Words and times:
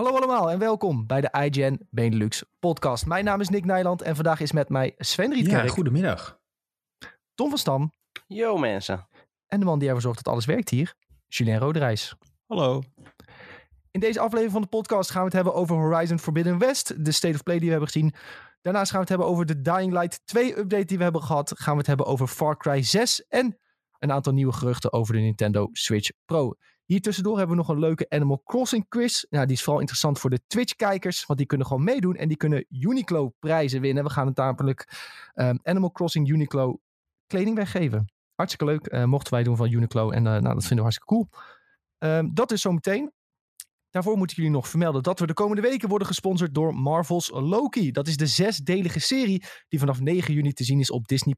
Hallo 0.00 0.16
allemaal 0.16 0.50
en 0.50 0.58
welkom 0.58 1.06
bij 1.06 1.20
de 1.20 1.48
iGen 1.50 1.86
Benelux 1.90 2.44
podcast. 2.58 3.06
Mijn 3.06 3.24
naam 3.24 3.40
is 3.40 3.48
Nick 3.48 3.64
Nijland 3.64 4.02
en 4.02 4.14
vandaag 4.14 4.40
is 4.40 4.52
met 4.52 4.68
mij 4.68 4.94
Sven 4.96 5.32
Rietkerk. 5.32 5.64
Ja, 5.64 5.70
goedemiddag. 5.70 6.40
Tom 7.34 7.48
van 7.48 7.58
Stam. 7.58 7.92
Yo 8.26 8.56
mensen. 8.56 9.08
En 9.46 9.58
de 9.58 9.64
man 9.64 9.78
die 9.78 9.88
ervoor 9.88 10.02
zorgt 10.02 10.24
dat 10.24 10.32
alles 10.32 10.44
werkt 10.44 10.68
hier, 10.68 10.94
Julien 11.26 11.58
Roderijs. 11.58 12.14
Hallo. 12.46 12.82
In 13.90 14.00
deze 14.00 14.20
aflevering 14.20 14.52
van 14.52 14.62
de 14.62 14.68
podcast 14.68 15.10
gaan 15.10 15.20
we 15.20 15.26
het 15.26 15.36
hebben 15.36 15.54
over 15.54 15.76
Horizon 15.76 16.18
Forbidden 16.18 16.58
West, 16.58 17.04
de 17.04 17.12
State 17.12 17.34
of 17.34 17.42
Play 17.42 17.56
die 17.56 17.64
we 17.64 17.72
hebben 17.72 17.90
gezien. 17.90 18.14
Daarnaast 18.60 18.90
gaan 18.90 19.00
we 19.00 19.06
het 19.06 19.16
hebben 19.16 19.26
over 19.26 19.46
de 19.46 19.60
Dying 19.60 19.92
Light 19.92 20.26
2 20.26 20.58
update 20.58 20.84
die 20.84 20.96
we 20.96 21.02
hebben 21.02 21.22
gehad. 21.22 21.52
Gaan 21.58 21.72
we 21.72 21.78
het 21.78 21.88
hebben 21.88 22.06
over 22.06 22.26
Far 22.26 22.56
Cry 22.56 22.82
6 22.82 23.26
en 23.28 23.58
een 23.98 24.12
aantal 24.12 24.32
nieuwe 24.32 24.52
geruchten 24.52 24.92
over 24.92 25.14
de 25.14 25.20
Nintendo 25.20 25.68
Switch 25.72 26.10
Pro. 26.24 26.54
Hier 26.90 27.00
tussendoor 27.00 27.38
hebben 27.38 27.56
we 27.56 27.62
nog 27.62 27.70
een 27.70 27.78
leuke 27.78 28.06
Animal 28.08 28.42
Crossing 28.44 28.88
quiz. 28.88 29.24
Nou, 29.28 29.46
die 29.46 29.54
is 29.54 29.62
vooral 29.62 29.80
interessant 29.80 30.18
voor 30.18 30.30
de 30.30 30.40
Twitch-kijkers, 30.46 31.26
want 31.26 31.38
die 31.38 31.48
kunnen 31.48 31.66
gewoon 31.66 31.84
meedoen 31.84 32.16
en 32.16 32.28
die 32.28 32.36
kunnen 32.36 32.66
Uniqlo-prijzen 32.68 33.80
winnen. 33.80 34.04
We 34.04 34.10
gaan 34.10 34.26
het 34.26 34.36
namelijk 34.36 34.88
um, 35.34 35.60
Animal 35.62 35.90
Crossing 35.90 36.28
Uniqlo 36.28 36.80
kleding 37.26 37.56
weggeven. 37.56 38.12
Hartstikke 38.34 38.72
leuk, 38.72 38.92
uh, 38.92 39.04
mochten 39.04 39.32
wij 39.32 39.42
doen 39.42 39.56
van 39.56 39.70
Uniqlo 39.70 40.10
en 40.10 40.24
uh, 40.24 40.30
nou, 40.30 40.42
dat 40.42 40.66
vinden 40.66 40.76
we 40.76 40.82
hartstikke 40.82 41.14
cool. 41.14 41.28
Um, 41.98 42.34
dat 42.34 42.52
is 42.52 42.60
zometeen. 42.60 43.12
Daarvoor 43.90 44.16
moeten 44.16 44.36
jullie 44.36 44.50
nog 44.50 44.68
vermelden 44.68 45.02
dat 45.02 45.18
we 45.18 45.26
de 45.26 45.32
komende 45.32 45.62
weken 45.62 45.88
worden 45.88 46.06
gesponsord 46.06 46.54
door 46.54 46.74
Marvel's 46.74 47.30
Loki. 47.30 47.90
Dat 47.90 48.06
is 48.06 48.16
de 48.16 48.26
zesdelige 48.26 49.00
serie 49.00 49.44
die 49.68 49.78
vanaf 49.78 50.00
9 50.00 50.34
juni 50.34 50.52
te 50.52 50.64
zien 50.64 50.80
is 50.80 50.90
op 50.90 51.08
Disney+. 51.08 51.34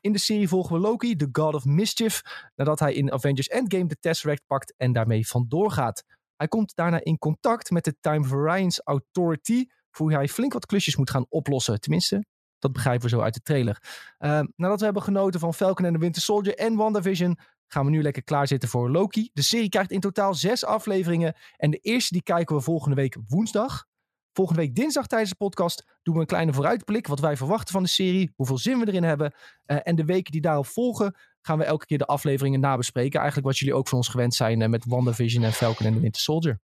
In 0.00 0.12
de 0.12 0.18
serie 0.18 0.48
volgen 0.48 0.74
we 0.74 0.80
Loki, 0.80 1.16
de 1.16 1.28
God 1.32 1.54
of 1.54 1.64
Mischief, 1.64 2.22
nadat 2.56 2.78
hij 2.78 2.94
in 2.94 3.12
Avengers 3.12 3.48
Endgame 3.48 3.86
de 3.86 3.96
Tesseract 4.00 4.42
pakt 4.46 4.74
en 4.76 4.92
daarmee 4.92 5.26
vandoor 5.26 5.70
gaat. 5.70 6.04
Hij 6.36 6.48
komt 6.48 6.74
daarna 6.74 7.04
in 7.04 7.18
contact 7.18 7.70
met 7.70 7.84
de 7.84 7.96
Time 8.00 8.24
Variance 8.24 8.80
Authority, 8.84 9.64
voor 9.90 10.10
hij 10.10 10.28
flink 10.28 10.52
wat 10.52 10.66
klusjes 10.66 10.96
moet 10.96 11.10
gaan 11.10 11.26
oplossen. 11.28 11.80
Tenminste, 11.80 12.24
dat 12.58 12.72
begrijpen 12.72 13.02
we 13.02 13.08
zo 13.08 13.20
uit 13.20 13.34
de 13.34 13.40
trailer. 13.40 13.82
Uh, 14.18 14.40
nadat 14.56 14.78
we 14.78 14.84
hebben 14.84 15.02
genoten 15.02 15.40
van 15.40 15.54
Falcon 15.54 15.84
en 15.84 15.92
the 15.92 15.98
Winter 15.98 16.22
Soldier 16.22 16.54
en 16.54 16.76
WandaVision, 16.76 17.38
gaan 17.68 17.84
we 17.84 17.90
nu 17.90 18.02
lekker 18.02 18.22
klaarzitten 18.22 18.68
voor 18.68 18.90
Loki. 18.90 19.30
De 19.32 19.42
serie 19.42 19.68
krijgt 19.68 19.90
in 19.90 20.00
totaal 20.00 20.34
zes 20.34 20.64
afleveringen. 20.64 21.34
En 21.56 21.70
de 21.70 21.78
eerste 21.78 22.12
die 22.12 22.22
kijken 22.22 22.56
we 22.56 22.62
volgende 22.62 22.96
week 22.96 23.16
woensdag. 23.26 23.86
Volgende 24.32 24.60
week 24.60 24.74
dinsdag 24.74 25.06
tijdens 25.06 25.30
de 25.30 25.36
podcast 25.36 25.98
doen 26.02 26.14
we 26.14 26.20
een 26.20 26.26
kleine 26.26 26.52
vooruitblik. 26.52 27.06
Wat 27.06 27.20
wij 27.20 27.36
verwachten 27.36 27.72
van 27.72 27.82
de 27.82 27.88
serie. 27.88 28.32
Hoeveel 28.36 28.58
zin 28.58 28.78
we 28.78 28.86
erin 28.86 29.02
hebben. 29.02 29.34
Uh, 29.66 29.78
en 29.82 29.96
de 29.96 30.04
weken 30.04 30.32
die 30.32 30.40
daarop 30.40 30.66
volgen 30.66 31.14
gaan 31.40 31.58
we 31.58 31.64
elke 31.64 31.86
keer 31.86 31.98
de 31.98 32.06
afleveringen 32.06 32.60
nabespreken. 32.60 33.18
Eigenlijk 33.18 33.48
wat 33.48 33.58
jullie 33.58 33.74
ook 33.74 33.88
van 33.88 33.98
ons 33.98 34.08
gewend 34.08 34.34
zijn 34.34 34.60
uh, 34.60 34.68
met 34.68 34.84
WandaVision 34.84 35.44
en 35.44 35.52
Falcon 35.52 35.86
en 35.86 35.92
the 35.92 36.00
Winter 36.00 36.20
Soldier. 36.20 36.60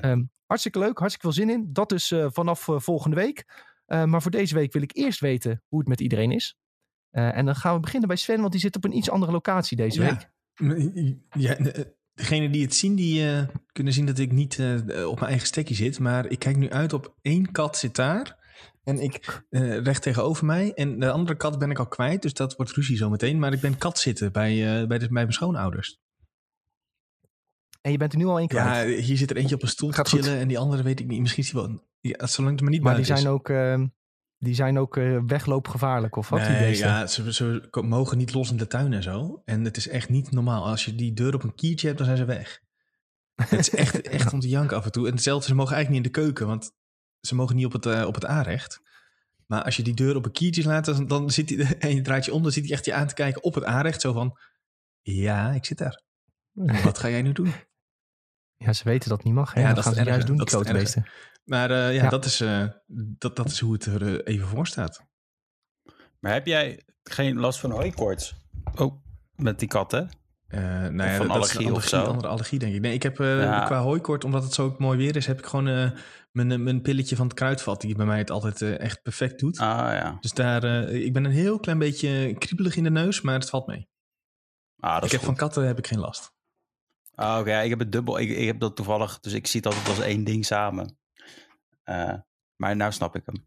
Um, 0.00 0.30
hartstikke 0.46 0.78
leuk, 0.78 0.98
hartstikke 0.98 1.32
veel 1.32 1.44
zin 1.44 1.50
in. 1.50 1.72
Dat 1.72 1.88
dus 1.88 2.10
uh, 2.10 2.26
vanaf 2.30 2.68
volgende 2.68 3.16
week. 3.16 3.44
maar 3.86 4.22
voor 4.22 4.30
deze 4.30 4.54
week 4.54 4.72
wil 4.72 4.82
ik 4.82 4.96
eerst 4.96 5.20
weten 5.20 5.62
hoe 5.68 5.78
het 5.78 5.88
met 5.88 6.00
iedereen 6.00 6.30
is. 6.30 6.56
Uh, 7.12 7.36
en 7.36 7.44
dan 7.44 7.56
gaan 7.56 7.74
we 7.74 7.80
beginnen 7.80 8.08
bij 8.08 8.16
Sven, 8.16 8.40
want 8.40 8.52
die 8.52 8.60
zit 8.60 8.76
op 8.76 8.84
een 8.84 8.96
iets 8.96 9.10
andere 9.10 9.32
locatie 9.32 9.76
deze 9.76 10.02
ja. 10.02 10.08
week. 10.08 10.30
Ja, 11.30 11.56
degene 12.14 12.50
die 12.50 12.62
het 12.62 12.74
zien, 12.74 12.94
die 12.94 13.24
uh, 13.24 13.42
kunnen 13.72 13.92
zien 13.92 14.06
dat 14.06 14.18
ik 14.18 14.32
niet 14.32 14.58
uh, 14.58 15.08
op 15.08 15.14
mijn 15.14 15.30
eigen 15.30 15.46
stekje 15.46 15.74
zit. 15.74 15.98
Maar 15.98 16.26
ik 16.26 16.38
kijk 16.38 16.56
nu 16.56 16.70
uit 16.70 16.92
op 16.92 17.14
één 17.22 17.52
kat 17.52 17.76
zit 17.76 17.94
daar. 17.94 18.40
En 18.84 18.98
ik 18.98 19.44
recht 19.82 20.02
tegenover 20.02 20.46
mij. 20.46 20.72
En 20.74 20.98
de 20.98 21.10
andere 21.10 21.36
kat 21.36 21.58
ben 21.58 21.70
ik 21.70 21.78
al 21.78 21.88
kwijt, 21.88 22.22
dus 22.22 22.32
dat 22.32 22.56
wordt 22.56 22.72
ruzie 22.72 22.96
zometeen. 22.96 23.38
Maar 23.38 23.52
ik 23.52 23.60
ben 23.60 23.78
kat 23.78 23.98
zitten 23.98 24.32
bij, 24.32 24.86
bij, 24.86 24.98
de, 24.98 25.06
bij 25.06 25.08
mijn 25.08 25.32
schoonouders. 25.32 26.00
En 27.80 27.92
je 27.92 27.98
bent 27.98 28.12
er 28.12 28.18
nu 28.18 28.24
al 28.24 28.38
één 28.38 28.48
kwijt? 28.48 28.66
Ja, 28.66 29.02
hier 29.02 29.16
zit 29.16 29.30
er 29.30 29.36
eentje 29.36 29.54
op 29.54 29.62
een 29.62 29.68
stoel 29.68 29.90
te 29.90 30.04
chillen. 30.04 30.24
Goed. 30.24 30.34
En 30.34 30.48
die 30.48 30.58
andere 30.58 30.82
weet 30.82 31.00
ik 31.00 31.06
niet. 31.06 31.20
Misschien 31.20 31.42
is 31.42 31.50
die 31.50 31.60
wel... 31.60 31.88
Ja, 32.00 32.26
zolang 32.26 32.52
het 32.52 32.62
maar 32.62 32.70
niet 32.70 32.82
maar 32.82 32.92
die 32.94 33.02
is. 33.02 33.20
zijn 33.20 33.26
ook... 33.26 33.48
Die 34.42 34.54
zijn 34.54 34.78
ook 34.78 34.96
uh, 34.96 35.20
wegloopgevaarlijk 35.26 36.16
of 36.16 36.28
wat? 36.28 36.40
Nee, 36.40 36.72
die 36.72 36.76
ja, 36.76 37.06
ze, 37.06 37.32
ze, 37.32 37.68
mogen 37.70 38.18
niet 38.18 38.34
los 38.34 38.50
in 38.50 38.56
de 38.56 38.66
tuin 38.66 38.92
en 38.92 39.02
zo. 39.02 39.42
En 39.44 39.64
het 39.64 39.76
is 39.76 39.88
echt 39.88 40.08
niet 40.08 40.30
normaal. 40.30 40.66
Als 40.66 40.84
je 40.84 40.94
die 40.94 41.12
deur 41.12 41.34
op 41.34 41.42
een 41.42 41.54
kiertje 41.54 41.86
hebt, 41.86 41.98
dan 41.98 42.06
zijn 42.06 42.18
ze 42.18 42.24
weg. 42.24 42.60
het 43.34 43.52
is 43.58 43.70
echt, 43.70 44.00
echt 44.18 44.32
om 44.32 44.40
te 44.40 44.48
janken 44.48 44.76
af 44.76 44.84
en 44.84 44.92
toe. 44.92 45.06
En 45.06 45.12
hetzelfde, 45.12 45.46
ze 45.46 45.54
mogen 45.54 45.74
eigenlijk 45.74 46.04
niet 46.04 46.14
in 46.14 46.20
de 46.20 46.26
keuken, 46.26 46.46
want 46.46 46.72
ze 47.20 47.34
mogen 47.34 47.56
niet 47.56 47.64
op 47.64 47.72
het, 47.72 47.86
uh, 47.86 48.04
op 48.06 48.14
het 48.14 48.24
aanrecht. 48.24 48.80
Maar 49.46 49.62
als 49.62 49.76
je 49.76 49.82
die 49.82 49.94
deur 49.94 50.16
op 50.16 50.24
een 50.24 50.32
kiertje 50.32 50.64
laat, 50.64 50.84
dan, 50.84 51.06
dan 51.06 51.30
zit 51.30 51.50
hij, 51.50 51.76
en 51.78 51.94
je 51.94 52.00
draait 52.00 52.24
je 52.24 52.32
om, 52.32 52.42
dan 52.42 52.52
zit 52.52 52.64
hij 52.64 52.72
echt 52.72 52.84
je 52.84 52.94
aan 52.94 53.06
te 53.06 53.14
kijken 53.14 53.42
op 53.42 53.54
het 53.54 53.64
aanrecht. 53.64 54.00
Zo 54.00 54.12
van, 54.12 54.38
ja, 55.02 55.50
ik 55.50 55.64
zit 55.64 55.78
daar. 55.78 56.02
Wat 56.84 56.98
ga 56.98 57.08
jij 57.08 57.22
nu 57.22 57.32
doen? 57.32 57.52
Ja, 58.56 58.72
ze 58.72 58.84
weten 58.84 59.08
dat 59.08 59.18
het 59.18 59.26
niet 59.26 59.36
mag. 59.36 59.54
Hè? 59.54 59.60
Ja, 59.60 59.66
dat, 59.66 59.74
dat 59.76 59.84
gaan 59.84 59.94
ze 59.94 60.02
juist 60.02 60.26
doen, 60.26 60.36
dat 60.36 60.48
die 60.48 61.04
Maar 61.44 61.70
uh, 61.70 61.94
ja, 61.94 62.02
ja, 62.02 62.08
Dat, 62.08 62.24
is, 62.24 62.40
uh, 62.40 62.64
dat, 63.18 63.36
dat 63.36 63.46
is 63.46 63.60
hoe 63.60 63.72
het 63.72 63.84
er 63.84 64.02
uh, 64.02 64.18
even 64.24 64.46
voor 64.46 64.66
staat. 64.66 65.06
Maar 66.18 66.32
heb 66.32 66.46
jij 66.46 66.84
geen 67.02 67.38
last 67.38 67.60
van 67.60 67.70
hooikoorts? 67.70 68.34
Oh, 68.74 69.04
met 69.34 69.58
die 69.58 69.68
katten? 69.68 70.20
nou 70.48 71.02
ja, 71.02 71.16
van 71.16 71.26
dat 71.26 71.36
allergie, 71.36 71.60
is 71.60 71.66
een 71.66 71.72
of 71.72 71.84
zo? 71.84 72.02
andere 72.02 72.28
allergie, 72.28 72.58
denk 72.58 72.74
ik. 72.74 72.80
Nee, 72.80 72.94
ik 72.94 73.02
heb 73.02 73.16
ja. 73.16 73.64
qua 73.64 73.80
hooikoort, 73.80 74.24
omdat 74.24 74.42
het 74.42 74.54
zo 74.54 74.74
mooi 74.78 74.98
weer 74.98 75.16
is, 75.16 75.26
heb 75.26 75.38
ik 75.38 75.46
gewoon 75.46 75.94
mijn, 76.32 76.62
mijn 76.62 76.82
pilletje 76.82 77.16
van 77.16 77.26
het 77.26 77.34
kruidvat, 77.34 77.80
die 77.80 77.94
bij 77.94 78.06
mij 78.06 78.18
het 78.18 78.30
altijd 78.30 78.62
echt 78.62 79.02
perfect 79.02 79.40
doet. 79.40 79.58
Ah 79.58 79.92
ja. 79.92 80.16
Dus 80.20 80.32
daar, 80.32 80.64
ik 80.88 81.12
ben 81.12 81.24
een 81.24 81.30
heel 81.30 81.58
klein 81.60 81.78
beetje 81.78 82.34
kriebelig 82.38 82.76
in 82.76 82.84
de 82.84 82.90
neus, 82.90 83.20
maar 83.20 83.34
het 83.34 83.50
valt 83.50 83.66
mee. 83.66 83.88
Ah, 84.82 84.94
dat 84.94 84.98
ik 84.98 85.04
is 85.04 85.10
heb 85.10 85.20
goed. 85.20 85.28
van 85.28 85.36
katten 85.36 85.66
heb 85.66 85.78
ik 85.78 85.86
geen 85.86 85.98
last. 85.98 86.32
Ah, 87.14 87.30
Oké, 87.30 87.40
okay. 87.40 87.64
ik 87.64 87.70
heb 87.70 87.78
het 87.78 87.92
dubbel. 87.92 88.18
Ik, 88.18 88.30
ik, 88.30 88.46
heb 88.46 88.60
dat 88.60 88.76
toevallig, 88.76 89.20
dus 89.20 89.32
ik 89.32 89.46
zie 89.46 89.60
het 89.60 89.74
altijd 89.74 89.88
als 89.88 90.06
één 90.06 90.24
ding 90.24 90.46
samen. 90.46 90.98
Uh, 91.92 92.14
maar 92.56 92.76
nou 92.76 92.92
snap 92.92 93.16
ik 93.16 93.22
hem. 93.24 93.46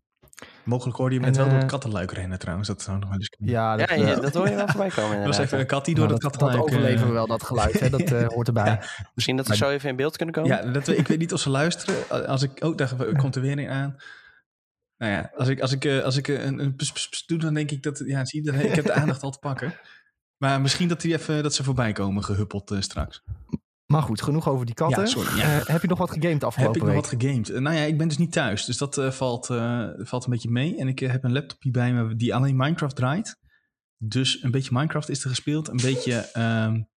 Mogelijk 0.64 0.98
hoorde 0.98 1.16
je 1.16 1.22
hem 1.22 1.30
net 1.30 1.38
wel 1.38 1.50
door 1.50 1.58
het 1.58 1.72
kattenluik 1.72 2.12
rennen 2.12 2.40
trouwens. 2.40 2.68
Dat 2.68 2.82
zou 2.82 3.00
nog 3.00 3.10
wel 3.10 3.18
eens 3.18 3.30
kunnen. 3.30 3.54
Ja, 3.54 3.76
dat, 3.76 3.90
ja, 3.90 3.96
ja, 3.96 4.16
dat 4.16 4.34
hoor 4.34 4.50
je 4.50 4.56
wel 4.56 4.68
voorbij 4.68 4.90
komen. 4.90 5.18
Dat 5.24 5.26
was 5.26 5.38
even 5.38 5.60
een 5.60 5.66
kat 5.66 5.86
die 5.86 5.96
door 5.96 6.04
nou, 6.04 6.14
het 6.14 6.24
dat, 6.24 6.32
kattenluik... 6.32 6.70
dat 6.70 6.76
overleven 6.76 7.08
we 7.08 7.14
wel, 7.14 7.28
dat 7.28 7.44
geluid. 7.44 7.80
Hè? 7.80 7.90
Dat 7.90 8.12
uh, 8.12 8.28
hoort 8.36 8.48
erbij. 8.48 8.66
Ja. 8.66 8.82
Misschien 9.14 9.38
dat 9.38 9.48
we 9.48 9.56
zo 9.56 9.70
even 9.70 9.90
in 9.90 9.96
beeld 9.96 10.18
kunnen 10.18 10.36
komen? 10.36 10.52
Ja, 10.52 10.72
dat, 10.72 10.88
ik 10.88 11.08
weet 11.08 11.20
niet 11.20 11.34
of 11.34 11.40
ze 11.40 11.50
luisteren. 11.50 12.28
Als 12.28 12.42
ik, 12.42 12.64
oh, 12.64 12.78
daar 12.78 13.16
komt 13.16 13.36
er 13.36 13.42
weer 13.42 13.58
een 13.58 13.70
aan. 13.70 13.96
Nou 14.98 15.12
ja, 15.12 15.32
als 15.36 15.48
ik, 15.48 15.62
als 15.62 15.72
ik, 15.72 15.86
uh, 15.86 16.04
als 16.04 16.18
ik 16.18 16.28
een, 16.28 16.60
een 16.60 16.76
pss, 16.76 16.92
pss, 16.92 17.10
pss 17.10 17.26
doe, 17.26 17.38
dan 17.38 17.54
denk 17.54 17.72
ik 17.72 17.84
dat... 17.84 18.02
Ja, 18.06 18.26
zie 18.26 18.44
je, 18.44 18.64
ik 18.64 18.76
heb 18.76 18.86
de 18.86 18.94
aandacht 18.94 19.24
al 19.24 19.32
te 19.32 19.40
pakken. 19.40 19.74
Maar 20.38 20.62
misschien 20.62 20.88
dat, 20.88 21.02
die 21.02 21.14
even, 21.14 21.44
dat 21.44 21.54
ze 21.54 21.64
voorbij 21.64 21.92
komen 21.92 22.24
gehuppeld 22.24 22.72
uh, 22.72 22.82
straks. 22.82 23.24
Maar 23.86 24.02
goed, 24.02 24.22
genoeg 24.22 24.50
over 24.50 24.66
die 24.66 24.76
katten. 24.76 25.02
Ja, 25.02 25.08
sorry, 25.08 25.38
ja. 25.38 25.60
Uh, 25.60 25.66
heb 25.66 25.82
je 25.82 25.88
nog 25.88 25.98
wat 25.98 26.12
gegamed 26.12 26.44
afgelopen 26.44 26.80
Heb 26.80 26.90
ik 26.90 26.96
nog 26.96 27.10
wat 27.10 27.22
gegamed? 27.22 27.50
Uh, 27.50 27.60
nou 27.60 27.76
ja, 27.76 27.84
ik 27.84 27.98
ben 27.98 28.08
dus 28.08 28.18
niet 28.18 28.32
thuis. 28.32 28.66
Dus 28.66 28.78
dat 28.78 28.98
uh, 28.98 29.12
valt, 29.12 29.46
valt 29.98 30.26
een 30.26 30.30
beetje 30.30 30.50
mee. 30.50 30.78
En 30.78 30.88
ik 30.88 31.00
heb 31.00 31.24
een 31.24 31.32
laptopje 31.32 31.72
bij 31.72 31.94
me 31.94 32.16
die 32.16 32.36
alleen 32.36 32.56
Minecraft 32.56 32.96
draait. 32.96 33.40
Dus 33.98 34.44
een 34.44 34.52
beetje 34.52 34.74
Minecraft 34.74 35.10
is 35.10 35.24
er 35.24 35.30
gespeeld. 35.30 35.68
Een 35.68 35.82
beetje... 35.82 36.30
Um, 36.38 36.90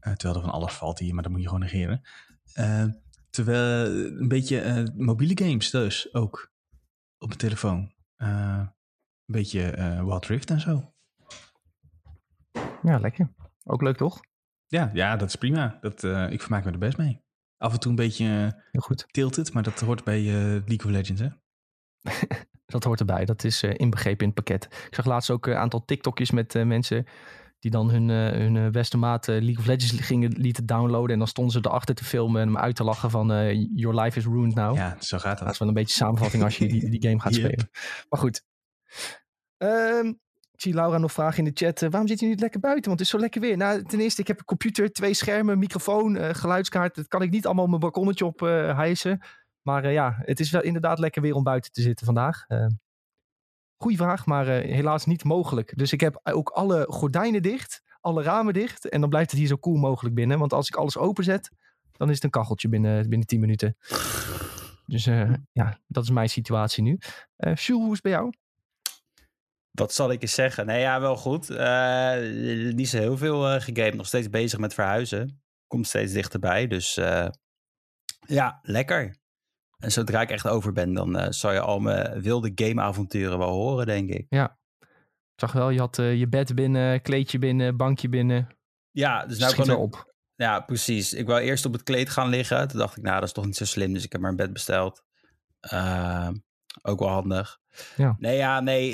terwijl 0.00 0.34
er 0.34 0.40
van 0.40 0.50
alles 0.50 0.72
valt 0.72 0.98
hier, 0.98 1.14
maar 1.14 1.22
dat 1.22 1.32
moet 1.32 1.40
je 1.40 1.46
gewoon 1.48 1.62
negeren. 1.62 2.02
terwijl 3.30 3.86
een 4.20 4.28
beetje 4.28 4.90
mobiele 4.96 5.44
games 5.44 5.70
dus 5.70 6.14
ook. 6.14 6.52
Op 7.18 7.28
mijn 7.28 7.40
telefoon. 7.40 7.92
een 8.16 8.72
beetje 9.26 9.60
Wild 10.04 10.26
Rift 10.26 10.50
en 10.50 10.60
zo. 10.60 10.94
Ja, 12.82 12.98
lekker. 12.98 13.34
Ook 13.64 13.82
leuk 13.82 13.96
toch? 13.96 14.20
Ja, 14.74 14.90
ja, 14.92 15.16
dat 15.16 15.28
is 15.28 15.36
prima. 15.36 15.78
Dat, 15.80 16.02
uh, 16.02 16.30
ik 16.30 16.40
vermaak 16.40 16.64
me 16.64 16.70
er 16.70 16.78
best 16.78 16.96
mee. 16.96 17.22
Af 17.56 17.72
en 17.72 17.80
toe 17.80 17.90
een 17.90 17.96
beetje 17.96 18.24
uh, 18.24 18.30
Heel 18.70 18.80
goed. 18.80 19.04
tilted, 19.10 19.52
maar 19.52 19.62
dat 19.62 19.80
hoort 19.80 20.04
bij 20.04 20.20
uh, 20.20 20.32
League 20.42 20.84
of 20.84 20.90
Legends, 20.90 21.20
hè? 21.20 21.28
dat 22.74 22.84
hoort 22.84 23.00
erbij. 23.00 23.24
Dat 23.24 23.44
is 23.44 23.62
inbegrepen 23.62 24.20
in 24.26 24.32
het 24.34 24.44
pakket. 24.44 24.64
Ik 24.64 24.94
zag 24.94 25.04
laatst 25.04 25.30
ook 25.30 25.46
een 25.46 25.54
aantal 25.54 25.84
TikTokjes 25.84 26.30
met 26.30 26.64
mensen 26.64 27.06
die 27.58 27.70
dan 27.70 27.90
hun, 27.90 28.08
hun 28.08 28.72
beste 28.72 28.96
maat 28.96 29.26
League 29.26 29.58
of 29.58 29.66
Legends 29.66 30.00
gingen 30.00 30.32
lieten 30.32 30.66
downloaden. 30.66 31.12
En 31.12 31.18
dan 31.18 31.28
stonden 31.28 31.52
ze 31.52 31.68
erachter 31.68 31.94
te 31.94 32.04
filmen 32.04 32.40
en 32.40 32.46
hem 32.46 32.56
uit 32.56 32.76
te 32.76 32.84
lachen 32.84 33.10
van 33.10 33.26
Your 33.74 34.00
life 34.00 34.18
is 34.18 34.24
ruined 34.24 34.54
now. 34.54 34.76
Ja, 34.76 34.96
zo 35.00 35.18
gaat 35.18 35.36
dat. 35.36 35.44
Dat 35.44 35.52
is 35.52 35.58
wel 35.58 35.68
een 35.68 35.74
beetje 35.74 35.94
samenvatting 35.96 36.42
als 36.42 36.58
je 36.58 36.68
die, 36.68 36.90
die 36.90 37.02
game 37.02 37.20
gaat 37.20 37.34
Yep. 37.36 37.44
spelen. 37.44 37.70
Maar 38.08 38.20
goed. 38.20 38.42
Um, 39.58 40.20
zie 40.64 40.74
Laura 40.74 40.98
nog 40.98 41.12
vragen 41.12 41.38
in 41.38 41.44
de 41.44 41.64
chat. 41.64 41.82
Uh, 41.82 41.90
waarom 41.90 42.08
zit 42.08 42.20
je 42.20 42.26
niet 42.26 42.40
lekker 42.40 42.60
buiten? 42.60 42.84
Want 42.84 42.98
het 42.98 43.08
is 43.08 43.14
zo 43.14 43.20
lekker 43.20 43.40
weer. 43.40 43.56
Nou, 43.56 43.82
ten 43.82 44.00
eerste, 44.00 44.20
ik 44.20 44.26
heb 44.26 44.38
een 44.38 44.44
computer, 44.44 44.92
twee 44.92 45.14
schermen, 45.14 45.58
microfoon, 45.58 46.16
uh, 46.16 46.28
geluidskaart. 46.32 46.94
Dat 46.94 47.08
kan 47.08 47.22
ik 47.22 47.30
niet 47.30 47.46
allemaal 47.46 47.66
mijn 47.66 47.80
balkonnetje 47.80 48.24
op 48.24 48.42
uh, 48.42 48.76
hijsen. 48.76 49.20
Maar 49.62 49.92
ja, 49.92 50.14
het 50.18 50.40
is 50.40 50.50
wel 50.50 50.62
inderdaad 50.62 50.98
lekker 50.98 51.22
weer 51.22 51.34
om 51.34 51.42
buiten 51.42 51.72
te 51.72 51.82
zitten 51.82 52.06
vandaag. 52.06 52.46
goeie 53.76 53.96
vraag, 53.96 54.26
maar 54.26 54.46
helaas 54.46 55.06
niet 55.06 55.24
mogelijk. 55.24 55.76
Dus 55.76 55.92
ik 55.92 56.00
heb 56.00 56.20
ook 56.22 56.48
alle 56.48 56.86
gordijnen 56.88 57.42
dicht, 57.42 57.82
alle 58.00 58.22
ramen 58.22 58.52
dicht. 58.52 58.88
En 58.88 59.00
dan 59.00 59.08
blijft 59.08 59.30
het 59.30 59.40
hier 59.40 59.48
zo 59.48 59.56
koel 59.56 59.76
mogelijk 59.76 60.14
binnen. 60.14 60.38
Want 60.38 60.52
als 60.52 60.68
ik 60.68 60.74
alles 60.74 60.96
openzet, 60.96 61.50
dan 61.92 62.08
is 62.08 62.14
het 62.14 62.24
een 62.24 62.30
kacheltje 62.30 62.68
binnen, 62.68 63.08
binnen 63.08 63.26
10 63.26 63.40
minuten. 63.40 63.76
Dus 64.86 65.04
ja, 65.52 65.78
dat 65.86 66.02
is 66.02 66.10
mijn 66.10 66.28
situatie 66.28 66.82
nu. 66.82 66.98
Uh, 67.36 67.56
hoe 67.56 67.86
is 67.86 67.92
het 67.92 68.02
bij 68.02 68.12
jou? 68.12 68.32
Wat 69.74 69.94
zal 69.94 70.10
ik 70.10 70.22
eens 70.22 70.34
zeggen? 70.34 70.66
Nee, 70.66 70.80
ja, 70.80 71.00
wel 71.00 71.16
goed. 71.16 71.50
Uh, 71.50 72.16
niet 72.74 72.88
zo 72.88 72.98
heel 72.98 73.16
veel 73.16 73.54
uh, 73.54 73.60
gegamed. 73.60 73.94
Nog 73.94 74.06
steeds 74.06 74.30
bezig 74.30 74.58
met 74.58 74.74
verhuizen. 74.74 75.42
Komt 75.66 75.86
steeds 75.86 76.12
dichterbij. 76.12 76.66
Dus 76.66 76.96
uh, 76.96 77.28
ja, 78.26 78.58
lekker. 78.62 79.16
En 79.78 79.92
zodra 79.92 80.20
ik 80.20 80.30
echt 80.30 80.48
over 80.48 80.72
ben, 80.72 80.92
dan 80.92 81.32
zal 81.32 81.52
je 81.52 81.60
al 81.60 81.78
mijn 81.78 82.22
wilde 82.22 82.52
gameavonturen 82.54 83.38
wel 83.38 83.50
horen, 83.50 83.86
denk 83.86 84.10
ik. 84.10 84.26
Ja. 84.28 84.58
Ik 84.80 85.40
zag 85.40 85.52
wel, 85.52 85.70
je 85.70 85.78
had 85.78 85.96
je 85.96 86.26
bed 86.28 86.54
binnen, 86.54 87.02
kleedje 87.02 87.38
binnen, 87.38 87.76
bankje 87.76 88.08
binnen. 88.08 88.48
Ja, 88.90 89.26
dus 89.26 89.38
nou 89.38 89.54
gewoon 89.54 89.76
op. 89.76 90.14
Ja, 90.34 90.60
precies. 90.60 91.12
Ik 91.12 91.26
wou 91.26 91.40
eerst 91.40 91.64
op 91.64 91.72
het 91.72 91.82
kleed 91.82 92.10
gaan 92.10 92.28
liggen. 92.28 92.68
Toen 92.68 92.78
dacht 92.78 92.96
ik, 92.96 93.02
nou, 93.02 93.14
dat 93.14 93.28
is 93.28 93.34
toch 93.34 93.44
niet 93.44 93.56
zo 93.56 93.64
slim. 93.64 93.92
Dus 93.92 94.04
ik 94.04 94.12
heb 94.12 94.20
maar 94.20 94.30
een 94.30 94.36
bed 94.36 94.52
besteld. 94.52 95.02
Ook 96.82 96.98
wel 96.98 97.08
handig. 97.08 97.62
Ja. 97.96 98.16
Nee, 98.18 98.36
ja, 98.36 98.60
nee. 98.60 98.92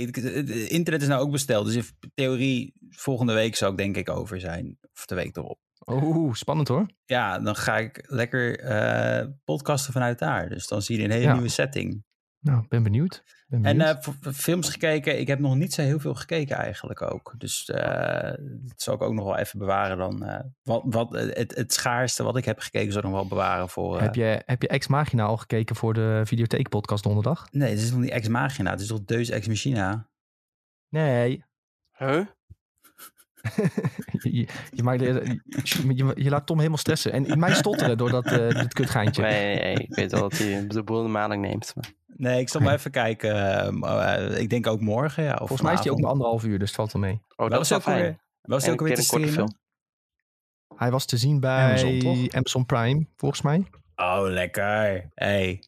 internet 0.69 1.03
is 1.03 1.09
nou 1.09 1.23
ook 1.23 1.31
besteld. 1.31 1.67
Dus 1.67 1.75
in 1.75 1.85
theorie, 2.15 2.75
volgende 2.91 3.32
week 3.32 3.56
zou 3.56 3.71
ik 3.71 3.79
denk 3.79 3.97
ik 3.97 4.11
over 4.11 4.41
zijn. 4.41 4.79
Of 4.93 5.06
de 5.06 5.15
week 5.15 5.37
erop. 5.37 5.59
Oeh, 5.87 6.35
spannend 6.35 6.69
hoor. 6.69 6.87
Ja, 7.05 7.38
dan 7.38 7.56
ga 7.56 7.79
ik 7.79 8.05
lekker 8.06 8.65
uh, 8.65 9.27
podcasten 9.44 9.93
vanuit 9.93 10.19
daar. 10.19 10.49
Dus 10.49 10.67
dan 10.67 10.82
zie 10.82 10.99
je 10.99 11.05
een 11.05 11.11
hele 11.11 11.25
ja. 11.25 11.32
nieuwe 11.32 11.49
setting. 11.49 12.05
Nou, 12.41 12.65
ben 12.69 12.82
benieuwd. 12.82 13.23
En 13.50 13.76
uh, 13.76 13.94
films 14.32 14.69
gekeken. 14.69 15.20
Ik 15.20 15.26
heb 15.26 15.38
nog 15.38 15.55
niet 15.55 15.73
zo 15.73 15.82
heel 15.82 15.99
veel 15.99 16.14
gekeken 16.14 16.56
eigenlijk 16.56 17.02
ook. 17.02 17.35
Dus 17.38 17.69
uh, 17.69 17.79
dat 18.43 18.82
zal 18.82 18.94
ik 18.94 19.02
ook 19.02 19.12
nog 19.12 19.25
wel 19.25 19.37
even 19.37 19.58
bewaren 19.58 19.99
dan. 19.99 20.25
Uh, 20.25 20.38
wat, 20.62 20.82
wat, 20.85 21.12
het, 21.12 21.55
het 21.55 21.73
schaarste 21.73 22.23
wat 22.23 22.37
ik 22.37 22.44
heb 22.44 22.58
gekeken 22.58 22.93
zal 22.93 23.00
ik 23.00 23.08
nog 23.08 23.17
wel 23.17 23.29
bewaren 23.29 23.69
voor... 23.69 24.00
heb, 24.00 24.14
je, 24.14 24.43
heb 24.47 24.62
je 24.62 24.69
Ex 24.69 24.87
Machina 24.87 25.25
al 25.25 25.37
gekeken 25.37 25.76
voor 25.76 25.94
de 25.94 26.23
Videotheek 26.25 26.69
podcast 26.69 27.02
donderdag? 27.02 27.49
Nee, 27.52 27.70
het 27.70 27.79
is 27.79 27.91
nog 27.91 28.00
niet 28.00 28.11
Ex 28.11 28.29
Machina. 28.29 28.70
Het 28.70 28.81
is 28.81 28.87
toch 28.87 29.05
Deus 29.05 29.29
Ex 29.29 29.49
Machina? 29.49 30.08
Nee. 30.88 31.44
Huh? 31.96 32.26
je, 34.23 34.49
je, 34.70 34.82
maakt, 34.82 35.00
je, 35.00 35.41
je, 35.94 36.12
je, 36.14 36.31
laat 36.31 36.46
Tom 36.46 36.56
helemaal 36.56 36.79
stressen. 36.79 37.12
En 37.12 37.38
mij 37.38 37.55
stotteren 37.55 37.96
door 37.99 38.11
dat, 38.11 38.26
uh, 38.26 38.49
dit 38.49 38.75
kutgeintje. 38.75 39.23
Nee, 39.23 39.56
nee, 39.56 39.75
ik 39.75 39.94
weet 39.94 40.11
wel 40.11 40.20
dat 40.20 40.38
hij 40.38 40.67
de 40.67 40.82
boel 40.82 40.99
in 40.99 41.05
de 41.05 41.11
maling 41.11 41.43
neemt. 41.43 41.73
Maar... 41.75 41.99
Nee, 42.20 42.40
ik 42.40 42.49
zal 42.49 42.61
maar 42.61 42.75
even 42.78 42.90
kijken. 42.90 43.34
Uh, 43.84 44.38
ik 44.38 44.50
denk 44.50 44.67
ook 44.67 44.81
morgen. 44.81 45.25
Ja, 45.25 45.32
of 45.32 45.38
Volgens 45.38 45.62
mij 45.62 45.72
is 45.72 45.81
hij 45.81 45.90
ook 45.90 46.00
maar 46.00 46.11
anderhalf 46.11 46.44
uur, 46.44 46.58
dus 46.58 46.69
het 46.69 46.76
valt 46.76 46.93
wel 46.93 47.02
mee. 47.02 47.20
Oh, 47.37 47.50
dat 47.50 47.61
is 47.61 47.69
wel 47.69 47.81
fijn. 47.81 48.20
Was 48.43 48.64
hij 48.64 48.72
ook 48.72 48.81
weer 48.81 48.94
te 48.94 49.02
streamen? 49.02 49.58
Hij 50.76 50.90
was 50.90 51.05
te 51.05 51.17
zien 51.17 51.40
bij 51.40 51.64
Amazon, 51.64 52.34
Amazon, 52.34 52.67
Prime, 52.67 53.06
volgens 53.17 53.43
mij. 53.43 53.64
Oh, 53.96 54.22
lekker. 54.22 55.08
Hey. 55.14 55.64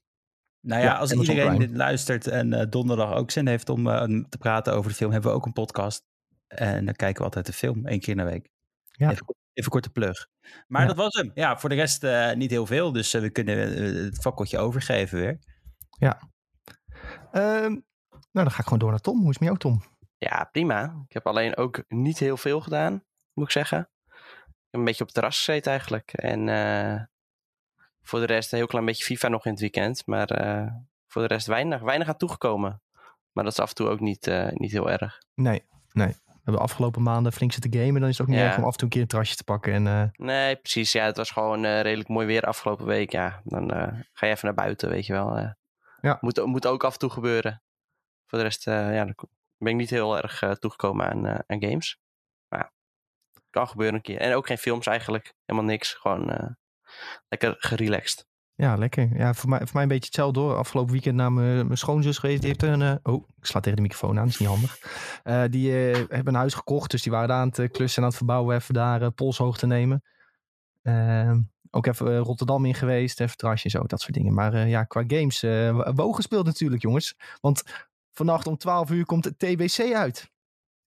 Nou 0.60 0.80
ja, 0.80 0.86
ja 0.86 0.96
als 0.96 1.12
Amazon 1.12 1.34
iedereen 1.34 1.56
Prime. 1.56 1.66
dit 1.66 1.76
luistert 1.76 2.26
en 2.26 2.52
uh, 2.52 2.62
donderdag 2.70 3.14
ook 3.14 3.30
zin 3.30 3.46
heeft 3.46 3.68
om 3.68 3.86
uh, 3.86 4.02
te 4.28 4.38
praten 4.38 4.74
over 4.74 4.90
de 4.90 4.96
film, 4.96 5.12
hebben 5.12 5.30
we 5.30 5.36
ook 5.36 5.46
een 5.46 5.52
podcast. 5.52 6.02
En 6.46 6.84
dan 6.84 6.94
kijken 6.94 7.18
we 7.18 7.24
altijd 7.24 7.46
de 7.46 7.52
film, 7.52 7.86
één 7.86 8.00
keer 8.00 8.18
in 8.18 8.24
de 8.24 8.30
week. 8.30 8.48
Ja. 8.90 9.10
Even, 9.10 9.34
even 9.52 9.70
korte 9.70 9.90
plug. 9.90 10.26
Maar 10.66 10.80
ja. 10.80 10.86
dat 10.86 10.96
was 10.96 11.14
hem. 11.14 11.30
Ja, 11.34 11.58
voor 11.58 11.68
de 11.68 11.74
rest 11.74 12.04
uh, 12.04 12.32
niet 12.32 12.50
heel 12.50 12.66
veel. 12.66 12.92
Dus 12.92 13.14
uh, 13.14 13.20
we 13.20 13.30
kunnen 13.30 13.58
het 14.04 14.20
fakkeltje 14.20 14.58
overgeven 14.58 15.18
weer. 15.18 15.38
Ja. 15.98 16.30
Um, 17.32 17.84
nou, 18.10 18.46
dan 18.46 18.50
ga 18.50 18.58
ik 18.58 18.64
gewoon 18.64 18.78
door 18.78 18.90
naar 18.90 19.00
Tom. 19.00 19.18
Hoe 19.18 19.30
is 19.30 19.38
het 19.38 19.40
met 19.40 19.48
jou, 19.48 19.58
Tom? 19.58 19.82
Ja, 20.18 20.48
prima. 20.52 21.02
Ik 21.08 21.12
heb 21.12 21.26
alleen 21.26 21.56
ook 21.56 21.84
niet 21.88 22.18
heel 22.18 22.36
veel 22.36 22.60
gedaan, 22.60 23.04
moet 23.32 23.44
ik 23.44 23.50
zeggen. 23.50 23.90
Een 24.70 24.84
beetje 24.84 25.00
op 25.00 25.06
het 25.06 25.14
terras 25.14 25.36
gezeten 25.36 25.70
eigenlijk. 25.70 26.12
En 26.12 26.46
uh, 26.48 27.00
voor 28.02 28.20
de 28.20 28.26
rest 28.26 28.52
een 28.52 28.58
heel 28.58 28.66
klein 28.66 28.84
beetje 28.84 29.04
FIFA 29.04 29.28
nog 29.28 29.44
in 29.44 29.50
het 29.50 29.60
weekend. 29.60 30.06
Maar 30.06 30.28
voor 31.06 31.22
de 31.22 31.28
rest 31.28 31.46
weinig, 31.46 31.80
weinig 31.80 32.08
aan 32.08 32.16
toegekomen. 32.16 32.82
Maar 33.32 33.44
dat 33.44 33.52
is 33.52 33.58
af 33.58 33.68
en 33.68 33.74
toe 33.74 33.88
ook 33.88 34.00
niet, 34.00 34.32
niet 34.52 34.72
heel 34.72 34.90
erg. 34.90 35.18
Nee, 35.34 35.66
nee. 35.92 36.16
We 36.24 36.50
hebben 36.50 36.62
afgelopen 36.62 37.02
maanden 37.02 37.32
flink 37.32 37.52
zitten 37.52 37.72
gamen. 37.72 38.00
Dan 38.00 38.08
is 38.08 38.18
het 38.18 38.26
ook 38.26 38.32
niet 38.32 38.42
ja. 38.42 38.46
erg 38.46 38.56
om 38.56 38.64
af 38.64 38.72
en 38.72 38.76
toe 38.76 38.82
een 38.82 38.88
keer 38.88 39.00
een 39.00 39.08
terrasje 39.08 39.36
te 39.36 39.44
pakken. 39.44 39.72
En, 39.72 39.86
uh... 39.86 40.04
Nee, 40.12 40.56
precies. 40.56 40.92
Ja, 40.92 41.04
het 41.04 41.16
was 41.16 41.30
gewoon 41.30 41.64
uh, 41.64 41.80
redelijk 41.80 42.08
mooi 42.08 42.26
weer 42.26 42.42
afgelopen 42.42 42.86
week. 42.86 43.12
Ja, 43.12 43.40
dan 43.44 43.74
uh, 43.74 43.86
ga 44.12 44.26
je 44.26 44.32
even 44.32 44.46
naar 44.46 44.54
buiten, 44.54 44.88
weet 44.88 45.06
je 45.06 45.12
wel. 45.12 45.54
Ja. 46.02 46.18
Moet, 46.20 46.44
moet 46.44 46.66
ook 46.66 46.84
af 46.84 46.92
en 46.92 46.98
toe 46.98 47.10
gebeuren. 47.10 47.62
Voor 48.26 48.38
de 48.38 48.44
rest 48.44 48.64
ja, 48.64 49.04
dan 49.04 49.14
ben 49.58 49.72
ik 49.72 49.78
niet 49.78 49.90
heel 49.90 50.22
erg 50.22 50.58
toegekomen 50.58 51.06
aan, 51.10 51.26
aan 51.26 51.62
games. 51.62 52.00
Maar 52.48 52.60
ja, 52.60 52.72
kan 53.50 53.68
gebeuren 53.68 53.94
een 53.94 54.02
keer. 54.02 54.18
En 54.18 54.34
ook 54.34 54.46
geen 54.46 54.58
films 54.58 54.86
eigenlijk. 54.86 55.34
Helemaal 55.44 55.70
niks. 55.70 55.94
Gewoon 55.94 56.56
lekker 57.28 57.54
gerelaxed. 57.58 58.26
Ja, 58.54 58.76
lekker. 58.76 59.16
Ja, 59.16 59.34
voor 59.34 59.48
mij, 59.48 59.58
voor 59.58 59.70
mij 59.72 59.82
een 59.82 59.88
beetje 59.88 60.04
hetzelfde 60.04 60.40
door. 60.40 60.56
Afgelopen 60.56 60.92
weekend 60.92 61.16
naar 61.16 61.32
mijn, 61.32 61.66
mijn 61.66 61.78
schoonzus 61.78 62.18
geweest. 62.18 62.40
Die 62.40 62.48
heeft 62.48 62.62
een... 62.62 62.80
Uh, 62.80 62.94
oh, 63.02 63.28
ik 63.36 63.46
sla 63.46 63.60
tegen 63.60 63.76
de 63.76 63.82
microfoon 63.82 64.18
aan. 64.18 64.24
Dat 64.24 64.32
is 64.32 64.38
niet 64.38 64.48
handig. 64.48 64.78
Uh, 65.24 65.44
die 65.50 65.70
uh, 65.70 65.94
hebben 65.94 66.26
een 66.26 66.34
huis 66.34 66.54
gekocht. 66.54 66.90
Dus 66.90 67.02
die 67.02 67.12
waren 67.12 67.28
daar 67.28 67.38
aan 67.38 67.52
het 67.54 67.70
klussen 67.70 67.96
en 67.96 68.02
aan 68.02 68.08
het 68.08 68.16
verbouwen. 68.16 68.56
Even 68.56 68.74
daar 68.74 69.10
polshoog 69.12 69.58
te 69.58 69.66
nemen. 69.66 70.02
Ook 71.74 71.86
even 71.86 72.18
Rotterdam 72.18 72.64
in 72.64 72.74
geweest. 72.74 73.20
Even 73.20 73.36
terrasje 73.36 73.64
en 73.64 73.70
zo. 73.70 73.82
Dat 73.86 74.00
soort 74.00 74.14
dingen. 74.14 74.34
Maar 74.34 74.68
ja, 74.68 74.84
qua 74.84 75.04
games. 75.06 75.40
WoW 75.94 76.14
gespeeld 76.14 76.46
natuurlijk, 76.46 76.82
jongens. 76.82 77.16
Want 77.40 77.62
vannacht 78.10 78.46
om 78.46 78.56
12 78.56 78.90
uur 78.90 79.04
komt 79.04 79.24
het 79.24 79.38
TBC 79.38 79.94
uit. 79.94 80.30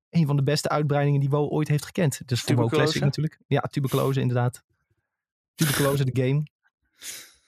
Een 0.10 0.26
van 0.26 0.36
de 0.36 0.44
beste 0.44 0.70
uitbreidingen 0.70 1.20
die 1.20 1.30
WoW 1.30 1.52
ooit 1.52 1.68
heeft 1.68 1.86
gekend. 1.86 2.22
Dus 2.26 2.42
voor 2.42 2.56
WoW 2.56 2.70
Classic 2.70 3.02
natuurlijk. 3.02 3.40
Ja, 3.48 3.60
tuberculose 3.62 4.20
inderdaad. 4.20 4.64
Tuberculose 5.56 6.06
de 6.12 6.22
game. 6.22 6.44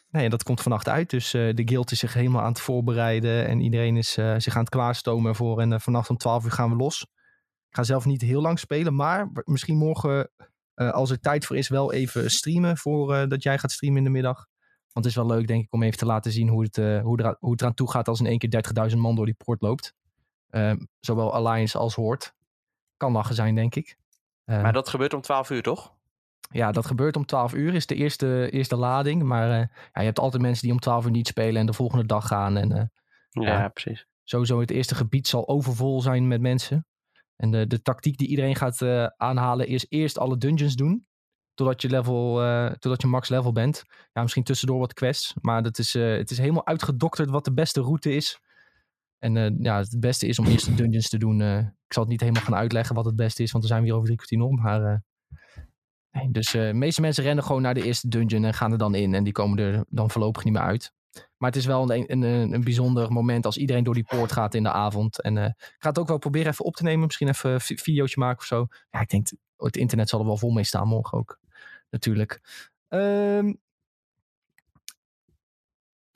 Nee, 0.09 0.29
dat 0.29 0.43
komt 0.43 0.61
vannacht 0.61 0.87
uit. 0.87 1.09
Dus 1.09 1.33
uh, 1.33 1.53
de 1.55 1.67
guild 1.67 1.91
is 1.91 1.99
zich 1.99 2.13
helemaal 2.13 2.41
aan 2.41 2.51
het 2.51 2.59
voorbereiden. 2.59 3.47
En 3.47 3.59
iedereen 3.61 3.97
is 3.97 4.17
uh, 4.17 4.35
zich 4.37 4.55
aan 4.55 4.61
het 4.61 4.69
klaarstomen 4.69 5.29
ervoor. 5.29 5.61
En 5.61 5.71
uh, 5.71 5.79
vannacht 5.79 6.09
om 6.09 6.17
12 6.17 6.45
uur 6.45 6.51
gaan 6.51 6.69
we 6.69 6.75
los. 6.75 7.01
Ik 7.69 7.75
ga 7.75 7.83
zelf 7.83 8.05
niet 8.05 8.21
heel 8.21 8.41
lang 8.41 8.59
spelen. 8.59 8.95
Maar 8.95 9.29
misschien 9.43 9.77
morgen, 9.77 10.29
als 10.91 11.09
er 11.09 11.19
tijd 11.19 11.45
voor 11.45 11.57
is, 11.57 11.69
wel 11.69 11.93
even 11.93 12.31
streamen. 12.31 12.77
Voor 12.77 13.27
dat 13.27 13.43
jij 13.43 13.57
gaat 13.57 13.71
streamen 13.71 13.97
in 13.97 14.03
de 14.03 14.09
middag. 14.09 14.45
Want 14.93 15.05
het 15.05 15.05
is 15.05 15.15
wel 15.15 15.35
leuk, 15.35 15.47
denk 15.47 15.63
ik, 15.63 15.73
om 15.73 15.83
even 15.83 15.97
te 15.97 16.05
laten 16.05 16.31
zien 16.31 16.47
hoe 16.47 16.63
het, 16.63 16.75
hoe, 17.03 17.23
er, 17.23 17.35
hoe 17.39 17.51
het 17.51 17.61
eraan 17.61 17.73
toe 17.73 17.91
gaat 17.91 18.07
als 18.07 18.19
in 18.19 18.25
één 18.25 18.37
keer 18.37 18.63
30.000 18.91 18.97
man 18.97 19.15
door 19.15 19.25
die 19.25 19.37
poort 19.45 19.61
loopt. 19.61 19.93
zowel 20.99 21.33
Alliance 21.33 21.77
als 21.77 21.95
Horde. 21.95 22.25
Kan 22.97 23.11
lachen 23.11 23.35
zijn, 23.35 23.55
denk 23.55 23.75
ik. 23.75 23.97
maar 24.45 24.73
dat 24.73 24.89
gebeurt 24.89 25.13
om 25.13 25.21
12 25.21 25.49
uur, 25.49 25.61
toch? 25.61 25.97
Ja, 26.49 26.71
dat 26.71 26.85
gebeurt 26.85 27.15
om 27.15 27.25
12 27.25 27.53
uur, 27.53 27.73
is 27.73 27.85
de 27.85 27.95
eerste, 27.95 28.49
eerste 28.51 28.75
lading. 28.75 29.23
Maar 29.23 29.49
uh, 29.49 29.57
ja, 29.93 29.99
je 29.99 30.05
hebt 30.05 30.19
altijd 30.19 30.41
mensen 30.41 30.63
die 30.63 30.71
om 30.71 30.79
12 30.79 31.05
uur 31.05 31.11
niet 31.11 31.27
spelen 31.27 31.59
en 31.59 31.65
de 31.65 31.73
volgende 31.73 32.05
dag 32.05 32.27
gaan. 32.27 32.57
En, 32.57 32.71
uh, 32.71 33.43
ja, 33.45 33.59
ja, 33.59 33.67
precies. 33.67 34.07
Sowieso 34.23 34.59
het 34.59 34.71
eerste 34.71 34.95
gebied 34.95 35.27
zal 35.27 35.47
overvol 35.47 36.01
zijn 36.01 36.27
met 36.27 36.41
mensen. 36.41 36.85
En 37.37 37.51
de, 37.51 37.67
de 37.67 37.81
tactiek 37.81 38.17
die 38.17 38.27
iedereen 38.27 38.55
gaat 38.55 38.81
uh, 38.81 39.05
aanhalen 39.17 39.67
is 39.67 39.85
eerst 39.89 40.17
alle 40.17 40.37
dungeons 40.37 40.75
doen. 40.75 41.05
Totdat 41.53 41.81
je, 41.81 41.89
level, 41.89 42.33
totdat 42.79 43.01
je 43.01 43.07
max 43.07 43.29
level 43.29 43.51
bent. 43.51 43.83
Ja, 44.13 44.21
misschien 44.21 44.43
tussendoor 44.43 44.79
wat 44.79 44.93
quests. 44.93 45.33
Maar 45.41 45.63
dat 45.63 45.77
is, 45.77 45.93
het 45.93 46.31
is 46.31 46.37
helemaal 46.37 46.65
uitgedokterd 46.65 47.29
wat 47.29 47.45
de 47.45 47.53
beste 47.53 47.81
route 47.81 48.15
is. 48.15 48.39
En 49.19 49.57
ja, 49.59 49.77
het 49.77 49.99
beste 49.99 50.27
is 50.27 50.39
om 50.39 50.45
eerst 50.45 50.65
de 50.65 50.73
dungeons 50.73 51.09
te 51.09 51.17
doen. 51.17 51.41
ik 51.41 51.93
zal 51.93 52.03
het 52.03 52.11
niet 52.11 52.19
helemaal 52.19 52.41
gaan 52.41 52.55
uitleggen 52.55 52.95
wat 52.95 53.05
het 53.05 53.15
beste 53.15 53.43
is. 53.43 53.51
Want 53.51 53.63
er 53.63 53.69
zijn 53.69 53.81
we 53.81 53.87
hier 53.87 53.95
over 53.95 54.07
drie 54.07 54.17
kwartier 54.17 54.41
om. 54.41 54.61
Maar 54.61 55.03
dus 56.29 56.51
de 56.51 56.71
meeste 56.73 57.01
mensen 57.01 57.23
rennen 57.23 57.43
gewoon 57.43 57.61
naar 57.61 57.73
de 57.73 57.83
eerste 57.83 58.07
dungeon 58.07 58.43
en 58.43 58.53
gaan 58.53 58.71
er 58.71 58.77
dan 58.77 58.95
in. 58.95 59.13
En 59.13 59.23
die 59.23 59.33
komen 59.33 59.59
er 59.59 59.85
dan 59.89 60.09
voorlopig 60.11 60.43
niet 60.43 60.53
meer 60.53 60.61
uit. 60.61 60.93
Maar 61.37 61.49
het 61.49 61.59
is 61.59 61.65
wel 61.65 61.91
een, 61.91 62.11
een, 62.11 62.53
een 62.53 62.63
bijzonder 62.63 63.11
moment 63.11 63.45
als 63.45 63.57
iedereen 63.57 63.83
door 63.83 63.93
die 63.93 64.05
poort 64.07 64.31
gaat 64.31 64.53
in 64.53 64.63
de 64.63 64.71
avond. 64.71 65.21
En 65.21 65.35
uh, 65.35 65.45
ik 65.45 65.75
ga 65.77 65.89
het 65.89 65.99
ook 65.99 66.07
wel 66.07 66.17
proberen 66.17 66.51
even 66.51 66.65
op 66.65 66.75
te 66.75 66.83
nemen. 66.83 67.05
Misschien 67.05 67.27
even 67.27 67.51
een 67.51 67.61
videootje 67.61 68.19
maken 68.19 68.39
of 68.39 68.45
zo. 68.45 68.67
Ja, 68.89 68.99
ik 68.99 69.09
denk, 69.09 69.27
het 69.57 69.77
internet 69.77 70.09
zal 70.09 70.19
er 70.19 70.25
wel 70.25 70.37
vol 70.37 70.51
mee 70.51 70.63
staan 70.63 70.87
morgen 70.87 71.17
ook. 71.17 71.39
Natuurlijk. 71.89 72.41
Um, 72.89 73.59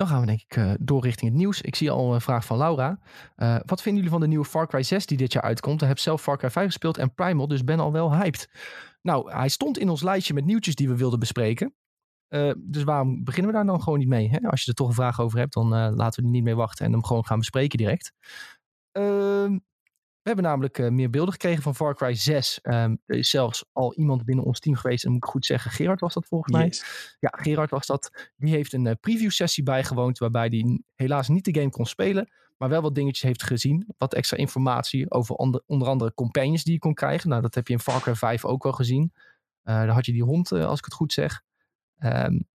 dan 0.01 0.09
gaan 0.09 0.19
we 0.19 0.25
denk 0.25 0.41
ik 0.41 0.55
uh, 0.55 0.73
door 0.79 1.03
richting 1.03 1.31
het 1.31 1.39
nieuws. 1.39 1.61
Ik 1.61 1.75
zie 1.75 1.91
al 1.91 2.13
een 2.13 2.21
vraag 2.21 2.45
van 2.45 2.57
Laura. 2.57 2.99
Uh, 3.37 3.55
wat 3.65 3.81
vinden 3.81 3.95
jullie 3.95 4.09
van 4.09 4.19
de 4.19 4.27
nieuwe 4.27 4.45
Far 4.45 4.67
Cry 4.67 4.83
6 4.83 5.05
die 5.05 5.17
dit 5.17 5.33
jaar 5.33 5.43
uitkomt? 5.43 5.81
Ik 5.81 5.87
heb 5.87 5.99
zelf 5.99 6.21
Far 6.21 6.37
Cry 6.37 6.49
5 6.49 6.65
gespeeld 6.65 6.97
en 6.97 7.13
Primal, 7.13 7.47
dus 7.47 7.63
ben 7.63 7.79
al 7.79 7.91
wel 7.91 8.15
hyped. 8.15 8.49
Nou, 9.01 9.31
hij 9.31 9.49
stond 9.49 9.77
in 9.77 9.89
ons 9.89 10.01
lijstje 10.01 10.33
met 10.33 10.45
nieuwtjes 10.45 10.75
die 10.75 10.87
we 10.87 10.95
wilden 10.95 11.19
bespreken. 11.19 11.73
Uh, 12.33 12.51
dus 12.57 12.83
waarom 12.83 13.23
beginnen 13.23 13.51
we 13.51 13.57
daar 13.57 13.65
dan 13.65 13.81
gewoon 13.81 13.99
niet 13.99 14.07
mee? 14.07 14.29
Hè? 14.29 14.39
Als 14.41 14.61
je 14.61 14.69
er 14.69 14.75
toch 14.75 14.87
een 14.87 14.93
vraag 14.93 15.19
over 15.19 15.39
hebt, 15.39 15.53
dan 15.53 15.69
laten 15.69 16.21
we 16.21 16.27
er 16.27 16.33
niet 16.33 16.43
mee 16.43 16.55
wachten 16.55 16.85
en 16.85 16.91
hem 16.91 17.03
gewoon 17.03 17.25
gaan 17.25 17.39
bespreken 17.39 17.77
direct. 17.77 18.13
Ehm, 18.91 19.57
we 20.21 20.27
hebben 20.27 20.45
namelijk 20.45 20.77
uh, 20.77 20.89
meer 20.89 21.09
beelden 21.09 21.31
gekregen 21.31 21.63
van 21.63 21.75
Far 21.75 21.95
Cry 21.95 22.13
6. 22.13 22.59
Um, 22.63 23.01
er 23.05 23.17
is 23.17 23.29
zelfs 23.29 23.65
al 23.71 23.95
iemand 23.95 24.25
binnen 24.25 24.45
ons 24.45 24.59
team 24.59 24.75
geweest. 24.75 25.05
En 25.05 25.11
moet 25.11 25.23
ik 25.23 25.29
goed 25.29 25.45
zeggen, 25.45 25.71
Gerard 25.71 25.99
was 25.99 26.13
dat 26.13 26.25
volgens 26.25 26.53
mij. 26.53 26.73
Ja, 27.19 27.29
Gerard 27.41 27.69
was 27.69 27.85
dat. 27.85 28.31
Die 28.37 28.53
heeft 28.53 28.73
een 28.73 28.97
preview 28.99 29.29
sessie 29.29 29.63
bijgewoond. 29.63 30.17
Waarbij 30.17 30.47
hij 30.47 30.81
helaas 30.95 31.27
niet 31.27 31.45
de 31.45 31.53
game 31.53 31.69
kon 31.69 31.85
spelen. 31.85 32.31
Maar 32.57 32.69
wel 32.69 32.81
wat 32.81 32.95
dingetjes 32.95 33.21
heeft 33.21 33.43
gezien. 33.43 33.93
Wat 33.97 34.13
extra 34.13 34.37
informatie 34.37 35.11
over 35.11 35.35
onder, 35.35 35.63
onder 35.65 35.87
andere 35.87 36.13
companions 36.13 36.63
die 36.63 36.73
je 36.73 36.79
kon 36.79 36.93
krijgen. 36.93 37.29
Nou, 37.29 37.41
dat 37.41 37.55
heb 37.55 37.67
je 37.67 37.73
in 37.73 37.79
Far 37.79 38.01
Cry 38.01 38.15
5 38.15 38.45
ook 38.45 38.63
wel 38.63 38.71
gezien. 38.71 39.11
Uh, 39.13 39.23
daar 39.63 39.87
had 39.89 40.05
je 40.05 40.11
die 40.11 40.23
hond, 40.23 40.51
als 40.51 40.79
ik 40.79 40.85
het 40.85 40.93
goed 40.93 41.13
zeg. 41.13 41.41
Um, 42.05 42.49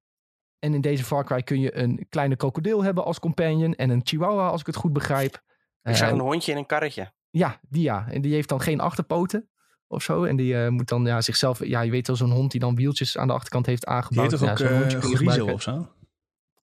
en 0.58 0.74
in 0.74 0.80
deze 0.80 1.04
Far 1.04 1.24
Cry 1.24 1.42
kun 1.42 1.60
je 1.60 1.76
een 1.76 2.06
kleine 2.08 2.36
krokodil 2.36 2.82
hebben 2.82 3.04
als 3.04 3.18
companion. 3.18 3.74
En 3.74 3.90
een 3.90 4.00
chihuahua, 4.04 4.48
als 4.48 4.60
ik 4.60 4.66
het 4.66 4.76
goed 4.76 4.92
begrijp. 4.92 5.42
Ik 5.82 5.96
zag 5.96 6.10
een 6.10 6.20
hondje 6.20 6.52
in 6.52 6.58
een 6.58 6.66
karretje. 6.66 7.12
Ja, 7.30 7.60
die 7.68 7.82
ja. 7.82 8.06
En 8.08 8.20
die 8.20 8.32
heeft 8.32 8.48
dan 8.48 8.60
geen 8.60 8.80
achterpoten 8.80 9.50
of 9.86 10.02
zo. 10.02 10.24
En 10.24 10.36
die 10.36 10.54
uh, 10.54 10.68
moet 10.68 10.88
dan 10.88 11.04
ja, 11.04 11.20
zichzelf... 11.20 11.64
Ja, 11.64 11.80
je 11.80 11.90
weet 11.90 12.06
wel, 12.06 12.16
zo'n 12.16 12.30
hond 12.30 12.50
die 12.50 12.60
dan 12.60 12.74
wieltjes 12.74 13.18
aan 13.18 13.26
de 13.26 13.32
achterkant 13.32 13.66
heeft 13.66 13.86
aangebouwd. 13.86 14.30
Die 14.30 14.38
heet 14.38 14.48
toch 14.48 14.68
ja, 14.68 14.80
ook 14.80 14.90
uh, 14.92 15.00
Griezel 15.00 15.52
of 15.52 15.62
zo? 15.62 15.88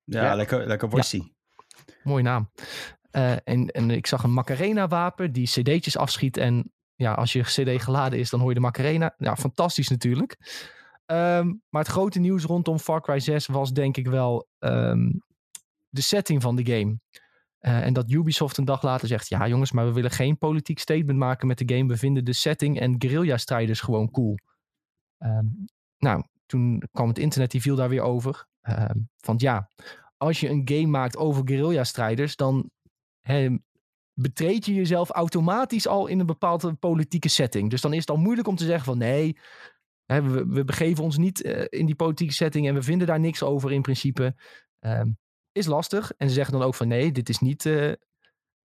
Ja, 0.03 0.23
ja, 0.23 0.35
lekker, 0.35 0.67
lekker 0.67 0.89
worsie. 0.89 1.35
mooie 2.03 2.23
naam. 2.23 2.51
Uh, 3.11 3.31
en, 3.31 3.67
en 3.67 3.91
ik 3.91 4.07
zag 4.07 4.23
een 4.23 4.33
Macarena-wapen 4.33 5.31
die 5.31 5.47
cd'tjes 5.47 5.97
afschiet. 5.97 6.37
En 6.37 6.71
ja, 6.95 7.13
als 7.13 7.33
je 7.33 7.41
cd 7.41 7.81
geladen 7.83 8.19
is, 8.19 8.29
dan 8.29 8.39
hoor 8.39 8.49
je 8.49 8.55
de 8.55 8.61
Macarena. 8.61 9.15
Ja, 9.17 9.35
fantastisch 9.35 9.89
natuurlijk. 9.89 10.37
Um, 11.13 11.61
maar 11.69 11.81
het 11.81 11.91
grote 11.91 12.19
nieuws 12.19 12.43
rondom 12.43 12.79
Far 12.79 13.01
Cry 13.01 13.19
6 13.19 13.47
was 13.47 13.73
denk 13.73 13.97
ik 13.97 14.07
wel 14.07 14.47
um, 14.59 15.23
de 15.89 16.01
setting 16.01 16.41
van 16.41 16.55
de 16.55 16.65
game. 16.65 16.99
Uh, 17.59 17.85
en 17.85 17.93
dat 17.93 18.11
Ubisoft 18.11 18.57
een 18.57 18.65
dag 18.65 18.81
later 18.81 19.07
zegt: 19.07 19.29
Ja, 19.29 19.47
jongens, 19.47 19.71
maar 19.71 19.85
we 19.85 19.93
willen 19.93 20.11
geen 20.11 20.37
politiek 20.37 20.79
statement 20.79 21.17
maken 21.17 21.47
met 21.47 21.57
de 21.57 21.75
game. 21.75 21.87
We 21.87 21.97
vinden 21.97 22.25
de 22.25 22.33
setting 22.33 22.79
en 22.79 22.95
guerrilla-strijders 22.97 23.81
gewoon 23.81 24.11
cool. 24.11 24.37
Um, 25.19 25.65
nou, 25.97 26.23
toen 26.45 26.83
kwam 26.91 27.07
het 27.07 27.17
internet, 27.17 27.51
die 27.51 27.61
viel 27.61 27.75
daar 27.75 27.89
weer 27.89 28.01
over. 28.01 28.47
Um, 28.61 29.09
want 29.19 29.41
ja, 29.41 29.69
als 30.17 30.39
je 30.39 30.49
een 30.49 30.61
game 30.65 30.87
maakt 30.87 31.17
over 31.17 31.41
guerrilla-strijders, 31.45 32.35
dan 32.35 32.69
he, 33.21 33.57
betreed 34.13 34.65
je 34.65 34.73
jezelf 34.73 35.09
automatisch 35.09 35.87
al 35.87 36.07
in 36.07 36.19
een 36.19 36.25
bepaalde 36.25 36.73
politieke 36.73 37.29
setting. 37.29 37.69
Dus 37.69 37.81
dan 37.81 37.93
is 37.93 37.99
het 37.99 38.09
al 38.09 38.17
moeilijk 38.17 38.47
om 38.47 38.55
te 38.55 38.65
zeggen 38.65 38.85
van 38.85 38.97
nee, 38.97 39.37
we, 40.05 40.45
we, 40.47 40.63
begeven 40.63 41.03
ons 41.03 41.17
niet 41.17 41.45
uh, 41.45 41.63
in 41.69 41.85
die 41.85 41.95
politieke 41.95 42.33
setting 42.33 42.67
en 42.67 42.73
we 42.73 42.81
vinden 42.81 43.07
daar 43.07 43.19
niks 43.19 43.43
over 43.43 43.71
in 43.71 43.81
principe. 43.81 44.35
Um, 44.79 45.17
is 45.53 45.65
lastig. 45.65 46.11
En 46.17 46.27
ze 46.27 46.33
zeggen 46.33 46.53
dan 46.53 46.63
ook 46.63 46.75
van 46.75 46.87
nee, 46.87 47.11
dit 47.11 47.29
is 47.29 47.39
niet, 47.39 47.65
uh, 47.65 47.91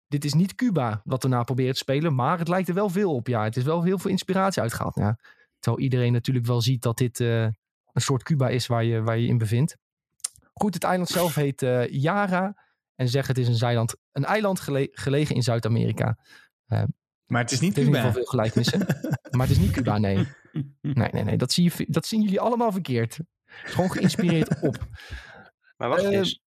dit 0.07 0.25
is 0.25 0.33
niet 0.33 0.55
Cuba 0.55 1.01
wat 1.03 1.23
we 1.23 1.29
nou 1.29 1.43
proberen 1.43 1.73
te 1.73 1.77
spelen. 1.77 2.15
Maar 2.15 2.39
het 2.39 2.47
lijkt 2.47 2.67
er 2.67 2.73
wel 2.73 2.89
veel 2.89 3.13
op. 3.13 3.27
Ja, 3.27 3.43
het 3.43 3.57
is 3.57 3.63
wel 3.63 3.83
heel 3.83 3.99
veel 3.99 4.11
inspiratie 4.11 4.61
uitgehaald. 4.61 4.95
Ja, 4.95 5.19
terwijl 5.59 5.83
iedereen 5.83 6.11
natuurlijk 6.11 6.45
wel 6.45 6.61
ziet 6.61 6.81
dat 6.81 6.97
dit 6.97 7.19
uh, 7.19 7.41
een 7.41 8.01
soort 8.01 8.23
Cuba 8.23 8.49
is 8.49 8.67
waar 8.67 8.83
je, 8.83 9.01
waar 9.01 9.17
je 9.17 9.27
in 9.27 9.37
bevindt. 9.37 9.77
Goed, 10.53 10.73
het 10.73 10.83
eiland 10.83 11.09
zelf 11.09 11.35
heet 11.35 11.61
uh, 11.61 11.87
Yara. 11.87 12.65
En 12.95 13.09
zeggen 13.09 13.35
het 13.35 13.43
is 13.43 13.49
een, 13.49 13.57
zeiland, 13.57 13.95
een 14.11 14.25
eiland 14.25 14.59
gele 14.59 14.89
gelegen 14.91 15.35
in 15.35 15.43
Zuid-Amerika. 15.43 16.17
maar 17.25 17.41
het 17.41 17.51
is 17.51 17.59
niet 17.59 17.75
het 17.75 17.85
Cuba. 17.85 17.85
in 17.85 17.85
ieder 17.85 17.95
geval 17.95 18.11
veel 18.11 18.25
gelijkenissen. 18.25 18.79
maar 19.37 19.47
het 19.47 19.55
is 19.55 19.63
niet 19.63 19.71
Cuba, 19.71 19.97
nee. 19.97 20.27
Nee, 20.81 21.09
nee, 21.11 21.23
nee. 21.23 21.37
Dat, 21.37 21.51
zie 21.51 21.71
je, 21.77 21.85
dat 21.89 22.05
zien 22.05 22.21
jullie 22.21 22.39
allemaal 22.39 22.71
verkeerd. 22.71 23.19
Gewoon 23.45 23.91
geïnspireerd 23.91 24.61
op. 24.61 24.77
Maar 25.77 25.89
wacht 25.89 26.03
eens. 26.03 26.41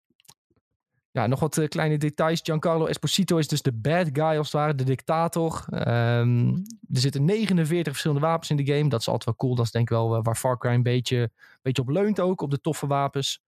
Ja, 1.13 1.27
nog 1.27 1.41
wat 1.41 1.57
uh, 1.57 1.69
kleine 1.69 1.99
details. 1.99 2.41
Giancarlo 2.43 2.87
Esposito 2.87 3.37
is 3.37 3.49
dus 3.49 3.63
de 3.63 3.73
bad 3.73 4.09
guy 4.13 4.37
als 4.37 4.53
het 4.53 4.53
ware, 4.53 4.75
de 4.75 4.85
dictator. 4.85 5.65
Um, 5.71 6.49
er 6.93 7.01
zitten 7.01 7.25
49 7.25 7.93
verschillende 7.93 8.27
wapens 8.27 8.51
in 8.51 8.57
de 8.57 8.73
game. 8.73 8.89
Dat 8.89 9.01
is 9.01 9.09
altijd 9.09 9.25
wel 9.25 9.37
cool. 9.37 9.55
Dat 9.55 9.65
is 9.65 9.71
denk 9.71 9.91
ik 9.91 9.97
wel 9.97 10.17
uh, 10.17 10.21
waar 10.23 10.37
Far 10.37 10.59
Cry 10.59 10.71
een 10.71 10.83
beetje, 10.83 11.31
beetje 11.63 11.83
op 11.83 11.89
leunt 11.89 12.21
ook, 12.21 12.41
op 12.41 12.51
de 12.51 12.61
toffe 12.61 12.87
wapens. 12.87 13.43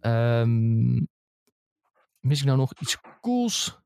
Um, 0.00 1.08
mis 2.20 2.40
ik 2.40 2.46
nou 2.46 2.58
nog 2.58 2.72
iets 2.80 2.98
cools? 3.20 3.78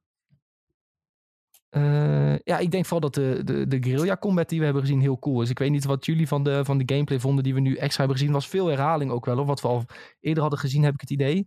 Uh, 1.70 2.38
ja, 2.38 2.58
ik 2.58 2.70
denk 2.70 2.84
vooral 2.84 3.10
dat 3.10 3.14
de, 3.14 3.44
de, 3.44 3.66
de 3.66 3.82
guerrilla 3.82 4.16
combat 4.16 4.48
die 4.48 4.58
we 4.58 4.64
hebben 4.64 4.82
gezien 4.82 5.00
heel 5.00 5.18
cool 5.18 5.42
is. 5.42 5.50
Ik 5.50 5.58
weet 5.58 5.70
niet 5.70 5.84
wat 5.84 6.06
jullie 6.06 6.28
van 6.28 6.42
de, 6.42 6.64
van 6.64 6.78
de 6.78 6.94
gameplay 6.94 7.20
vonden 7.20 7.44
die 7.44 7.54
we 7.54 7.60
nu 7.60 7.76
extra 7.76 7.98
hebben 7.98 8.16
gezien. 8.16 8.32
was 8.32 8.48
veel 8.48 8.66
herhaling 8.66 9.10
ook 9.10 9.24
wel. 9.24 9.38
Of 9.38 9.46
wat 9.46 9.60
we 9.60 9.68
al 9.68 9.84
eerder 10.20 10.42
hadden 10.42 10.60
gezien, 10.60 10.82
heb 10.82 10.94
ik 10.94 11.00
het 11.00 11.10
idee. 11.10 11.46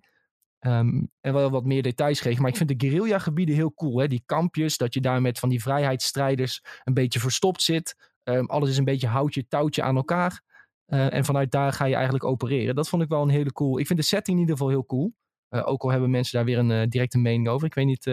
Um, 0.60 1.12
en 1.22 1.34
wel 1.34 1.50
wat 1.50 1.66
meer 1.66 1.82
details 1.82 2.20
geven. 2.20 2.42
Maar 2.42 2.52
ik 2.52 2.58
vind 2.58 2.80
de 2.80 2.88
guerrilla 2.88 3.20
gebieden 3.20 3.56
heel 3.56 3.74
cool. 3.74 4.00
Hè? 4.00 4.08
Die 4.08 4.24
kampjes, 4.26 4.78
dat 4.78 4.94
je 4.94 5.02
daar 5.02 5.22
met 5.22 5.40
van 5.40 5.50
die 5.50 5.62
vrijheidsstrijders 5.62 6.64
een 6.84 6.94
beetje 6.94 7.20
verstopt 7.20 7.62
zit. 7.62 8.12
Um, 8.24 8.46
alles 8.46 8.70
is 8.70 8.78
een 8.78 8.84
beetje 8.84 9.08
houtje, 9.08 9.48
touwtje 9.48 9.82
aan 9.82 9.96
elkaar. 9.96 10.42
Uh, 10.88 11.14
en 11.14 11.26
vanuit 11.26 11.52
daar 11.52 11.74
ga 11.74 11.86
je 11.86 11.96
eigenlijk 11.96 12.24
opereren. 12.24 12.76
Dat 12.76 12.90
vond 12.90 13.04
ik 13.04 13.10
wel 13.10 13.22
een 13.22 13.30
hele 13.30 13.52
cool. 13.52 13.80
Ik 13.80 13.88
vind 13.88 14.00
de 14.00 14.06
setting 14.06 14.36
in 14.36 14.42
ieder 14.42 14.58
geval 14.58 14.72
heel 14.72 14.86
cool. 14.86 15.14
Uh, 15.50 15.68
ook 15.68 15.84
al 15.84 15.92
hebben 15.92 16.10
mensen 16.10 16.36
daar 16.36 16.46
weer 16.46 16.58
een 16.58 16.90
directe 16.90 17.18
mening 17.18 17.48
over. 17.48 17.68
Ik 17.68 17.74
weet 17.74 17.86
niet 17.86 18.04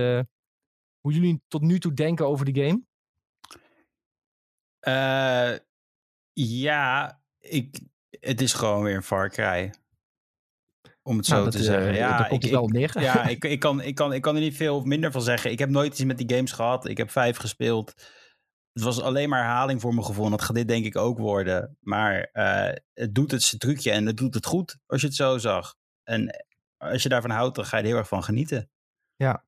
hoe 1.08 1.16
jullie 1.16 1.42
tot 1.48 1.62
nu 1.62 1.78
toe 1.78 1.94
denken 1.94 2.26
over 2.26 2.52
de 2.52 2.60
game. 2.62 2.82
ja, 6.32 7.20
ik, 7.38 7.80
het 8.10 8.40
is 8.40 8.52
gewoon 8.52 8.82
weer 8.82 8.96
een 8.96 9.02
Far 9.02 9.30
Cry. 9.30 9.74
Om 11.02 11.16
het 11.16 11.26
zo 11.26 11.32
nou, 11.32 11.44
dat, 11.44 11.52
te 11.52 11.62
zeggen. 11.62 11.90
Uh, 11.90 11.96
ja, 11.96 12.18
daar 12.18 12.28
komt 12.28 12.44
ik, 12.44 12.50
wel 12.50 12.68
neer. 12.68 13.00
ja 13.00 13.26
ik, 13.28 13.44
ik, 13.44 13.60
kan, 13.60 13.80
ik, 13.82 13.94
kan, 13.94 14.12
ik 14.12 14.22
kan 14.22 14.34
er 14.34 14.40
niet 14.40 14.56
veel 14.56 14.76
of 14.76 14.84
minder 14.84 15.12
van 15.12 15.22
zeggen. 15.22 15.50
Ik 15.50 15.58
heb 15.58 15.68
nooit 15.68 15.92
iets 15.92 16.04
met 16.04 16.18
die 16.18 16.34
games 16.34 16.52
gehad. 16.52 16.88
Ik 16.88 16.96
heb 16.96 17.10
vijf 17.10 17.36
gespeeld. 17.36 17.94
Het 18.72 18.82
was 18.82 19.00
alleen 19.00 19.28
maar 19.28 19.42
herhaling 19.42 19.80
voor 19.80 19.94
mijn 19.94 20.06
gevoel. 20.06 20.30
Dat 20.30 20.42
gaat 20.42 20.56
dit 20.56 20.68
denk 20.68 20.84
ik 20.84 20.96
ook 20.96 21.18
worden. 21.18 21.76
Maar 21.80 22.30
uh, 22.32 22.74
het 22.94 23.14
doet 23.14 23.30
het 23.30 23.42
zijn 23.42 23.60
trucje 23.60 23.90
en 23.90 24.06
het 24.06 24.16
doet 24.16 24.34
het 24.34 24.46
goed 24.46 24.78
als 24.86 25.00
je 25.00 25.06
het 25.06 25.16
zo 25.16 25.38
zag. 25.38 25.74
En 26.02 26.44
als 26.76 27.02
je 27.02 27.08
daarvan 27.08 27.30
houdt, 27.30 27.56
dan 27.56 27.64
ga 27.64 27.76
je 27.76 27.82
er 27.82 27.88
heel 27.88 27.98
erg 27.98 28.08
van 28.08 28.24
genieten. 28.24 28.70
Ja. 29.16 29.44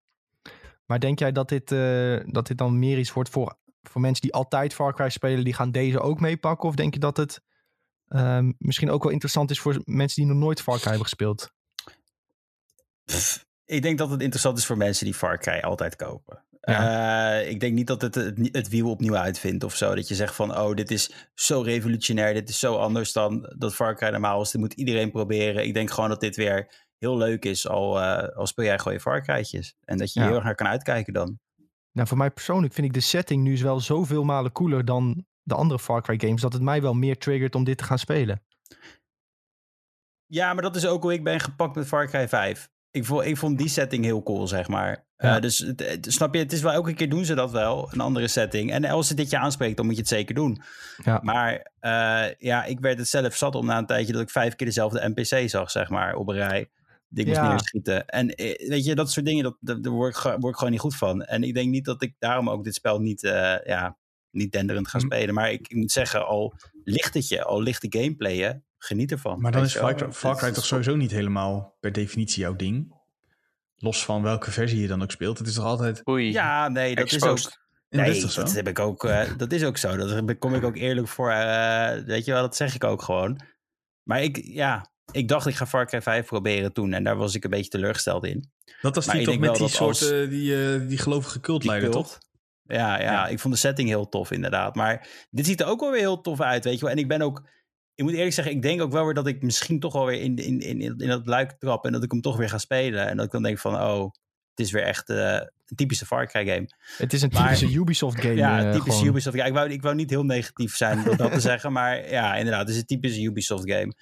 Maar 0.90 1.00
denk 1.00 1.18
jij 1.18 1.32
dat 1.32 1.48
dit, 1.48 1.70
uh, 1.70 2.20
dat 2.26 2.46
dit 2.46 2.58
dan 2.58 2.78
meer 2.78 2.98
iets 2.98 3.12
wordt 3.12 3.30
voor, 3.30 3.58
voor 3.82 4.00
mensen 4.00 4.22
die 4.22 4.32
altijd 4.32 4.74
Far 4.74 4.94
Cry 4.94 5.08
spelen? 5.08 5.44
Die 5.44 5.54
gaan 5.54 5.70
deze 5.70 6.00
ook 6.00 6.20
meepakken? 6.20 6.68
Of 6.68 6.74
denk 6.74 6.94
je 6.94 7.00
dat 7.00 7.16
het 7.16 7.40
um, 8.08 8.54
misschien 8.58 8.90
ook 8.90 9.02
wel 9.02 9.12
interessant 9.12 9.50
is 9.50 9.60
voor 9.60 9.80
mensen 9.84 10.22
die 10.22 10.32
nog 10.32 10.42
nooit 10.42 10.62
Far 10.62 10.74
Cry 10.74 10.84
hebben 10.84 11.02
gespeeld? 11.02 11.52
Pff, 13.04 13.46
ik 13.64 13.82
denk 13.82 13.98
dat 13.98 14.10
het 14.10 14.20
interessant 14.20 14.58
is 14.58 14.66
voor 14.66 14.76
mensen 14.76 15.04
die 15.04 15.14
Far 15.14 15.38
Cry 15.38 15.60
altijd 15.60 15.96
kopen. 15.96 16.44
Ja. 16.60 17.40
Uh, 17.40 17.50
ik 17.50 17.60
denk 17.60 17.74
niet 17.74 17.86
dat 17.86 18.02
het, 18.02 18.14
het 18.14 18.48
het 18.52 18.68
wiel 18.68 18.90
opnieuw 18.90 19.16
uitvindt 19.16 19.64
of 19.64 19.76
zo. 19.76 19.94
Dat 19.94 20.08
je 20.08 20.14
zegt 20.14 20.34
van, 20.34 20.58
oh, 20.58 20.74
dit 20.74 20.90
is 20.90 21.28
zo 21.34 21.60
revolutionair. 21.60 22.34
Dit 22.34 22.48
is 22.48 22.58
zo 22.58 22.76
anders 22.76 23.12
dan 23.12 23.54
dat 23.58 23.74
Far 23.74 23.96
Cry 23.96 24.08
normaal 24.08 24.42
is. 24.42 24.50
Dit 24.50 24.60
moet 24.60 24.72
iedereen 24.72 25.10
proberen. 25.10 25.66
Ik 25.66 25.74
denk 25.74 25.90
gewoon 25.90 26.10
dat 26.10 26.20
dit 26.20 26.36
weer 26.36 26.88
heel 27.00 27.16
leuk 27.16 27.44
is. 27.44 27.68
Al, 27.68 28.02
uh, 28.02 28.28
al 28.36 28.46
speel 28.46 28.64
jij 28.64 28.78
gewoon 28.78 28.92
je 28.92 29.00
Far 29.00 29.22
Cry'tjes. 29.22 29.74
En 29.84 29.98
dat 29.98 30.12
je 30.12 30.20
ja. 30.20 30.26
heel 30.26 30.34
erg 30.34 30.44
naar 30.44 30.54
kan 30.54 30.66
uitkijken 30.66 31.12
dan. 31.12 31.38
Nou, 31.92 32.08
voor 32.08 32.18
mij 32.18 32.30
persoonlijk 32.30 32.72
vind 32.72 32.86
ik 32.86 32.92
de 32.92 33.00
setting 33.00 33.42
nu 33.42 33.58
wel 33.58 33.80
zoveel 33.80 34.24
malen 34.24 34.52
cooler 34.52 34.84
dan 34.84 35.24
de 35.42 35.54
andere 35.54 35.80
Far 35.80 36.02
Cry 36.02 36.20
games. 36.20 36.40
Dat 36.40 36.52
het 36.52 36.62
mij 36.62 36.82
wel 36.82 36.94
meer 36.94 37.18
triggert 37.18 37.54
om 37.54 37.64
dit 37.64 37.78
te 37.78 37.84
gaan 37.84 37.98
spelen. 37.98 38.42
Ja, 40.26 40.52
maar 40.52 40.62
dat 40.62 40.76
is 40.76 40.86
ook 40.86 41.02
hoe 41.02 41.12
ik 41.12 41.24
ben 41.24 41.40
gepakt 41.40 41.74
met 41.74 41.86
Far 41.86 42.06
Cry 42.06 42.28
5 42.28 42.70
ik 42.90 43.04
vond, 43.04 43.24
ik 43.24 43.36
vond 43.36 43.58
die 43.58 43.68
setting 43.68 44.04
heel 44.04 44.22
cool, 44.22 44.46
zeg 44.46 44.68
maar. 44.68 45.04
Ja. 45.16 45.34
Uh, 45.34 45.42
dus 45.42 45.58
het, 45.58 45.88
het, 45.88 46.12
snap 46.12 46.34
je, 46.34 46.40
het 46.40 46.52
is 46.52 46.60
wel 46.60 46.72
elke 46.72 46.94
keer 46.94 47.08
doen 47.08 47.24
ze 47.24 47.34
dat 47.34 47.50
wel, 47.50 47.88
een 47.92 48.00
andere 48.00 48.28
setting. 48.28 48.72
En 48.72 48.84
als 48.84 49.08
het 49.08 49.16
dit 49.16 49.30
je 49.30 49.38
aanspreekt, 49.38 49.76
dan 49.76 49.86
moet 49.86 49.94
je 49.94 50.00
het 50.00 50.10
zeker 50.10 50.34
doen. 50.34 50.62
Ja. 51.04 51.20
Maar 51.22 51.52
uh, 51.80 52.34
ja, 52.38 52.64
ik 52.64 52.80
werd 52.80 52.98
het 52.98 53.08
zelf 53.08 53.36
zat 53.36 53.54
om 53.54 53.66
na 53.66 53.78
een 53.78 53.86
tijdje 53.86 54.12
dat 54.12 54.22
ik 54.22 54.30
vijf 54.30 54.54
keer 54.54 54.66
dezelfde 54.66 55.08
NPC 55.08 55.48
zag, 55.48 55.70
zeg 55.70 55.88
maar, 55.88 56.14
op 56.14 56.28
een 56.28 56.34
rij. 56.34 56.68
Moest 57.10 57.26
Ja. 57.28 57.48
neerschieten. 57.48 58.06
En 58.06 58.34
eh, 58.34 58.68
weet 58.68 58.84
je, 58.84 58.94
dat 58.94 59.10
soort 59.10 59.26
dingen, 59.26 59.44
dat, 59.44 59.56
dat, 59.60 59.82
daar 59.82 59.92
word 59.92 60.16
ik, 60.16 60.22
word 60.22 60.52
ik 60.52 60.56
gewoon 60.56 60.70
niet 60.70 60.80
goed 60.80 60.96
van. 60.96 61.22
En 61.22 61.42
ik 61.42 61.54
denk 61.54 61.70
niet 61.70 61.84
dat 61.84 62.02
ik 62.02 62.14
daarom 62.18 62.50
ook 62.50 62.64
dit 62.64 62.74
spel 62.74 62.98
niet, 63.00 63.24
eh, 63.24 63.56
ja, 63.64 63.96
niet 64.30 64.52
denderend 64.52 64.88
ga 64.88 64.98
spelen. 64.98 65.34
Maar 65.34 65.52
ik, 65.52 65.68
ik 65.68 65.76
moet 65.76 65.92
zeggen, 65.92 66.26
al 66.26 66.54
ligt 66.84 67.14
het 67.14 67.28
je, 67.28 67.44
al 67.44 67.62
ligt 67.62 67.90
de 67.92 68.00
gameplay 68.00 68.34
je, 68.36 68.60
geniet 68.78 69.10
ervan. 69.10 69.40
Maar 69.40 69.52
dan 69.52 69.62
is. 69.62 69.76
Far 69.76 69.94
Cry, 69.94 70.12
Far 70.12 70.52
toch 70.52 70.64
sowieso 70.64 70.96
niet 70.96 71.10
helemaal 71.10 71.76
per 71.80 71.92
definitie 71.92 72.42
jouw 72.42 72.56
ding? 72.56 72.98
Los 73.76 74.04
van 74.04 74.22
welke 74.22 74.50
versie 74.50 74.80
je 74.80 74.86
dan 74.86 75.02
ook 75.02 75.10
speelt. 75.10 75.38
Het 75.38 75.46
is 75.46 75.54
toch 75.54 75.64
altijd... 75.64 76.08
Oei. 76.08 76.32
Ja, 76.32 76.68
nee, 76.68 76.94
dat 76.94 77.12
is 77.12 77.22
ook... 77.22 77.38
Dat 77.88 78.00
Nee, 78.00 78.10
is 78.10 78.20
toch 78.20 78.30
zo? 78.30 78.42
dat 78.42 78.52
heb 78.52 78.68
ik 78.68 78.78
ook. 78.78 79.04
eh, 79.04 79.36
dat 79.36 79.52
is 79.52 79.64
ook 79.64 79.76
zo. 79.76 79.96
Daar 79.96 80.36
kom 80.36 80.54
ik 80.54 80.64
ook 80.64 80.76
eerlijk 80.76 81.08
voor. 81.08 81.30
eh, 81.30 82.04
weet 82.04 82.24
je 82.24 82.32
wel, 82.32 82.40
dat 82.42 82.56
zeg 82.56 82.74
ik 82.74 82.84
ook 82.84 83.02
gewoon. 83.02 83.40
Maar 84.02 84.22
ik, 84.22 84.36
ja, 84.44 84.90
ik 85.12 85.28
dacht 85.28 85.46
ik 85.46 85.54
ga 85.54 85.66
Far 85.66 85.86
Cry 85.86 86.02
5 86.02 86.26
proberen 86.26 86.72
toen. 86.72 86.92
En 86.92 87.04
daar 87.04 87.16
was 87.16 87.34
ik 87.34 87.44
een 87.44 87.50
beetje 87.50 87.70
teleurgesteld 87.70 88.24
in. 88.24 88.50
Dat 88.80 88.94
was 88.94 89.06
die 89.06 89.14
toch 89.24 89.24
denk 89.26 89.40
met 89.40 89.54
die 89.56 89.68
soort, 89.68 89.88
als- 89.88 90.10
eh, 90.10 90.28
die, 90.28 90.74
eh, 90.74 90.88
die 90.88 90.98
gelovige 90.98 91.40
cultleider, 91.40 91.90
cult. 91.90 92.04
toch? 92.04 92.18
Ja, 92.62 93.00
ja, 93.00 93.12
Ja. 93.12 93.26
ik 93.28 93.38
vond 93.40 93.54
de 93.54 93.60
setting 93.60 93.88
heel 93.88 94.08
tof 94.08 94.30
inderdaad. 94.30 94.74
Maar 94.74 95.08
dit 95.30 95.46
ziet 95.46 95.60
er 95.60 95.66
ook 95.66 95.80
wel 95.80 95.90
weer 95.90 96.00
heel 96.00 96.20
tof 96.20 96.40
uit, 96.40 96.64
weet 96.64 96.74
je 96.74 96.80
wel. 96.80 96.90
En 96.90 96.98
ik 96.98 97.08
ben 97.08 97.22
ook... 97.22 97.42
Ik 97.94 98.04
moet 98.06 98.14
eerlijk 98.14 98.34
zeggen, 98.34 98.54
ik 98.54 98.62
denk 98.62 98.80
ook 98.80 98.92
wel 98.92 99.04
weer 99.04 99.14
dat 99.14 99.26
ik 99.26 99.42
misschien 99.42 99.80
toch 99.80 99.92
wel 99.92 100.06
weer 100.06 100.20
in, 100.20 100.36
in, 100.36 100.60
in, 100.60 100.80
in 100.80 101.08
dat 101.08 101.26
luik 101.26 101.50
trap. 101.58 101.84
En 101.84 101.92
dat 101.92 102.02
ik 102.02 102.10
hem 102.10 102.20
toch 102.20 102.36
weer 102.36 102.48
ga 102.48 102.58
spelen. 102.58 103.06
En 103.08 103.16
dat 103.16 103.26
ik 103.26 103.32
dan 103.32 103.42
denk 103.42 103.58
van, 103.58 103.74
oh, 103.74 104.02
het 104.54 104.66
is 104.66 104.70
weer 104.72 104.82
echt 104.82 105.08
eh, 105.08 105.32
een 105.34 105.76
typische 105.76 106.06
Far 106.06 106.26
Cry 106.26 106.46
game. 106.46 106.68
Het 106.96 107.12
is 107.12 107.22
een 107.22 107.30
Maar- 107.32 107.54
typische 107.54 107.78
Ubisoft 107.78 108.20
game. 108.20 108.34
Ja, 108.34 108.58
eh, 108.64 108.70
typische 108.70 108.90
gewoon. 108.90 109.06
Ubisoft. 109.06 109.36
Ja, 109.36 109.44
ik, 109.44 109.52
wou, 109.52 109.70
ik 109.70 109.82
wou 109.82 109.94
niet 109.94 110.10
heel 110.10 110.24
negatief 110.24 110.76
zijn 110.76 111.04
door 111.04 111.16
dat 111.16 111.32
te 111.32 111.40
zeggen, 111.40 111.72
maar 111.72 112.10
ja, 112.10 112.36
inderdaad, 112.36 112.60
het 112.60 112.70
is 112.70 112.76
een 112.76 112.86
typische 112.86 113.22
Ubisoft 113.22 113.70
game. 113.70 113.92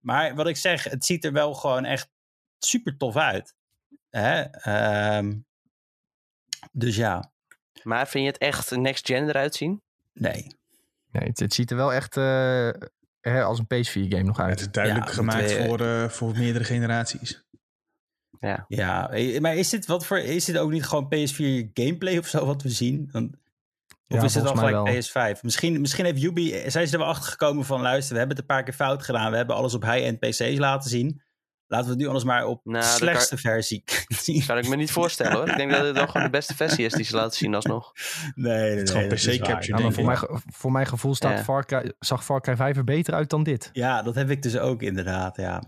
Maar 0.00 0.34
wat 0.34 0.46
ik 0.46 0.56
zeg, 0.56 0.84
het 0.84 1.04
ziet 1.04 1.24
er 1.24 1.32
wel 1.32 1.54
gewoon 1.54 1.84
echt 1.84 2.08
super 2.58 2.96
tof 2.96 3.16
uit. 3.16 3.54
Hè? 4.10 4.40
Ehm, 4.42 5.36
dus 6.72 6.96
ja, 6.96 7.32
Maar 7.82 8.08
vind 8.08 8.24
je 8.24 8.30
het 8.30 8.40
echt 8.40 8.70
next 8.76 9.06
gen 9.06 9.28
eruit 9.28 9.54
zien? 9.54 9.82
nee. 10.12 10.56
Nee, 11.10 11.28
het, 11.28 11.38
het 11.38 11.54
ziet 11.54 11.70
er 11.70 11.76
wel 11.76 11.92
echt 11.92 12.16
eh, 12.16 12.70
hè, 13.20 13.42
als 13.42 13.58
een 13.58 13.64
PS4-game 13.64 14.22
nog 14.22 14.36
Het 14.36 14.46
uit. 14.46 14.60
is 14.60 14.70
duidelijk 14.70 15.06
Ja, 15.06 15.12
gemaakt 15.12 15.48
twee- 15.48 15.66
voor, 15.66 15.80
eh, 15.80 16.08
voor 16.08 16.36
meerdere 16.36 16.64
generaties. 16.64 17.42
Ja. 18.40 18.64
Ja, 18.68 19.10
eh, 19.10 19.40
maar 19.40 19.56
is 19.56 19.68
dit, 19.68 19.86
wat 19.86 20.06
voor, 20.06 20.18
is 20.18 20.44
dit 20.44 20.58
ook 20.58 20.70
niet 20.70 20.84
gewoon 20.86 21.08
PS4 21.08 21.70
gameplay 21.74 22.18
of 22.18 22.26
zo 22.26 22.46
wat 22.46 22.62
we 22.62 22.68
zien? 22.68 23.08
Dan, 23.12 23.34
of 24.08 24.16
Ja, 24.18 24.22
is 24.24 24.34
het 24.34 24.44
mij 24.44 24.52
gelijk 24.54 24.74
wel. 25.12 25.34
PS5? 25.34 25.40
Misschien, 25.42 25.80
misschien 25.80 26.04
heeft 26.04 26.22
Ubi, 26.22 26.70
zijn 26.70 26.86
ze 26.86 26.92
er 26.92 26.98
wel 26.98 27.08
achter 27.08 27.30
gekomen 27.30 27.64
van 27.64 27.80
luister, 27.80 28.12
we 28.12 28.18
hebben 28.18 28.36
het 28.36 28.48
een 28.48 28.54
paar 28.54 28.64
keer 28.64 28.74
fout 28.74 29.02
gedaan. 29.02 29.30
We 29.30 29.36
hebben 29.36 29.56
alles 29.56 29.74
op 29.74 29.82
high-end 29.82 30.18
PC's 30.18 30.58
laten 30.58 30.90
zien. 30.90 31.22
Laten 31.66 31.86
we 31.86 31.92
het 31.92 32.00
nu 32.00 32.06
anders 32.06 32.24
maar 32.24 32.46
op 32.46 32.60
Nou, 32.64 32.84
de 32.84 32.90
slechtste 32.90 33.36
versie 33.36 33.84
zien. 34.24 34.46
Kan 34.46 34.58
ik 34.58 34.68
me 34.68 34.76
niet 34.76 34.90
voorstellen 34.90 35.32
hoor. 35.32 35.48
Ik 35.48 35.56
denk 35.56 35.70
dat 35.70 35.84
het 35.84 35.96
wel 35.96 36.06
gewoon 36.06 36.22
de 36.22 36.30
beste 36.30 36.54
versie 36.56 36.84
is 36.84 36.92
die 36.92 37.04
ze 37.04 37.16
laten 37.16 37.36
zien 37.36 37.54
alsnog. 37.54 37.92
Nee, 38.34 38.52
nee, 38.60 38.74
nee. 38.74 38.82
is 38.82 38.90
gewoon 38.90 39.08
dat 39.08 39.18
PC 39.18 39.24
is 39.24 39.38
waar. 39.38 39.48
capture, 39.48 39.76
Ja, 39.78 39.84
maar 39.88 39.94
denk 39.94 40.18
voor, 40.18 40.40
voor 40.46 40.72
mijn 40.72 40.86
gevoel 40.86 41.14
staat 41.14 41.38
Ja. 41.38 41.44
Far 41.44 41.64
Cry, 41.66 41.92
zag 41.98 42.24
Far 42.24 42.40
Cry 42.40 42.56
5 42.56 42.76
er 42.76 42.84
beter 42.84 43.14
uit 43.14 43.30
dan 43.30 43.42
dit. 43.42 43.70
Ja, 43.72 44.02
dat 44.02 44.14
heb 44.14 44.30
ik 44.30 44.42
dus 44.42 44.58
ook 44.58 44.82
inderdaad, 44.82 45.36
ja. 45.36 45.62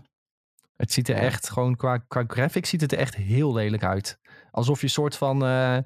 Het 0.75 0.91
ziet 0.93 1.09
er 1.09 1.15
Ja. 1.15 1.21
echt 1.21 1.49
gewoon 1.49 1.75
qua, 1.75 1.97
qua 1.97 2.23
graphics 2.27 2.69
ziet 2.69 2.81
het 2.81 2.91
er 2.91 2.97
echt 2.97 3.15
heel 3.15 3.53
lelijk 3.53 3.83
uit. 3.83 4.19
Alsof 4.51 4.79
je 4.79 4.85
een 4.85 4.91
soort 4.91 5.15
van, 5.15 5.45
eh, 5.45 5.77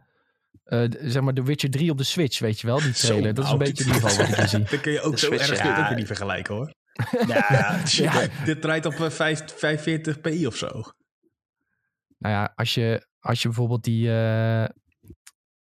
eh, 0.65 0.83
zeg 1.01 1.21
maar, 1.21 1.33
The 1.33 1.43
Witcher 1.43 1.69
3 1.69 1.91
op 1.91 1.97
de 1.97 2.03
Switch, 2.03 2.39
weet 2.39 2.59
je 2.59 2.67
wel, 2.67 2.79
die 2.79 2.93
Zo, 2.93 3.07
trailer. 3.07 3.33
dat 3.33 3.45
is 3.45 3.51
een 3.51 3.57
nou, 3.57 3.69
beetje 3.69 3.83
het 3.83 3.93
niveau 3.93 4.17
wat 4.17 4.27
ik 4.27 4.35
hier 4.35 4.47
zie. 4.55 4.63
Dan 4.69 4.81
kun 4.81 4.91
je 4.91 5.01
ook 5.01 5.11
De 5.11 5.19
zo 5.19 5.25
Switch, 5.25 5.49
erg 5.49 5.63
ja. 5.63 5.89
ook 5.89 5.95
niet 5.95 6.07
vergelijken 6.07 6.55
hoor. 6.55 6.73
Ja, 7.27 7.45
ja. 7.49 7.81
Ja. 7.85 8.27
Dit 8.45 8.61
draait 8.61 8.85
op 8.85 8.93
eh, 8.93 9.09
5 9.09 9.43
45 9.55 10.21
pi 10.21 10.47
of 10.47 10.55
zo. 10.55 10.67
Nou 12.17 12.33
ja, 12.33 12.53
als 12.55 12.73
je, 12.73 13.07
als 13.19 13.41
je 13.41 13.47
bijvoorbeeld 13.47 13.83
die, 13.83 14.11
eh, 14.11 14.65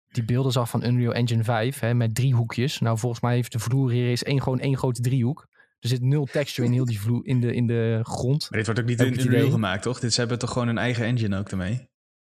die 0.09 0.25
beelden 0.25 0.53
zag 0.53 0.71
van 0.71 0.85
Unreal 0.85 1.15
Engine 1.15 1.45
5 1.45 1.79
hè, 1.79 1.95
met 1.95 2.15
drie 2.15 2.35
hoekjes. 2.35 2.79
Nou, 2.79 2.99
volgens 2.99 3.23
mij 3.23 3.35
heeft 3.35 3.53
de 3.53 3.59
vloer 3.59 3.91
hier 3.91 4.11
is 4.11 4.25
één, 4.25 4.43
gewoon 4.43 4.61
één 4.61 4.77
grote 4.77 5.01
driehoek. 5.01 5.47
Er 5.79 5.89
zit 5.89 6.03
nul 6.03 6.25
texture 6.25 6.67
in 6.67 6.73
heel 6.73 6.85
die 6.85 7.01
vloer 7.01 7.27
in 7.27 7.41
de, 7.41 7.55
in 7.55 7.67
de 7.67 8.01
grond. 8.03 8.47
Maar 8.51 8.59
dit 8.59 8.67
wordt 8.67 8.81
ook 8.81 8.87
niet 8.87 9.01
in 9.01 9.27
Unreal 9.27 9.51
gemaakt, 9.51 9.83
toch? 9.83 10.01
Dit, 10.01 10.13
ze 10.13 10.21
hebben 10.21 10.39
toch 10.39 10.53
gewoon 10.53 10.69
een 10.69 10.79
eigen 10.79 11.05
engine 11.05 11.39
ook 11.39 11.51
ermee? 11.51 11.89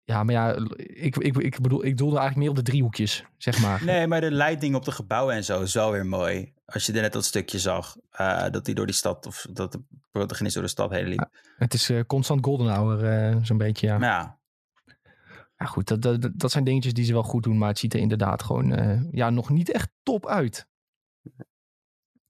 Ja, 0.08 0.22
maar 0.22 0.34
ja, 0.34 0.54
ik, 0.76 1.16
ik, 1.16 1.36
ik 1.36 1.60
bedoel, 1.60 1.84
ik 1.84 1.96
doelde 1.96 2.16
eigenlijk 2.18 2.36
meer 2.48 2.58
op 2.58 2.64
de 2.64 2.70
driehoekjes, 2.70 3.24
zeg 3.36 3.60
maar. 3.60 3.84
Nee, 3.84 4.06
maar 4.06 4.20
de 4.20 4.30
leiding 4.30 4.74
op 4.74 4.84
de 4.84 4.92
gebouwen 4.92 5.34
en 5.34 5.44
zo 5.44 5.62
is 5.62 5.74
wel 5.74 5.90
weer 5.90 6.06
mooi. 6.06 6.52
Als 6.66 6.86
je 6.86 6.92
er 6.92 7.00
net 7.00 7.12
dat 7.12 7.24
stukje 7.24 7.58
zag, 7.58 7.96
eh, 8.10 8.50
dat 8.50 8.66
hij 8.66 8.74
door 8.74 8.86
die 8.86 8.94
stad, 8.94 9.26
of 9.26 9.46
dat 9.50 9.72
de 9.72 9.80
protagonist 10.10 10.54
door 10.54 10.62
de 10.64 10.68
stad 10.70 10.90
heen 10.90 11.06
liep. 11.06 11.28
Het 11.58 11.74
is 11.74 11.90
eh, 11.90 12.00
constant 12.06 12.44
golden 12.44 12.74
hour, 12.74 13.04
eh, 13.04 13.36
zo'n 13.42 13.58
beetje, 13.58 13.86
ja. 13.86 13.98
Ja, 14.00 14.38
Ja, 15.58 15.66
goed, 15.66 15.88
dat, 15.88 16.02
dat, 16.02 16.30
dat 16.34 16.50
zijn 16.50 16.64
dingetjes 16.64 16.92
die 16.94 17.04
ze 17.04 17.12
wel 17.12 17.22
goed 17.22 17.42
doen, 17.42 17.58
maar 17.58 17.68
het 17.68 17.78
ziet 17.78 17.94
er 17.94 18.00
inderdaad 18.00 18.42
gewoon 18.42 18.72
eh, 18.74 19.00
ja, 19.10 19.30
nog 19.30 19.50
niet 19.50 19.70
echt 19.70 19.88
top 20.02 20.26
uit. 20.26 20.66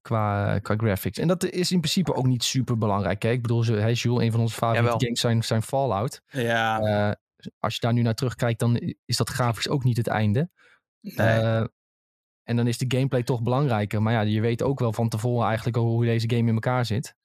Qua, 0.01 0.59
qua 0.59 0.75
graphics. 0.77 1.17
En 1.17 1.27
dat 1.27 1.43
is 1.43 1.71
in 1.71 1.79
principe 1.79 2.13
ook 2.13 2.25
niet 2.27 2.43
super 2.43 2.77
belangrijk. 2.77 3.21
Hè? 3.23 3.29
Ik 3.29 3.41
bedoel, 3.41 3.63
ze- 3.63 3.73
hè, 3.73 3.87
Jules, 3.87 4.23
een 4.23 4.31
van 4.31 4.39
onze 4.39 4.53
favoriete 4.55 4.83
Jawel. 4.85 4.99
games 4.99 5.19
zijn, 5.19 5.43
zijn 5.43 5.61
Fallout. 5.61 6.21
ja, 6.27 6.79
Eh, 6.79 7.11
als 7.59 7.73
je 7.73 7.79
daar 7.79 7.93
nu 7.93 8.01
naar 8.01 8.13
terugkijkt, 8.13 8.59
dan 8.59 8.95
is 9.05 9.17
dat 9.17 9.29
grafisch 9.29 9.69
ook 9.69 9.83
niet 9.83 9.97
het 9.97 10.07
einde. 10.07 10.49
nee. 11.01 11.27
Eh, 11.27 11.63
en 12.47 12.55
dan 12.55 12.67
is 12.67 12.77
de 12.77 12.85
gameplay 12.87 13.23
toch 13.23 13.41
belangrijker. 13.41 14.01
Maar 14.01 14.13
ja, 14.13 14.21
je 14.21 14.41
weet 14.41 14.63
ook 14.63 14.79
wel 14.79 14.93
van 14.93 15.09
tevoren 15.09 15.47
eigenlijk 15.47 15.77
hoe 15.77 16.05
deze 16.05 16.29
game 16.29 16.47
in 16.47 16.53
elkaar 16.53 16.85
zit. 16.85 17.15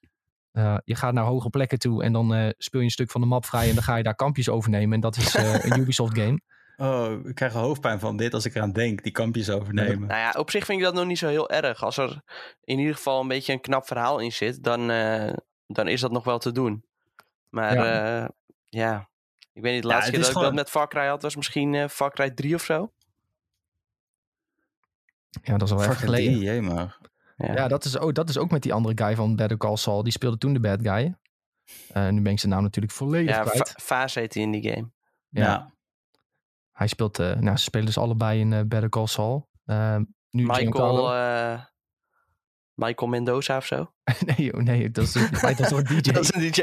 Eh, 0.52 0.76
je 0.84 0.94
gaat 0.94 1.12
naar 1.12 1.24
hoge 1.24 1.50
plekken 1.50 1.78
toe 1.78 2.04
en 2.04 2.12
dan 2.12 2.34
eh, 2.34 2.48
speel 2.58 2.80
je 2.80 2.86
een 2.86 2.92
stuk 2.92 3.10
van 3.10 3.20
de 3.20 3.26
map 3.26 3.44
vrij 3.44 3.68
en 3.68 3.74
dan 3.74 3.82
ga 3.82 3.96
je 3.96 4.02
daar 4.02 4.14
kampjes 4.14 4.48
overnemen. 4.48 4.94
En 4.94 5.00
dat 5.00 5.16
is 5.16 5.34
eh, 5.34 5.64
een 5.64 5.78
Ubisoft 5.78 6.18
game. 6.18 6.40
Oh, 6.76 7.26
ik 7.26 7.34
krijg 7.34 7.52
er 7.52 7.60
hoofdpijn 7.60 8.00
van 8.00 8.16
dit 8.16 8.34
als 8.34 8.44
ik 8.44 8.54
eraan 8.54 8.72
denk, 8.72 9.02
die 9.02 9.12
kampjes 9.12 9.50
overnemen. 9.50 10.08
Nou 10.08 10.20
ja, 10.20 10.30
op 10.38 10.50
zich 10.50 10.64
vind 10.64 10.78
ik 10.78 10.84
dat 10.84 10.94
nog 10.94 11.06
niet 11.06 11.18
zo 11.18 11.28
heel 11.28 11.50
erg. 11.50 11.84
Als 11.84 11.96
er 11.96 12.22
in 12.64 12.78
ieder 12.78 12.94
geval 12.94 13.20
een 13.20 13.28
beetje 13.28 13.52
een 13.52 13.60
knap 13.60 13.86
verhaal 13.86 14.18
in 14.18 14.32
zit, 14.32 14.62
dan, 14.64 14.90
eh, 14.90 15.32
dan 15.66 15.88
is 15.88 16.00
dat 16.00 16.12
nog 16.12 16.24
wel 16.24 16.38
te 16.38 16.52
doen. 16.52 16.84
Maar 17.48 17.76
ja. 18.68 19.10
Ik 19.52 19.62
weet 19.62 19.72
niet, 19.72 19.82
de 19.82 19.88
laatste 19.88 20.10
keer 20.10 20.20
dat 20.20 20.28
ik 20.28 20.34
dat 20.34 20.54
met 20.54 20.70
Far 20.70 20.88
Cry 20.88 21.06
had, 21.06 21.22
was 21.22 21.36
misschien 21.36 21.74
eh 21.74 21.88
Far 21.88 22.10
Cry 22.10 22.30
3 22.30 22.54
of 22.54 22.62
zo. 22.62 22.92
Ja, 25.42 25.56
dat 25.56 25.68
is 25.68 25.74
al 25.74 25.82
even 25.82 25.96
geleden. 25.96 26.32
die, 26.32 26.42
jemig. 26.42 27.00
Ja. 27.36 27.52
Ja, 27.54 27.68
dat 27.68 27.84
is, 27.84 27.98
ook, 27.98 28.14
dat 28.14 28.28
is 28.28 28.38
ook 28.38 28.50
met 28.50 28.62
die 28.62 28.72
andere 28.72 29.04
guy 29.04 29.14
van 29.14 29.36
Better 29.36 29.56
Call 29.56 29.76
Saul. 29.76 30.02
Die 30.02 30.12
speelde 30.12 30.38
toen 30.38 30.52
de 30.52 30.60
bad 30.60 30.78
guy. 30.82 31.14
Eh, 31.88 32.08
nu 32.08 32.20
ben 32.22 32.32
ik 32.32 32.38
zijn 32.38 32.52
naam 32.52 32.62
natuurlijk 32.62 32.92
volledig 32.94 33.34
Ja, 33.34 33.42
kwijt. 33.42 33.68
Fa- 33.68 33.78
Fase 33.80 34.18
heet 34.18 34.34
hij 34.34 34.42
in 34.42 34.50
die 34.50 34.70
game. 34.72 34.90
Ja. 35.28 35.42
Ja. 35.44 35.72
Hij 36.72 36.86
speelt, 36.86 37.18
eh, 37.18 37.36
nou, 37.36 37.56
ze 37.56 37.62
spelen 37.62 37.86
dus 37.86 37.98
allebei 37.98 38.40
in 38.40 38.52
eh, 38.52 38.60
Better 38.66 38.88
Call 38.88 39.06
Saul. 39.06 39.48
Eh, 39.64 39.96
nu 40.30 40.46
Michael, 40.46 41.14
eh, 41.14 41.64
Michael 42.86 43.10
Mendoza 43.10 43.56
of 43.56 43.66
zo. 43.66 43.92
nee, 44.36 44.46
joh, 44.46 44.60
nee, 44.62 44.90
dat 44.90 45.04
is, 45.04 45.12
dat 45.40 45.60
is 45.60 45.70
een 45.70 45.84
DJ. 45.84 46.12
Dat 46.12 46.22
is 46.22 46.32
een 46.34 46.50
DJ. 46.50 46.62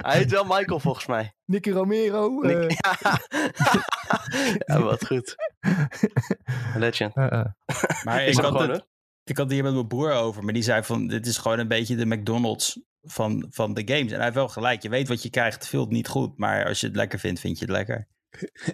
Hij 0.00 0.16
heet 0.18 0.30
wel 0.30 0.44
Michael 0.44 0.80
volgens 0.80 1.06
mij. 1.06 1.32
Nicky 1.44 1.70
Romero. 1.70 2.42
eh, 2.42 2.68
ja. 2.78 3.20
ja, 4.66 4.80
wat 4.82 5.06
goed. 5.06 5.34
Legend. 6.76 7.14
eh, 7.16 7.32
eh. 7.32 7.44
Maar 8.04 8.24
ik 8.24 8.34
had, 8.34 8.44
gewoon, 8.46 8.70
het, 8.70 8.86
ik 9.24 9.36
had 9.36 9.46
het 9.46 9.54
hier 9.54 9.62
met 9.62 9.72
mijn 9.74 9.86
broer 9.86 10.12
over, 10.12 10.44
maar 10.44 10.52
die 10.54 10.62
zei 10.62 10.82
van, 10.82 11.06
dit 11.06 11.26
is 11.26 11.38
gewoon 11.38 11.58
een 11.58 11.68
beetje 11.68 11.96
de 11.96 12.06
McDonald's 12.06 12.80
van, 13.02 13.46
van 13.50 13.74
de 13.74 13.82
games. 13.84 14.06
En 14.10 14.14
hij 14.14 14.22
heeft 14.22 14.34
wel 14.34 14.48
gelijk, 14.48 14.82
je 14.82 14.88
weet 14.88 15.08
wat 15.08 15.22
je 15.22 15.30
krijgt, 15.30 15.68
vult 15.68 15.90
niet 15.90 16.08
goed, 16.08 16.38
maar 16.38 16.66
als 16.66 16.80
je 16.80 16.86
het 16.86 16.96
lekker 16.96 17.18
vindt, 17.18 17.40
vind 17.40 17.58
je 17.58 17.64
het 17.64 17.74
lekker. 17.74 18.08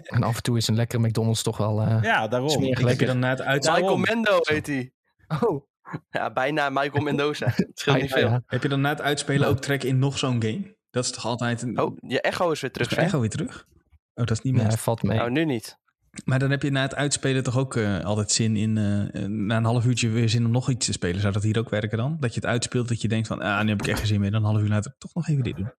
En 0.03 0.23
af 0.23 0.35
en 0.35 0.43
toe 0.43 0.57
is 0.57 0.67
een 0.67 0.75
lekkere 0.75 1.07
McDonald's 1.07 1.43
toch 1.43 1.57
wel... 1.57 1.81
eh, 1.81 1.97
Ja, 2.01 2.27
daarom. 2.27 2.49
Smerig 2.49 2.69
Ik- 2.69 2.77
Heb 2.77 2.79
je 2.79 2.85
lekker. 2.85 3.07
dan 3.07 3.19
na 3.19 3.29
het 3.29 3.41
uit... 3.41 3.63
Michael 3.63 3.97
Mendo 3.97 4.37
heet 4.41 4.67
hij. 4.67 4.93
Oh, 5.41 5.65
Ja, 6.09 6.31
bijna 6.33 6.69
Michael 6.69 7.03
Mendoza. 7.03 7.45
Het 7.55 7.71
scheelt 7.73 7.95
ah, 7.95 8.01
niet 8.01 8.11
ja, 8.11 8.17
veel. 8.17 8.29
ja. 8.29 8.43
Heb 8.45 8.63
je 8.63 8.69
dan 8.69 8.81
na 8.81 8.89
het 8.89 9.01
uitspelen 9.01 9.47
ook 9.47 9.59
trek 9.59 9.83
in 9.83 9.99
nog 9.99 10.17
zo'n 10.17 10.41
game? 10.41 10.75
Dat 10.89 11.03
is 11.05 11.11
toch 11.11 11.25
altijd 11.25 11.61
een... 11.61 11.79
Oh, 11.79 11.97
je 12.07 12.21
echo 12.21 12.51
is 12.51 12.61
weer 12.61 12.71
terug. 12.71 12.91
is 12.91 12.97
echo 12.97 13.19
weer 13.19 13.29
terug? 13.29 13.65
Oh, 14.13 14.25
dat 14.25 14.31
is 14.31 14.41
niet 14.41 14.53
Nee, 14.53 14.65
meer. 14.65 14.77
valt 14.77 15.03
mee. 15.03 15.21
Oh, 15.21 15.29
nu 15.29 15.45
niet. 15.45 15.77
Maar 16.25 16.39
dan 16.39 16.49
heb 16.49 16.61
je 16.61 16.69
na 16.71 16.81
het 16.81 16.95
uitspelen 16.95 17.43
toch 17.43 17.57
ook 17.57 17.75
eh, 17.75 18.03
altijd 18.03 18.31
zin 18.31 18.55
in... 18.55 18.77
eh, 18.77 19.23
eh, 19.23 19.29
na 19.29 19.57
een 19.57 19.63
half 19.63 19.85
uurtje 19.85 20.09
weer 20.09 20.29
zin 20.29 20.45
om 20.45 20.51
nog 20.51 20.69
iets 20.69 20.85
te 20.85 20.91
spelen. 20.91 21.21
Zou 21.21 21.33
dat 21.33 21.43
hier 21.43 21.59
ook 21.59 21.69
werken 21.69 21.97
dan? 21.97 22.17
Dat 22.19 22.33
je 22.33 22.39
het 22.39 22.49
uitspeelt, 22.49 22.87
dat 22.87 23.01
je 23.01 23.07
denkt 23.07 23.27
van... 23.27 23.41
Ah, 23.41 23.61
nu 23.63 23.69
heb 23.69 23.81
ik 23.81 23.87
echt 23.87 23.97
geen 23.99 24.07
zin 24.07 24.19
meer. 24.19 24.31
Dan 24.31 24.43
een 24.43 24.49
half 24.51 24.61
uur 24.61 24.69
later 24.69 24.95
toch 24.97 25.13
nog 25.13 25.27
even 25.27 25.43
dit 25.43 25.55
doen. 25.55 25.73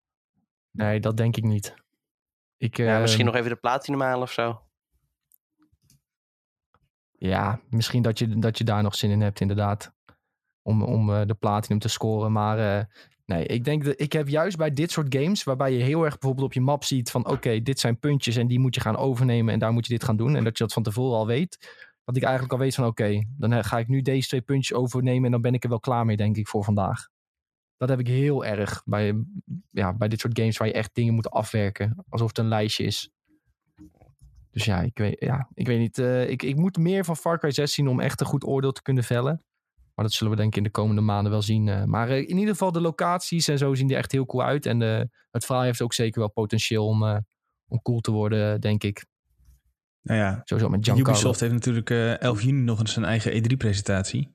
Nee, 0.70 1.00
dat 1.00 1.16
denk 1.16 1.36
ik 1.36 1.44
niet. 1.44 1.74
Ik, 2.56 2.76
Ja, 2.76 2.98
misschien 2.98 3.24
nog 3.24 3.34
even 3.34 3.50
de 3.50 3.56
platinum 3.56 4.00
halen 4.00 4.22
of 4.22 4.32
zo. 4.32 4.65
Ja, 7.18 7.60
misschien 7.70 8.02
dat 8.02 8.18
je, 8.18 8.38
dat 8.38 8.58
je 8.58 8.64
daar 8.64 8.82
nog 8.82 8.94
zin 8.94 9.10
in 9.10 9.20
hebt, 9.20 9.40
inderdaad. 9.40 9.94
Om, 10.62 10.82
om 10.82 11.10
eh, 11.10 11.26
de 11.26 11.34
platinum 11.34 11.78
te 11.78 11.88
scoren. 11.88 12.32
Maar 12.32 12.78
eh, 12.78 12.84
nee, 13.24 13.46
ik 13.46 13.64
denk 13.64 13.84
dat 13.84 14.00
ik 14.00 14.12
heb 14.12 14.28
juist 14.28 14.56
bij 14.56 14.72
dit 14.72 14.90
soort 14.90 15.14
games, 15.14 15.44
waarbij 15.44 15.72
je 15.72 15.82
heel 15.82 16.04
erg 16.04 16.18
bijvoorbeeld 16.18 16.46
op 16.46 16.52
je 16.52 16.60
map 16.60 16.84
ziet 16.84 17.10
van 17.10 17.28
oké, 17.28 17.62
dit 17.62 17.80
zijn 17.80 17.98
puntjes 17.98 18.36
en 18.36 18.46
die 18.46 18.58
moet 18.58 18.74
je 18.74 18.80
gaan 18.80 18.96
overnemen 18.96 19.52
en 19.52 19.58
daar 19.58 19.72
moet 19.72 19.86
je 19.86 19.92
dit 19.92 20.04
gaan 20.04 20.16
doen. 20.16 20.36
En 20.36 20.44
dat 20.44 20.58
je 20.58 20.64
dat 20.64 20.72
van 20.72 20.82
tevoren 20.82 21.18
al 21.18 21.26
weet. 21.26 21.84
Dat 22.04 22.16
ik 22.16 22.22
eigenlijk 22.22 22.52
al 22.52 22.58
weet 22.58 22.74
van 22.74 22.86
oké, 22.86 23.22
dan 23.36 23.52
eh, 23.52 23.64
ga 23.64 23.78
ik 23.78 23.88
nu 23.88 24.02
deze 24.02 24.28
twee 24.28 24.40
puntjes 24.40 24.76
overnemen 24.76 25.24
en 25.24 25.30
dan 25.30 25.40
ben 25.40 25.54
ik 25.54 25.62
er 25.62 25.68
wel 25.68 25.80
klaar 25.80 26.04
mee, 26.04 26.16
denk 26.16 26.36
ik, 26.36 26.48
voor 26.48 26.64
vandaag. 26.64 27.08
Dat 27.76 27.88
heb 27.88 27.98
ik 27.98 28.06
heel 28.06 28.44
erg 28.44 28.82
bij, 28.84 29.24
ja, 29.70 29.92
bij 29.92 30.08
dit 30.08 30.20
soort 30.20 30.38
games 30.38 30.56
waar 30.56 30.68
je 30.68 30.74
echt 30.74 30.94
dingen 30.94 31.14
moet 31.14 31.30
afwerken. 31.30 32.04
Alsof 32.08 32.28
het 32.28 32.38
een 32.38 32.48
lijstje 32.48 32.84
is. 32.84 33.10
Dus 34.56 34.64
ja, 34.64 34.80
ik 34.80 34.98
weet, 34.98 35.16
ja, 35.20 35.48
ik 35.54 35.66
weet 35.66 35.78
niet. 35.78 35.98
eh, 35.98 36.28
ik, 36.30 36.42
ik 36.42 36.56
moet 36.56 36.76
meer 36.76 37.04
van 37.04 37.16
Far 37.16 37.38
Cry 37.38 37.50
6 37.50 37.72
zien 37.74 37.88
om 37.88 38.00
echt 38.00 38.20
een 38.20 38.26
goed 38.26 38.44
oordeel 38.44 38.72
te 38.72 38.82
kunnen 38.82 39.04
vellen. 39.04 39.44
Maar 39.94 40.04
dat 40.04 40.14
zullen 40.14 40.32
we 40.32 40.38
denk 40.38 40.50
ik 40.50 40.56
in 40.56 40.62
de 40.62 40.70
komende 40.70 41.00
maanden 41.00 41.32
wel 41.32 41.42
zien. 41.42 41.68
eh. 41.68 41.84
maar 41.84 42.08
eh, 42.08 42.16
in 42.18 42.36
ieder 42.38 42.48
geval 42.52 42.72
de 42.72 42.80
locaties 42.80 43.48
en 43.48 43.58
zo 43.58 43.74
zien 43.74 43.90
er 43.90 43.96
echt 43.96 44.12
heel 44.12 44.26
cool 44.26 44.42
uit. 44.44 44.66
En 44.66 44.80
het 45.30 45.44
verhaal 45.44 45.62
heeft 45.64 45.82
ook 45.82 45.92
zeker 45.92 46.20
wel 46.20 46.30
potentieel 46.30 46.86
om, 46.86 47.02
om 47.68 47.82
cool 47.82 48.00
te 48.00 48.10
worden, 48.10 48.60
denk 48.60 48.82
ik. 48.82 49.06
Nou 50.02 50.20
ja, 50.20 50.40
Sowieso 50.44 50.70
met 50.70 50.84
Giancarlo. 50.84 51.10
Ubisoft 51.12 51.40
heeft 51.40 51.52
natuurlijk 51.52 51.90
eh 51.90 52.20
11 52.20 52.42
juni 52.42 52.60
nog 52.60 52.78
eens 52.80 52.92
zijn 52.92 53.04
eigen 53.04 53.32
E3-presentatie. 53.32 54.34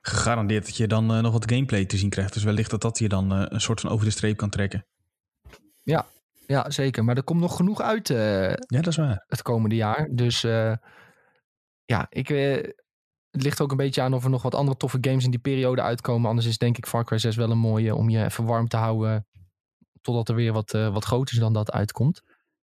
Gegarandeerd 0.00 0.64
dat 0.66 0.76
je 0.76 0.86
dan 0.86 1.06
nog 1.06 1.32
wat 1.32 1.50
gameplay 1.50 1.84
te 1.84 1.96
zien 1.96 2.10
krijgt. 2.10 2.32
Dus 2.32 2.42
wellicht 2.44 2.70
dat 2.70 2.80
dat 2.80 2.98
je 2.98 3.08
dan 3.08 3.30
een 3.30 3.60
soort 3.60 3.80
van 3.80 3.90
over 3.90 4.04
de 4.04 4.10
streep 4.10 4.36
kan 4.36 4.50
trekken. 4.50 4.86
Ja, 5.82 6.06
zeker. 6.68 7.04
Maar 7.04 7.16
er 7.16 7.22
komt 7.24 7.40
nog 7.40 7.56
genoeg 7.56 7.80
uit 7.80 8.10
eh, 8.10 8.48
Ja, 8.50 8.56
dat 8.66 8.86
is 8.86 8.96
waar. 8.96 9.24
het 9.26 9.42
komende 9.42 9.74
jaar. 9.76 10.08
Dus 10.12 10.44
eh, 10.44 10.74
ja, 11.84 12.06
ik, 12.10 12.30
eh, 12.30 12.54
het 13.30 13.42
ligt 13.42 13.60
ook 13.60 13.70
een 13.70 13.76
beetje 13.76 14.02
aan 14.02 14.14
of 14.14 14.24
er 14.24 14.30
nog 14.30 14.42
wat 14.42 14.54
andere 14.54 14.76
toffe 14.76 14.98
games 15.00 15.24
in 15.24 15.30
die 15.30 15.40
periode 15.40 15.82
uitkomen. 15.82 16.28
Anders 16.28 16.46
is 16.48 16.58
denk 16.58 16.76
ik 16.76 16.86
Far 16.86 17.04
Cry 17.04 17.18
6 17.18 17.36
wel 17.36 17.50
een 17.50 17.58
mooie 17.58 17.94
om 17.94 18.08
je 18.08 18.24
even 18.24 18.44
warm 18.44 18.68
te 18.68 18.76
houden. 18.76 19.26
Totdat 20.00 20.28
er 20.28 20.34
weer 20.34 20.52
wat, 20.52 20.74
eh 20.74 20.92
wat 20.92 21.04
groters 21.04 21.38
dan 21.38 21.52
dat 21.52 21.72
uitkomt. 21.72 22.22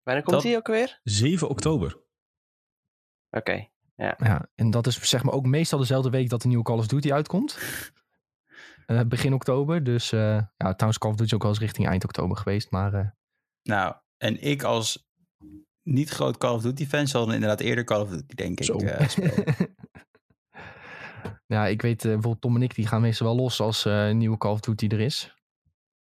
Wanneer 0.04 0.24
komt 0.24 0.36
Dat- 0.36 0.46
die 0.46 0.56
ook 0.58 0.68
weer? 0.68 1.00
7 1.04 1.50
oktober. 1.50 2.04
Oké. 3.30 3.68
Ja, 3.96 4.50
en 4.56 4.72
dat 4.72 4.88
is 4.88 5.10
zeg 5.10 5.24
maar 5.24 5.34
ook 5.34 5.46
meestal 5.46 5.80
dezelfde 5.80 6.10
week 6.10 6.30
dat 6.30 6.42
de 6.42 6.48
nieuwe 6.48 6.64
Call 6.64 6.78
of 6.78 6.88
Duty 6.88 7.14
uitkomt. 7.14 7.58
Begin 9.08 9.34
oktober. 9.34 9.84
Dus 9.84 10.12
eh, 10.12 10.20
ja, 10.58 10.74
trouwens 10.74 10.98
Call 10.98 11.10
of 11.12 11.16
Duty 11.16 11.24
is 11.30 11.34
ook 11.34 11.42
wel 11.42 11.52
eens 11.52 11.60
richting 11.60 11.88
eind 11.88 12.04
oktober 12.04 12.38
geweest. 12.38 12.72
Maar 12.72 12.94
eh, 12.94 13.08
Nou, 13.66 13.96
en 14.18 14.42
ik 14.42 14.64
als 14.64 15.08
niet 15.84 16.10
groot 16.10 16.38
Call 16.38 16.54
of 16.54 16.62
Duty 16.62 16.86
fan 16.86 17.08
zal 17.08 17.26
dan 17.26 17.34
inderdaad 17.34 17.60
eerder 17.60 17.84
Call 17.84 18.02
of 18.02 18.10
Duty, 18.10 18.36
denk 18.36 18.60
ik. 18.60 18.66
Zo. 18.66 18.78
eh, 18.78 19.08
spelen. 19.08 19.46
ja, 21.56 21.68
ik 21.68 21.82
weet 21.82 21.98
eh, 22.06 22.12
bijvoorbeeld 22.12 22.42
Tom 22.42 22.56
en 22.56 22.62
ik 22.62 22.76
die 22.76 22.88
gaan 22.88 23.02
meestal 23.02 23.28
wel 23.28 23.36
los 23.36 23.60
als 23.60 23.86
eh, 23.86 24.08
een 24.08 24.18
nieuwe 24.18 24.38
Call 24.38 24.52
of 24.52 24.60
Duty 24.60 24.88
er 24.88 25.00
is. 25.00 25.34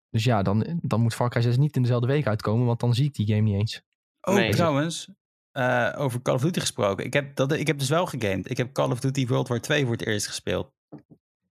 Dus 0.09 0.23
ja, 0.23 0.41
dan, 0.41 0.79
dan 0.81 1.01
moet 1.01 1.13
Far 1.15 1.29
Cry 1.29 1.41
6 1.41 1.57
niet 1.57 1.75
in 1.75 1.81
dezelfde 1.81 2.07
week 2.07 2.27
uitkomen, 2.27 2.65
want 2.65 2.79
dan 2.79 2.93
zie 2.93 3.05
ik 3.05 3.13
die 3.13 3.27
game 3.27 3.41
niet 3.41 3.55
eens. 3.59 3.81
Oh, 4.21 4.35
Nee. 4.35 4.51
trouwens, 4.51 5.09
eh, 5.51 5.93
over 5.97 6.21
Call 6.21 6.35
of 6.35 6.41
Duty 6.41 6.59
gesproken. 6.59 7.05
Ik 7.05 7.13
heb, 7.13 7.35
dat, 7.35 7.51
ik 7.51 7.67
heb 7.67 7.79
dus 7.79 7.89
wel 7.89 8.05
gegamed. 8.05 8.49
Ik 8.49 8.57
heb 8.57 8.73
Call 8.73 8.91
of 8.91 8.99
Duty 8.99 9.27
World 9.27 9.47
War 9.47 9.59
2 9.61 9.83
voor 9.83 9.91
het 9.91 10.05
eerst 10.05 10.27
gespeeld. 10.27 10.71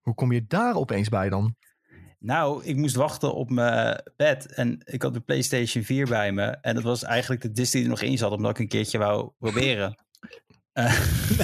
Hoe 0.01 0.15
kom 0.15 0.33
je 0.33 0.47
daar 0.47 0.75
opeens 0.75 1.09
bij 1.09 1.29
dan? 1.29 1.57
Nou, 2.23 2.65
ik 2.65 2.77
moest 2.77 2.95
wachten 2.95 3.35
op 3.35 3.51
mijn 3.51 4.03
bed 4.17 4.55
en 4.55 4.81
ik 4.85 5.03
had 5.03 5.15
de 5.15 5.21
PlayStation 5.21 5.85
4 5.85 6.07
bij 6.07 6.33
me. 6.33 6.45
En 6.45 6.75
dat 6.75 6.85
was 6.85 7.03
eigenlijk 7.03 7.43
de 7.43 7.53
disc 7.53 7.73
die 7.73 7.83
er 7.83 7.89
nog 7.89 8.01
in 8.03 8.19
zat, 8.19 8.31
omdat 8.33 8.51
ik 8.51 8.59
een 8.59 8.69
keertje 8.69 8.99
wou 8.99 9.31
proberen. 9.39 9.95
Eh, 10.73 11.01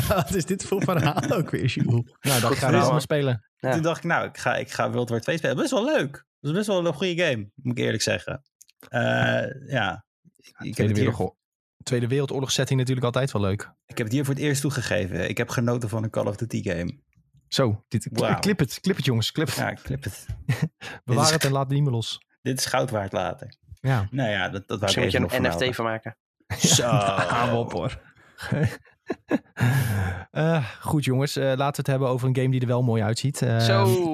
Wat 0.08 0.34
is 0.34 0.44
dit 0.44 0.64
voor 0.64 0.82
verhaal 0.82 1.30
ook 1.38 1.50
weer, 1.50 1.64
Jules? 1.64 1.92
Nou, 2.20 2.40
dan 2.40 2.50
Goed 2.50 2.58
ga 2.58 2.90
maar 2.90 3.00
spelen. 3.00 3.48
Ja. 3.56 3.72
Toen 3.72 3.82
dacht 3.82 3.98
ik, 3.98 4.04
nou, 4.04 4.26
ik 4.28 4.38
ga, 4.38 4.56
ik 4.56 4.70
ga 4.70 4.90
World 4.90 5.08
War 5.08 5.20
2 5.20 5.36
spelen. 5.36 5.56
Best 5.56 5.70
wel 5.70 5.84
leuk. 5.84 6.10
Dat 6.40 6.50
is 6.50 6.56
best 6.56 6.66
wel 6.66 6.86
een 6.86 6.94
goede 6.94 7.22
game, 7.22 7.50
moet 7.54 7.78
ik 7.78 7.84
eerlijk 7.84 8.02
zeggen. 8.02 8.42
Eh, 8.88 9.00
ja, 9.66 10.04
ik, 10.58 10.76
heb 10.76 10.88
het 10.88 10.96
hier, 10.96 11.32
Tweede 11.82 12.06
Wereldoorlog 12.06 12.50
setting 12.50 12.78
natuurlijk 12.78 13.06
altijd 13.06 13.32
wel 13.32 13.42
leuk. 13.42 13.72
ik 13.86 13.96
heb 13.96 14.06
het 14.06 14.14
hier 14.14 14.24
voor 14.24 14.34
het 14.34 14.42
eerst 14.42 14.60
toegegeven. 14.60 15.28
Ik 15.28 15.36
heb 15.36 15.48
genoten 15.48 15.88
van 15.88 16.02
een 16.02 16.10
Call 16.10 16.26
of 16.26 16.36
Duty 16.36 16.62
game. 16.62 16.98
Zo, 17.48 17.84
dit, 17.88 18.08
Wauw. 18.12 18.38
clip 18.38 18.58
het, 18.58 18.80
clip 18.80 18.96
het 18.96 19.04
jongens, 19.04 19.32
clip 19.32 19.46
het. 19.46 19.56
Ja, 19.56 19.74
clip 19.74 20.04
het. 20.04 20.26
Bewaar 21.04 21.24
is- 21.24 21.30
het 21.30 21.44
en 21.44 21.52
laat 21.52 21.62
het 21.64 21.72
niet 21.72 21.82
meer 21.82 21.92
los. 21.92 22.18
Dit 22.42 22.58
is 22.58 22.66
goud 22.66 22.90
waard 22.90 23.12
later. 23.12 23.56
Ja. 23.80 24.08
Nou 24.10 24.30
ja, 24.30 24.48
dat, 24.48 24.68
dat 24.68 24.80
wou 24.80 24.80
Misschien 24.80 25.04
ik 25.04 25.20
moet 25.20 25.30
je 25.30 25.36
even 25.38 25.50
een 25.60 25.66
NFT 25.66 25.76
van 25.76 25.84
maken. 25.84 26.16
Zo. 26.58 26.86
Hou 27.36 27.56
op 27.58 27.72
hoor. 27.72 28.00
Eh, 30.30 30.64
goed 30.80 31.04
jongens, 31.04 31.36
eh, 31.36 31.44
laten 31.44 31.58
we 31.58 31.76
het 31.76 31.86
hebben 31.86 32.08
over 32.08 32.28
een 32.28 32.36
game 32.36 32.48
die 32.50 32.60
er 32.60 32.66
wel 32.66 32.82
mooi 32.82 33.02
uitziet. 33.02 33.42
Eh, 33.42 33.58
Zo, 33.60 34.10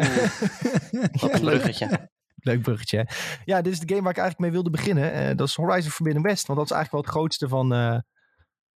wat 1.20 1.33
een 1.33 1.40
bruggetje. 1.40 2.11
Leuk 2.37 2.62
bruggetje. 2.62 2.99
hè? 2.99 3.14
Ja, 3.44 3.62
dit 3.62 3.73
is 3.73 3.81
de 3.81 3.88
game 3.88 4.01
waar 4.03 4.11
ik 4.11 4.18
eigenlijk 4.18 4.38
mee 4.38 4.51
wilde 4.51 4.70
beginnen. 4.70 5.12
Eh, 5.12 5.37
dat 5.37 5.49
is 5.49 5.55
Horizon 5.55 5.90
Forbidden 5.90 6.23
West. 6.23 6.47
Want 6.47 6.59
dat 6.59 6.68
is 6.70 6.75
eigenlijk 6.77 6.90
wel 6.92 7.01
het 7.01 7.11
grootste 7.11 7.49
van, 7.49 7.73
eh, 7.73 7.99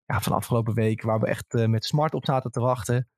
ja, 0.04 0.20
van 0.20 0.32
afgelopen 0.32 0.74
week. 0.74 1.02
Waar 1.02 1.20
we 1.20 1.26
echt 1.26 1.54
eh, 1.54 1.66
met 1.66 1.84
smart 1.84 2.14
op 2.14 2.24
zaten 2.24 2.50
te 2.50 2.60
wachten. 2.60 3.08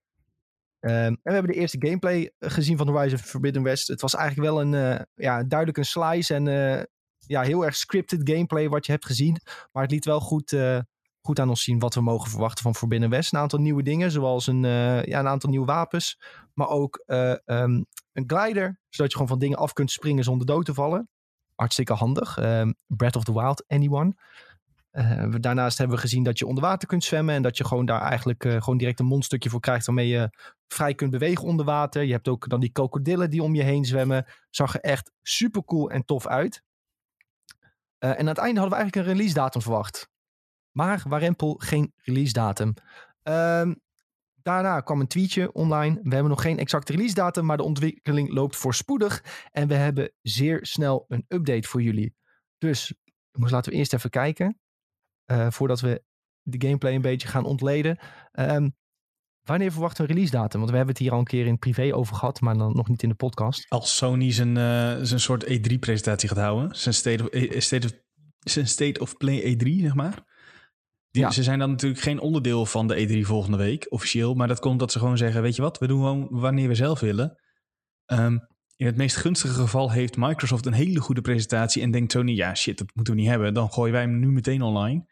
Ehm, 0.80 0.94
en 0.94 1.18
we 1.22 1.32
hebben 1.32 1.52
de 1.52 1.58
eerste 1.58 1.86
gameplay 1.86 2.32
eh, 2.38 2.50
gezien 2.50 2.76
van 2.76 2.88
Horizon 2.88 3.18
Forbidden 3.18 3.62
West. 3.62 3.88
Het 3.88 4.00
was 4.00 4.14
eigenlijk 4.14 4.50
wel 4.50 4.60
een, 4.60 4.74
eh, 4.74 5.04
ja, 5.14 5.42
duidelijk 5.42 5.78
een 5.78 5.84
slice. 5.84 6.34
En 6.34 6.48
eh, 6.48 6.84
ja, 7.18 7.42
heel 7.42 7.64
erg 7.64 7.76
scripted 7.76 8.30
gameplay 8.30 8.68
wat 8.68 8.86
je 8.86 8.92
hebt 8.92 9.06
gezien. 9.06 9.40
Maar 9.72 9.82
het 9.82 9.92
liet 9.92 10.04
wel 10.04 10.20
goed, 10.20 10.56
goed 11.20 11.40
aan 11.40 11.48
ons 11.48 11.62
zien 11.62 11.78
wat 11.78 11.94
we 11.94 12.00
mogen 12.00 12.30
verwachten 12.30 12.62
van 12.62 12.74
Forbidden 12.74 13.10
West. 13.10 13.32
Een 13.32 13.38
aantal 13.38 13.58
nieuwe 13.58 13.82
dingen, 13.82 14.10
zoals 14.10 14.46
een, 14.46 14.62
ja, 14.62 15.18
een 15.18 15.28
aantal 15.28 15.50
nieuwe 15.50 15.66
wapens. 15.66 16.18
Maar 16.60 16.68
ook 16.68 17.02
eh, 17.06 17.30
ehm, 17.30 17.82
een 18.12 18.24
glider, 18.26 18.80
zodat 18.88 19.10
je 19.10 19.16
gewoon 19.16 19.28
van 19.28 19.38
dingen 19.38 19.58
af 19.58 19.72
kunt 19.72 19.90
springen 19.90 20.24
zonder 20.24 20.46
dood 20.46 20.64
te 20.64 20.74
vallen. 20.74 21.08
Hartstikke 21.54 21.92
handig. 21.92 22.38
Ehm, 22.38 22.72
Breath 22.86 23.16
of 23.16 23.24
the 23.24 23.32
Wild, 23.32 23.64
anyone. 23.68 24.14
Eh, 24.90 25.34
daarnaast 25.40 25.78
hebben 25.78 25.96
we 25.96 26.02
gezien 26.02 26.22
dat 26.22 26.38
je 26.38 26.46
onder 26.46 26.64
water 26.64 26.88
kunt 26.88 27.04
zwemmen. 27.04 27.34
En 27.34 27.42
dat 27.42 27.56
je 27.56 27.64
gewoon 27.64 27.86
daar 27.86 28.00
eigenlijk 28.00 28.44
eh, 28.44 28.62
gewoon 28.62 28.78
direct 28.78 29.00
een 29.00 29.06
mondstukje 29.06 29.50
voor 29.50 29.60
krijgt. 29.60 29.86
Waarmee 29.86 30.08
je 30.08 30.30
vrij 30.66 30.94
kunt 30.94 31.10
bewegen 31.10 31.44
onder 31.44 31.64
water. 31.64 32.02
Je 32.02 32.12
hebt 32.12 32.28
ook 32.28 32.48
dan 32.48 32.60
die 32.60 32.72
krokodillen 32.72 33.30
die 33.30 33.42
om 33.42 33.54
je 33.54 33.62
heen 33.62 33.84
zwemmen. 33.84 34.26
Zag 34.50 34.74
er 34.74 34.80
echt 34.80 35.12
super 35.22 35.64
cool 35.64 35.90
en 35.90 36.04
tof 36.04 36.26
uit. 36.26 36.62
Eh, 37.98 38.10
en 38.10 38.18
aan 38.18 38.26
het 38.26 38.38
einde 38.38 38.60
hadden 38.60 38.78
we 38.78 38.82
eigenlijk 38.82 39.06
een 39.06 39.12
release 39.14 39.34
datum 39.34 39.62
verwacht. 39.62 40.08
Maar 40.70 41.02
Warempel 41.08 41.54
geen 41.54 41.92
release 41.96 42.32
datum. 42.32 42.74
Ehm, 43.22 43.74
daarna 44.42 44.80
kwam 44.80 45.00
een 45.00 45.06
tweetje 45.06 45.52
online. 45.52 45.94
We 46.02 46.14
hebben 46.14 46.30
nog 46.30 46.42
geen 46.42 46.58
exacte 46.58 46.92
release 46.92 47.14
datum, 47.14 47.44
maar 47.46 47.56
de 47.56 47.62
ontwikkeling 47.62 48.32
loopt 48.32 48.56
voorspoedig. 48.56 49.24
En 49.50 49.68
we 49.68 49.74
hebben 49.74 50.12
zeer 50.22 50.66
snel 50.66 51.04
een 51.08 51.24
update 51.28 51.68
voor 51.68 51.82
jullie. 51.82 52.14
Dus 52.58 52.94
jongens, 53.30 53.52
laten 53.52 53.72
we 53.72 53.78
eerst 53.78 53.94
even 53.94 54.10
kijken. 54.10 54.58
Eh, 55.30 55.50
voordat 55.50 55.80
we 55.80 56.02
de 56.42 56.66
gameplay 56.66 56.94
een 56.94 57.00
beetje 57.00 57.28
gaan 57.28 57.44
ontleden. 57.44 57.98
Ehm, 58.32 58.68
wanneer 59.42 59.72
verwachten 59.72 60.02
we 60.04 60.08
een 60.08 60.14
release 60.14 60.36
datum? 60.36 60.58
Want 60.58 60.70
we 60.70 60.76
hebben 60.76 60.94
het 60.94 61.02
hier 61.02 61.12
al 61.12 61.18
een 61.18 61.24
keer 61.24 61.46
in 61.46 61.58
privé 61.58 61.94
over 61.94 62.14
gehad, 62.14 62.40
maar 62.40 62.56
dan 62.56 62.72
nog 62.72 62.88
niet 62.88 63.02
in 63.02 63.08
de 63.08 63.14
podcast. 63.14 63.66
Als 63.68 63.96
Sony 63.96 64.32
zijn, 64.32 64.56
eh, 64.56 64.96
zijn 65.02 65.20
soort 65.20 65.44
E3-presentatie 65.44 66.28
gaat 66.28 66.38
houden, 66.38 66.76
zijn 66.76 66.94
State 66.94 67.22
of, 67.22 67.28
eh, 67.28 67.60
state 67.60 67.86
of, 67.86 67.92
zijn 68.38 68.68
state 68.68 69.00
of 69.00 69.16
Play 69.16 69.40
E3, 69.42 69.80
zeg 69.80 69.94
maar. 69.94 70.28
Die, 71.10 71.22
Ja. 71.22 71.30
Ze 71.30 71.42
zijn 71.42 71.58
dan 71.58 71.70
natuurlijk 71.70 72.00
geen 72.00 72.20
onderdeel 72.20 72.66
van 72.66 72.86
de 72.88 72.94
E3 73.00 73.26
volgende 73.26 73.56
week, 73.56 73.86
officieel. 73.88 74.34
Maar 74.34 74.48
dat 74.48 74.60
komt 74.60 74.78
dat 74.78 74.92
ze 74.92 74.98
gewoon 74.98 75.18
zeggen, 75.18 75.42
weet 75.42 75.56
je 75.56 75.62
wat, 75.62 75.78
we 75.78 75.86
doen 75.86 75.98
gewoon 75.98 76.28
wanneer 76.30 76.68
we 76.68 76.74
zelf 76.74 77.00
willen. 77.00 77.40
Ehm, 78.06 78.38
in 78.76 78.86
het 78.86 78.96
meest 78.96 79.16
gunstige 79.16 79.54
geval 79.54 79.90
heeft 79.90 80.16
Microsoft 80.16 80.66
een 80.66 80.72
hele 80.72 81.00
goede 81.00 81.20
presentatie 81.20 81.82
en 81.82 81.90
denkt 81.90 82.12
Sony, 82.12 82.32
ja 82.32 82.54
shit, 82.54 82.78
dat 82.78 82.94
moeten 82.94 83.14
we 83.14 83.20
niet 83.20 83.28
hebben. 83.30 83.54
Dan 83.54 83.72
gooien 83.72 83.92
wij 83.92 84.02
hem 84.02 84.18
nu 84.18 84.30
meteen 84.30 84.62
online. 84.62 85.04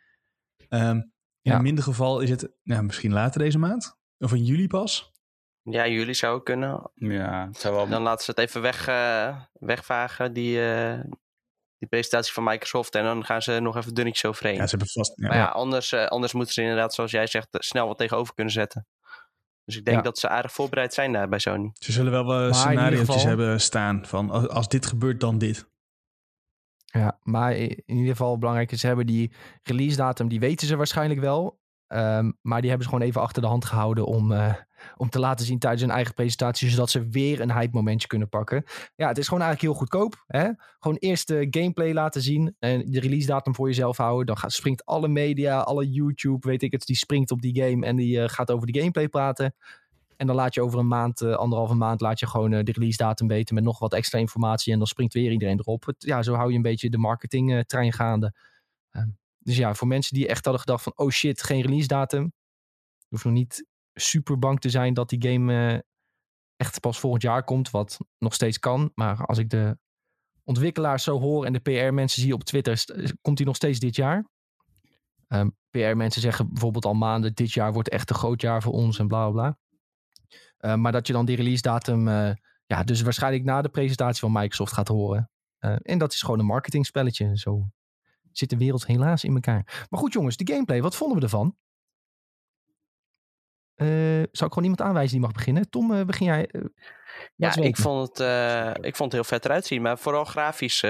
Ehm, 0.68 0.96
in 0.96 1.10
Ja. 1.40 1.56
een 1.56 1.62
minder 1.62 1.84
geval 1.84 2.20
is 2.20 2.30
het 2.30 2.50
nou, 2.62 2.82
misschien 2.82 3.12
later 3.12 3.40
deze 3.40 3.58
maand. 3.58 3.96
Of 4.18 4.32
in 4.32 4.44
juli 4.44 4.66
pas. 4.66 5.10
Ja, 5.62 5.86
jullie 5.88 6.14
zouden 6.14 6.44
kunnen. 6.44 6.90
Ja, 6.94 7.46
het 7.46 7.58
zou 7.58 7.74
wel... 7.74 7.88
Dan 7.88 8.02
laten 8.02 8.24
ze 8.24 8.30
het 8.30 8.40
even 8.40 8.60
weg, 8.62 8.86
eh, 8.88 9.40
wegvagen, 9.52 10.32
die, 10.32 10.72
eh, 10.72 11.00
die 11.78 11.88
presentatie 11.88 12.32
van 12.32 12.44
Microsoft. 12.44 12.94
En 12.94 13.04
dan 13.04 13.24
gaan 13.24 13.42
ze 13.42 13.60
nog 13.60 13.76
even 13.76 13.94
dunnetjes 13.94 14.24
overheen. 14.24 14.54
Ja, 14.56 14.62
ze 14.64 14.70
hebben 14.70 14.88
vast... 14.88 15.12
Ja. 15.16 15.28
Maar 15.28 15.36
ja, 15.36 15.46
anders, 15.46 15.92
eh, 15.92 16.06
anders 16.06 16.32
moeten 16.32 16.54
ze 16.54 16.60
inderdaad, 16.62 16.94
zoals 16.94 17.10
jij 17.10 17.26
zegt, 17.26 17.48
snel 17.50 17.86
wat 17.86 17.98
tegenover 17.98 18.34
kunnen 18.34 18.52
zetten. 18.52 18.86
Dus 19.64 19.76
ik 19.76 19.84
denk 19.84 19.96
Ja. 19.96 20.02
dat 20.02 20.18
ze 20.18 20.28
aardig 20.28 20.52
voorbereid 20.52 20.94
zijn 20.94 21.12
daar 21.12 21.28
bij 21.28 21.38
Sony. 21.38 21.70
Ze 21.78 21.92
zullen 21.92 22.12
wel 22.12 22.26
wel 22.26 22.54
scenario's 22.54 22.98
geval- 23.00 23.26
hebben 23.26 23.60
staan 23.60 24.06
van 24.06 24.30
als, 24.30 24.48
als 24.48 24.68
dit 24.68 24.86
gebeurt, 24.86 25.20
dan 25.20 25.38
dit. 25.38 25.68
Ja, 26.92 27.18
maar 27.22 27.56
in 27.56 27.82
ieder 27.86 28.10
geval 28.10 28.38
belangrijk 28.38 28.72
is, 28.72 28.80
ze 28.80 28.86
hebben 28.86 29.06
die 29.06 29.32
release 29.62 29.96
datum, 29.96 30.28
die 30.28 30.40
weten 30.40 30.66
ze 30.66 30.76
waarschijnlijk 30.76 31.20
wel. 31.20 31.58
Ehm, 31.88 32.30
maar 32.42 32.60
die 32.60 32.68
hebben 32.68 32.88
ze 32.88 32.92
gewoon 32.94 33.08
even 33.08 33.20
achter 33.20 33.42
de 33.42 33.48
hand 33.48 33.64
gehouden 33.64 34.06
om, 34.06 34.32
eh, 34.32 34.54
om 34.96 35.08
te 35.08 35.18
laten 35.18 35.46
zien 35.46 35.58
tijdens 35.58 35.82
hun 35.82 35.90
eigen 35.90 36.14
presentatie, 36.14 36.70
zodat 36.70 36.90
ze 36.90 37.08
weer 37.08 37.40
een 37.40 37.52
hype 37.52 37.76
momentje 37.76 38.08
kunnen 38.08 38.28
pakken. 38.28 38.64
Ja, 38.96 39.08
het 39.08 39.18
is 39.18 39.28
gewoon 39.28 39.42
eigenlijk 39.42 39.72
heel 39.72 39.80
goedkoop. 39.80 40.24
Hè? 40.26 40.50
Gewoon 40.78 40.96
eerst 40.96 41.28
de 41.28 41.46
gameplay 41.50 41.92
laten 41.92 42.22
zien 42.22 42.56
en 42.58 42.90
de 42.90 43.00
release 43.00 43.26
datum 43.26 43.54
voor 43.54 43.66
jezelf 43.66 43.96
houden. 43.96 44.26
Dan 44.26 44.38
gaat, 44.38 44.52
springt 44.52 44.84
alle 44.84 45.08
media, 45.08 45.60
alle 45.60 45.90
YouTube, 45.90 46.48
weet 46.48 46.62
ik 46.62 46.72
het, 46.72 46.86
die 46.86 46.96
springt 46.96 47.30
op 47.30 47.40
die 47.40 47.62
game 47.62 47.86
en 47.86 47.96
die 47.96 48.22
eh, 48.22 48.28
gaat 48.28 48.50
over 48.50 48.66
die 48.66 48.80
gameplay 48.80 49.08
praten. 49.08 49.54
En 50.18 50.26
dan 50.26 50.36
laat 50.36 50.54
je 50.54 50.62
over 50.62 50.78
een 50.78 50.88
maand, 50.88 51.20
eh, 51.20 51.34
anderhalve 51.34 51.74
maand, 51.74 52.00
laat 52.00 52.18
je 52.18 52.26
gewoon 52.26 52.52
eh, 52.52 52.64
de 52.64 52.72
release 52.72 52.96
datum 52.96 53.28
weten 53.28 53.54
met 53.54 53.64
nog 53.64 53.78
wat 53.78 53.92
extra 53.92 54.18
informatie. 54.18 54.72
En 54.72 54.78
dan 54.78 54.86
springt 54.86 55.14
weer 55.14 55.32
iedereen 55.32 55.58
erop. 55.58 55.94
Ja, 55.98 56.22
zo 56.22 56.34
hou 56.34 56.50
je 56.50 56.56
een 56.56 56.62
beetje 56.62 56.90
de 56.90 56.98
marketingtrein 56.98 57.92
gaande. 57.92 58.34
Ehm, 58.90 59.08
dus 59.38 59.56
ja, 59.56 59.74
voor 59.74 59.88
mensen 59.88 60.14
die 60.14 60.28
echt 60.28 60.44
hadden 60.44 60.62
gedacht 60.62 60.82
van, 60.82 60.92
oh 60.96 61.10
shit, 61.10 61.42
geen 61.42 61.60
release 61.60 61.86
datum. 61.86 62.22
Je 62.98 63.06
hoeft 63.08 63.24
nog 63.24 63.32
niet 63.32 63.66
super 63.94 64.38
bang 64.38 64.60
te 64.60 64.70
zijn 64.70 64.94
dat 64.94 65.08
die 65.08 65.30
game 65.30 65.72
eh, 65.72 65.80
echt 66.56 66.80
pas 66.80 66.98
volgend 66.98 67.22
jaar 67.22 67.44
komt. 67.44 67.70
Wat 67.70 67.98
nog 68.18 68.34
steeds 68.34 68.58
kan. 68.58 68.90
Maar 68.94 69.26
als 69.26 69.38
ik 69.38 69.50
de 69.50 69.78
ontwikkelaars 70.44 71.02
zo 71.02 71.20
hoor 71.20 71.44
en 71.44 71.52
de 71.52 71.60
PR-mensen 71.60 72.22
zie 72.22 72.34
op 72.34 72.44
Twitter, 72.44 72.84
komt 73.22 73.36
die 73.36 73.46
nog 73.46 73.56
steeds 73.56 73.78
dit 73.78 73.96
jaar. 73.96 74.26
Ehm, 75.28 75.48
PR-mensen 75.70 76.20
zeggen 76.20 76.48
bijvoorbeeld 76.48 76.84
al 76.84 76.94
maanden, 76.94 77.34
dit 77.34 77.52
jaar 77.52 77.72
wordt 77.72 77.88
echt 77.88 78.10
een 78.10 78.16
groot 78.16 78.40
jaar 78.40 78.62
voor 78.62 78.72
ons 78.72 78.98
en 78.98 79.08
bla 79.08 79.30
bla 79.30 79.32
bla. 79.32 79.58
Eh, 80.58 80.74
maar 80.74 80.92
dat 80.92 81.06
je 81.06 81.12
dan 81.12 81.24
die 81.24 81.36
release 81.36 81.62
datum, 81.62 82.08
eh, 82.08 82.30
ja, 82.66 82.82
dus 82.82 83.02
waarschijnlijk 83.02 83.44
na 83.44 83.62
de 83.62 83.68
presentatie 83.68 84.20
van 84.20 84.32
Microsoft 84.32 84.72
gaat 84.72 84.88
horen. 84.88 85.30
Eh, 85.58 85.76
en 85.82 85.98
dat 85.98 86.12
is 86.12 86.22
gewoon 86.22 86.38
een 86.38 86.46
marketingspelletje. 86.46 87.38
Zo 87.38 87.68
zit 88.32 88.50
de 88.50 88.56
wereld 88.56 88.86
helaas 88.86 89.24
in 89.24 89.34
elkaar. 89.34 89.86
Maar 89.90 90.00
goed 90.00 90.12
jongens, 90.12 90.36
de 90.36 90.52
gameplay, 90.52 90.82
wat 90.82 90.96
vonden 90.96 91.18
we 91.18 91.22
ervan? 91.22 91.56
Zou 94.32 94.50
ik 94.50 94.52
gewoon 94.52 94.62
iemand 94.62 94.80
aanwijzen 94.80 95.12
die 95.12 95.20
mag 95.20 95.32
beginnen? 95.32 95.70
Tom, 95.70 96.06
begin 96.06 96.26
jij. 96.26 96.50
Ja, 97.36 97.56
ik 97.56 97.76
vond, 97.76 98.08
het, 98.08 98.18
ik 98.84 98.96
vond 98.96 99.12
het 99.12 99.20
heel 99.20 99.24
vet 99.24 99.44
eruit 99.44 99.66
zien. 99.66 99.82
Maar 99.82 99.98
vooral 99.98 100.24
grafisch 100.24 100.80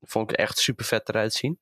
vond 0.00 0.24
ik 0.24 0.30
het 0.30 0.36
echt 0.36 0.58
super 0.58 0.84
vet 0.84 1.08
eruit 1.08 1.32
zien. 1.32 1.58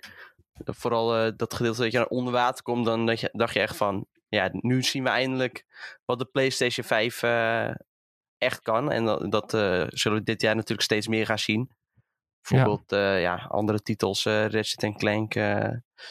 Vooral 0.65 1.37
dat 1.37 1.55
gedeelte 1.55 1.83
dat 1.83 1.93
je 1.93 1.99
naar 1.99 2.07
onder 2.07 2.33
water 2.33 2.63
komt, 2.63 2.85
dan 2.85 3.07
dat 3.07 3.21
je, 3.21 3.29
dacht 3.33 3.55
je 3.55 3.61
echt 3.61 3.77
van... 3.77 4.07
Ja, 4.29 4.49
nu 4.53 4.83
zien 4.83 5.03
we 5.03 5.09
eindelijk 5.09 5.65
wat 6.05 6.19
de 6.19 6.25
PlayStation 6.25 6.87
5 6.87 7.23
eh, 7.23 7.71
echt 8.39 8.63
kan. 8.63 8.93
En 8.93 9.05
dat, 9.05 9.31
dat 9.31 9.55
eh, 9.55 9.85
zullen 9.89 10.19
we 10.19 10.25
dit 10.25 10.41
jaar 10.41 10.55
natuurlijk 10.55 10.83
steeds 10.83 11.09
meer 11.09 11.27
gaan 11.27 11.39
zien. 11.39 11.71
Bijvoorbeeld 12.41 12.93
eh, 12.93 13.21
ja, 13.21 13.35
andere 13.49 13.83
titels, 13.83 14.25
Ratchet 14.25 14.97
Clank 14.97 15.33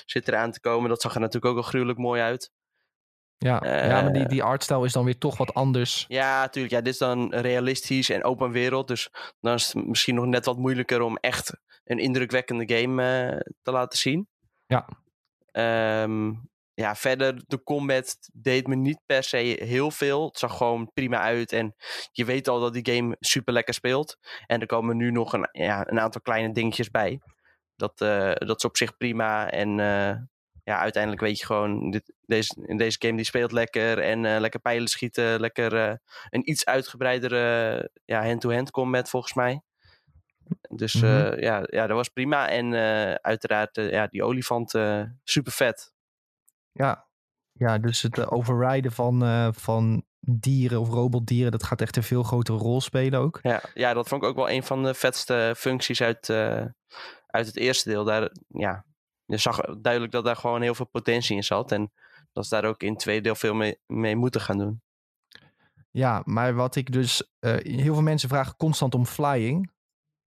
zit 0.06 0.28
eraan 0.28 0.52
te 0.52 0.60
komen. 0.60 0.90
Dat 0.90 1.02
zag 1.02 1.14
er 1.14 1.20
natuurlijk 1.20 1.54
ook 1.54 1.64
al 1.64 1.70
gruwelijk 1.70 2.00
mooi 2.00 2.22
uit. 2.22 2.52
Ja, 3.38 3.60
ja 3.64 4.02
maar 4.02 4.14
die, 4.14 4.28
die 4.28 4.44
artstijl 4.44 4.84
is 4.84 4.94
dan 4.94 5.06
weer 5.06 5.18
toch 5.18 5.38
wat 5.38 5.54
anders. 5.54 6.06
Ja, 6.08 6.42
natuurlijk. 6.42 6.74
Ja, 6.74 6.82
dit 6.82 6.94
is 6.94 7.00
dan 7.00 7.34
realistisch 7.34 8.10
en 8.10 8.24
open 8.24 8.52
wereld. 8.52 8.88
Dus 8.88 9.10
dan 9.40 9.54
is 9.54 9.74
het 9.74 9.88
misschien 9.88 10.16
nog 10.16 10.26
net 10.26 10.46
wat 10.46 10.58
moeilijker 10.58 11.02
om 11.02 11.18
echt 11.18 11.54
een 11.84 12.00
indrukwekkende 12.00 12.76
game 12.76 13.44
te 13.62 13.72
laten 13.72 13.98
zien. 13.98 14.28
Ja. 14.68 14.88
Ehm, 15.52 16.34
ja, 16.78 16.96
verder, 16.96 17.44
de 17.48 17.64
combat 17.64 18.18
deed 18.34 18.68
me 18.68 18.76
niet 18.76 19.00
per 19.06 19.24
se 19.24 19.38
heel 19.64 19.92
veel. 19.92 20.26
Het 20.26 20.38
zag 20.38 20.58
gewoon 20.58 20.92
prima 20.94 21.22
uit. 21.22 21.52
En 21.52 21.76
je 22.12 22.26
weet 22.26 22.48
al 22.48 22.60
dat 22.60 22.74
die 22.74 22.96
game 22.96 23.16
super 23.20 23.54
lekker 23.54 23.74
speelt. 23.74 24.18
En 24.46 24.62
er 24.62 24.66
komen 24.68 24.98
nu 24.98 25.12
nog 25.12 25.34
een, 25.34 25.50
ja, 25.52 25.88
een 25.90 26.00
aantal 26.00 26.22
kleine 26.22 26.54
dingetjes 26.54 26.92
bij. 26.92 27.20
Dat, 27.76 28.02
eh, 28.02 28.32
dat 28.34 28.58
is 28.58 28.66
op 28.66 28.78
zich 28.78 28.98
prima. 28.98 29.50
En 29.52 29.80
eh, 29.80 30.16
ja, 30.64 30.80
uiteindelijk 30.80 31.22
weet 31.22 31.40
je 31.40 31.46
gewoon, 31.46 31.92
dit, 31.92 32.14
deze, 32.26 32.76
deze 32.76 32.98
game 33.00 33.16
die 33.16 33.26
speelt 33.26 33.52
lekker. 33.52 34.00
En 34.00 34.26
eh, 34.26 34.40
lekker 34.40 34.60
pijlen 34.60 34.88
schieten. 34.88 35.40
Lekker 35.40 35.74
een 36.30 36.50
iets 36.50 36.66
uitgebreidere 36.66 37.90
ja, 38.06 38.26
hand-to-hand 38.26 38.72
combat 38.72 39.10
volgens 39.10 39.34
mij. 39.34 39.62
Dus 40.70 40.94
Mhm. 40.94 41.40
ja, 41.40 41.64
ja, 41.70 41.88
dat 41.88 41.98
was 41.98 42.10
prima. 42.10 42.50
En 42.50 42.74
uiteraard, 43.22 43.76
ja, 43.76 44.08
die 44.08 44.24
olifant, 44.24 44.70
super 45.24 45.52
vet. 45.52 45.96
Ja, 46.78 47.08
ja 47.52 47.78
dus 47.78 48.02
het 48.02 48.18
eh, 48.18 48.32
overrijden 48.32 48.92
van, 48.92 49.24
eh, 49.24 49.48
van 49.52 50.06
dieren 50.20 50.80
of 50.80 50.90
robotdieren, 50.90 51.52
dat 51.52 51.64
gaat 51.64 51.82
echt 51.82 51.96
een 51.96 52.04
veel 52.04 52.24
grotere 52.24 52.58
rol 52.58 52.82
spelen 52.82 53.20
ook. 53.20 53.40
Ja, 53.42 53.62
ja, 53.74 53.94
dat 53.94 54.08
vond 54.08 54.24
ik 54.24 54.30
ook 54.30 54.36
wel 54.36 54.50
een 54.50 54.64
van 54.64 54.84
de 54.84 54.94
vetste 54.94 55.54
functies 55.58 56.02
uit, 56.02 56.30
eh, 56.30 56.66
uit 57.28 57.46
het 57.48 57.58
eerste 57.58 57.90
deel. 57.90 58.04
Daar, 58.04 58.32
ja, 58.48 58.86
je 59.26 59.38
zag 59.38 59.62
duidelijk 59.62 60.14
dat 60.14 60.26
daar 60.26 60.36
gewoon 60.36 60.62
heel 60.62 60.76
veel 60.76 60.88
potentie 60.88 61.36
in 61.36 61.44
zat. 61.44 61.72
En 61.72 61.92
dat 62.32 62.46
ze 62.46 62.56
daar 62.56 62.66
ook 62.66 62.82
in 62.82 62.92
het 62.92 63.00
tweede 63.00 63.22
deel 63.22 63.36
veel 63.36 63.54
mee, 63.54 63.80
mee 63.86 64.16
moeten 64.16 64.42
gaan 64.42 64.58
doen. 64.58 64.82
Ja, 65.92 66.22
maar 66.26 66.56
wat 66.56 66.76
ik 66.76 66.92
dus. 66.92 67.32
heel 67.40 67.94
veel 67.94 68.02
mensen 68.02 68.30
vragen 68.30 68.56
constant 68.56 68.96
om 68.96 69.06
flying. 69.06 69.72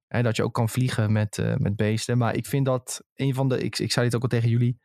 Hè, 0.07 0.23
dat 0.23 0.37
je 0.37 0.43
ook 0.43 0.55
kan 0.55 0.69
vliegen 0.69 1.13
met, 1.13 1.57
met 1.59 1.77
beesten. 1.77 2.19
Maar 2.19 2.35
ik 2.35 2.47
vind 2.47 2.67
dat 2.67 3.05
een 3.15 3.35
van 3.35 3.49
de. 3.49 3.63
Ik, 3.63 3.79
ik 3.79 3.93
zei 3.93 4.07
dit 4.07 4.15
ook 4.15 4.23
al 4.23 4.29
tegen 4.29 4.49
jullie. 4.49 4.81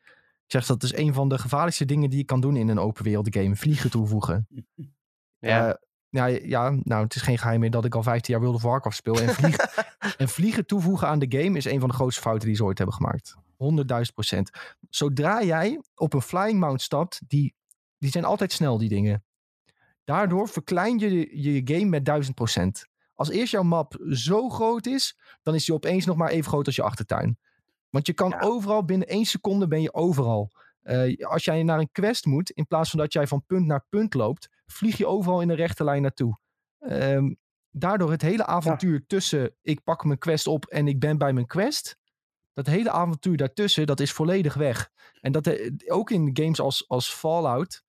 Ik 0.46 0.52
zeg 0.52 0.66
dat 0.66 0.84
is 0.84 0.94
een 0.94 1.14
van 1.14 1.30
de 1.30 1.38
gevaarlijkste 1.38 1.86
dingen 1.86 2.10
die 2.10 2.20
je 2.20 2.26
kan 2.26 2.42
doen 2.42 2.56
in 2.56 2.68
een 2.68 2.80
open 2.80 3.04
wereld 3.04 3.36
game. 3.36 3.56
Vliegen 3.56 3.90
toevoegen. 3.90 4.48
Ja, 5.40 5.68
Eh, 5.68 5.74
ja, 6.10 6.26
ja, 6.26 6.70
nou, 6.84 7.04
het 7.04 7.16
is 7.16 7.22
geen 7.22 7.38
geheim 7.38 7.60
meer 7.60 7.72
dat 7.72 7.86
ik 7.86 7.96
al 7.96 8.04
15 8.04 8.34
jaar 8.34 8.44
World 8.44 8.58
of 8.58 8.70
Warcraft 8.70 8.96
speel. 8.96 9.22
En 9.22 9.30
vliegen, 9.30 9.70
en 10.18 10.30
vliegen 10.30 10.66
toevoegen 10.66 11.08
aan 11.08 11.20
de 11.20 11.38
game 11.38 11.58
is 11.58 11.66
een 11.66 11.80
van 11.80 11.90
de 11.90 11.96
grootste 11.96 12.22
fouten 12.22 12.48
die 12.48 12.58
ze 12.58 12.64
ooit 12.64 12.78
hebben 12.78 12.96
gemaakt. 12.96 13.36
100.000 13.36 14.14
procent. 14.14 14.50
Zodra 14.90 15.44
jij 15.44 15.82
op 15.96 16.14
een 16.14 16.22
flying 16.22 16.60
mount 16.60 16.82
stapt, 16.82 17.22
die, 17.28 17.56
die 17.98 18.12
zijn 18.12 18.26
altijd 18.26 18.52
snel, 18.52 18.78
die 18.78 18.90
dingen. 18.90 19.24
Daardoor 20.04 20.50
verklein 20.50 21.00
je 21.00 21.12
je, 21.12 21.54
je 21.54 21.76
game 21.76 21.90
met 21.90 22.06
1000 22.06 22.36
procent. 22.36 22.88
Als 23.14 23.30
eerst 23.30 23.52
jouw 23.52 23.64
map 23.64 23.98
zo 24.10 24.50
groot 24.50 24.86
is, 24.86 25.20
dan 25.44 25.56
is 25.56 25.66
die 25.66 25.76
opeens 25.76 26.06
nog 26.06 26.18
maar 26.18 26.30
even 26.30 26.52
groot 26.52 26.66
als 26.66 26.76
je 26.76 26.84
achtertuin. 26.84 27.40
Want 27.96 28.08
je 28.08 28.14
kan 28.14 28.30
Ja. 28.30 28.40
overal, 28.40 28.86
binnen 28.86 29.08
één 29.08 29.26
seconde 29.26 29.68
ben 29.68 29.82
je 29.82 29.94
overal. 29.94 30.52
Eh, 30.82 31.26
als 31.28 31.46
jij 31.46 31.64
naar 31.64 31.80
een 31.80 31.92
quest 31.92 32.26
moet, 32.26 32.50
in 32.50 32.68
plaats 32.68 32.90
van 32.90 33.00
dat 33.00 33.14
jij 33.14 33.28
van 33.28 33.44
punt 33.46 33.66
naar 33.66 33.86
punt 33.90 34.14
loopt, 34.14 34.50
vlieg 34.66 34.98
je 34.98 35.06
overal 35.08 35.42
in 35.42 35.50
een 35.50 35.56
rechte 35.56 35.84
lijn 35.84 36.02
naartoe. 36.02 36.38
Ehm, 36.80 37.34
daardoor 37.72 38.12
het 38.12 38.22
hele 38.22 38.46
avontuur 38.46 39.04
tussen 39.08 39.56
ik 39.62 39.84
pak 39.84 40.04
mijn 40.04 40.18
quest 40.18 40.48
op 40.48 40.66
en 40.66 40.88
ik 40.88 41.00
ben 41.00 41.18
bij 41.18 41.34
mijn 41.34 41.46
quest, 41.46 41.98
dat 42.54 42.66
hele 42.68 42.92
avontuur 42.92 43.38
daartussen, 43.38 43.86
dat 43.86 44.00
is 44.00 44.12
volledig 44.12 44.54
weg. 44.54 44.90
En 45.22 45.32
dat 45.32 45.48
eh, 45.48 45.72
ook 45.88 46.12
in 46.12 46.30
games 46.34 46.60
als, 46.60 46.88
als 46.88 47.14
Fallout, 47.14 47.84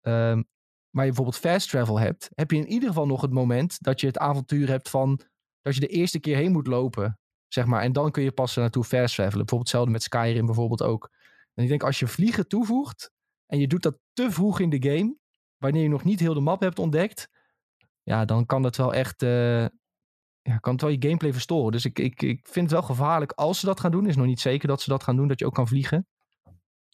ehm, 0.00 0.42
waar 0.90 1.04
je 1.04 1.12
bijvoorbeeld 1.12 1.38
fast 1.38 1.70
travel 1.70 1.98
hebt, 1.98 2.28
heb 2.34 2.50
je 2.50 2.56
in 2.56 2.68
ieder 2.68 2.88
geval 2.88 3.06
nog 3.06 3.20
het 3.20 3.32
moment 3.32 3.82
dat 3.82 4.00
je 4.00 4.06
het 4.06 4.18
avontuur 4.18 4.68
hebt 4.68 4.90
van 4.90 5.20
dat 5.62 5.74
je 5.74 5.80
de 5.80 5.86
eerste 5.86 6.20
keer 6.20 6.36
heen 6.36 6.52
moet 6.52 6.66
lopen, 6.66 7.18
zeg 7.48 7.66
maar. 7.66 7.82
En 7.82 7.92
dan 7.92 8.10
kun 8.10 8.22
je 8.22 8.32
pas 8.32 8.56
naartoe 8.56 8.84
fast 8.84 9.14
travelen. 9.14 9.46
Bijvoorbeeld 9.46 9.60
hetzelfde 9.60 9.90
met 9.90 10.02
Skyrim 10.02 10.46
bijvoorbeeld 10.46 10.82
ook. 10.82 11.10
En 11.54 11.62
ik 11.62 11.68
denk 11.68 11.82
als 11.82 11.98
je 11.98 12.06
vliegen 12.06 12.48
toevoegt 12.48 13.10
en 13.46 13.58
je 13.58 13.66
doet 13.66 13.82
dat 13.82 13.98
te 14.12 14.30
vroeg 14.30 14.60
in 14.60 14.70
de 14.70 14.90
game, 14.90 15.16
wanneer 15.56 15.82
je 15.82 15.88
nog 15.88 16.04
niet 16.04 16.20
heel 16.20 16.34
de 16.34 16.40
map 16.40 16.60
hebt 16.60 16.78
ontdekt, 16.78 17.28
ja, 18.02 18.24
dan 18.24 18.46
kan 18.46 18.62
dat 18.62 18.76
wel 18.76 18.94
echt, 18.94 19.22
eh, 19.22 19.64
ja, 20.42 20.56
kan 20.60 20.72
het 20.72 20.80
wel 20.80 20.90
je 20.90 21.02
gameplay 21.02 21.32
verstoren. 21.32 21.72
Dus 21.72 21.84
ik, 21.84 21.98
ik, 21.98 22.22
ik 22.22 22.48
vind 22.48 22.70
het 22.70 22.80
wel 22.80 22.88
gevaarlijk 22.88 23.32
als 23.32 23.60
ze 23.60 23.66
dat 23.66 23.80
gaan 23.80 23.90
doen. 23.90 24.06
Is 24.06 24.16
nog 24.16 24.26
niet 24.26 24.40
zeker 24.40 24.68
dat 24.68 24.80
ze 24.80 24.90
dat 24.90 25.02
gaan 25.02 25.16
doen, 25.16 25.28
dat 25.28 25.38
je 25.38 25.46
ook 25.46 25.54
kan 25.54 25.68
vliegen. 25.68 26.06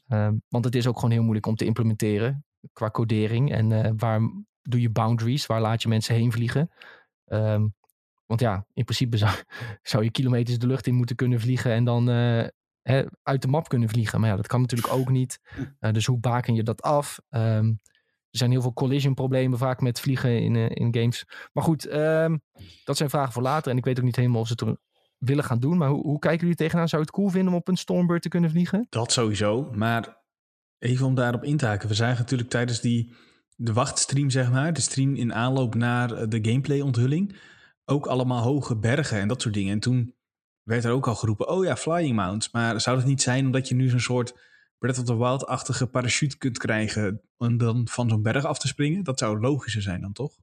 Ehm, 0.09 0.35
want 0.49 0.65
het 0.65 0.75
is 0.75 0.87
ook 0.87 0.95
gewoon 0.95 1.11
heel 1.11 1.23
moeilijk 1.23 1.47
om 1.47 1.57
te 1.57 1.65
implementeren 1.65 2.45
qua 2.73 2.91
codering. 2.91 3.53
En 3.53 3.73
eh, 3.73 3.91
waar 3.97 4.21
doe 4.63 4.81
je 4.81 4.91
boundaries? 4.91 5.47
Waar 5.47 5.61
laat 5.61 5.83
je 5.83 5.89
mensen 5.89 6.15
heen 6.15 6.33
vliegen? 6.33 6.71
Ehm, 7.25 7.67
want 8.27 8.41
ja, 8.41 8.67
in 8.73 8.85
principe 8.85 9.17
zou, 9.17 9.33
zou 9.83 10.05
je 10.05 10.11
kilometers 10.11 10.59
de 10.59 10.67
lucht 10.67 10.87
in 10.87 10.95
moeten 10.95 11.17
kunnen 11.17 11.41
vliegen 11.41 11.73
en 11.73 11.85
dan 11.85 12.11
eh, 12.11 12.45
hè, 12.83 13.05
uit 13.23 13.43
de 13.43 13.49
map 13.49 13.69
kunnen 13.69 13.89
vliegen. 13.89 14.21
Maar 14.21 14.31
ja, 14.31 14.37
dat 14.37 14.47
kan 14.47 14.61
natuurlijk 14.61 14.93
ook 14.93 15.11
niet. 15.11 15.39
Eh, 15.79 15.93
dus 15.93 16.07
hoe 16.07 16.19
baken 16.19 16.55
je 16.55 16.63
dat 16.63 16.83
af? 16.83 17.21
Ehm, 17.29 17.67
er 18.31 18.39
zijn 18.39 18.51
heel 18.51 18.63
veel 18.63 18.73
collision 18.73 19.15
problemen 19.15 19.59
vaak 19.59 19.81
met 19.81 20.01
vliegen 20.01 20.41
in, 20.41 20.57
eh, 20.57 20.71
in 20.71 20.95
games. 20.95 21.25
Maar 21.53 21.65
goed, 21.65 21.87
ehm, 21.87 22.37
dat 22.85 22.97
zijn 22.97 23.11
vragen 23.11 23.33
voor 23.33 23.43
later. 23.43 23.71
En 23.71 23.77
ik 23.77 23.85
weet 23.85 23.99
ook 23.99 24.05
niet 24.05 24.17
helemaal 24.17 24.41
of 24.41 24.47
ze 24.47 24.53
het 24.53 24.61
er 24.61 24.77
willen 25.19 25.45
gaan 25.45 25.61
doen. 25.61 25.77
Maar 25.77 25.89
hoe, 25.89 26.03
hoe 26.03 26.19
kijken 26.19 26.41
jullie 26.41 26.57
tegenaan? 26.57 26.89
Zou 26.89 27.03
je 27.03 27.07
het 27.07 27.17
cool 27.17 27.29
vinden 27.29 27.53
om 27.53 27.59
op 27.59 27.69
een 27.69 27.77
Stormbird 27.77 28.23
te 28.23 28.29
kunnen 28.29 28.51
vliegen? 28.51 28.87
Dat 28.89 29.13
sowieso, 29.13 29.71
maar 29.73 30.23
even 30.79 31.07
om 31.07 31.15
daarop 31.15 31.45
in 31.45 31.57
te 31.57 31.67
haken. 31.67 31.89
We 31.89 31.95
zagen 31.95 32.19
natuurlijk 32.19 32.51
tijdens 32.51 32.81
die, 32.81 33.13
de 33.57 33.73
wachtstream, 33.73 34.31
zeg 34.31 34.51
maar, 34.51 34.73
de 34.73 34.81
stream 34.81 35.15
in 35.15 35.35
aanloop 35.35 35.75
naar 35.75 36.29
de 36.29 36.39
gameplay 36.43 36.81
onthulling, 36.81 37.37
ook 37.85 38.07
allemaal 38.07 38.43
hoge 38.43 38.77
bergen 38.77 39.21
en 39.21 39.29
dat 39.29 39.43
soort 39.43 39.55
dingen. 39.55 39.73
En 39.73 39.81
toen 39.81 40.15
werd 40.63 40.85
er 40.85 40.93
ook 40.93 41.07
al 41.07 41.15
geroepen, 41.15 41.49
oh 41.49 41.65
ja, 41.65 41.77
flying 41.77 42.17
mounts. 42.17 42.51
Maar 42.51 42.81
zou 42.81 42.97
het 42.97 43.07
niet 43.07 43.23
zijn 43.23 43.47
omdat 43.47 43.69
je 43.69 43.75
nu 43.75 43.89
zo'n 43.89 44.01
soort 44.01 44.35
Breath 44.79 44.99
of 44.99 45.05
the 45.05 45.17
Wild-achtige 45.17 45.87
parachute 45.87 46.39
kunt 46.39 46.59
krijgen 46.59 47.21
om 47.37 47.57
dan 47.57 47.89
van 47.89 48.09
zo'n 48.09 48.23
berg 48.23 48.45
af 48.45 48.59
te 48.59 48.67
springen? 48.67 49.05
Dat 49.05 49.19
zou 49.19 49.41
logischer 49.41 49.83
zijn 49.83 50.01
dan 50.01 50.13
toch? 50.13 50.37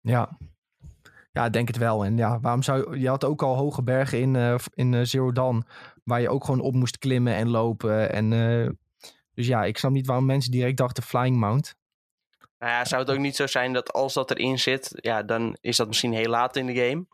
Ja. 0.00 0.38
Ja, 1.32 1.48
denk 1.50 1.68
het 1.68 1.76
wel. 1.76 2.04
En 2.04 2.16
ja, 2.16 2.40
waarom 2.40 2.62
zou 2.62 2.98
je 2.98 3.08
had 3.08 3.24
ook 3.24 3.42
al 3.42 3.56
hoge 3.56 3.82
bergen 3.82 4.20
in, 4.20 4.36
eh, 4.36 4.54
in 4.74 4.94
eh, 4.94 5.04
Zero 5.04 5.62
waar 6.04 6.20
je 6.20 6.28
ook 6.28 6.44
gewoon 6.44 6.60
op 6.60 6.74
moest 6.74 6.98
klimmen 6.98 7.34
en 7.34 7.48
lopen. 7.48 8.12
En, 8.12 8.32
eh, 8.32 8.68
dus 9.34 9.46
ja, 9.46 9.64
ik 9.64 9.78
snap 9.78 9.90
niet 9.90 10.06
waarom 10.06 10.26
mensen 10.26 10.50
direct 10.50 10.76
dachten 10.76 11.02
Flying 11.02 11.36
Mount. 11.36 11.74
Nou 12.60 12.72
ja, 12.72 12.84
zou 12.84 13.02
het 13.02 13.10
ook 13.10 13.18
niet 13.18 13.36
zo 13.36 13.46
zijn 13.46 13.72
dat 13.72 13.92
als 13.92 14.14
dat 14.14 14.30
erin 14.30 14.58
zit, 14.58 14.90
ja, 14.92 15.22
dan 15.22 15.56
is 15.60 15.76
dat 15.76 15.86
misschien 15.86 16.12
heel 16.12 16.28
laat 16.28 16.56
in 16.56 16.66
de 16.66 16.74
game. 16.74 17.06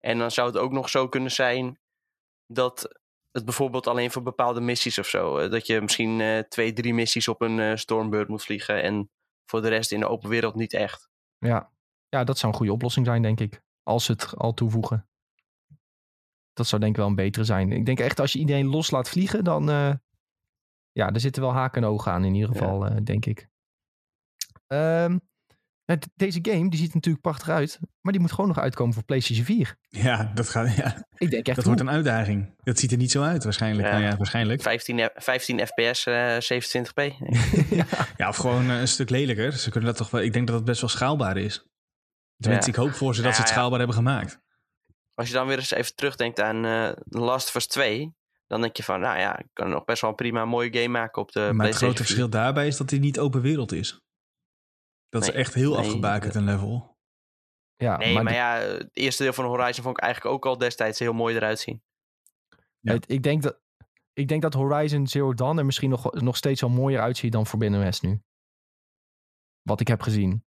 En 0.00 0.18
dan 0.18 0.30
zou 0.30 0.48
het 0.48 0.56
ook 0.56 0.72
nog 0.72 0.88
zo 0.88 1.08
kunnen 1.08 1.30
zijn 1.30 1.78
dat 2.46 3.00
het 3.30 3.44
bijvoorbeeld 3.44 3.86
alleen 3.86 4.10
voor 4.10 4.22
bepaalde 4.22 4.60
missies 4.60 4.98
of 4.98 5.06
zo. 5.06 5.38
eh, 5.38 5.50
Dat 5.50 5.66
je 5.66 5.80
misschien 5.80 6.20
eh, 6.20 6.38
twee, 6.38 6.72
drie 6.72 6.94
missies 6.94 7.28
op 7.28 7.40
een 7.40 7.60
eh, 7.60 7.76
Stormbird 7.76 8.28
moet 8.28 8.42
vliegen 8.42 8.82
en 8.82 9.10
voor 9.46 9.62
de 9.62 9.68
rest 9.68 9.92
in 9.92 10.00
de 10.00 10.08
open 10.08 10.28
wereld 10.28 10.54
niet 10.54 10.72
echt. 10.72 11.08
Ja. 11.38 11.72
ja, 12.08 12.24
dat 12.24 12.38
zou 12.38 12.52
een 12.52 12.58
goede 12.58 12.72
oplossing 12.72 13.06
zijn, 13.06 13.22
denk 13.22 13.40
ik. 13.40 13.62
Als 13.82 14.04
ze 14.04 14.12
het 14.12 14.36
al 14.36 14.54
toevoegen. 14.54 15.08
Dat 16.52 16.66
zou 16.66 16.80
denk 16.80 16.92
ik 16.92 16.98
wel 17.00 17.08
een 17.08 17.14
betere 17.14 17.44
zijn. 17.44 17.72
Ik 17.72 17.86
denk 17.86 18.00
echt 18.00 18.20
als 18.20 18.32
je 18.32 18.38
iedereen 18.38 18.66
los 18.66 18.90
laat 18.90 19.08
vliegen, 19.08 19.44
dan... 19.44 19.66
ja, 20.92 21.10
er 21.10 21.20
zitten 21.20 21.42
wel 21.42 21.52
haken 21.52 21.82
en 21.82 21.88
ogen 21.88 22.12
aan 22.12 22.24
in 22.24 22.34
ieder 22.34 22.48
geval, 22.48 23.04
denk 23.04 23.26
ik. 23.26 23.49
Ehm, 24.70 25.18
het- 25.84 26.08
deze 26.14 26.38
game, 26.42 26.70
die 26.70 26.78
ziet 26.78 26.88
er 26.88 26.94
natuurlijk 26.94 27.22
prachtig 27.24 27.48
uit. 27.48 27.78
Maar 28.00 28.12
die 28.12 28.20
moet 28.20 28.32
gewoon 28.32 28.46
nog 28.48 28.58
uitkomen 28.58 28.94
voor 28.94 29.02
PlayStation 29.04 29.44
4. 29.46 29.76
Ja, 29.88 30.30
dat, 30.34 30.48
gaat, 30.48 30.76
ja, 30.76 31.06
Ik 31.16 31.30
denk 31.30 31.46
echt, 31.46 31.56
dat 31.56 31.56
hoe- 31.56 31.64
wordt 31.64 31.80
een 31.80 31.90
uitdaging. 31.90 32.54
Dat 32.62 32.78
ziet 32.78 32.92
er 32.92 32.98
niet 32.98 33.10
zo 33.10 33.22
uit 33.22 33.44
waarschijnlijk. 33.44 33.88
Ja. 33.88 33.92
Nou 33.98 34.04
ja, 34.04 34.16
waarschijnlijk. 34.16 34.62
15, 34.62 34.98
F- 34.98 35.10
15 35.24 35.66
fps, 35.66 36.06
eh 36.06 36.36
27p. 36.40 37.12
Ja, 38.16 38.28
of 38.28 38.36
gewoon 38.36 38.70
eh, 38.70 38.80
een 38.80 38.88
stuk 38.88 39.10
lelijker. 39.10 39.52
Ze 39.52 39.70
kunnen 39.70 39.88
dat 39.88 39.98
toch 39.98 40.10
wel, 40.10 40.20
ik 40.22 40.32
denk 40.32 40.46
dat 40.46 40.56
het 40.56 40.64
best 40.64 40.80
wel 40.80 40.90
schaalbaar 40.90 41.36
is. 41.36 41.64
Tenminste, 42.36 42.70
Ja. 42.70 42.76
ik 42.76 42.82
hoop 42.84 42.92
voor 42.98 43.14
ze 43.14 43.20
dat 43.22 43.30
Ja, 43.30 43.34
ze 43.36 43.40
het 43.40 43.50
ja. 43.50 43.54
schaalbaar 43.56 43.78
hebben 43.78 43.96
gemaakt. 43.96 44.38
Als 45.14 45.28
je 45.28 45.34
dan 45.34 45.46
weer 45.46 45.58
eens 45.58 45.70
even 45.70 45.94
terugdenkt 45.94 46.40
aan 46.40 46.64
eh 46.64 46.90
Last 47.04 47.48
of 47.48 47.54
Us 47.54 47.66
2, 47.66 48.14
dan 48.46 48.60
denk 48.60 48.76
je 48.76 48.82
van, 48.82 49.00
nou 49.00 49.18
ja, 49.18 49.38
ik 49.38 49.46
kan 49.52 49.68
nog 49.70 49.84
best 49.84 50.00
wel 50.00 50.10
een 50.10 50.16
prima 50.16 50.44
mooie 50.44 50.72
game 50.72 50.88
maken 50.88 51.22
op 51.22 51.32
de 51.32 51.38
maar 51.40 51.48
het 51.48 51.56
PlayStation 51.56 51.88
grote 51.90 52.04
4. 52.04 52.06
verschil 52.06 52.28
daarbij 52.30 52.66
is 52.66 52.76
dat 52.76 52.90
hij 52.90 52.98
niet 52.98 53.18
open 53.18 53.40
wereld 53.40 53.72
is. 53.72 54.00
Dat 55.10 55.22
is 55.22 55.30
echt 55.30 55.54
heel 55.54 55.70
nee, 55.70 55.78
afgebakend 55.78 56.34
een 56.34 56.44
level. 56.44 56.98
ja, 57.76 57.96
Nee, 57.96 58.22
maar, 58.22 58.32
ja, 58.32 58.54
het 58.58 58.88
eerste 58.92 59.22
deel 59.22 59.32
van 59.32 59.44
Horizon 59.44 59.84
vond 59.84 59.96
ik 59.96 60.02
eigenlijk 60.02 60.34
ook 60.34 60.46
al 60.46 60.58
destijds 60.58 60.98
heel 60.98 61.12
mooi 61.12 61.36
eruit 61.36 61.58
zien. 61.58 61.82
Ja. 62.80 62.92
het- 62.92 63.10
ik, 63.10 63.22
denk 63.22 63.42
dat, 63.42 63.60
ik 64.12 64.28
denk 64.28 64.42
dat 64.42 64.54
Horizon 64.54 65.06
Zero 65.06 65.34
Dawn 65.34 65.58
er 65.58 65.64
misschien 65.64 65.90
nog, 65.90 66.12
nog 66.12 66.36
steeds 66.36 66.60
wel 66.60 66.70
mooier 66.70 67.00
uitziet 67.00 67.32
dan 67.32 67.46
Forbidden 67.46 67.80
West 67.80 68.02
nu. 68.02 68.22
Wat 69.62 69.80
ik 69.80 69.88
heb 69.88 70.00
gezien. 70.02 70.44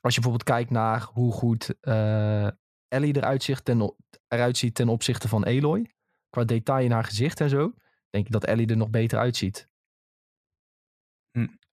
Als 0.00 0.14
je 0.14 0.20
bijvoorbeeld 0.20 0.50
kijkt 0.50 0.70
naar 0.70 1.02
hoe 1.12 1.32
goed 1.32 1.74
eh, 1.80 2.48
Ellie 2.88 3.16
eruit, 3.16 3.42
ziet 3.42 3.64
ten, 3.64 3.94
eruit 4.28 4.56
ziet 4.56 4.74
ten 4.74 4.88
opzichte 4.88 5.28
van 5.28 5.44
Aloy. 5.44 5.94
Qua 6.30 6.44
detail 6.44 6.84
in 6.84 6.90
haar 6.90 7.04
gezicht 7.04 7.40
en 7.40 7.48
zo. 7.48 7.72
Denk 8.10 8.26
ik 8.26 8.32
dat 8.32 8.44
Ellie 8.44 8.66
er 8.66 8.76
nog 8.76 8.90
beter 8.90 9.18
uitziet. 9.18 9.68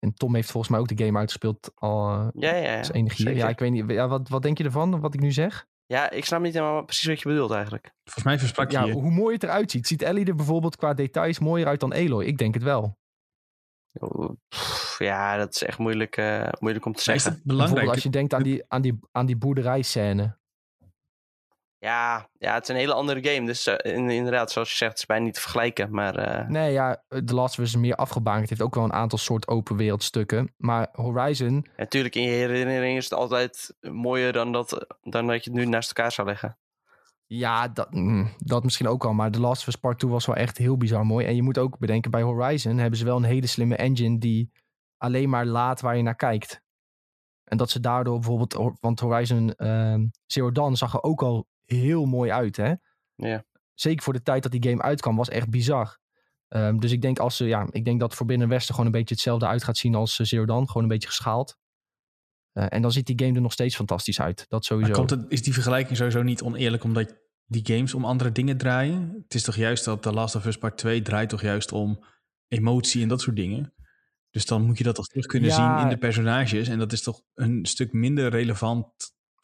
En 0.06 0.14
Tom 0.14 0.34
heeft 0.34 0.50
volgens 0.50 0.72
mij 0.72 0.80
ook 0.80 0.88
de 0.96 1.04
game 1.04 1.18
uitgespeeld 1.18 1.72
al 1.74 2.08
eh, 2.10 2.28
Ja, 2.34 2.54
ja, 2.54 2.70
ja. 2.72 2.78
als 2.78 2.92
enige 2.92 3.16
hier. 3.16 3.26
zeker. 3.26 3.42
Ja, 3.42 3.48
ik 3.48 3.58
weet 3.58 3.70
niet. 3.70 3.84
Ja, 3.90 4.08
wat, 4.08 4.28
wat 4.28 4.42
denk 4.42 4.58
je 4.58 4.64
ervan, 4.64 5.00
wat 5.00 5.14
ik 5.14 5.20
nu 5.20 5.32
zeg? 5.32 5.66
Ja, 5.86 6.10
ik 6.10 6.24
snap 6.24 6.40
niet 6.40 6.54
helemaal 6.54 6.84
precies 6.84 7.06
wat 7.08 7.20
je 7.20 7.28
bedoelt 7.28 7.50
eigenlijk. 7.50 7.92
Volgens 8.04 8.24
mij 8.24 8.38
versprak 8.38 8.70
je 8.70 8.76
Ja, 8.78 8.84
je. 8.84 8.92
hoe 8.92 9.10
mooi 9.10 9.34
het 9.34 9.42
eruit 9.42 9.70
ziet. 9.70 9.86
Ziet 9.86 10.02
Ellie 10.02 10.24
er 10.26 10.34
bijvoorbeeld 10.34 10.76
qua 10.76 10.94
details 10.94 11.38
mooier 11.38 11.66
uit 11.66 11.80
dan 11.80 11.92
Aloy? 11.94 12.24
Ik 12.24 12.38
denk 12.38 12.54
het 12.54 12.62
wel. 12.62 12.98
Ja, 14.98 15.36
dat 15.36 15.54
is 15.54 15.62
echt 15.62 15.78
moeilijk, 15.78 16.16
eh, 16.16 16.48
moeilijk 16.58 16.84
om 16.84 16.92
te 16.92 16.98
is 16.98 17.04
zeggen. 17.04 17.32
het 17.32 17.42
belangrijk? 17.42 17.74
Bijvoorbeeld 17.74 17.94
als 17.94 18.02
je 18.02 18.10
denkt 18.10 18.34
aan 18.34 18.42
die, 18.42 18.64
aan 18.68 18.82
die, 18.82 18.98
aan 19.12 19.26
die 19.26 19.36
boerderijscène. 19.36 20.36
Ja, 21.78 22.28
ja, 22.38 22.54
het 22.54 22.62
is 22.62 22.68
een 22.68 22.76
hele 22.76 22.92
andere 22.94 23.28
game. 23.28 23.46
Dus 23.46 23.66
eh, 23.66 23.94
in- 23.94 24.10
inderdaad, 24.10 24.50
zoals 24.50 24.70
je 24.70 24.76
zegt, 24.76 24.90
het 24.90 25.00
is 25.00 25.06
bijna 25.06 25.24
niet 25.24 25.34
te 25.34 25.40
vergelijken. 25.40 25.90
Maar 25.90 26.14
eh, 26.14 26.48
Nee, 26.48 26.72
ja, 26.72 27.04
The 27.08 27.34
Last 27.34 27.58
of 27.58 27.64
Us 27.64 27.74
is 27.74 27.80
meer 27.80 27.94
afgebaand. 27.94 28.40
Het 28.40 28.48
heeft 28.48 28.62
ook 28.62 28.74
wel 28.74 28.84
een 28.84 28.92
aantal 28.92 29.18
soort 29.18 29.48
open 29.48 29.76
wereldstukken. 29.76 30.54
Maar 30.56 30.88
Horizon, 30.92 31.66
natuurlijk, 31.76 32.14
in 32.14 32.22
je 32.22 32.28
herinnering 32.28 32.96
is 32.96 33.04
het 33.04 33.14
altijd 33.18 33.76
mooier 33.80 34.32
dan 34.32 34.52
dat, 34.52 34.86
dan 35.02 35.26
dat 35.26 35.44
je 35.44 35.50
het 35.50 35.58
nu 35.58 35.66
naast 35.66 35.88
elkaar 35.88 36.12
zou 36.12 36.28
leggen. 36.28 36.58
Ja, 37.26 37.68
dat, 37.68 37.90
mm, 37.94 38.34
dat 38.38 38.64
misschien 38.64 38.88
ook 38.88 39.04
al. 39.04 39.12
Maar 39.12 39.30
The 39.30 39.40
Last 39.40 39.60
of 39.60 39.66
Us 39.68 39.76
Part 39.76 39.98
2 39.98 40.10
was 40.10 40.26
wel 40.26 40.36
echt 40.36 40.58
heel 40.58 40.76
bizar 40.76 41.06
mooi. 41.06 41.26
En 41.26 41.34
je 41.34 41.42
moet 41.42 41.58
ook 41.58 41.78
bedenken, 41.78 42.10
bij 42.10 42.22
Horizon 42.22 42.78
hebben 42.78 42.98
ze 42.98 43.04
wel 43.04 43.16
een 43.16 43.24
hele 43.24 43.46
slimme 43.46 43.76
engine 43.76 44.18
die 44.18 44.50
alleen 44.96 45.28
maar 45.28 45.46
laat 45.46 45.80
waar 45.80 45.96
je 45.96 46.02
naar 46.02 46.16
kijkt. 46.16 46.60
En 47.44 47.56
dat 47.56 47.70
ze 47.70 47.80
daardoor 47.80 48.14
bijvoorbeeld, 48.18 48.76
want 48.80 49.00
Horizon 49.00 49.54
ehm, 49.54 50.06
Zero 50.26 50.52
Dawn 50.52 50.74
zag 50.74 50.92
er 50.94 51.02
ook 51.02 51.22
al 51.22 51.46
heel 51.66 52.04
mooi 52.04 52.30
uit, 52.30 52.56
hè? 52.56 52.74
Ja. 53.14 53.44
Zeker 53.74 54.02
voor 54.02 54.12
de 54.12 54.22
tijd 54.22 54.42
dat 54.42 54.52
die 54.52 54.70
game 54.70 54.82
uitkwam, 54.82 55.16
was 55.16 55.28
echt 55.28 55.50
bizar. 55.50 55.98
Ehm, 56.48 56.78
dus 56.78 56.92
ik 56.92 57.02
denk, 57.02 57.18
als 57.18 57.36
ze, 57.36 57.44
ja, 57.44 57.66
ik 57.70 57.84
denk 57.84 58.00
dat 58.00 58.14
Forbidden 58.14 58.48
West 58.48 58.68
er 58.68 58.74
gewoon 58.74 58.86
een 58.86 58.98
beetje 58.98 59.14
hetzelfde 59.14 59.46
uit 59.46 59.64
gaat 59.64 59.76
zien 59.76 59.94
als 59.94 60.18
uh, 60.18 60.26
Zero 60.26 60.44
Dawn. 60.44 60.66
Gewoon 60.66 60.82
een 60.82 60.88
beetje 60.88 61.08
geschaald. 61.08 61.56
Uh, 62.52 62.66
en 62.68 62.82
dan 62.82 62.92
ziet 62.92 63.06
die 63.06 63.18
game 63.18 63.34
er 63.34 63.40
nog 63.40 63.52
steeds 63.52 63.76
fantastisch 63.76 64.20
uit. 64.20 64.44
Dat 64.48 64.64
sowieso. 64.64 64.90
Maar 64.90 64.98
komt 64.98 65.10
het, 65.10 65.32
is 65.32 65.42
die 65.42 65.52
vergelijking 65.52 65.96
sowieso 65.96 66.22
niet 66.22 66.42
oneerlijk 66.42 66.84
omdat 66.84 67.16
die 67.46 67.66
games 67.66 67.94
om 67.94 68.04
andere 68.04 68.32
dingen 68.32 68.56
draaien? 68.56 69.22
Het 69.22 69.34
is 69.34 69.42
toch 69.42 69.56
juist 69.56 69.84
dat 69.84 70.02
The 70.02 70.12
Last 70.12 70.34
of 70.34 70.46
Us 70.46 70.58
Part 70.58 70.78
2 70.78 71.02
draait 71.02 71.28
toch 71.28 71.42
juist 71.42 71.72
om 71.72 72.04
emotie 72.48 73.02
en 73.02 73.08
dat 73.08 73.20
soort 73.20 73.36
dingen? 73.36 73.74
Dus 74.30 74.46
dan 74.46 74.62
moet 74.62 74.78
je 74.78 74.84
dat 74.84 74.94
toch 74.94 75.06
terug 75.06 75.26
kunnen 75.26 75.50
Ja. 75.50 75.54
zien 75.54 75.84
in 75.84 75.94
de 75.94 75.98
personages. 75.98 76.68
En 76.68 76.78
dat 76.78 76.92
is 76.92 77.02
toch 77.02 77.22
een 77.34 77.66
stuk 77.66 77.92
minder 77.92 78.30
relevant 78.30 78.86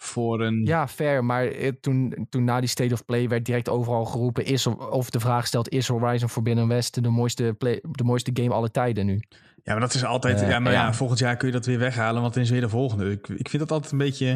voor 0.02 0.40
een... 0.40 0.64
Ja, 0.64 0.88
fair. 0.88 1.24
Maar 1.24 1.46
eh, 1.46 1.72
toen, 1.80 2.26
toen 2.30 2.44
na 2.44 2.60
die 2.60 2.68
State 2.68 2.94
of 2.94 3.04
Play 3.04 3.28
werd 3.28 3.44
direct 3.44 3.68
overal 3.68 4.04
geroepen... 4.04 4.44
Is, 4.44 4.66
of 4.66 5.10
de 5.10 5.20
vraag 5.20 5.40
gesteld, 5.40 5.68
is 5.68 5.88
Horizon 5.88 6.28
Forbidden 6.28 6.68
West 6.68 7.02
de 7.02 7.08
mooiste, 7.08 7.54
play, 7.58 7.82
de 7.90 8.04
mooiste 8.04 8.30
game 8.34 8.52
aller 8.54 8.70
tijden 8.70 9.06
nu? 9.06 9.20
Ja, 9.62 9.72
maar 9.72 9.80
dat 9.80 9.94
is 9.94 10.04
altijd... 10.04 10.42
Eh, 10.42 10.48
ja, 10.48 10.58
maar 10.58 10.72
ja. 10.72 10.84
ja. 10.84 10.94
volgend 10.94 11.18
jaar 11.18 11.36
kun 11.36 11.46
je 11.46 11.52
dat 11.52 11.66
weer 11.66 11.78
weghalen, 11.78 12.22
want 12.22 12.34
dan 12.34 12.42
is 12.42 12.50
weer 12.50 12.60
de 12.60 12.68
volgende. 12.68 13.10
Ik, 13.10 13.28
ik 13.28 13.48
vind 13.48 13.62
dat 13.62 13.70
altijd 13.70 13.92
een 13.92 13.98
beetje... 13.98 14.26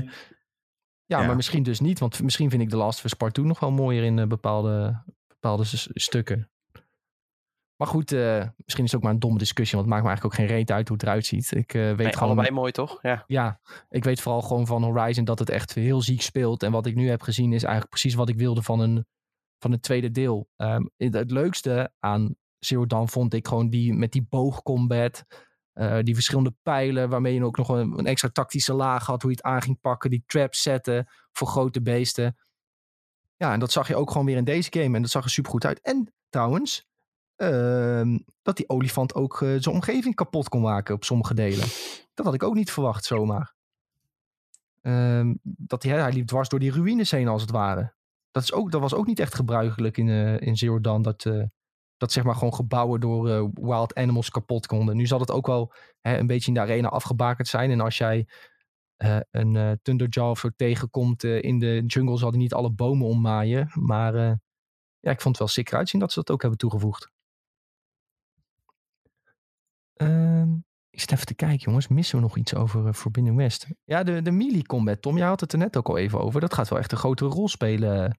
Ja, 1.04 1.20
Ja. 1.20 1.26
maar 1.26 1.36
misschien 1.36 1.62
dus 1.62 1.80
niet. 1.80 1.98
Want 1.98 2.22
misschien 2.22 2.50
vind 2.50 2.62
ik 2.62 2.68
The 2.68 2.76
Last 2.76 2.98
of 2.98 3.04
Us 3.04 3.14
Part 3.14 3.34
2 3.34 3.46
nog 3.46 3.60
wel 3.60 3.70
mooier 3.70 4.04
in 4.04 4.18
eh, 4.18 4.26
bepaalde, 4.26 5.02
bepaalde 5.26 5.64
stukken. 5.94 6.50
Maar 7.76 7.88
goed, 7.88 8.12
eh, 8.12 8.46
misschien 8.56 8.84
is 8.84 8.90
het 8.90 8.94
ook 8.94 9.02
maar 9.02 9.12
een 9.12 9.18
domme 9.18 9.38
discussie. 9.38 9.76
Want 9.78 9.88
het 9.88 9.94
maakt 9.94 10.02
me 10.02 10.08
eigenlijk 10.08 10.40
ook 10.40 10.48
geen 10.48 10.56
reet 10.58 10.70
uit 10.70 10.88
hoe 10.88 10.96
het 10.96 11.06
eruit 11.06 11.26
ziet. 11.26 11.54
Ik 11.54 11.74
eh, 11.74 11.82
weet 11.82 11.96
Nee, 11.96 12.12
gewoon... 12.12 12.28
allebei 12.28 12.50
mooi, 12.50 12.72
toch? 12.72 12.98
Ja. 13.02 13.24
Ja, 13.26 13.60
ik 13.88 14.04
weet 14.04 14.20
vooral 14.20 14.42
gewoon 14.42 14.66
van 14.66 14.82
Horizon 14.82 15.24
dat 15.24 15.38
het 15.38 15.50
echt 15.50 15.74
heel 15.74 16.02
ziek 16.02 16.22
speelt. 16.22 16.62
En 16.62 16.72
wat 16.72 16.86
ik 16.86 16.94
nu 16.94 17.08
heb 17.08 17.22
gezien 17.22 17.52
is 17.52 17.62
eigenlijk 17.62 17.90
precies 17.90 18.14
wat 18.14 18.28
ik 18.28 18.36
wilde 18.38 18.62
van 18.62 18.80
een, 18.80 19.06
van 19.58 19.72
een 19.72 19.80
tweede 19.80 20.10
deel. 20.10 20.48
Ehm, 20.56 20.84
het, 20.96 21.14
het 21.14 21.30
leukste 21.30 21.92
aan 21.98 22.34
Zero 22.58 22.86
Dawn 22.86 23.06
vond 23.08 23.34
ik 23.34 23.48
gewoon 23.48 23.70
die 23.70 23.92
met 23.94 24.12
die 24.12 24.26
boogcombat. 24.28 25.24
eh, 25.72 25.98
die 26.02 26.14
verschillende 26.14 26.54
pijlen 26.62 27.08
waarmee 27.08 27.34
je 27.34 27.44
ook 27.44 27.56
nog 27.56 27.68
een, 27.68 27.98
een 27.98 28.06
extra 28.06 28.28
tactische 28.28 28.72
laag 28.74 29.06
had. 29.06 29.22
Hoe 29.22 29.30
je 29.30 29.36
het 29.36 29.46
aan 29.46 29.62
ging 29.62 29.80
pakken. 29.80 30.10
Die 30.10 30.22
traps 30.26 30.62
zetten 30.62 31.06
voor 31.32 31.46
grote 31.48 31.82
beesten. 31.82 32.36
Ja, 33.36 33.52
en 33.52 33.60
dat 33.60 33.72
zag 33.72 33.88
je 33.88 33.96
ook 33.96 34.10
gewoon 34.10 34.26
weer 34.26 34.36
in 34.36 34.44
deze 34.44 34.70
game. 34.72 34.96
En 34.96 35.02
dat 35.02 35.10
zag 35.10 35.24
er 35.24 35.30
super 35.30 35.50
goed 35.50 35.64
uit. 35.64 35.80
En 35.80 36.14
trouwens, 36.28 36.86
dat 38.42 38.56
die 38.56 38.68
olifant 38.68 39.14
ook 39.14 39.42
eh, 39.42 39.48
zijn 39.48 39.74
omgeving 39.74 40.14
kapot 40.14 40.48
kon 40.48 40.60
maken 40.60 40.94
op 40.94 41.04
sommige 41.04 41.34
delen. 41.34 41.66
Dat 42.14 42.24
had 42.24 42.34
ik 42.34 42.42
ook 42.42 42.54
niet 42.54 42.70
verwacht 42.70 43.04
zomaar. 43.04 43.54
Ehm, 44.82 45.34
dat 45.42 45.82
hij, 45.82 46.00
hij 46.00 46.12
liep 46.12 46.26
dwars 46.26 46.48
door 46.48 46.58
die 46.58 46.72
ruïnes 46.72 47.10
heen 47.10 47.28
als 47.28 47.42
het 47.42 47.50
ware. 47.50 47.94
Dat, 48.30 48.42
is 48.42 48.52
ook, 48.52 48.70
dat 48.70 48.80
was 48.80 48.94
ook 48.94 49.06
niet 49.06 49.18
echt 49.18 49.34
gebruikelijk 49.34 49.96
in, 49.96 50.08
eh, 50.08 50.40
in 50.40 50.56
Zero. 50.56 50.80
Dat, 51.00 51.24
eh, 51.24 51.42
dat 51.96 52.12
zeg 52.12 52.24
maar 52.24 52.34
gewoon 52.34 52.54
gebouwen 52.54 53.00
door 53.00 53.50
wild 53.52 53.94
animals 53.94 54.30
kapot 54.30 54.66
konden. 54.66 54.96
Nu 54.96 55.06
zal 55.06 55.20
het 55.20 55.30
ook 55.30 55.46
wel 55.46 55.72
hè, 56.00 56.18
een 56.18 56.26
beetje 56.26 56.48
in 56.48 56.54
de 56.54 56.60
arena 56.60 56.88
afgebakerd 56.88 57.48
zijn. 57.48 57.70
En 57.70 57.80
als 57.80 57.98
jij 57.98 58.28
een 59.30 59.78
Thunderjaw 59.82 60.30
of 60.30 60.38
zo 60.38 60.48
tegenkomt 60.56 61.24
in 61.24 61.58
de 61.58 61.82
jungle... 61.86 62.18
zal 62.18 62.30
die 62.30 62.40
niet 62.40 62.54
alle 62.54 62.70
bomen 62.70 63.06
ommaaien. 63.06 63.70
Maar 63.74 64.14
ja, 65.00 65.10
ik 65.10 65.20
vond 65.20 65.24
het 65.24 65.38
wel 65.38 65.48
sick 65.48 65.70
eruit 65.70 65.88
zien 65.88 66.00
dat 66.00 66.12
ze 66.12 66.18
dat 66.18 66.30
ook 66.30 66.40
hebben 66.40 66.58
toegevoegd. 66.58 67.10
Ehm, 69.96 70.52
ik 70.90 71.00
zit 71.00 71.12
even 71.12 71.26
te 71.26 71.34
kijken, 71.34 71.58
jongens. 71.58 71.88
Missen 71.88 72.16
we 72.16 72.22
nog 72.22 72.36
iets 72.36 72.54
over 72.54 72.86
eh, 72.86 72.92
Forbidden 72.92 73.36
West? 73.36 73.66
Ja, 73.84 74.02
de, 74.02 74.22
de 74.22 74.30
melee 74.30 74.66
combat, 74.66 75.02
Tom. 75.02 75.16
Jij 75.16 75.26
had 75.26 75.40
het 75.40 75.52
er 75.52 75.58
net 75.58 75.76
ook 75.76 75.88
al 75.88 75.96
even 75.98 76.20
over. 76.20 76.40
Dat 76.40 76.54
gaat 76.54 76.68
wel 76.68 76.78
echt 76.78 76.92
een 76.92 76.98
grotere 76.98 77.30
rol 77.30 77.48
spelen 77.48 78.04
eh, 78.04 78.10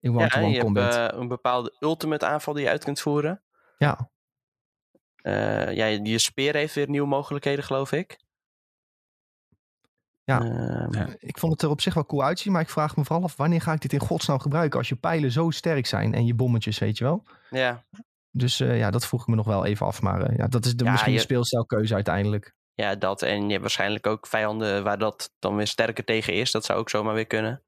in 0.00 0.12
Ja, 0.12 0.18
one-to-one 0.18 0.46
je 0.46 0.52
hebt 0.52 0.64
combat. 0.64 0.94
eh, 0.94 1.18
een 1.20 1.28
bepaalde 1.28 1.76
ultimate 1.80 2.26
aanval 2.26 2.54
die 2.54 2.62
je 2.62 2.68
uit 2.70 2.84
kunt 2.84 3.00
voeren. 3.00 3.42
ja, 3.78 4.10
Eh, 5.16 5.74
ja, 5.74 5.84
je 5.86 6.04
je 6.04 6.18
speer 6.18 6.54
heeft 6.54 6.74
weer 6.74 6.88
nieuwe 6.88 7.06
mogelijkheden, 7.08 7.64
geloof 7.64 7.92
ik. 7.92 8.18
Ja. 10.24 10.40
Ehm, 10.40 10.92
Ja. 10.94 11.08
ik 11.18 11.38
vond 11.38 11.52
het 11.52 11.62
er 11.62 11.68
op 11.70 11.80
zich 11.80 11.94
wel 11.94 12.06
cool 12.06 12.22
uitzien. 12.24 12.52
Maar 12.52 12.62
ik 12.62 12.68
vraag 12.68 12.96
me 12.96 13.04
vooral 13.04 13.24
af, 13.24 13.36
wanneer 13.36 13.60
ga 13.60 13.72
ik 13.72 13.80
dit 13.80 13.92
in 13.92 14.00
godsnaam 14.00 14.38
gebruiken? 14.38 14.78
Als 14.78 14.88
je 14.88 14.96
pijlen 14.96 15.32
zo 15.32 15.50
sterk 15.50 15.86
zijn 15.86 16.14
en 16.14 16.26
je 16.26 16.34
bommetjes, 16.34 16.78
weet 16.78 16.98
je 16.98 17.04
wel. 17.04 17.24
ja. 17.50 17.84
Dus 18.36 18.60
eh, 18.60 18.78
ja, 18.78 18.90
dat 18.90 19.06
vroeg 19.06 19.20
ik 19.20 19.26
me 19.26 19.34
nog 19.36 19.46
wel 19.46 19.64
even 19.64 19.86
af. 19.86 20.02
Maar 20.02 20.22
eh, 20.22 20.36
ja, 20.36 20.46
dat 20.46 20.64
is 20.64 20.76
de, 20.76 20.84
Ja, 20.84 20.90
misschien 20.90 21.12
je- 21.12 21.18
de 21.18 21.24
speelstijlkeuze 21.24 21.94
uiteindelijk. 21.94 22.54
ja, 22.74 22.94
dat. 22.94 23.22
En 23.22 23.42
je 23.44 23.48
hebt 23.50 23.60
waarschijnlijk 23.60 24.06
ook 24.06 24.26
vijanden 24.26 24.84
waar 24.84 24.98
dat 24.98 25.30
dan 25.38 25.56
weer 25.56 25.66
sterker 25.66 26.04
tegen 26.04 26.32
is. 26.34 26.50
Dat 26.50 26.64
zou 26.64 26.78
ook 26.78 26.90
zomaar 26.90 27.14
weer 27.14 27.26
kunnen. 27.26 27.62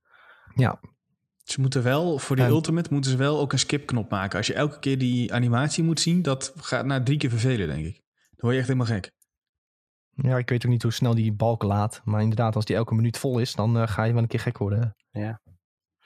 Ze 1.44 1.60
moeten 1.60 1.82
wel, 1.82 2.18
voor 2.18 2.36
die 2.36 2.44
En- 2.44 2.50
ultimate, 2.50 2.92
moeten 2.92 3.10
ze 3.10 3.16
wel 3.16 3.38
ook 3.40 3.52
een 3.52 3.58
skipknop 3.58 4.10
maken. 4.10 4.38
Als 4.38 4.46
je 4.46 4.54
elke 4.54 4.78
keer 4.78 4.98
die 4.98 5.32
animatie 5.32 5.84
moet 5.84 6.00
zien, 6.00 6.22
dat 6.22 6.52
gaat 6.56 6.84
na 6.84 7.02
drie 7.02 7.18
keer 7.18 7.30
vervelen, 7.30 7.68
denk 7.68 7.86
ik. 7.86 7.94
Dan 7.94 8.36
word 8.38 8.52
je 8.52 8.58
echt 8.58 8.68
helemaal 8.68 8.94
gek. 8.94 9.12
Ja, 10.10 10.38
ik 10.38 10.48
weet 10.48 10.64
ook 10.64 10.70
niet 10.70 10.82
hoe 10.82 10.92
snel 10.92 11.14
die 11.14 11.32
balk 11.32 11.62
laat. 11.62 12.00
Maar 12.04 12.20
inderdaad, 12.22 12.54
als 12.56 12.64
die 12.64 12.76
elke 12.76 12.94
minuut 12.94 13.18
vol 13.18 13.38
is, 13.38 13.54
dan 13.54 13.78
eh, 13.78 13.88
ga 13.88 14.04
je 14.04 14.12
wel 14.12 14.22
een 14.22 14.28
keer 14.28 14.40
gek 14.40 14.58
worden. 14.58 14.94
Ja. 15.10 15.40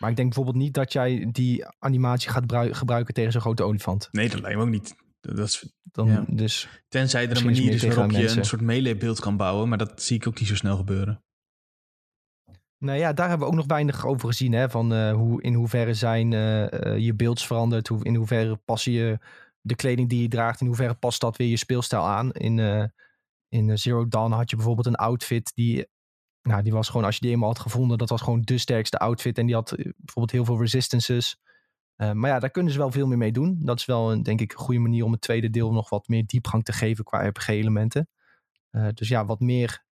Maar 0.02 0.10
ik 0.10 0.16
denk 0.16 0.34
bijvoorbeeld 0.34 0.64
niet 0.64 0.74
dat 0.74 0.92
jij 0.92 1.28
die 1.32 1.64
animatie 1.78 2.30
gaat 2.30 2.46
brui- 2.46 2.74
gebruiken 2.74 3.14
tegen 3.14 3.32
zo'n 3.32 3.40
grote 3.40 3.62
olifant. 3.62 4.08
Nee, 4.12 4.28
dat 4.28 4.40
lijkt 4.40 4.56
me 4.56 4.62
ook 4.62 4.70
niet. 4.70 4.94
Dat 5.20 5.38
is, 5.38 5.72
Dan, 5.82 6.06
Ja. 6.06 6.24
Dus 6.28 6.68
tenzij 6.88 7.28
er 7.28 7.36
een 7.36 7.44
manier 7.44 7.72
is 7.72 7.82
waarop 7.82 8.10
je 8.10 8.18
mensen. 8.18 8.38
een 8.38 8.44
soort 8.44 8.60
melee 8.60 8.96
beeld 8.96 9.20
kan 9.20 9.36
bouwen. 9.36 9.68
Maar 9.68 9.78
dat 9.78 10.02
zie 10.02 10.16
ik 10.16 10.26
ook 10.26 10.38
niet 10.38 10.48
zo 10.48 10.54
snel 10.54 10.76
gebeuren. 10.76 11.22
Nou 12.78 12.98
ja, 12.98 13.12
daar 13.12 13.28
hebben 13.28 13.46
we 13.46 13.52
ook 13.52 13.58
nog 13.58 13.68
weinig 13.68 14.06
over 14.06 14.28
gezien. 14.28 14.52
Hè? 14.52 14.70
Van 14.70 14.92
eh, 14.94 15.12
hoe, 15.12 15.42
in 15.42 15.54
hoeverre 15.54 15.94
zijn 15.94 16.32
eh, 16.32 16.72
eh, 16.72 16.98
je 16.98 17.14
beelds 17.14 17.46
veranderd. 17.46 17.88
Hoe, 17.88 18.04
in 18.04 18.14
hoeverre 18.14 18.56
pas 18.56 18.84
je 18.84 19.18
de 19.60 19.74
kleding 19.76 20.08
die 20.08 20.22
je 20.22 20.28
draagt. 20.28 20.60
In 20.60 20.66
hoeverre 20.66 20.94
past 20.94 21.20
dat 21.20 21.36
weer 21.36 21.48
je 21.48 21.56
speelstijl 21.56 22.02
aan. 22.06 22.32
In, 22.32 22.58
eh, 22.58 22.84
in 23.48 23.78
Zero 23.78 24.08
Dawn 24.08 24.32
had 24.32 24.50
je 24.50 24.56
bijvoorbeeld 24.56 24.86
een 24.86 24.94
outfit 24.94 25.52
die... 25.54 25.90
Nou, 26.42 26.62
die 26.62 26.72
was 26.72 26.88
gewoon, 26.88 27.04
als 27.06 27.14
je 27.14 27.20
die 27.20 27.30
eenmaal 27.30 27.48
had 27.48 27.58
gevonden, 27.58 27.98
dat 27.98 28.08
was 28.08 28.20
gewoon 28.20 28.40
de 28.42 28.58
sterkste 28.58 28.98
outfit. 28.98 29.38
En 29.38 29.46
die 29.46 29.54
had 29.54 29.72
eh, 29.72 29.84
bijvoorbeeld 29.96 30.30
heel 30.30 30.44
veel 30.44 30.60
resistances. 30.60 31.40
Eh, 31.96 32.12
maar 32.12 32.30
ja, 32.30 32.38
daar 32.38 32.50
kunnen 32.50 32.72
ze 32.72 32.78
wel 32.78 32.90
veel 32.90 33.06
meer 33.06 33.18
mee 33.18 33.32
doen. 33.32 33.58
Dat 33.60 33.78
is 33.78 33.84
wel, 33.84 34.12
een, 34.12 34.22
denk 34.22 34.40
ik, 34.40 34.52
een 34.52 34.58
goede 34.58 34.80
manier 34.80 35.04
om 35.04 35.12
het 35.12 35.20
tweede 35.20 35.50
deel 35.50 35.72
nog 35.72 35.88
wat 35.88 36.08
meer 36.08 36.26
diepgang 36.26 36.64
te 36.64 36.72
geven 36.72 37.04
qua 37.04 37.26
RPG-elementen. 37.26 38.08
Eh, 38.70 38.88
dus 38.94 39.08
ja, 39.08 39.24
wat 39.24 39.40
meer 39.40 39.84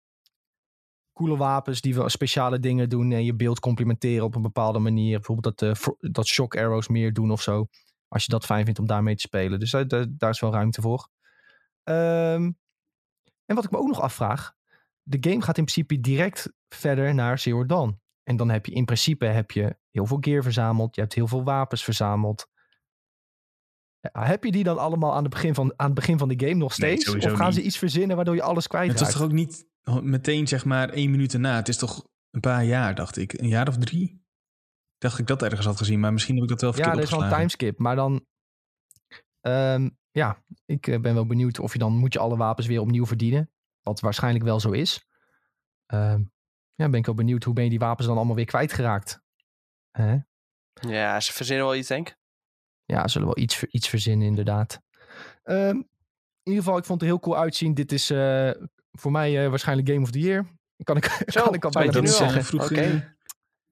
coole 1.13 1.38
wapens 1.38 1.81
die 1.81 2.09
speciale 2.09 2.59
dingen 2.59 2.89
doen 2.89 3.12
en 3.12 3.25
je 3.25 3.35
beeld 3.35 3.59
complementeren 3.59 4.25
op 4.25 4.35
een 4.35 4.41
bepaalde 4.41 4.79
manier. 4.79 5.15
Bijvoorbeeld 5.15 5.59
dat, 5.59 5.95
dat 5.99 6.27
shock 6.27 6.57
arrows 6.57 6.88
meer 6.88 7.13
doen 7.13 7.31
of 7.31 7.41
zo. 7.41 7.67
Als 8.07 8.25
je 8.25 8.31
dat 8.31 8.45
fijn 8.45 8.65
vindt 8.65 8.79
om 8.79 8.88
daarmee 8.88 9.15
te 9.15 9.21
spelen. 9.21 9.59
Dus 9.59 9.71
daar, 9.71 9.88
daar, 9.88 10.05
daar 10.09 10.29
is 10.29 10.39
wel 10.39 10.51
ruimte 10.51 10.81
voor. 10.81 11.09
Ehm, 11.83 12.51
en 13.45 13.55
wat 13.55 13.63
ik 13.63 13.71
me 13.71 13.77
ook 13.77 13.88
nog 13.88 14.01
afvraag. 14.01 14.57
De 15.10 15.30
game 15.30 15.41
gaat 15.41 15.58
in 15.58 15.63
principe 15.63 16.00
direct 16.00 16.54
verder 16.67 17.13
naar 17.13 17.39
Zero 17.39 17.65
Dawn. 17.65 18.00
En 18.24 18.36
dan 18.36 18.50
heb 18.50 18.65
je 18.65 18.72
in 18.72 18.86
principe 18.86 19.26
heb 19.26 19.52
je 19.52 19.78
heel 19.91 20.06
veel 20.06 20.17
gear 20.22 20.43
verzameld. 20.43 20.95
Je 20.95 21.02
hebt 21.02 21.13
heel 21.13 21.28
veel 21.28 21.43
wapens 21.43 21.84
verzameld. 21.84 22.48
Ja, 24.00 24.26
heb 24.26 24.43
je 24.43 24.52
die 24.52 24.63
dan 24.63 24.78
allemaal 24.78 25.13
aan 25.15 25.24
het 25.24 25.34
begin 25.34 25.54
van, 25.54 25.74
aan 25.76 25.86
het 25.86 25.95
begin 25.95 26.17
van 26.17 26.28
de 26.28 26.46
game 26.46 26.60
nog 26.60 26.73
steeds? 26.73 27.10
of 27.15 27.33
gaan 27.33 27.54
ze 27.54 27.62
iets 27.62 27.77
verzinnen 27.77 28.15
waardoor 28.15 28.36
je 28.36 28.42
alles 28.42 28.63
Het 28.63 28.73
kwijtraakt? 28.73 29.00
was 29.00 29.12
toch 29.12 29.21
ook 29.21 29.31
niet 29.31 29.67
meteen 30.02 30.48
zeg 30.48 30.65
maar 30.65 30.90
één 30.90 31.12
minuut 31.12 31.33
erna. 31.33 31.56
Het 31.56 31.67
is 31.67 31.77
toch 31.77 32.08
een 32.31 32.40
paar 32.40 32.65
jaar, 32.65 32.96
dacht 32.96 33.17
ik. 33.17 33.33
Een 33.33 33.48
jaar 33.48 33.67
of 33.67 33.77
drie? 33.77 34.25
Dacht 34.98 35.19
ik 35.19 35.27
dat 35.27 35.44
ergens 35.44 35.65
had 35.65 35.77
gezien, 35.77 36.00
maar 36.00 36.13
misschien 36.13 36.36
heb 36.36 36.44
ik 36.44 36.50
dat 36.50 36.62
wel 36.62 36.69
Ja, 36.69 36.75
verkeerd 36.75 36.98
er 36.98 37.04
is 37.04 37.10
wel 37.10 37.23
een 37.23 37.36
timeskip. 37.36 37.79
Maar 37.79 37.96
dan... 37.96 38.25
ehm, 39.42 39.90
ja, 40.12 40.44
ik 40.65 40.88
eh, 40.88 41.00
ben 41.00 41.13
wel 41.13 41.25
benieuwd 41.25 41.60
of 41.60 41.73
je 41.73 41.79
dan... 41.79 41.94
Moet 41.94 42.13
je 42.13 42.19
alle 42.19 42.38
wapens 42.38 42.67
weer 42.67 42.81
opnieuw 42.81 43.06
verdienen? 43.06 43.52
Wat 43.81 44.00
waarschijnlijk 44.00 44.44
wel 44.44 44.60
zo 44.60 44.71
is. 44.71 45.08
Ehm, 45.90 46.23
ja, 46.75 46.90
ben 46.90 47.00
ik 47.00 47.06
wel 47.06 47.15
benieuwd 47.15 47.44
hoe 47.44 47.54
ben 47.54 47.63
je 47.63 47.69
die 47.69 47.79
wapens 47.79 48.08
dan 48.08 48.17
allemaal 48.17 48.35
weer 48.35 48.46
kwijtgeraakt? 48.46 49.21
Hè? 49.92 50.17
Ja, 50.73 51.19
ze 51.19 51.33
verzinnen 51.33 51.65
wel 51.65 51.75
iets, 51.75 51.87
denk 51.87 52.10
ik. 52.10 52.17
Ja, 52.85 53.08
zullen 53.08 53.27
wel 53.27 53.37
iets, 53.37 53.63
iets 53.63 53.87
verzinnen 53.87 54.27
inderdaad. 54.27 54.79
Ehm, 55.44 55.75
in 55.75 56.52
ieder 56.56 56.63
geval, 56.63 56.77
ik 56.77 56.85
vond 56.85 57.02
het 57.02 57.10
heel 57.10 57.19
cool 57.19 57.37
uitzien. 57.37 57.73
Dit 57.73 57.92
is 57.92 58.10
eh, 58.10 58.52
voor 58.92 59.12
mij 59.12 59.44
eh, 59.44 59.50
waarschijnlijk 59.50 59.90
Game 59.90 60.02
of 60.02 60.12
the 60.12 60.19
Year. 60.19 60.46
Kan 60.83 60.98
ik, 60.98 61.06
Zo, 61.27 61.44
kan 61.44 61.54
ik 61.54 61.65
al 61.65 61.71
bijna 61.71 61.92
niet 61.92 62.02
nu 62.02 62.08
al. 62.10 62.15
zeggen. 62.15 62.44
vroeg, 62.44 62.63
Oké. 62.63 63.15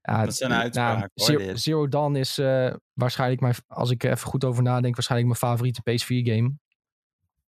Ja, 0.01 0.19
Dat 0.19 0.33
is 0.33 0.39
een 0.39 0.49
nou, 0.49 0.61
uitspraak, 0.61 1.11
hoor, 1.13 1.27
Zero, 1.27 1.37
dit. 1.37 1.59
Zero 1.59 1.87
Dawn 1.87 2.15
is 2.15 2.37
eh, 2.37 2.73
waarschijnlijk 2.93 3.41
mijn, 3.41 3.55
als 3.67 3.91
ik 3.91 4.03
er 4.03 4.11
even 4.11 4.27
goed 4.27 4.43
over 4.43 4.63
nadenk, 4.63 4.95
waarschijnlijk 4.95 5.29
mijn 5.29 5.51
favoriete 5.51 5.81
PS4 5.81 6.33
game. 6.33 6.53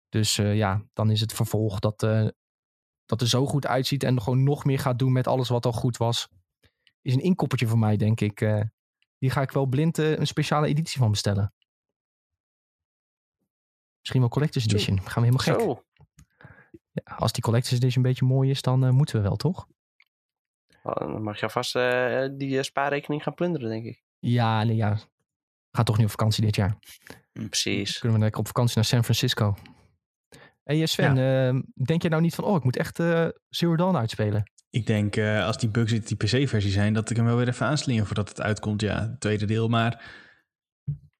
Dus 0.09 0.37
eh, 0.37 0.55
ja, 0.55 0.83
dan 0.93 1.11
is 1.11 1.21
het 1.21 1.33
vervolg 1.33 1.79
dat, 1.79 2.03
eh, 2.03 2.27
dat 3.09 3.21
er 3.21 3.27
zo 3.27 3.45
goed 3.45 3.67
uitziet 3.67 4.03
en 4.03 4.21
gewoon 4.21 4.43
nog 4.43 4.65
meer 4.65 4.79
gaat 4.79 4.99
doen 4.99 5.11
met 5.11 5.27
alles 5.27 5.49
wat 5.49 5.65
al 5.65 5.71
goed 5.71 5.97
was. 5.97 6.29
Is 7.01 7.13
een 7.13 7.21
inkoppertje 7.21 7.67
voor 7.67 7.77
mij, 7.79 7.97
denk 7.97 8.21
ik. 8.21 8.41
eh, 8.41 8.61
die 9.17 9.29
ga 9.29 9.41
ik 9.41 9.51
wel 9.51 9.65
blind 9.65 9.97
eh, 9.97 10.17
een 10.17 10.27
speciale 10.27 10.67
editie 10.67 10.99
van 10.99 11.11
bestellen. 11.11 11.53
Misschien 13.99 14.19
wel 14.21 14.29
Collector's 14.29 14.65
Edition. 14.65 14.97
Gaan 15.01 15.23
we 15.23 15.29
helemaal 15.29 15.55
gek. 15.55 15.59
Zo. 15.59 15.83
Ja, 16.91 17.15
als 17.15 17.31
die 17.31 17.43
Collector's 17.43 17.75
Edition 17.77 18.03
een 18.03 18.09
beetje 18.09 18.25
mooi 18.25 18.49
is, 18.49 18.61
dan 18.61 18.83
eh, 18.85 18.89
moeten 18.89 19.15
we 19.15 19.21
wel, 19.21 19.35
toch? 19.35 19.67
Oh, 20.83 20.95
Dan 20.95 21.23
mag 21.23 21.39
je 21.39 21.43
alvast 21.43 21.73
die 22.39 22.63
spaarrekening 22.63 23.23
gaan 23.23 23.33
plunderen, 23.33 23.69
denk 23.69 23.85
ik. 23.85 24.03
Ja, 24.19 24.63
nee, 24.63 24.75
ja. 24.75 24.93
We 24.93 25.75
gaan 25.75 25.85
toch 25.85 25.95
niet 25.97 26.05
op 26.05 26.11
vakantie 26.11 26.43
dit 26.45 26.55
jaar. 26.55 26.77
Precies. 27.31 27.97
Kunnen 27.99 28.17
we 28.17 28.23
lekker 28.23 28.39
op 28.39 28.47
vakantie 28.47 28.75
naar 28.75 28.85
San 28.85 29.03
Francisco. 29.03 29.55
Hey 30.69 30.81
eh, 30.81 30.87
Sven, 30.87 31.17
eh, 31.17 31.61
denk 31.85 32.01
je 32.01 32.09
nou 32.09 32.21
niet 32.21 32.35
van, 32.35 32.43
oh, 32.43 32.55
ik 32.55 32.63
moet 32.63 32.77
echt 32.77 32.99
eh 32.99 33.27
Zero 33.49 33.75
Dawn 33.75 33.95
uitspelen? 33.95 34.51
Ik 34.69 34.87
denk, 34.87 35.15
eh, 35.15 35.45
als 35.45 35.57
die 35.57 35.69
bugs 35.69 35.91
in 35.91 36.03
die 36.05 36.17
PC-versie 36.17 36.71
zijn, 36.71 36.93
dat 36.93 37.09
ik 37.09 37.15
hem 37.15 37.25
wel 37.25 37.37
weer 37.37 37.47
even 37.47 37.65
aanslingen 37.65 38.05
voordat 38.05 38.29
het 38.29 38.41
uitkomt. 38.41 38.81
Ja, 38.81 39.01
het 39.01 39.19
tweede 39.19 39.45
deel. 39.45 39.67
Maar 39.67 40.03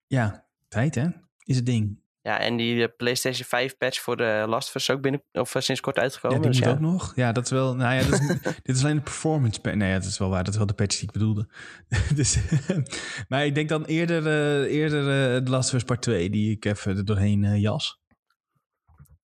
ja, 0.07 0.47
tijd 0.67 0.95
hè, 0.95 1.07
is 1.43 1.55
het 1.55 1.65
ding. 1.65 2.01
Ja, 2.21 2.39
en 2.39 2.57
die 2.57 2.87
PlayStation 2.87 3.47
5 3.47 3.77
patch 3.77 3.99
voor 3.99 4.17
de 4.17 4.45
Last 4.47 4.67
of 4.67 4.75
Us 4.75 4.89
ook 4.89 5.01
binnen, 5.01 5.23
of 5.31 5.55
sinds 5.57 5.81
kort 5.81 5.95
Ja, 5.95 6.01
uitgekomen. 6.01 6.41
die 6.41 6.49
dus 6.49 6.59
moet 6.59 6.67
ja. 6.67 6.73
ook 6.73 6.79
nog. 6.79 7.15
Ja, 7.15 7.31
dat 7.31 7.43
is 7.43 7.51
wel. 7.51 7.75
Nou 7.75 7.93
ja, 7.93 8.09
dat 8.09 8.19
is, 8.19 8.27
dit 8.63 8.75
is 8.75 8.83
alleen 8.83 8.95
de 8.95 9.01
performance 9.01 9.61
patch. 9.61 9.75
Nee, 9.75 9.89
ja, 9.89 9.99
dat 9.99 10.09
is 10.09 10.17
wel 10.17 10.29
waar. 10.29 10.43
Dat 10.43 10.51
is 10.53 10.57
wel 10.57 10.67
de 10.67 10.73
patch 10.73 10.95
die 10.95 11.07
ik 11.07 11.11
bedoelde. 11.11 11.49
dus, 12.15 12.39
maar 13.29 13.45
ik 13.45 13.55
denk 13.55 13.69
dan 13.69 13.85
eerder, 13.85 14.27
eh 14.27 14.75
eerder 14.75 15.03
de 15.43 15.49
Last 15.49 15.69
of 15.69 15.75
Us 15.75 15.83
Part 15.83 16.01
2, 16.01 16.29
die 16.29 16.51
ik 16.51 16.65
even 16.65 16.97
er 16.97 17.05
doorheen 17.05 17.59
jas. 17.59 17.99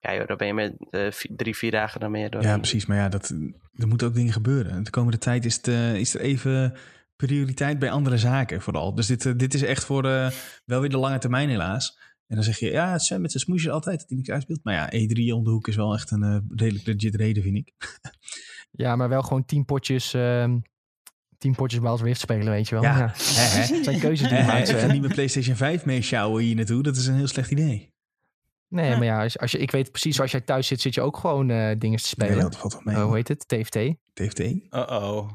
Ja, 0.06 0.16
joh, 0.16 0.28
daar 0.28 0.38
ben 0.38 0.48
je 0.48 0.54
met 0.54 0.76
eh, 0.90 1.08
drie, 1.36 1.56
vier 1.56 1.72
dagen 1.72 2.00
dan 2.00 2.12
meer 2.12 2.30
door. 2.30 2.42
Ja, 2.42 2.58
precies. 2.58 2.86
Maar 2.86 2.98
ja, 2.98 3.10
dat, 3.10 3.30
er 3.74 3.88
moeten 3.88 4.08
ook 4.08 4.14
dingen 4.14 4.34
gebeuren. 4.34 4.84
De 4.84 4.90
komende 4.90 5.18
tijd 5.18 5.46
is, 5.46 5.56
het, 5.56 5.68
eh, 5.68 5.96
is 5.96 6.14
er 6.14 6.22
even 6.22 6.74
prioriteit 7.16 7.80
bij 7.80 7.92
andere 7.92 8.18
zaken 8.18 8.62
vooral. 8.62 8.96
Dus 8.96 9.08
dit, 9.08 9.26
eh, 9.26 9.34
dit 9.36 9.54
is 9.54 9.62
echt 9.62 9.86
voor 9.86 10.06
eh, 10.06 10.32
wel 10.66 10.80
weer 10.80 10.90
de 10.90 10.98
lange 10.98 11.18
termijn 11.18 11.50
helaas. 11.50 11.98
En 12.28 12.36
dan 12.36 12.44
zeg 12.44 12.58
je, 12.60 12.72
ja, 12.72 12.98
Sam 12.98 13.22
met 13.22 13.32
zijn 13.32 13.44
smoesje 13.44 13.72
altijd 13.72 14.00
dat 14.00 14.08
hij 14.08 14.18
niks 14.18 14.30
uitspeelt. 14.30 14.64
Maar 14.64 14.74
ja, 14.74 14.90
E3 14.94 15.34
om 15.34 15.44
de 15.44 15.50
hoek 15.50 15.68
is 15.68 15.76
wel 15.76 15.94
echt 15.94 16.12
een 16.12 16.46
redelijk 16.56 16.86
legit 16.86 17.16
reden, 17.16 17.44
vind 17.44 17.58
ik. 17.58 17.74
Ja, 18.78 18.96
maar 18.96 19.10
wel 19.10 19.22
gewoon 19.22 19.46
tien 19.46 19.66
potjes, 19.66 20.14
ehm 20.14 20.58
tien 21.38 21.56
potjes 21.56 21.80
Wild 21.80 22.02
Rift 22.02 22.20
spelen, 22.20 22.52
weet 22.52 22.68
je 22.68 22.76
wel. 22.76 22.84
Ja. 22.84 22.98
Ja. 22.98 23.14
Zijn 23.84 24.00
keuzes 24.00 24.30
die 24.30 24.38
je 24.38 24.44
maakt. 24.44 24.70
ik 24.70 24.76
ga 24.76 24.82
Sven. 24.82 24.92
niet 24.92 25.02
met 25.02 25.14
PlayStation 25.14 25.56
5 25.56 25.86
mee 25.86 26.02
sjouwen 26.02 26.44
hier 26.44 26.56
naartoe. 26.56 26.84
Dat 26.84 26.96
is 26.96 27.08
een 27.08 27.16
heel 27.16 27.28
slecht 27.28 27.52
idee. 27.52 27.95
Nee, 28.76 28.90
Ja. 28.90 28.98
maar 28.98 29.06
ja, 29.06 29.24
als, 29.24 29.38
als 29.40 29.52
je, 29.52 29.58
ik 29.58 29.72
weet 29.72 29.92
precies, 29.92 30.22
als 30.22 30.32
jij 30.32 30.42
thuis 30.42 30.68
zit, 30.68 30.82
zit 30.82 30.94
je 30.94 31.02
ook 31.02 31.18
gewoon 31.18 31.50
eh 31.50 31.76
dingen 31.78 32.00
te 32.00 32.08
spelen. 32.08 32.34
Nee, 32.34 32.42
dat 32.42 32.58
valt 32.58 32.74
wel 32.74 32.82
mee. 32.86 32.96
Eh, 32.96 33.04
hoe 33.04 33.16
heet 33.16 33.28
het? 33.28 33.48
TFT. 33.48 33.78
TFT. 34.14 34.40
Uh-oh. 34.40 35.30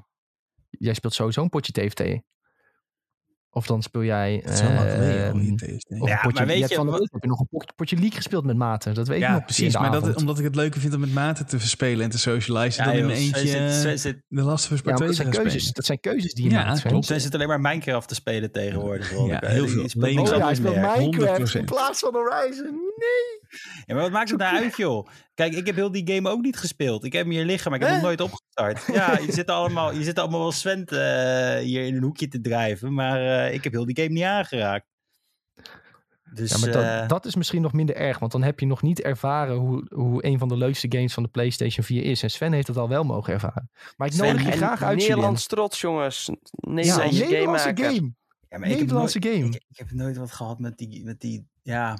Jij 0.70 0.95
speelt 0.95 1.14
sowieso 1.14 1.43
een 1.43 1.49
potje 1.49 1.72
TFT. 1.72 2.03
Of 3.53 3.66
dan 3.66 3.82
speel 3.82 4.05
jij... 4.05 4.40
Dat 4.44 4.53
is 4.55 4.61
wel 4.62 4.70
ehm, 4.70 4.76
of 5.98 6.09
Ja, 6.09 6.16
potje, 6.16 6.30
maar 6.32 6.46
weet 6.46 6.55
je 6.55 6.59
hebt 6.61 6.68
je, 6.70 6.74
van 6.76 6.84
de 6.86 6.90
wat- 6.90 7.01
week 7.01 7.09
heb 7.12 7.22
je 7.22 7.28
nog 7.28 7.40
een 7.40 7.48
potje, 7.51 7.72
potje 7.76 7.96
League 7.96 8.16
gespeeld 8.16 8.44
met 8.44 8.57
maten. 8.57 8.94
Dat 8.94 9.09
weet 9.09 9.16
ik 9.16 9.22
Ja, 9.22 9.32
nog. 9.32 9.44
precies. 9.44 9.74
in 9.74 9.80
Maar 9.80 9.90
dat, 9.90 10.16
omdat 10.16 10.38
ik 10.38 10.44
het 10.44 10.55
leuker 10.55 10.80
vind 10.80 10.94
om 10.94 11.01
met 11.01 11.12
maten 11.12 11.46
te 11.46 11.59
verspelen 11.59 12.05
en 12.05 12.11
te 12.11 12.18
socializen... 12.18 12.84
dan 12.84 12.92
in 12.94 13.07
mijn 13.07 13.18
joh, 13.18 13.26
Sven 13.28 13.40
eentje 13.42 13.70
zit- 13.80 14.01
zit- 14.01 14.22
de 14.28 14.42
Last 14.42 14.70
Us 14.70 14.76
Ja, 14.76 14.82
Part 14.82 14.84
maar 14.84 14.94
2 14.96 15.07
dat 15.09 15.16
zijn 15.16 15.30
keuzes. 15.44 15.72
Dat 15.72 15.84
zijn 15.84 16.01
keuzes 16.01 16.34
die 16.34 16.44
je 16.44 16.51
Ja, 16.51 16.64
maakt. 16.64 16.82
Klopt. 16.82 17.07
Zit 17.07 17.34
alleen 17.34 17.48
maar 17.48 17.61
Minecraft 17.61 18.09
te 18.09 18.14
spelen 18.14 18.53
tegenwoordig. 18.53 19.11
Ja, 19.26 19.40
ik. 19.40 19.48
heel 19.48 19.68
veel. 19.68 19.88
speelt 19.88 20.18
Oh 20.18 20.26
ja, 20.36 20.44
hij 20.44 20.55
speelt. 20.55 20.74
Minecraft 20.76 21.55
100%. 21.55 21.59
in 21.59 21.64
plaats 21.64 22.01
van 22.01 22.12
Horizon. 22.14 22.70
Nee. 22.96 23.48
Ja, 23.86 23.94
maar 23.94 24.03
wat 24.03 24.12
maakt 24.12 24.30
het 24.30 24.38
nou 24.38 24.57
uit, 24.57 24.76
joh? 24.76 25.07
Kijk, 25.41 25.55
ik 25.55 25.66
heb 25.66 25.74
heel 25.74 25.91
die 25.91 26.14
game 26.14 26.28
ook 26.28 26.43
niet 26.43 26.57
gespeeld. 26.57 27.05
Ik 27.05 27.12
heb 27.12 27.22
hem 27.22 27.32
hier 27.32 27.45
liggen, 27.45 27.70
maar 27.70 27.80
ik 27.80 27.86
heb 27.86 27.95
hem 27.95 28.05
nooit 28.05 28.20
opgestart. 28.20 28.95
Ja, 28.95 29.18
je 29.18 29.32
zit 29.32 29.51
allemaal, 29.51 29.93
je 29.93 30.03
zit 30.03 30.18
allemaal 30.18 30.41
wel 30.41 30.53
Sven 30.53 30.84
eh, 30.84 31.59
hier 31.59 31.86
in 31.86 31.97
een 31.97 32.03
hoekje 32.03 32.28
te 32.28 32.41
drijven, 32.41 32.95
maar 32.95 33.47
eh, 33.47 33.55
ik 33.55 33.64
heb 33.64 33.72
heel 33.72 33.84
die 33.84 33.97
game 33.97 34.14
niet 34.14 34.24
aangeraakt. 34.24 34.86
Dus, 36.32 36.51
Ja, 36.51 36.59
maar 36.59 36.70
dat, 36.70 36.82
eh, 36.82 37.09
dat 37.09 37.26
is 37.26 37.34
misschien 37.34 37.62
nog 37.62 37.72
minder 37.72 37.97
erg. 37.97 38.18
Want 38.18 38.32
dan 38.32 38.43
heb 38.43 38.61
je 38.61 38.66
nog 38.66 38.82
niet 38.82 39.01
ervaren 39.01 39.57
hoe, 39.57 39.86
hoe 39.95 40.24
een 40.24 40.38
van 40.38 40.49
de 40.49 40.57
leukste 40.57 40.86
games 40.88 41.14
van 41.14 41.22
de 41.22 41.28
PlayStation 41.28 41.84
4 41.84 42.03
is. 42.03 42.22
En 42.22 42.30
Sven 42.30 42.53
heeft 42.53 42.66
het 42.66 42.76
al 42.76 42.88
wel 42.88 43.05
mogen 43.05 43.32
ervaren. 43.32 43.70
Maar 43.97 44.09
ik 44.09 44.14
nodig 44.14 44.45
je 44.45 44.51
graag 44.51 44.82
uit. 44.82 44.99
Nederlands 44.99 45.47
trots, 45.47 45.80
jongens. 45.80 46.26
Ja, 46.26 46.34
Nederlandse 46.72 47.24
een 47.24 47.30
Nederlandse 47.30 47.72
game. 47.74 48.14
ja, 48.49 48.59
maar 48.59 48.68
ik 48.68 48.78
heb, 48.78 48.88
nooit, 48.88 49.11
Nederlandse 49.11 49.22
game. 49.22 49.47
ik, 49.47 49.64
ik 49.68 49.78
heb 49.78 49.91
nooit 49.91 50.16
wat 50.16 50.32
gehad 50.32 50.59
met 50.59 50.78
die, 50.78 51.05
met 51.05 51.20
die, 51.20 51.47
ja... 51.62 51.99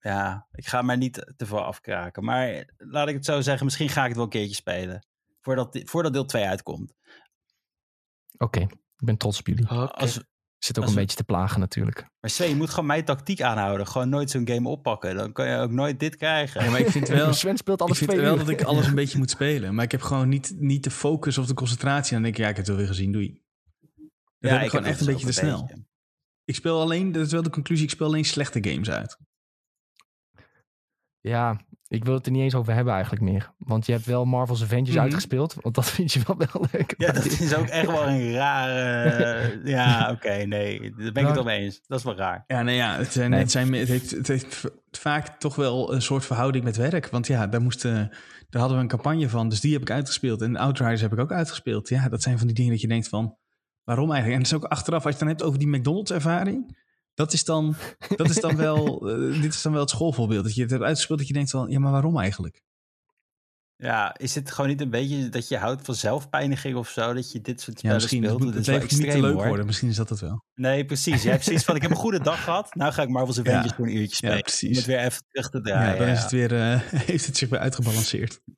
Ja, 0.00 0.46
ik 0.52 0.66
ga 0.66 0.82
maar 0.82 0.96
niet 0.96 1.32
te 1.36 1.46
veel 1.46 1.64
afkraken. 1.64 2.24
Maar 2.24 2.68
laat 2.76 3.08
ik 3.08 3.14
het 3.14 3.24
zo 3.24 3.40
zeggen, 3.40 3.64
misschien 3.64 3.88
ga 3.88 4.00
ik 4.00 4.06
het 4.06 4.16
wel 4.16 4.24
een 4.24 4.30
keertje 4.30 4.54
spelen. 4.54 5.06
Voordat, 5.40 5.80
voordat 5.84 6.12
deel 6.12 6.24
2 6.24 6.44
uitkomt. 6.44 6.92
Oké, 8.38 8.60
ik 8.60 9.04
ben 9.04 9.16
trots 9.16 9.38
op 9.38 9.46
jullie. 9.46 9.66
Als, 9.66 10.20
Zit 10.58 10.78
ook 10.78 10.84
Als 10.84 10.92
een 10.92 10.98
we- 10.98 11.04
beetje 11.04 11.16
te 11.16 11.24
plagen 11.24 11.60
natuurlijk. 11.60 12.06
maar 12.20 12.30
Sven, 12.30 12.48
je 12.48 12.54
moet 12.54 12.70
gewoon 12.70 12.86
mijn 12.86 13.04
tactiek 13.04 13.40
aanhouden. 13.42 13.86
Gewoon 13.86 14.08
nooit 14.08 14.30
zo'n 14.30 14.48
game 14.48 14.68
oppakken. 14.68 15.16
Dan 15.16 15.32
kan 15.32 15.48
je 15.48 15.56
ook 15.56 15.70
nooit 15.70 16.00
dit 16.00 16.16
krijgen. 16.16 16.64
Ja, 16.64 16.70
maar 16.70 16.80
ik 16.80 16.90
vind 16.90 17.08
wel... 17.08 17.32
Sven 17.34 17.56
speelt 17.56 17.80
Ik 17.80 17.86
alles 17.86 17.98
vind 17.98 18.10
twee 18.10 18.22
wel 18.22 18.36
dat 18.36 18.48
ik 18.48 18.62
alles 18.62 18.86
een 18.86 18.94
beetje 18.94 19.18
moet 19.18 19.30
spelen. 19.30 19.74
Maar 19.74 19.84
ik 19.84 19.90
heb 19.90 20.00
gewoon 20.02 20.28
niet, 20.28 20.52
niet 20.56 20.84
de 20.84 20.90
focus 20.90 21.38
of 21.38 21.46
de 21.46 21.54
concentratie. 21.54 22.12
Dan 22.12 22.22
denk 22.22 22.34
ik, 22.34 22.40
ja, 22.40 22.48
ik 22.48 22.56
heb 22.56 22.66
het 22.66 22.74
wel 22.74 22.76
weer 22.84 22.94
gezien, 22.94 23.12
doei. 23.12 23.42
Dat 24.38 24.50
heb 24.50 24.62
ik 24.62 24.70
gewoon 24.70 24.84
echt 24.84 25.00
een 25.00 25.06
beetje 25.06 25.26
te 25.26 25.32
snel. 25.32 25.70
Ik 26.44 26.54
speel 26.54 26.80
alleen, 26.80 27.12
dat 27.12 27.26
is 27.26 27.32
wel 27.32 27.42
de 27.42 27.50
conclusie, 27.50 27.84
ik 27.84 27.90
speel 27.90 28.06
alleen 28.06 28.24
slechte 28.24 28.68
games 28.70 28.90
uit. 28.90 29.16
Ja, 31.20 31.60
ik 31.88 32.04
wil 32.04 32.14
het 32.14 32.26
er 32.26 32.32
niet 32.32 32.42
eens 32.42 32.54
over 32.54 32.74
hebben 32.74 32.92
eigenlijk 32.92 33.22
meer. 33.22 33.52
Want 33.58 33.86
je 33.86 33.92
hebt 33.92 34.04
wel 34.06 34.24
Marvel's 34.24 34.62
Avengers 34.62 34.90
Mhm. 34.94 35.00
uitgespeeld. 35.04 35.56
Want 35.60 35.74
dat 35.74 35.90
vind 35.96 36.12
je 36.12 36.20
wel 36.26 36.36
wel 36.36 36.64
leuk. 36.72 36.94
Ja, 36.96 37.12
dat 37.12 37.24
is 37.24 37.54
ook 37.54 37.66
echt 37.66 37.86
wel 37.86 38.06
een 38.06 38.32
rare... 38.32 39.60
ja, 39.64 40.10
oké, 40.10 40.34
nee. 40.44 40.80
Daar 40.80 40.90
ben 40.90 41.06
ik 41.06 41.14
het 41.14 41.14
Nou, 41.22 41.34
wel 41.34 41.44
mee 41.44 41.60
eens. 41.60 41.80
Dat 41.86 41.98
is 41.98 42.04
wel 42.04 42.16
raar. 42.16 42.44
Ja, 42.46 42.62
nee, 42.62 42.76
ja, 42.76 42.96
het, 42.96 43.12
zijn, 43.12 43.30
Nee. 43.30 43.40
het, 43.40 43.50
zijn, 43.50 43.72
het, 43.72 43.88
heeft, 43.88 44.10
het 44.10 44.28
heeft 44.28 44.64
vaak 44.90 45.26
toch 45.38 45.56
wel 45.56 45.94
een 45.94 46.02
soort 46.02 46.24
verhouding 46.26 46.64
met 46.64 46.76
werk. 46.76 47.08
Want 47.08 47.26
ja, 47.26 47.46
daar, 47.46 47.62
moesten, 47.62 48.08
daar 48.48 48.60
hadden 48.60 48.76
we 48.76 48.82
een 48.82 48.88
campagne 48.90 49.28
van. 49.28 49.48
Dus 49.48 49.60
die 49.60 49.72
heb 49.72 49.82
ik 49.82 49.90
uitgespeeld. 49.90 50.42
En 50.42 50.56
Outriders 50.56 51.00
heb 51.00 51.12
ik 51.12 51.18
ook 51.18 51.32
uitgespeeld. 51.32 51.88
Ja, 51.88 52.08
dat 52.08 52.22
zijn 52.22 52.38
van 52.38 52.46
die 52.46 52.56
dingen 52.56 52.72
dat 52.72 52.80
je 52.80 52.88
denkt 52.88 53.08
van... 53.08 53.36
Waarom 53.84 54.10
eigenlijk? 54.10 54.42
En 54.42 54.48
dat 54.48 54.52
is 54.58 54.64
ook 54.66 54.70
achteraf, 54.72 55.04
als 55.04 55.14
je 55.14 55.18
het 55.18 55.18
dan 55.18 55.28
hebt 55.28 55.42
over 55.42 55.58
die 55.58 55.68
McDonald's 55.68 56.10
ervaring... 56.10 56.78
Dat 57.14 57.32
is 57.32 57.44
dan, 57.44 57.74
dat 58.16 58.30
is 58.30 58.40
dan 58.40 58.56
wel, 58.56 59.00
eh, 59.10 59.40
dit 59.42 59.54
is 59.54 59.62
dan 59.62 59.72
wel 59.72 59.80
het 59.80 59.90
schoolvoorbeeld. 59.90 60.44
Dat 60.44 60.54
je 60.54 60.62
het 60.62 60.70
hebt 60.70 60.82
uitgespeeld 60.82 61.18
dat 61.18 61.28
je 61.28 61.34
denkt 61.34 61.50
van, 61.50 61.70
ja, 61.70 61.78
maar 61.78 61.92
waarom 61.92 62.18
eigenlijk? 62.18 62.62
Ja, 63.76 64.16
is 64.18 64.34
het 64.34 64.50
gewoon 64.50 64.70
niet 64.70 64.80
een 64.80 64.90
beetje 64.90 65.28
dat 65.28 65.48
je 65.48 65.56
houdt 65.56 65.84
van 65.84 65.94
zelfpijniging 65.94 66.76
of 66.76 66.88
zo? 66.88 67.12
Dat 67.14 67.32
je 67.32 67.40
dit 67.40 67.60
soort 67.60 67.76
Ja, 67.76 67.78
spellen 67.80 67.96
misschien 67.96 68.24
speelt? 68.24 68.38
het, 68.40 68.48
Dat 68.48 68.56
het 68.66 68.66
leven 68.66 68.98
niet 69.02 69.10
te 69.10 69.20
leuk 69.20 69.34
hoor. 69.34 69.46
worden. 69.46 69.66
Misschien 69.66 69.88
is 69.88 69.96
dat 69.96 70.08
het 70.08 70.20
wel. 70.20 70.44
Nee, 70.54 70.84
precies. 70.84 71.22
Jij 71.22 71.32
hebt 71.32 71.44
precies 71.44 71.64
van, 71.64 71.76
ik 71.76 71.82
heb 71.82 71.90
een 71.90 71.96
goede 71.96 72.20
dag 72.20 72.44
gehad. 72.44 72.74
Nou 72.74 72.92
ga 72.92 73.02
ik 73.02 73.08
Marvel's 73.08 73.38
Avengers 73.38 73.68
Ja. 73.68 73.74
voor 73.74 73.86
een 73.86 73.96
uurtje 73.96 74.16
spelen. 74.16 74.36
Ja, 74.36 74.40
precies. 74.42 74.68
Om 74.70 74.74
het 74.76 74.84
weer 74.86 74.98
even 74.98 75.22
terug 75.28 75.50
te 75.50 75.56
Ja, 75.58 75.62
draaien. 75.62 75.98
dan 75.98 76.08
is 76.08 76.16
ja. 76.16 76.22
het 76.22 76.32
weer, 76.32 76.52
eh, 76.60 76.80
heeft 77.10 77.26
het 77.26 77.36
zich 77.36 77.48
weer 77.48 77.58
uitgebalanceerd. 77.58 78.40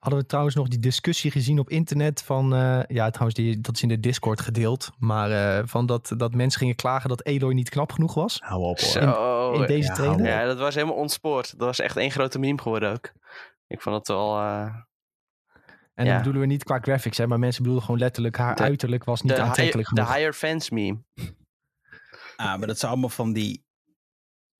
Hadden 0.00 0.20
we 0.20 0.26
trouwens 0.26 0.54
nog 0.56 0.68
die 0.68 0.78
discussie 0.78 1.30
gezien 1.30 1.58
op 1.58 1.70
internet 1.70 2.22
van... 2.22 2.54
eh, 2.54 2.80
ja, 2.88 3.10
trouwens, 3.10 3.34
die, 3.34 3.60
dat 3.60 3.74
is 3.76 3.82
in 3.82 3.88
de 3.88 4.00
Discord 4.00 4.40
gedeeld. 4.40 4.90
Maar 4.98 5.30
eh, 5.58 5.66
van 5.66 5.86
dat, 5.86 6.12
dat 6.16 6.34
mensen 6.34 6.60
gingen 6.60 6.74
klagen 6.74 7.08
dat 7.08 7.24
Eloy 7.26 7.52
niet 7.52 7.68
knap 7.68 7.92
genoeg 7.92 8.14
was. 8.14 8.38
Hou 8.40 8.62
op 8.62 8.78
hoor. 8.80 8.88
Zo. 8.90 9.52
In 9.52 9.66
deze 9.66 9.88
ja, 9.88 9.94
trailer. 9.94 10.26
Ja, 10.26 10.44
dat 10.44 10.58
was 10.58 10.74
helemaal 10.74 10.96
ontspoord. 10.96 11.50
Dat 11.58 11.66
was 11.66 11.78
echt 11.80 11.96
één 11.96 12.10
grote 12.10 12.38
meme 12.38 12.60
geworden 12.60 12.90
ook. 12.92 13.12
Ik 13.66 13.80
vond 13.80 13.96
het 13.96 14.08
wel... 14.08 14.38
eh, 14.38 14.74
En 15.94 16.04
Ja. 16.04 16.10
dan 16.10 16.16
bedoelen 16.16 16.40
we 16.40 16.46
niet 16.46 16.64
qua 16.64 16.78
graphics, 16.78 17.18
hè, 17.18 17.26
maar 17.26 17.38
mensen 17.38 17.60
bedoelen 17.62 17.84
gewoon 17.84 18.00
letterlijk 18.00 18.36
haar 18.36 18.56
De- 18.56 18.62
uiterlijk 18.62 19.04
was 19.04 19.22
niet 19.22 19.36
de, 19.36 19.42
aantrekkelijk 19.42 19.88
de 19.88 19.94
genoeg. 19.96 20.14
higher 20.14 20.32
fans 20.32 20.70
meme. 20.70 20.98
Ah, 22.36 22.58
maar 22.58 22.66
dat 22.66 22.78
zijn 22.78 22.90
allemaal 22.90 23.08
van 23.10 23.32
die 23.32 23.64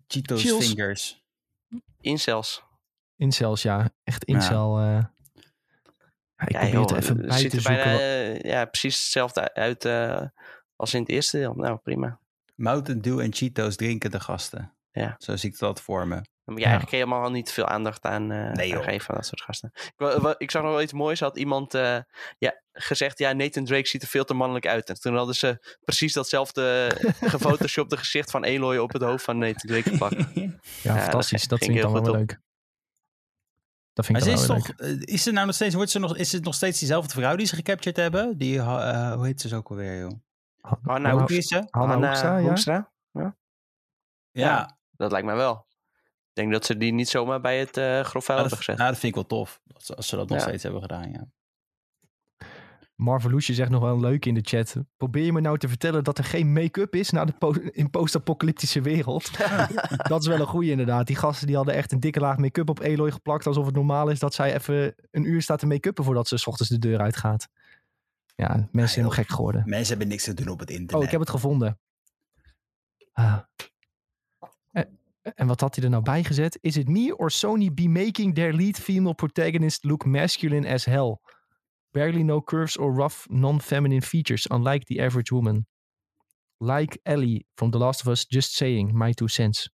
Cheetos 0.06 0.42
Chills. 0.42 0.66
fingers. 0.66 1.24
Incels. 2.00 2.62
Incels, 3.16 3.62
ja. 3.62 3.90
Echt 4.04 4.24
incel. 4.24 4.78
eh. 4.80 5.04
Ja, 6.40 6.46
ik 6.46 6.52
Ja, 6.52 6.58
probeer 6.70 6.80
het 6.80 6.90
joh, 6.90 6.98
even 6.98 7.26
bij 7.26 7.38
ziet 7.38 7.50
te 7.50 7.56
er 7.56 7.62
zoeken. 7.62 7.82
bijna, 7.84 7.92
wat- 8.28 8.42
eh, 8.42 8.50
ja, 8.50 8.64
precies 8.64 8.96
hetzelfde 8.98 9.54
uit 9.54 9.84
eh, 9.84 10.22
als 10.76 10.94
in 10.94 11.00
het 11.00 11.08
eerste 11.10 11.36
deel. 11.38 11.54
Nou, 11.54 11.76
prima. 11.76 12.18
Mountain 12.54 13.00
Dew 13.00 13.20
en 13.20 13.32
Cheetos 13.32 13.76
drinken 13.76 14.10
de 14.10 14.20
gasten. 14.20 14.72
Ja. 14.92 15.14
Zo 15.18 15.36
zie 15.36 15.50
ik 15.50 15.58
dat 15.58 15.80
voor 15.80 16.06
me. 16.06 16.14
Dan 16.14 16.58
moet 16.58 16.58
je 16.58 16.70
Ja. 16.70 16.76
eigenlijk 16.78 17.04
helemaal 17.04 17.30
niet 17.30 17.52
veel 17.52 17.66
aandacht 17.66 18.04
aan, 18.04 18.30
eh, 18.30 18.38
Nee, 18.52 18.70
aan 18.72 18.78
joh. 18.78 18.84
geven 18.84 19.08
aan 19.10 19.16
dat 19.16 19.26
soort 19.26 19.40
gasten. 19.42 19.70
Ik, 19.96 20.34
ik 20.38 20.50
zag 20.50 20.62
nog 20.62 20.70
wel 20.70 20.82
iets 20.82 20.92
moois. 20.92 21.20
Had 21.20 21.36
iemand 21.38 21.74
eh, 21.74 21.98
ja, 22.38 22.60
gezegd, 22.72 23.18
ja, 23.18 23.32
Nathan 23.32 23.64
Drake 23.64 23.88
ziet 23.88 24.02
er 24.02 24.08
veel 24.08 24.24
te 24.24 24.34
mannelijk 24.34 24.66
uit. 24.66 24.88
En 24.88 25.00
toen 25.00 25.16
hadden 25.16 25.34
ze 25.34 25.76
precies 25.84 26.12
datzelfde 26.12 26.90
gefotoshopte 27.34 27.96
gezicht 27.96 28.30
van 28.30 28.44
Eloy 28.44 28.76
op 28.76 28.92
het 28.92 29.02
hoofd 29.02 29.24
van 29.24 29.38
Nathan 29.38 29.70
Drake 29.70 29.90
geplakt. 29.90 30.16
Ja, 30.82 30.98
fantastisch. 30.98 31.48
Dat 31.48 31.58
vind 31.58 31.76
ik 31.76 31.82
dan 31.82 31.92
wel 31.92 32.12
leuk. 32.14 32.38
Dat 34.00 34.06
vind 34.06 34.18
Maar 34.18 34.28
ik 34.28 34.34
is 34.40 34.46
wel 34.46 34.56
leuk. 34.56 34.98
eh, 35.00 35.14
is 35.14 35.26
er 35.26 35.32
nou 35.32 35.46
nog 35.46 35.54
steeds, 35.54 35.74
wordt 35.74 35.90
ze 35.90 35.98
nog, 35.98 36.16
is 36.16 36.32
het 36.32 36.44
nog 36.44 36.54
steeds 36.54 36.78
diezelfde 36.78 37.14
vrouw 37.14 37.36
die 37.36 37.46
ze 37.46 37.54
gecaptured 37.54 37.96
hebben? 37.96 38.38
Die, 38.38 38.58
eh, 38.58 39.12
hoe 39.12 39.26
heet 39.26 39.40
ze 39.40 39.48
zo 39.48 39.56
ook 39.56 39.70
alweer, 39.70 39.98
joh? 40.00 40.10
Hanna- 40.82 41.10
Hoe 41.10 41.36
is 41.36 41.46
ze? 41.46 41.66
Hanna 41.70 41.94
Hoekstra, 42.06 42.36
ja? 42.38 42.42
Hoekstra? 42.46 42.90
Ja, 43.12 43.36
Ja. 44.30 44.78
Dat 44.96 45.10
lijkt 45.10 45.26
mij 45.26 45.36
wel. 45.36 45.66
Ik 46.28 46.34
denk 46.36 46.52
dat 46.52 46.64
ze 46.66 46.76
die 46.76 46.92
niet 46.92 47.08
zomaar 47.08 47.40
bij 47.40 47.58
het 47.58 47.76
eh 47.76 48.00
grof 48.00 48.30
Ah, 48.30 48.36
hebben 48.38 48.56
gezet. 48.56 48.76
nou, 48.76 48.90
dat 48.90 48.98
vind 48.98 49.16
ik 49.16 49.28
wel 49.28 49.38
tof. 49.38 49.60
Als, 49.74 49.86
ze- 49.86 49.94
als 49.96 50.08
ze 50.08 50.16
dat 50.16 50.28
nog 50.28 50.38
Ja. 50.38 50.44
steeds 50.44 50.62
hebben 50.62 50.80
gedaan, 50.80 51.10
ja. 51.10 51.24
Marveloesje 53.00 53.54
zegt 53.54 53.70
nog 53.70 53.82
wel 53.82 53.94
een 53.94 54.00
leuk 54.00 54.26
in 54.26 54.34
de 54.34 54.40
chat. 54.42 54.76
Probeer 54.96 55.24
je 55.24 55.32
me 55.32 55.40
nou 55.40 55.58
te 55.58 55.68
vertellen 55.68 56.04
dat 56.04 56.18
er 56.18 56.24
geen 56.24 56.52
make-up 56.52 56.94
is 56.94 57.10
na 57.10 57.24
de 57.24 57.32
po 57.32 57.54
in 57.70 57.90
post-apocalyptische 57.90 58.80
wereld? 58.80 59.30
dat 60.08 60.20
is 60.20 60.26
wel 60.26 60.40
een 60.40 60.46
goeie 60.46 60.70
inderdaad. 60.70 61.06
Die 61.06 61.16
gasten 61.16 61.46
die 61.46 61.56
hadden 61.56 61.74
echt 61.74 61.92
een 61.92 62.00
dikke 62.00 62.20
laag 62.20 62.36
make-up 62.36 62.68
op 62.68 62.80
Eloy 62.80 63.10
geplakt. 63.10 63.46
Alsof 63.46 63.66
het 63.66 63.74
normaal 63.74 64.08
is 64.08 64.18
dat 64.18 64.34
zij 64.34 64.54
even 64.54 64.94
een 65.10 65.24
uur 65.24 65.42
staat 65.42 65.58
te 65.58 65.66
make-uppen 65.66 66.04
voordat 66.04 66.28
ze 66.28 66.36
s 66.36 66.46
ochtends 66.46 66.70
de 66.70 66.78
deur 66.78 66.98
uitgaat. 66.98 67.48
Ja, 68.34 68.48
mensen 68.48 68.70
zijn 68.72 68.88
helemaal 68.88 69.10
gek 69.10 69.30
geworden. 69.30 69.62
Mensen 69.66 69.88
hebben 69.88 70.08
niks 70.08 70.24
te 70.24 70.34
doen 70.34 70.48
op 70.48 70.58
het 70.58 70.70
internet. 70.70 70.94
Oh, 70.94 71.02
ik 71.02 71.10
heb 71.10 71.20
het 71.20 71.30
gevonden. 71.30 71.78
Ah. 73.12 73.38
En, 74.72 74.98
en 75.34 75.46
wat 75.46 75.60
had 75.60 75.74
hij 75.74 75.84
er 75.84 75.90
nou 75.90 76.02
bij 76.02 76.24
gezet? 76.24 76.58
Is 76.60 76.76
it 76.76 76.88
me 76.88 77.16
or 77.16 77.30
Sony 77.30 77.72
be 77.74 77.88
making 77.88 78.34
their 78.34 78.52
lead 78.52 78.78
female 78.78 79.14
protagonist 79.14 79.84
look 79.84 80.04
masculine 80.04 80.72
as 80.72 80.84
hell? 80.84 81.18
Barely 81.92 82.22
no 82.22 82.40
curves 82.40 82.76
or 82.76 82.92
rough 82.92 83.26
non-feminine 83.28 84.02
features, 84.02 84.46
unlike 84.50 84.84
the 84.86 85.00
average 85.00 85.32
woman. 85.32 85.66
Like 86.58 87.00
Ellie 87.02 87.46
from 87.54 87.70
The 87.70 87.78
Last 87.78 88.00
of 88.00 88.08
Us, 88.08 88.26
just 88.28 88.54
saying, 88.54 88.92
my 88.94 89.12
two 89.12 89.28
cents. 89.28 89.68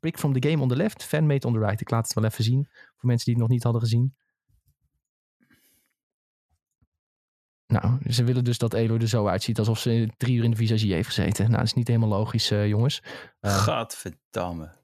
Pick 0.00 0.18
from 0.18 0.32
the 0.32 0.48
game 0.48 0.62
on 0.62 0.68
the 0.68 0.76
left, 0.76 1.02
fanmade 1.02 1.46
on 1.46 1.52
the 1.52 1.58
right. 1.58 1.80
Ik 1.80 1.90
laat 1.90 2.04
het 2.04 2.14
wel 2.14 2.24
even 2.24 2.44
zien, 2.44 2.68
voor 2.96 3.08
mensen 3.08 3.24
die 3.24 3.34
het 3.34 3.42
nog 3.42 3.52
niet 3.52 3.62
hadden 3.62 3.82
gezien. 3.82 4.14
Nou, 7.66 8.12
ze 8.12 8.24
willen 8.24 8.44
dus 8.44 8.58
dat 8.58 8.74
Eloy 8.74 8.98
er 8.98 9.08
zo 9.08 9.26
uitziet 9.26 9.58
alsof 9.58 9.78
ze 9.78 10.12
drie 10.16 10.36
uur 10.36 10.44
in 10.44 10.50
de 10.50 10.56
visagie 10.56 10.92
heeft 10.92 11.08
gezeten. 11.08 11.44
Nou, 11.44 11.56
dat 11.56 11.66
is 11.66 11.74
niet 11.74 11.88
helemaal 11.88 12.08
logisch, 12.08 12.50
eh, 12.50 12.68
jongens. 12.68 13.02
Uh, 13.40 13.56
Gadverdamme. 13.56 14.81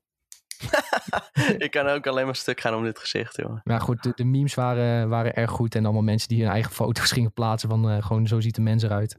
ik 1.65 1.71
kan 1.71 1.87
ook 1.87 2.07
alleen 2.07 2.27
maar 2.27 2.37
stuk 2.37 2.61
gaan 2.61 2.75
om 2.75 2.85
dit 2.85 2.99
gezicht, 2.99 3.37
jongen. 3.37 3.61
Maar 3.65 3.81
goed, 3.81 4.03
de, 4.03 4.13
de, 4.15 4.25
memes 4.25 4.55
waren, 4.55 5.09
waren 5.09 5.35
erg 5.35 5.51
goed. 5.51 5.75
En 5.75 5.85
allemaal 5.85 6.03
mensen 6.03 6.29
die 6.29 6.43
hun 6.43 6.53
eigen 6.53 6.73
foto's 6.73 7.11
gingen 7.17 7.33
plaatsen 7.33 7.69
van 7.69 7.91
uh, 7.91 8.03
gewoon 8.03 8.27
zo 8.27 8.41
ziet 8.41 8.55
de 8.55 8.61
mens 8.61 8.83
eruit. 8.83 9.19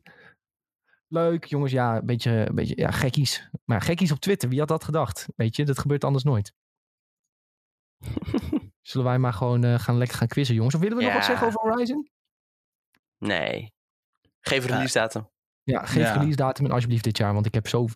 Leuk, 1.07 1.45
jongens. 1.45 1.71
Ja, 1.71 1.95
een 1.95 2.05
beetje, 2.05 2.31
een 2.31 2.55
beetje 2.55 2.77
ja, 2.77 2.91
gekkies. 2.91 3.49
Maar 3.65 3.81
gekkies 3.81 4.11
op 4.11 4.19
Twitter, 4.19 4.49
wie 4.49 4.59
had 4.59 4.67
dat 4.67 4.83
gedacht? 4.83 5.27
Weet 5.35 5.55
je, 5.55 5.65
dat 5.65 5.79
gebeurt 5.79 6.03
anders 6.03 6.23
nooit. 6.23 6.53
Zullen 8.89 9.07
wij 9.07 9.17
maar 9.17 9.33
gewoon 9.33 9.65
uh, 9.65 9.79
gaan 9.79 9.97
lekker 9.97 10.17
gaan 10.17 10.27
quizzen, 10.27 10.55
jongens? 10.55 10.75
Of 10.75 10.81
willen 10.81 10.97
we 10.97 11.03
ja. 11.03 11.09
nog 11.09 11.17
wat 11.17 11.27
zeggen 11.27 11.47
over 11.47 11.61
Horizon? 11.61 12.09
Nee. 13.17 13.73
Geef 14.41 14.65
release 14.65 14.97
datum. 14.97 15.29
Ja, 15.63 15.85
geef 15.85 16.03
ja. 16.03 16.13
release 16.13 16.35
datum 16.35 16.65
en 16.65 16.71
alsjeblieft 16.71 17.03
dit 17.03 17.17
jaar. 17.17 17.33
Want 17.33 17.45
ik 17.45 17.53
heb 17.53 17.67
zo 17.67 17.87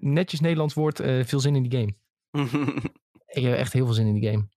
netjes 0.00 0.40
Nederlands 0.40 0.74
woord, 0.74 1.00
uh, 1.00 1.24
veel 1.24 1.40
zin 1.40 1.56
in 1.56 1.62
die 1.62 1.78
game. 1.80 1.94
ik 3.26 3.42
heb 3.42 3.54
echt 3.54 3.72
heel 3.72 3.84
veel 3.84 3.94
zin 3.94 4.06
in 4.06 4.14
die 4.14 4.30
game. 4.30 4.48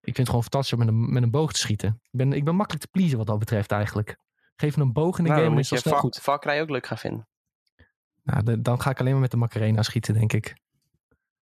Ik 0.00 0.14
vind 0.14 0.16
het 0.16 0.26
gewoon 0.26 0.42
fantastisch 0.42 0.72
om 0.72 0.78
met 0.78 0.88
een, 0.88 1.12
met 1.12 1.22
een 1.22 1.30
boog 1.30 1.52
te 1.52 1.58
schieten. 1.58 2.00
Ik 2.02 2.18
ben, 2.18 2.32
ik 2.32 2.44
ben 2.44 2.56
makkelijk 2.56 2.84
te 2.84 2.90
pleasen 2.90 3.18
wat 3.18 3.26
dat 3.26 3.38
betreft 3.38 3.70
eigenlijk. 3.70 4.16
Geef 4.56 4.76
me 4.76 4.82
een 4.82 4.92
boog 4.92 5.18
in 5.18 5.24
de 5.24 5.30
nou, 5.30 5.42
game 5.42 5.54
en 5.54 5.60
is 5.60 5.68
dat 5.68 5.78
snel 5.78 5.98
goed. 5.98 6.38
Cry 6.38 6.60
ook 6.60 6.70
leuk 6.70 6.86
gaan 6.86 6.98
vinden. 6.98 7.28
Nou, 8.22 8.42
de, 8.42 8.60
dan 8.60 8.80
ga 8.80 8.90
ik 8.90 9.00
alleen 9.00 9.12
maar 9.12 9.20
met 9.20 9.30
de 9.30 9.36
Macarena 9.36 9.82
schieten, 9.82 10.14
denk 10.14 10.32
ik. 10.32 10.56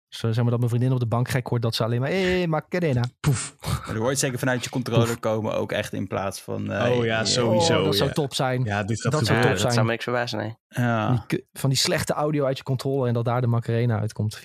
Zo 0.09 0.31
zeg 0.31 0.41
maar 0.41 0.51
dat 0.51 0.59
mijn 0.59 0.71
vriendin 0.71 0.91
op 0.91 0.99
de 0.99 1.07
bank 1.07 1.29
gek 1.29 1.49
wordt 1.49 1.63
dat 1.63 1.75
ze 1.75 1.83
alleen 1.83 2.01
maar... 2.01 2.09
Hé, 2.09 2.37
hey, 2.37 2.47
Macarena. 2.47 3.03
Poef. 3.19 3.55
Maar 3.61 3.95
er 3.95 4.01
hoort 4.01 4.19
zeker 4.19 4.39
vanuit 4.39 4.63
je 4.63 4.69
controller 4.69 5.07
Poef. 5.07 5.19
komen 5.19 5.53
ook 5.53 5.71
echt 5.71 5.93
in 5.93 6.07
plaats 6.07 6.41
van... 6.41 6.71
Uh, 6.71 6.97
oh 6.97 7.05
ja, 7.05 7.25
sowieso. 7.25 7.77
Oh, 7.77 7.83
dat 7.83 7.93
ja. 7.93 7.99
zou 7.99 8.11
top 8.11 8.33
zijn. 8.33 8.63
Ja, 8.63 8.83
dit 8.83 9.01
dat 9.01 9.25
zou 9.25 9.37
Ja, 9.37 9.41
top 9.41 9.51
dat 9.51 9.59
zijn. 9.59 9.73
zou 9.73 9.85
me 9.85 9.91
niks 9.91 10.03
verbazen, 10.03 10.39
nee. 10.39 10.55
Ja. 10.67 11.23
Die, 11.27 11.47
van 11.53 11.69
die 11.69 11.79
slechte 11.79 12.13
audio 12.13 12.45
uit 12.45 12.57
je 12.57 12.63
controller 12.63 13.07
en 13.07 13.13
dat 13.13 13.25
daar 13.25 13.41
de 13.41 13.47
Macarena 13.47 13.99
uitkomt 13.99 14.37
24-7. 14.37 14.41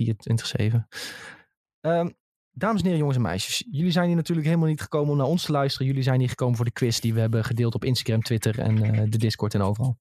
Um, 1.80 2.16
dames 2.50 2.80
en 2.80 2.84
heren, 2.84 2.98
jongens 2.98 3.16
en 3.16 3.22
meisjes. 3.22 3.64
Jullie 3.70 3.92
zijn 3.92 4.06
hier 4.06 4.16
natuurlijk 4.16 4.46
helemaal 4.46 4.68
niet 4.68 4.82
gekomen 4.82 5.10
om 5.10 5.16
naar 5.16 5.26
ons 5.26 5.44
te 5.44 5.52
luisteren. 5.52 5.86
Jullie 5.86 6.02
zijn 6.02 6.20
hier 6.20 6.28
gekomen 6.28 6.56
voor 6.56 6.64
de 6.64 6.70
quiz 6.70 6.98
die 6.98 7.14
we 7.14 7.20
hebben 7.20 7.44
gedeeld 7.44 7.74
op 7.74 7.84
Instagram, 7.84 8.22
Twitter 8.22 8.58
en 8.58 8.84
uh, 8.84 9.02
de 9.08 9.18
Discord 9.18 9.54
en 9.54 9.62
overal. 9.62 9.98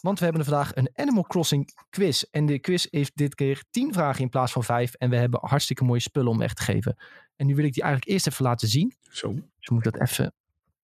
Want 0.00 0.18
we 0.18 0.24
hebben 0.24 0.44
vandaag 0.44 0.76
een 0.76 0.90
Animal 0.94 1.22
Crossing 1.22 1.70
quiz. 1.90 2.22
En 2.22 2.46
de 2.46 2.58
quiz 2.58 2.86
heeft 2.90 3.12
dit 3.14 3.34
keer 3.34 3.64
10 3.70 3.92
vragen 3.92 4.22
in 4.22 4.28
plaats 4.28 4.52
van 4.52 4.64
5. 4.64 4.94
En 4.94 5.10
we 5.10 5.16
hebben 5.16 5.40
hartstikke 5.42 5.84
mooie 5.84 6.00
spullen 6.00 6.30
om 6.30 6.38
weg 6.38 6.54
te 6.54 6.62
geven. 6.62 6.96
En 7.36 7.46
nu 7.46 7.54
wil 7.54 7.64
ik 7.64 7.72
die 7.72 7.82
eigenlijk 7.82 8.12
eerst 8.12 8.26
even 8.26 8.44
laten 8.44 8.68
zien. 8.68 8.94
Zo. 9.00 9.34
Dus 9.34 9.68
moet 9.68 9.86
ik 9.86 9.92
dat 9.92 10.08
even... 10.08 10.34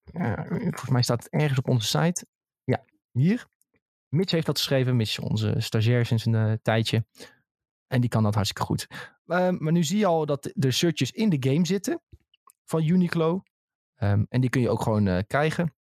Ja, 0.05 0.47
volgens 0.49 0.91
mij 0.91 1.03
staat 1.03 1.23
het 1.23 1.33
ergens 1.33 1.59
op 1.59 1.69
onze 1.69 1.87
site. 1.87 2.27
Ja, 2.65 2.85
hier. 3.11 3.47
Mitch 4.09 4.31
heeft 4.31 4.47
dat 4.47 4.59
geschreven. 4.59 4.97
Mitch, 4.97 5.19
onze 5.19 5.55
stagiair 5.59 6.07
sinds 6.07 6.27
een 6.27 6.35
uh, 6.35 6.53
tijdje. 6.63 7.07
En 7.87 8.01
die 8.01 8.11
kan 8.11 8.23
dat 8.23 8.35
hartstikke 8.35 8.67
goed. 8.67 8.87
Uh, 9.27 9.51
maar 9.51 9.73
nu 9.73 9.85
zie 9.85 9.99
je 9.99 10.07
al 10.07 10.27
dat 10.27 10.51
de 10.55 10.71
shirtjes 10.71 11.11
in 11.11 11.29
de 11.29 11.51
game 11.51 11.67
zitten. 11.67 12.01
Van 12.65 12.83
Uniqlo. 12.83 13.43
Um, 13.99 14.27
en 14.29 14.41
die 14.41 14.51
kun 14.51 14.61
je 14.61 14.71
ook 14.71 14.83
gewoon 14.83 15.07
uh, 15.07 15.19
krijgen. 15.27 15.74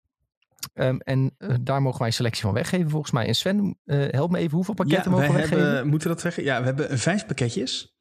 Um, 0.74 1.00
en 1.00 1.36
uh, 1.38 1.56
daar 1.62 1.82
mogen 1.82 2.00
wij 2.00 2.08
een 2.08 2.14
selectie 2.14 2.42
van 2.42 2.54
weggeven 2.54 2.90
volgens 2.90 3.12
mij. 3.12 3.28
En 3.28 3.36
Sven, 3.36 3.78
uh, 3.86 4.06
help 4.10 4.32
me 4.32 4.38
even, 4.38 4.56
hoeveel 4.56 4.74
pakketten 4.74 5.12
ja, 5.12 5.18
mogen 5.18 5.34
we 5.34 5.40
hebben, 5.40 5.60
weggeven? 5.60 5.88
Moeten 5.88 6.08
we 6.08 6.14
dat 6.14 6.24
zeggen? 6.24 6.44
Ja, 6.44 6.60
we 6.60 6.66
hebben 6.66 7.00
vijf 7.00 7.26
pakketjes. 7.26 7.96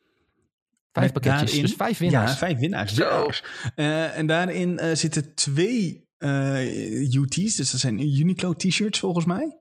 Vijf 0.93 1.13
pakketjes, 1.13 1.45
daarin, 1.45 1.63
dus 1.63 1.75
vijf 1.75 1.99
winnaars. 1.99 2.31
Ja, 2.31 2.37
vijf 2.37 2.59
winnaars. 2.59 2.99
Uh, 3.77 4.19
en 4.19 4.27
daarin 4.27 4.97
zitten 4.97 5.35
twee 5.35 6.09
UT's, 6.19 7.57
dus 7.57 7.71
dat 7.71 7.81
zijn 7.81 8.19
Uniqlo 8.19 8.55
t-shirts 8.55 8.99
volgens 8.99 9.25
mij. 9.25 9.59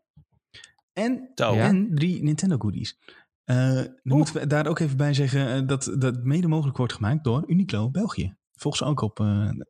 En, 0.94 1.32
ja. 1.36 1.54
en 1.54 1.90
drie 1.94 2.24
Nintendo 2.24 2.58
goodies. 2.58 3.00
dan 3.46 3.94
moeten 4.04 4.34
we 4.34 4.48
daar 4.48 4.68
ook 4.68 4.80
even 4.80 4.98
bij 4.98 5.14
zeggen 5.14 5.68
dat 5.68 5.96
dat 5.98 6.24
mede 6.24 6.48
mogelijk 6.48 6.78
wordt 6.78 6.94
gemaakt 6.94 7.24
door 7.24 7.44
Uniqlo 7.48 7.90
België. 7.90 8.36
Volg 8.52 8.76
ze 8.76 8.86
ook 8.86 9.02
op 9.02 9.26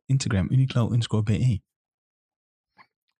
Instagram, 0.06 0.46
Uniqlo 0.50 0.90
underscore 0.90 1.22
BE. 1.22 1.60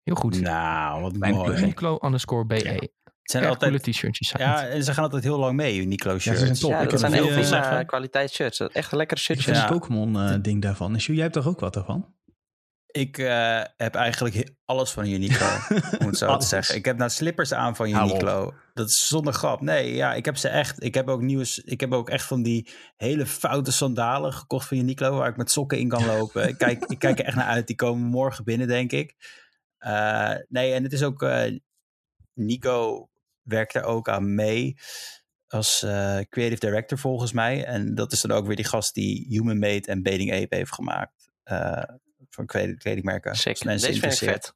Heel 0.03 0.15
goed. 0.15 0.41
Nou, 0.41 1.03
wat 1.03 1.17
Mijn 1.17 1.35
mooi. 1.35 1.59
Uniqlo 1.63 1.99
underscore 2.05 2.47
BE. 2.47 2.57
Het 2.57 3.31
zijn 3.39 3.45
altijd 3.45 3.71
coole 3.73 3.93
t-shirtjes. 3.93 4.35
Ja, 4.39 4.67
en 4.67 4.85
ze 4.85 4.93
gaan 4.95 5.05
altijd 5.05 5.23
heel 5.23 5.39
lang 5.39 5.57
mee, 5.57 5.81
Uniqlo 5.81 6.13
Ja, 6.13 6.19
shirts. 6.19 6.39
ze 6.41 6.47
zijn 6.47 6.59
top. 6.59 6.71
Ja, 6.71 6.77
ik 6.77 6.83
dat 6.83 6.91
heb 6.91 7.11
zijn 7.11 7.23
een 7.23 7.29
echt 7.39 7.49
veel, 7.49 7.59
uh, 7.59 7.87
kwaliteit 7.87 8.31
shirts. 8.31 8.61
Echt 8.61 8.93
een 8.93 8.99
lekkere 8.99 9.21
vind 9.21 9.45
Ja. 9.45 9.53
het 9.53 9.67
Pokémon 9.67 10.17
uh, 10.17 10.35
ding 10.43 10.63
daarvan. 10.63 10.93
En 10.95 11.01
Sjoe, 11.01 11.15
jij 11.15 11.23
hebt 11.25 11.37
toch 11.37 11.47
ook 11.47 11.61
wat 11.61 11.75
daarvan? 11.75 12.15
Ik 12.87 13.19
uh, 13.19 13.61
heb 13.77 13.95
eigenlijk 13.95 14.51
alles 14.65 14.91
van 14.91 15.07
Uniqlo, 15.07 15.47
om 16.01 16.07
het 16.07 16.17
zo 16.19 16.37
te 16.37 16.47
zeggen. 16.47 16.75
Ik 16.75 16.85
heb 16.85 16.97
nou 16.97 17.11
slippers 17.11 17.53
aan 17.53 17.77
van 17.77 17.89
Uniqlo. 17.89 18.55
Dat 18.75 18.89
is 18.89 19.07
zonder 19.07 19.33
grap. 19.33 19.61
Nee, 19.61 19.95
ja, 19.95 20.15
ik 20.15 20.25
heb 20.25 20.37
ze 20.37 20.49
echt. 20.49 20.83
Ik 20.83 20.95
heb 20.95 21.09
ook 21.09 21.21
nieuws. 21.21 21.59
Ik 21.59 21.81
heb 21.81 21.93
ook 21.93 22.09
echt 22.09 22.25
van 22.27 22.43
die 22.43 22.69
hele 22.97 23.27
foute 23.27 23.73
sandalen 23.73 24.33
gekocht 24.33 24.69
van 24.69 24.77
Uniqlo, 24.77 25.17
waar 25.17 25.29
ik 25.29 25.37
met 25.37 25.51
sokken 25.51 25.79
in 25.79 25.89
kan 25.89 26.07
lopen. 26.07 26.49
ik, 26.49 26.59
kijk, 26.59 26.85
ik 26.85 26.99
kijk 26.99 27.19
er 27.19 27.25
echt 27.25 27.37
naar 27.37 27.47
uit. 27.47 27.67
Die 27.67 27.77
komen 27.77 28.07
morgen 28.09 28.45
binnen, 28.45 28.67
denk 28.69 28.93
ik. 28.93 29.15
Uh, 29.81 30.35
nee, 30.49 30.73
en 30.73 30.83
het 30.83 30.93
is 30.93 31.03
ook. 31.03 31.23
Uh, 31.23 31.59
Nico 32.35 33.09
werkt 33.43 33.75
er 33.75 33.83
ook 33.83 34.09
aan 34.09 34.35
mee 34.35 34.77
als 35.49 35.83
uh, 35.83 36.19
creative 36.29 36.61
director 36.61 36.99
volgens 36.99 37.33
mij. 37.33 37.65
En 37.65 37.95
dat 37.95 38.13
is 38.13 38.21
dan 38.21 38.31
ook 38.31 38.47
weer 38.47 38.57
die 38.57 38.65
gast 38.65 38.95
die 38.95 39.27
Human 39.29 39.59
Made 39.59 39.87
en 39.87 40.03
Bathing 40.03 40.33
Ape 40.33 40.57
heeft 40.57 40.75
gemaakt. 40.75 41.31
Uh, 41.45 41.83
van 42.31 42.47
kledingmerken. 42.47 43.35
Zeker. 43.37 43.67
Deze 43.67 43.93
vind 44.01 44.13
ik 44.13 44.29
vet. 44.29 44.55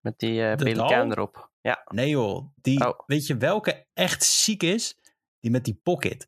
Met 0.00 0.18
die 0.18 0.40
uh, 0.40 0.54
pelikaan 0.54 1.10
erop. 1.10 1.50
Ja. 1.60 1.82
Nee 1.88 2.08
joh. 2.08 2.48
Die, 2.54 2.86
Oh. 2.86 2.98
Weet 3.06 3.26
je 3.26 3.36
welke 3.36 3.86
echt 3.94 4.24
ziek 4.24 4.62
is? 4.62 4.96
Die 5.40 5.50
met 5.50 5.64
die 5.64 5.80
pocket. 5.82 6.26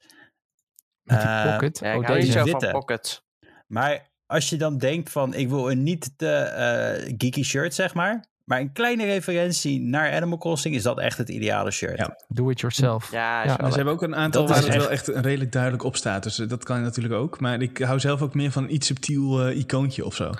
Met 1.03 1.21
die 1.21 1.29
Eh, 1.29 1.51
pocket. 1.53 1.79
Ja, 1.79 1.93
ik 1.93 2.01
oh, 2.01 2.07
deze. 2.07 2.43
witte. 2.43 2.59
van 2.61 2.71
pockets. 2.71 3.25
Maar 3.67 4.10
als 4.31 4.49
je 4.49 4.57
dan 4.57 4.78
denkt 4.78 5.11
van... 5.11 5.35
Ik 5.35 5.49
wil 5.49 5.70
een 5.70 5.83
niet 5.83 6.18
te 6.18 6.28
eh, 6.33 7.14
geeky 7.18 7.43
shirt, 7.43 7.74
zeg 7.74 7.95
maar. 7.95 8.24
Maar 8.45 8.61
een 8.61 8.72
kleine 8.72 9.05
referentie 9.05 9.81
naar 9.81 10.12
Animal 10.12 10.39
Crossing... 10.39 10.74
is 10.74 10.83
dat 10.83 10.99
echt 10.99 11.18
het 11.18 11.28
ideale 11.28 11.70
shirt. 11.70 11.99
Ja. 11.99 12.16
Do 12.28 12.51
it 12.51 12.61
yourself. 12.61 13.11
Ja, 13.11 13.49
ze 13.70 13.76
hebben 13.76 13.95
ook 13.95 14.03
een 14.03 14.14
aantal 14.16 14.47
Dat 14.47 14.51
waar 14.57 14.64
het 14.66 14.76
wel 14.76 14.91
echt- 14.91 15.09
echt 15.09 15.24
redelijk 15.24 15.53
duidelijk 15.53 15.83
op 15.83 15.97
staat. 15.97 16.22
Dus 16.22 16.39
eh, 16.39 16.49
dat 16.49 16.64
kan 16.64 16.83
natuurlijk 16.83 17.14
ook. 17.14 17.41
Maar 17.41 17.61
ik 17.62 17.78
hou 17.78 18.01
zelf 18.01 18.22
ook 18.22 18.35
meer 18.35 18.51
van 18.51 18.62
een 18.62 18.74
iets 18.74 18.87
subtiel 18.87 19.47
eh, 19.47 19.59
icoontje 19.59 20.05
of 20.05 20.14
zo. 20.14 20.31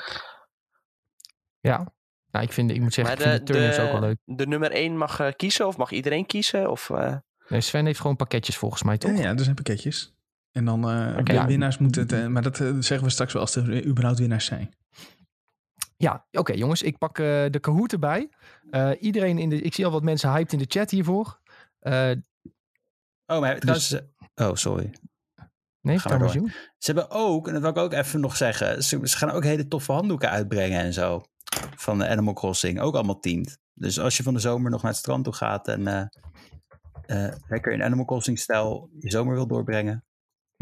Ja. 1.61 1.93
Nou, 2.31 2.45
ik, 2.45 2.53
vind, 2.53 2.71
ik 2.71 2.81
moet 2.81 2.95
zeggen, 2.95 3.19
Maar 3.19 3.27
ik 3.27 3.33
vind 3.33 3.47
de, 3.47 3.53
turners 3.53 3.79
ook 3.79 3.91
wel 3.93 4.01
leuk. 4.01 4.17
de 4.25 4.47
nummer 4.47 4.71
1 4.71 4.97
mag 4.97 5.21
eh, 5.21 5.29
kiezen 5.37 5.67
of 5.67 5.77
mag 5.77 5.91
iedereen 5.91 6.27
kiezen? 6.27 6.71
Of, 6.71 6.91
eh, 6.91 7.15
Nee, 7.49 7.61
Sven 7.61 7.87
heeft 7.87 8.01
gewoon 8.01 8.17
pakketjes 8.17 8.57
volgens 8.57 8.83
mij, 8.83 8.99
toch? 8.99 9.11
Ja, 9.11 9.23
ja, 9.23 9.31
er 9.35 9.41
zijn 9.41 9.55
pakketjes. 9.55 10.15
En 10.53 10.65
dan 10.65 10.91
eh 10.91 11.25
de 11.25 11.45
winnaars 11.47 11.79
moeten 11.79 12.03
het... 12.03 12.13
eh, 12.13 12.27
maar 12.27 12.43
dat 12.43 12.61
eh, 12.61 12.73
zeggen 12.79 13.07
we 13.07 13.13
straks 13.13 13.33
wel 13.33 13.43
als 13.43 13.57
er 13.57 13.85
überhaupt 13.87 14.19
winnaars 14.19 14.45
zijn. 14.45 14.75
Ja, 15.97 16.27
oké 16.33 16.53
jongens, 16.53 16.83
ik 16.83 16.99
pak 16.99 17.19
eh, 17.19 17.25
de 17.51 17.59
Kahoot 17.61 17.93
erbij. 17.93 18.29
Eh, 18.71 18.91
iedereen 19.01 19.39
in 19.39 19.49
de, 19.49 19.61
ik 19.61 19.75
zie 19.75 19.85
al 19.85 19.91
wat 19.93 20.03
mensen 20.03 20.31
hyped 20.31 20.53
in 20.53 20.59
de 20.59 20.65
chat 20.69 20.91
hiervoor. 20.91 21.41
Eh, 21.79 22.11
Oh, 23.27 23.41
maar 23.41 23.59
trouwens... 23.59 24.01
Oh, 24.35 24.55
sorry. 24.55 24.95
nee, 25.81 25.99
Ga 25.99 26.09
maar 26.09 26.19
door. 26.19 26.33
Jung. 26.33 26.53
Ze 26.79 26.93
hebben 26.93 27.11
ook, 27.11 27.47
en 27.47 27.53
dat 27.53 27.63
wil 27.63 27.71
ik 27.71 27.77
ook 27.79 27.93
even 27.93 28.21
nog 28.21 28.37
zeggen... 28.37 28.83
Ze, 28.83 29.01
ze 29.03 29.17
gaan 29.17 29.31
ook 29.31 29.45
hele 29.45 29.69
toffe 29.69 29.93
handdoeken 29.93 30.31
uitbrengen 30.31 30.81
en 30.81 30.93
zo. 30.93 31.23
Van 31.77 31.99
de 31.99 32.09
Animal 32.09 32.35
Crossing. 32.35 32.81
Ook 32.81 32.95
allemaal 32.95 33.21
teamed. 33.21 33.59
Dus 33.75 33.99
als 34.01 34.17
je 34.17 34.23
van 34.23 34.35
de 34.35 34.41
zomer 34.41 34.71
nog 34.71 34.83
naar 34.83 34.91
het 34.91 35.01
strand 35.01 35.25
toe 35.25 35.33
gaat... 35.33 35.69
en 35.69 35.87
eh, 35.87 36.07
eh, 37.27 37.35
lekker 37.49 37.73
in 37.73 37.83
Animal 37.83 38.05
Crossing 38.05 38.39
stijl 38.39 38.91
je 38.99 39.11
zomer 39.11 39.35
wil 39.35 39.47
doorbrengen... 39.47 40.05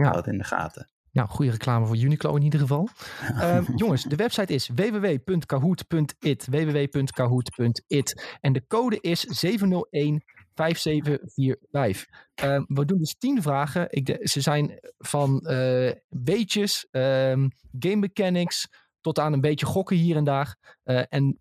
Ja. 0.02 0.04
hou 0.04 0.16
het 0.16 0.26
in 0.26 0.38
de 0.38 0.44
gaten. 0.44 0.90
Nou, 1.12 1.28
goede 1.28 1.50
reclame 1.50 1.86
voor 1.86 1.96
Uniqlo 1.96 2.36
in 2.36 2.42
ieder 2.42 2.60
geval. 2.60 2.88
Ehm, 3.40 3.64
jongens, 3.76 4.02
de 4.02 4.16
website 4.16 4.54
is 4.54 4.68
www.kahoot.it. 4.74 6.46
www.kahoot.it. 6.50 8.36
En 8.40 8.52
de 8.52 8.66
code 8.66 8.98
is 9.00 9.20
701 9.20 10.22
5745. 10.54 12.06
Ehm, 12.34 12.62
we 12.66 12.84
doen 12.84 12.98
dus 12.98 13.14
10 13.18 13.42
vragen. 13.42 13.86
Ik 13.90 14.06
de- 14.06 14.20
ze 14.22 14.40
zijn 14.40 14.78
van 14.98 15.40
eh 15.40 15.92
beetjes, 16.08 16.86
ehm, 16.90 17.48
game 17.78 17.96
mechanics, 17.96 18.68
tot 19.00 19.18
aan 19.18 19.32
een 19.32 19.40
beetje 19.40 19.66
gokken 19.66 19.96
hier 19.96 20.16
en 20.16 20.24
daar. 20.24 20.76
Eh, 20.82 21.02
en 21.08 21.38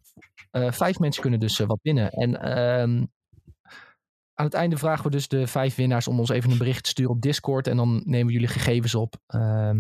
eh, 0.52 0.72
vijf 0.72 1.00
mensen 1.00 1.22
kunnen 1.22 1.40
dus 1.40 1.60
eh, 1.60 1.68
wat 1.68 1.80
winnen. 1.82 2.10
En 2.12 2.32
aan 4.40 4.46
het 4.46 4.54
einde 4.54 4.78
vragen 4.78 5.04
we 5.04 5.10
dus 5.10 5.28
de 5.28 5.48
vijf 5.48 5.76
winnaars 5.76 6.08
om 6.08 6.20
ons 6.20 6.30
even 6.30 6.52
een 6.52 6.58
bericht 6.58 6.84
te 6.84 6.90
sturen 6.90 7.12
op 7.12 7.22
Discord. 7.22 7.68
En 7.68 7.78
dan 7.78 8.02
nemen 8.06 8.28
we 8.28 8.32
jullie 8.34 8.48
gegevens 8.48 8.96
op. 8.96 9.16
ehm, 9.28 9.76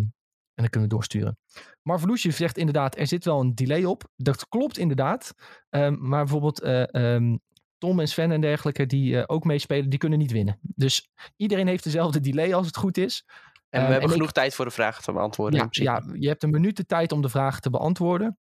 en 0.53 0.63
dan 0.63 0.69
kunnen 0.69 0.89
we 0.89 0.95
doorsturen. 0.95 1.37
Marveloesje 1.81 2.31
zegt 2.31 2.57
inderdaad, 2.57 2.97
er 2.97 3.07
zit 3.07 3.25
wel 3.25 3.39
een 3.39 3.55
delay 3.55 3.83
op. 3.83 4.03
Dat 4.15 4.47
klopt 4.47 4.77
inderdaad. 4.77 5.33
Ehm, 5.69 5.95
maar 5.99 6.23
bijvoorbeeld 6.23 6.61
eh, 6.61 6.93
ehm, 7.15 7.37
Tom 7.77 7.99
en 7.99 8.07
Sven 8.07 8.31
en 8.31 8.41
dergelijke 8.41 8.85
die 8.85 9.17
eh, 9.17 9.23
ook 9.27 9.43
meespelen, 9.43 9.89
die 9.89 9.99
kunnen 9.99 10.19
niet 10.19 10.31
winnen. 10.31 10.59
Dus 10.61 11.09
iedereen 11.35 11.67
heeft 11.67 11.83
dezelfde 11.83 12.19
delay 12.19 12.53
als 12.53 12.65
het 12.65 12.77
goed 12.77 12.97
is. 12.97 13.23
En 13.69 13.79
we 13.81 13.85
hebben 13.87 13.95
en 13.97 14.07
ik- 14.07 14.11
genoeg 14.13 14.31
tijd 14.31 14.53
voor 14.55 14.65
de 14.65 14.71
vragen 14.71 15.03
te 15.03 15.11
beantwoorden. 15.11 15.59
Ja, 15.59 15.67
ja, 15.83 16.03
je 16.19 16.27
hebt 16.27 16.43
een 16.43 16.49
minuut 16.49 16.77
de 16.77 16.85
tijd 16.85 17.11
om 17.11 17.21
de 17.21 17.29
vragen 17.29 17.61
te 17.61 17.69
beantwoorden. 17.69 18.37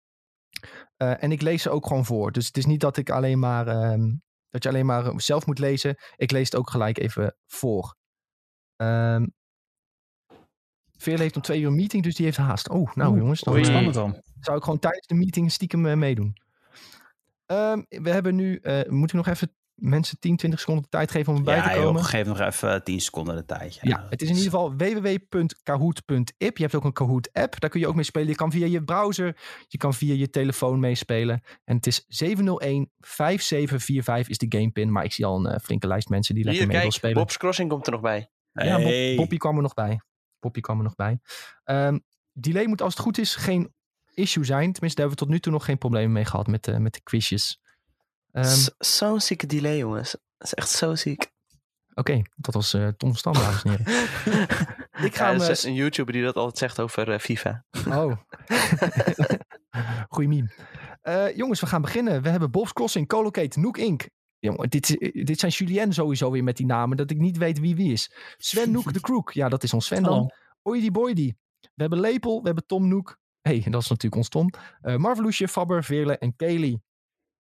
Eh, 0.98 1.24
en 1.24 1.32
ik 1.32 1.42
lees 1.42 1.62
ze 1.62 1.70
ook 1.70 1.88
gewoon 1.88 2.06
voor. 2.06 2.32
Dus 2.32 2.48
het 2.48 2.58
is 2.58 2.66
niet 2.66 2.80
dat 2.80 2.98
ik 2.98 3.10
alleen 3.10 3.40
maar 3.40 3.68
dat 4.54 4.64
je 4.64 4.70
alleen 4.70 4.86
maar 4.86 5.06
eh, 5.06 5.18
zelf 5.18 5.46
moet 5.46 5.60
lezen. 5.60 5.96
Ik 6.16 6.32
lees 6.32 6.46
het 6.46 6.56
ook 6.56 6.70
gelijk 6.70 6.98
even 6.98 7.36
voor. 7.48 7.96
Ehm 8.76 9.26
Veerle 10.98 11.22
heeft 11.22 11.36
om 11.36 11.42
twee 11.42 11.62
uur 11.62 11.68
een 11.68 11.76
meeting, 11.76 12.04
dus 12.04 12.16
die 12.16 12.26
heeft 12.26 12.38
haast. 12.38 12.70
Oh, 12.70 12.94
nou 12.96 13.10
Oeh, 13.12 13.20
jongens, 13.20 13.42
dan 13.42 13.54
Oei. 13.54 13.64
eh, 13.64 13.70
Spannend 13.70 13.94
dan. 13.94 14.22
zou 14.40 14.58
ik 14.58 14.64
gewoon 14.64 14.80
tijdens 14.80 15.08
de 15.08 15.16
meeting 15.16 15.52
stiekem 15.52 15.86
eh, 15.86 15.96
meedoen. 15.96 16.38
Ehm, 17.46 17.82
we 17.88 18.10
hebben 18.10 18.36
nu, 18.36 18.60
moeten 18.88 19.18
we 19.18 19.24
nog 19.26 19.28
even 19.28 19.56
mensen 19.84 20.20
10, 20.20 20.36
20 20.36 20.60
seconden 20.60 20.84
de 20.84 20.90
tijd 20.90 21.12
geven 21.12 21.32
om 21.34 21.38
erbij 21.38 21.56
Ja, 21.56 21.68
te 21.68 21.74
joh, 21.76 21.84
komen? 21.84 22.04
geef 22.04 22.28
nog 22.28 22.40
even 22.40 22.84
10 22.84 23.02
seconden 23.02 23.36
de 23.36 23.46
tijd. 23.46 23.80
Ja, 23.82 24.08
het 24.10 24.22
is 24.22 24.30
in 24.30 24.36
ieder 24.36 24.52
geval 24.52 24.76
www.kahoot.ip. 24.76 26.58
Je 26.58 26.64
hebt 26.64 26.76
ook 26.76 26.84
een 26.84 26.94
Kahoot 26.94 27.30
app, 27.34 27.60
daar 27.60 27.70
kun 27.70 27.80
je 27.80 27.88
ook 27.88 27.96
mee 27.96 28.04
spelen. 28.04 28.28
Je 28.28 28.36
kan 28.36 28.52
via 28.52 28.66
je 28.66 28.84
browser, 28.84 29.38
je 29.68 29.78
kan 29.78 29.94
via 29.94 30.14
je 30.14 30.30
telefoon 30.30 30.80
meespelen. 30.80 31.42
En 31.64 31.76
het 31.76 31.88
is 31.88 32.02
701-5745 32.24 32.36
is 34.28 34.38
de 34.38 34.46
gamepin. 34.50 34.92
Maar 34.92 35.04
ik 35.04 35.14
zie 35.14 35.26
al 35.26 35.46
een 35.46 35.46
eh, 35.46 35.60
flinke 35.60 35.88
lijst 35.88 36.10
mensen 36.10 36.36
die 36.36 36.44
lekker 36.44 36.68
mee 36.68 36.82
wil 36.82 36.92
spelen. 36.92 37.16
Bob's 37.16 37.38
Crossing 37.38 37.70
komt 37.70 37.86
er 37.86 37.92
nog 37.92 38.02
bij. 38.02 38.30
Ja, 38.52 38.76
Bob, 38.76 38.84
Hey. 38.86 39.16
Boppie 39.16 39.38
kwam 39.38 39.56
er 39.56 39.62
nog 39.62 39.74
bij. 39.74 40.02
Boppie 40.40 40.62
kwam 40.62 40.78
er 40.78 40.84
nog 40.84 40.96
bij. 40.96 41.20
Ehm, 41.64 42.00
delay 42.32 42.66
moet 42.66 42.82
als 42.82 42.94
het 42.94 43.04
goed 43.04 43.18
is 43.18 43.36
geen 43.36 43.74
issue 44.14 44.44
zijn. 44.44 44.72
Tenminste, 44.72 45.02
daar 45.02 45.10
hebben 45.10 45.10
we 45.10 45.16
tot 45.26 45.30
nu 45.30 45.40
toe 45.40 45.52
nog 45.52 45.66
geen 45.66 45.78
problemen 45.78 46.12
mee 46.12 46.26
gehad 46.26 46.48
met, 46.48 46.64
de 46.64 46.80
met 46.80 46.94
de 46.94 47.02
quizjes. 47.04 47.62
Z- 48.42 48.70
Zo'n 48.78 49.22
zieke 49.22 49.46
delay, 49.46 49.78
jongens. 49.78 50.12
Dat 50.12 50.48
is 50.48 50.54
echt 50.54 50.70
zo 50.70 50.96
ziek. 50.96 51.32
Oké, 51.94 52.22
dat 52.36 52.54
was 52.54 52.74
eh, 52.74 52.88
Tom 52.88 53.16
Stam, 53.16 53.34
dames 53.34 53.64
en 53.64 53.70
heren. 53.70 53.86
Ik 55.08 55.16
ga 55.16 55.26
Ja, 55.26 55.32
hem, 55.32 55.42
eh, 55.42 55.50
is 55.50 55.64
een 55.64 55.74
YouTuber 55.74 56.14
die 56.14 56.24
dat 56.24 56.36
altijd 56.36 56.58
zegt 56.58 56.80
over 56.80 57.12
eh, 57.12 57.20
FIFA. 57.20 57.66
Oh. 57.90 58.12
Goeie 60.10 60.28
meme. 60.30 60.50
Eh, 61.02 61.36
jongens, 61.36 61.60
we 61.60 61.66
gaan 61.66 61.82
beginnen. 61.82 62.22
We 62.22 62.30
hebben 62.30 62.52
Bob's 62.52 62.74
Crossing, 62.74 63.08
Colocate, 63.08 63.60
Nook 63.60 63.78
Inc. 63.78 64.10
Jongen, 64.40 64.70
dit, 64.70 64.88
dit 65.26 65.40
zijn 65.40 65.52
Julien 65.52 65.94
sowieso 65.94 66.32
weer 66.32 66.44
met 66.44 66.58
die 66.58 66.66
namen, 66.66 66.98
dat 66.98 67.12
ik 67.12 67.18
niet 67.18 67.38
weet 67.38 67.60
wie 67.60 67.76
wie 67.76 67.92
is. 67.92 68.12
Sven 68.38 68.72
Nook 68.72 68.94
de 68.94 69.00
Crook. 69.00 69.32
Ja, 69.32 69.50
dat 69.50 69.64
is 69.64 69.74
ons 69.74 69.86
Sven 69.86 70.04
dan. 70.04 70.32
Oidy 70.62 70.92
Boydy. 70.92 71.34
We 71.60 71.70
hebben 71.82 72.00
Lepel, 72.00 72.40
we 72.40 72.46
hebben 72.46 72.66
Tom 72.66 72.88
Nook. 72.88 73.18
hey, 73.42 73.66
dat 73.70 73.82
is 73.82 73.88
natuurlijk 73.90 74.16
ons 74.16 74.30
Tom. 74.30 74.50
Eh 74.82 74.96
Marveloesje, 74.96 75.48
Fabber, 75.48 75.84
Veerle 75.84 76.18
en 76.18 76.36
Kelly. 76.36 76.80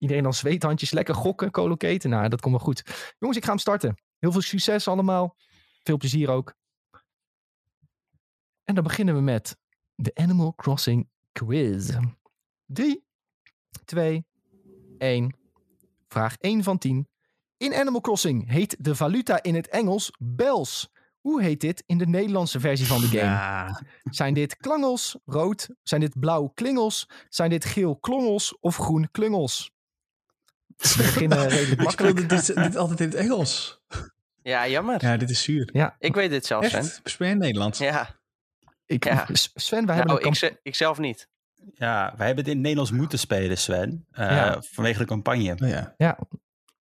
Iedereen 0.01 0.23
dan 0.23 0.35
zweethandjes, 0.35 0.91
lekker 0.91 1.15
gokken, 1.15 1.51
Colocate. 1.51 2.09
Nou, 2.09 2.29
dat 2.29 2.41
komt 2.41 2.55
wel 2.55 2.65
goed. 2.65 2.83
Jongens, 3.19 3.39
ik 3.39 3.45
ga 3.45 3.51
hem 3.51 3.59
starten. 3.59 4.03
Heel 4.19 4.33
veel 4.33 4.41
succes 4.41 4.89
allemaal. 4.89 5.37
Veel 5.83 5.97
plezier 5.97 6.31
ook. 6.31 6.55
En 8.65 8.75
dan 8.75 8.85
beginnen 8.85 9.15
we 9.15 9.21
met 9.21 9.57
de 9.95 10.11
Animal 10.15 10.55
Crossing 10.55 11.09
quiz. 11.33 11.91
3, 12.67 13.05
2, 13.85 14.27
1. 14.99 15.37
Vraag 16.09 16.37
1 16.37 16.63
van 16.63 16.79
10. 16.79 17.09
In 17.57 17.75
Animal 17.75 18.01
Crossing 18.01 18.51
heet 18.51 18.77
de 18.79 18.95
valuta 18.95 19.43
in 19.43 19.55
het 19.55 19.69
Engels 19.69 20.11
bells. 20.19 20.89
Hoe 21.21 21.43
heet 21.43 21.61
dit 21.61 21.83
in 21.87 21.99
de 21.99 22.07
Nederlandse 22.07 22.61
versie 22.61 22.87
van 22.87 23.01
de 23.01 23.07
game? 23.07 23.23
Ja, 23.23 23.83
Zijn 24.03 24.35
dit 24.35 24.57
klangels, 24.57 25.17
rood? 25.25 25.69
Zijn 25.83 26.01
dit 26.01 26.19
blauw 26.19 26.47
klingels? 26.55 27.09
Zijn 27.29 27.51
dit 27.51 27.65
geel 27.65 27.97
klongels 27.97 28.59
of 28.61 28.77
groen 28.77 29.09
klungels? 29.11 29.71
We 30.81 30.95
beginnen 30.97 31.39
redelijk 31.49 31.70
ik 31.81 31.83
makkelijk. 31.83 32.18
speelde 32.18 32.35
dit, 32.55 32.55
dit 32.55 32.76
altijd 32.76 33.01
in 33.01 33.07
het 33.07 33.14
Engels. 33.14 33.81
Ja, 34.43 34.68
jammer. 34.68 35.05
Ja, 35.05 35.16
dit 35.16 35.31
is 35.31 35.43
zuur. 35.43 35.93
Ik 35.99 36.14
weet 36.14 36.31
dit 36.31 36.47
zelf, 36.47 36.64
Sven. 36.66 36.78
Echt? 36.78 37.03
Je 37.18 37.24
in 37.24 37.39
Nederlands? 37.39 37.78
Ja, 37.78 38.18
Ik, 38.87 39.05
Ja. 39.05 39.26
Sven, 39.55 39.87
wij 39.87 39.97
hebben 39.97 40.14
nou, 40.14 40.28
ik, 40.28 40.35
ze- 40.35 40.59
ik 40.62 40.74
zelf 40.74 40.99
niet. 40.99 41.28
Ja, 41.74 42.14
wij 42.16 42.26
hebben 42.26 42.45
het 42.45 42.47
in 42.47 42.53
het 42.53 42.61
Nederlands 42.62 42.91
moeten 42.91 43.18
spelen, 43.18 43.59
Sven. 43.59 44.07
eh, 44.11 44.31
Ja. 44.31 44.62
Vanwege 44.70 44.99
de 44.99 45.05
campagne. 45.05 45.57
Oh, 45.62 45.68
ja. 45.68 45.95
Ja, 45.97 46.18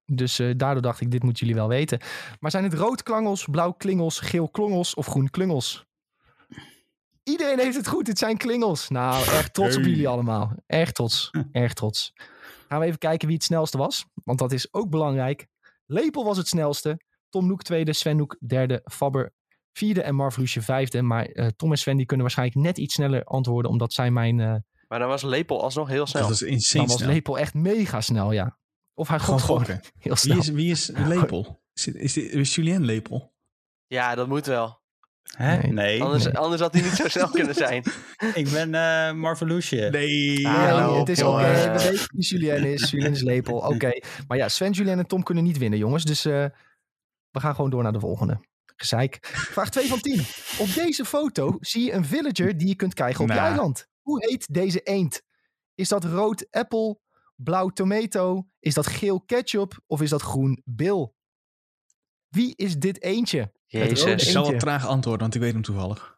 dus 0.06 0.38
eh, 0.38 0.50
daardoor 0.56 0.82
dacht 0.82 1.00
ik, 1.00 1.10
dit 1.10 1.22
moeten 1.22 1.46
jullie 1.46 1.60
wel 1.60 1.68
weten. 1.68 2.00
Maar 2.40 2.50
zijn 2.50 2.64
het 2.64 2.74
rood 2.74 3.02
klangels, 3.02 3.44
blauw 3.50 3.72
klingels, 3.72 4.20
geel 4.20 4.48
klongels 4.48 4.94
of 4.94 5.06
groen 5.06 5.30
klungels? 5.30 5.86
Iedereen 7.22 7.58
heeft 7.58 7.76
het 7.76 7.88
goed, 7.88 8.06
het 8.06 8.18
zijn 8.18 8.36
klingels. 8.36 8.88
Nou, 8.88 9.26
erg 9.28 9.48
trots 9.50 9.76
op 9.76 9.82
jullie 9.82 10.08
allemaal. 10.08 10.52
Erg 10.66 10.92
trots, 10.92 11.30
erg 11.52 11.72
trots. 11.72 12.12
Gaan 12.68 12.80
we 12.80 12.86
even 12.86 12.98
kijken 12.98 13.26
wie 13.26 13.36
het 13.36 13.44
snelste 13.46 13.78
was, 13.78 14.06
want 14.24 14.38
dat 14.38 14.52
is 14.52 14.72
ook 14.72 14.90
belangrijk. 14.90 15.46
Lepel 15.86 16.24
was 16.24 16.36
het 16.36 16.48
snelste, 16.48 17.00
Tom 17.28 17.46
Noek 17.46 17.62
tweede, 17.62 17.92
Sven 17.92 18.16
Noek 18.16 18.36
derde, 18.46 18.82
Fabber 18.92 19.32
vierde 19.72 20.02
en 20.02 20.14
Marvloesje 20.14 20.62
vijfde. 20.62 21.02
Maar 21.02 21.24
eh, 21.26 21.46
Tom 21.46 21.70
en 21.70 21.78
Sven 21.78 21.96
die 21.96 22.06
kunnen 22.06 22.24
waarschijnlijk 22.26 22.58
net 22.66 22.78
iets 22.78 22.94
sneller 22.94 23.24
antwoorden, 23.24 23.70
omdat 23.70 23.92
zij 23.92 24.10
mijn... 24.10 24.40
eh, 24.40 24.54
Maar 24.88 24.98
dan 24.98 25.08
was 25.08 25.22
Lepel 25.22 25.62
alsnog 25.62 25.88
heel 25.88 26.06
snel. 26.06 26.22
Dat 26.22 26.30
is 26.30 26.42
insane 26.42 26.78
dan 26.84 26.92
was 26.92 27.02
snel. 27.02 27.12
Lepel 27.14 27.38
echt 27.38 27.54
mega 27.54 28.00
snel, 28.00 28.32
ja. 28.32 28.58
Of 28.94 29.08
hij 29.08 29.18
Gewoon 29.18 29.40
god 29.40 29.46
gewoon 29.48 29.64
gokken. 29.76 29.92
heel 29.98 30.16
snel. 30.16 30.36
Wie 30.36 30.42
is, 30.42 30.48
wie 30.60 30.70
is 30.70 30.90
Lepel? 30.94 31.62
Is, 31.72 31.86
is, 31.86 32.12
dit, 32.12 32.32
is 32.32 32.54
Julien 32.54 32.84
Lepel? 32.84 33.32
Ja, 33.86 34.14
dat 34.14 34.28
moet 34.28 34.46
wel. 34.46 34.77
Hè? 35.36 35.56
Nee. 35.56 35.72
Nee, 35.72 36.02
Anders, 36.02 36.24
nee. 36.24 36.38
anders 36.38 36.60
had 36.60 36.72
hij 36.72 36.82
niet 36.82 36.92
zo 36.92 37.08
snel 37.08 37.28
kunnen 37.30 37.54
zijn. 37.54 37.84
ik 38.34 38.50
ben 38.50 38.74
eh 38.74 39.12
Marveloesje. 39.12 39.76
Nee. 39.76 40.08
Nee, 40.32 40.42
nou, 40.42 40.98
het 40.98 41.08
is 41.08 41.22
oké. 41.22 41.42
eh. 41.42 41.72
We 41.72 41.82
weten 41.90 42.08
wie 42.12 42.26
Julien 42.26 42.64
is. 42.72 42.90
Julien 42.90 43.12
is 43.12 43.22
lepel. 43.22 43.56
Oké. 43.74 44.00
Maar 44.28 44.36
ja, 44.36 44.48
Sven, 44.48 44.70
Julien 44.72 44.98
en 44.98 45.06
Tom 45.06 45.22
kunnen 45.22 45.44
niet 45.44 45.58
winnen, 45.58 45.78
jongens. 45.78 46.04
Dus 46.04 46.24
eh, 46.24 46.44
we 47.30 47.40
gaan 47.40 47.54
gewoon 47.54 47.70
door 47.70 47.82
naar 47.82 47.92
de 47.92 48.00
volgende. 48.00 48.40
Gezeik. 48.76 49.18
Vraag 49.32 49.70
2 49.70 49.88
van 49.88 50.00
10. 50.00 50.20
Op 50.58 50.74
deze 50.74 51.04
foto 51.04 51.56
zie 51.60 51.84
je 51.84 51.92
een 51.92 52.04
villager 52.04 52.58
die 52.58 52.68
je 52.68 52.74
kunt 52.76 52.94
krijgen 52.94 53.20
op 53.22 53.28
je 53.28 53.34
Nou. 53.34 53.46
eiland. 53.48 53.86
Hoe 54.02 54.26
heet 54.28 54.46
deze 54.54 54.80
eend? 54.80 55.22
Is 55.74 55.88
dat 55.88 56.04
rood 56.04 56.46
apple, 56.50 56.98
blauw 57.36 57.68
tomato? 57.68 58.46
Is 58.60 58.74
dat 58.74 58.86
geel 58.86 59.20
ketchup? 59.20 59.80
Of 59.86 60.00
is 60.02 60.10
dat 60.10 60.22
groen 60.22 60.62
bil? 60.64 61.14
Wie 62.28 62.52
is 62.56 62.76
dit 62.78 63.02
eentje? 63.02 63.52
Ik 63.68 63.82
Jezus. 63.82 64.00
zal 64.00 64.08
eentje. 64.10 64.52
wat 64.52 64.60
traag 64.60 64.86
antwoorden, 64.86 65.20
want 65.22 65.34
ik 65.34 65.40
weet 65.40 65.52
hem 65.52 65.62
toevallig. 65.62 66.16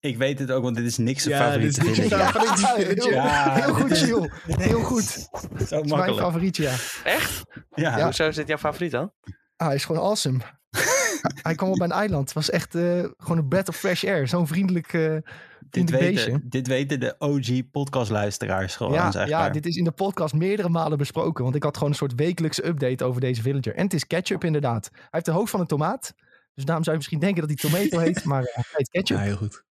Ik 0.00 0.16
weet 0.16 0.38
het 0.38 0.50
ook, 0.50 0.62
want 0.62 0.76
dit 0.76 0.84
is 0.84 0.96
niks 0.96 1.24
Ja, 1.24 1.38
favoriete 1.38 1.80
dit 1.80 1.90
is 1.90 1.98
niks 1.98 2.10
heel, 2.18 2.18
villager. 2.56 3.12
Ja, 3.12 3.54
heel 3.54 3.74
goed, 3.74 4.00
Jules. 4.00 4.30
Heel 4.66 4.80
goed. 4.82 5.04
Zo 5.04 5.28
Dat 5.32 5.60
is 5.60 5.70
mijn 5.70 5.88
makkelijk. 5.88 6.20
favoriet, 6.20 6.56
ja. 6.56 6.72
Echt? 7.04 7.42
Ja. 7.74 8.02
Hoezo 8.04 8.28
is 8.28 8.34
dit 8.36 8.48
jouw 8.48 8.56
favoriet 8.58 8.90
dan? 8.90 9.12
Ah, 9.56 9.66
hij 9.66 9.76
is 9.76 9.84
gewoon 9.84 10.02
awesome. 10.02 10.38
hij 11.42 11.54
kwam 11.54 11.70
op 11.70 11.78
mijn 11.78 11.90
eiland. 11.92 12.24
Het 12.24 12.32
was 12.32 12.50
echt 12.50 12.74
eh, 12.74 12.82
gewoon 13.16 13.38
een 13.38 13.48
breath 13.48 13.68
of 13.68 13.76
fresh 13.76 14.04
air. 14.04 14.28
Zo'n 14.28 14.46
vriendelijk, 14.46 14.92
eh 14.92 15.00
dit, 15.10 15.22
vriendelijk 15.70 16.04
beestje. 16.04 16.30
weten, 16.32 16.48
dit 16.50 16.66
weten 16.66 17.00
de 17.00 17.14
OG 17.18 17.70
podcastluisteraars 17.70 18.76
gewoon, 18.76 18.92
Ja, 18.92 19.10
zeg 19.10 19.28
ja, 19.28 19.48
dit 19.50 19.66
is 19.66 19.76
in 19.76 19.84
de 19.84 19.90
podcast 19.92 20.34
meerdere 20.34 20.68
malen 20.68 20.98
besproken. 20.98 21.44
Want 21.44 21.56
ik 21.56 21.62
had 21.62 21.74
gewoon 21.76 21.90
een 21.90 21.98
soort 21.98 22.14
wekelijkse 22.14 22.66
update 22.66 23.04
over 23.04 23.20
deze 23.20 23.42
villager. 23.42 23.74
En 23.74 23.84
het 23.84 23.94
is 23.94 24.06
ketchup 24.06 24.44
inderdaad. 24.44 24.88
Hij 24.92 25.02
heeft 25.10 25.24
de 25.24 25.30
hoofd 25.30 25.50
van 25.50 25.60
een 25.60 25.66
tomaat. 25.66 26.14
Dus 26.56 26.64
daarom 26.64 26.84
zou 26.84 26.96
je 26.96 27.02
misschien 27.02 27.18
denken 27.26 27.48
dat 27.48 27.60
hij 27.60 27.70
tomato 27.70 27.98
heet. 27.98 28.24
Maar 28.24 28.42
eh, 28.42 28.54
hij 28.54 28.64
heet 28.72 28.88
ketchup. 28.90 29.16
Ja, 29.18 29.22
heel 29.24 29.36
goed. 29.36 29.64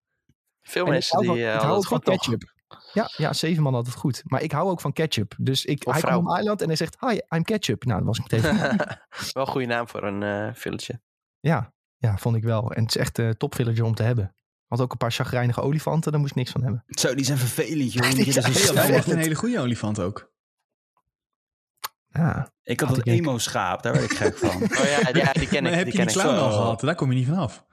Veel 0.62 0.86
En 0.86 0.92
mensen 0.92 1.26
van- 1.26 1.34
die 1.36 1.44
uh, 1.44 1.52
hadden 1.52 1.76
het 1.76 1.88
van 1.88 1.98
goed 1.98 2.06
toch? 2.06 2.16
ketchup. 2.16 2.54
Ja, 2.94 3.10
ja, 3.18 3.34
zeven 3.34 3.64
man 3.64 3.74
had 3.74 3.86
het 3.86 3.96
goed. 3.96 4.22
Maar 4.26 4.42
ik 4.42 4.52
hou 4.52 4.70
ook 4.70 4.82
van 4.82 4.94
ketchup. 4.94 5.34
Dus 5.40 5.66
ik, 5.66 5.86
Of 5.86 5.92
hij 5.94 6.02
vrouw. 6.02 6.20
op 6.20 6.36
eiland 6.36 6.62
en 6.62 6.68
hij 6.68 6.76
zegt, 6.76 6.98
hi, 7.00 7.18
I'm 7.36 7.44
ketchup. 7.44 7.84
Nou, 7.86 7.98
dat 7.98 8.08
was 8.08 8.18
ik 8.18 8.32
meteen 8.32 8.68
Wel 9.34 9.46
een 9.46 9.48
goede 9.48 9.68
naam 9.68 9.88
voor 9.88 10.04
een 10.04 10.24
eh 10.24 10.54
village. 10.54 11.02
Ja, 11.40 11.74
ja, 11.98 12.18
vond 12.18 12.36
ik 12.36 12.44
wel. 12.44 12.72
En 12.72 12.82
het 12.84 12.96
is 12.96 13.02
echt 13.02 13.18
een 13.18 13.38
top 13.38 13.56
villager 13.56 13.84
om 13.84 13.96
te 13.96 14.04
hebben. 14.04 14.36
Had 14.68 14.82
ook 14.82 14.92
een 14.92 14.98
paar 14.98 15.12
chagrijnige 15.12 15.62
olifanten, 15.62 16.12
daar 16.12 16.20
moest 16.20 16.32
ik 16.32 16.38
niks 16.38 16.52
van 16.52 16.64
hebben. 16.64 16.84
Zo, 16.88 17.16
die 17.16 17.26
zijn 17.26 17.38
vervelend, 17.38 17.94
joh. 17.94 18.06
Is 18.06 18.36
een 18.36 18.78
heeft 18.78 19.12
een 19.12 19.18
hele 19.18 19.36
goede 19.36 19.60
olifant 19.60 20.00
ook. 20.00 20.34
Ja, 22.18 22.51
Ik 22.63 22.80
had 22.80 22.97
ook. 22.99 23.05
emo-schaap, 23.05 23.82
daar 23.84 23.93
werd 23.93 24.11
ik 24.11 24.18
gek 24.18 24.38
van. 24.38 24.61
Oh 24.80 24.86
ja, 24.86 25.09
ja 25.13 25.34
die 25.34 25.47
ken 25.47 25.63
Maar 25.63 25.72
ik. 25.72 25.78
heb 25.78 25.86
Die 25.86 25.93
je 25.97 26.05
ken 26.05 26.07
die 26.07 26.16
clown 26.22 26.38
al 26.38 26.51
gehad? 26.51 26.80
Daar 26.80 26.95
kom 26.95 27.09
je 27.11 27.18
niet 27.18 27.28
vanaf. 27.28 27.66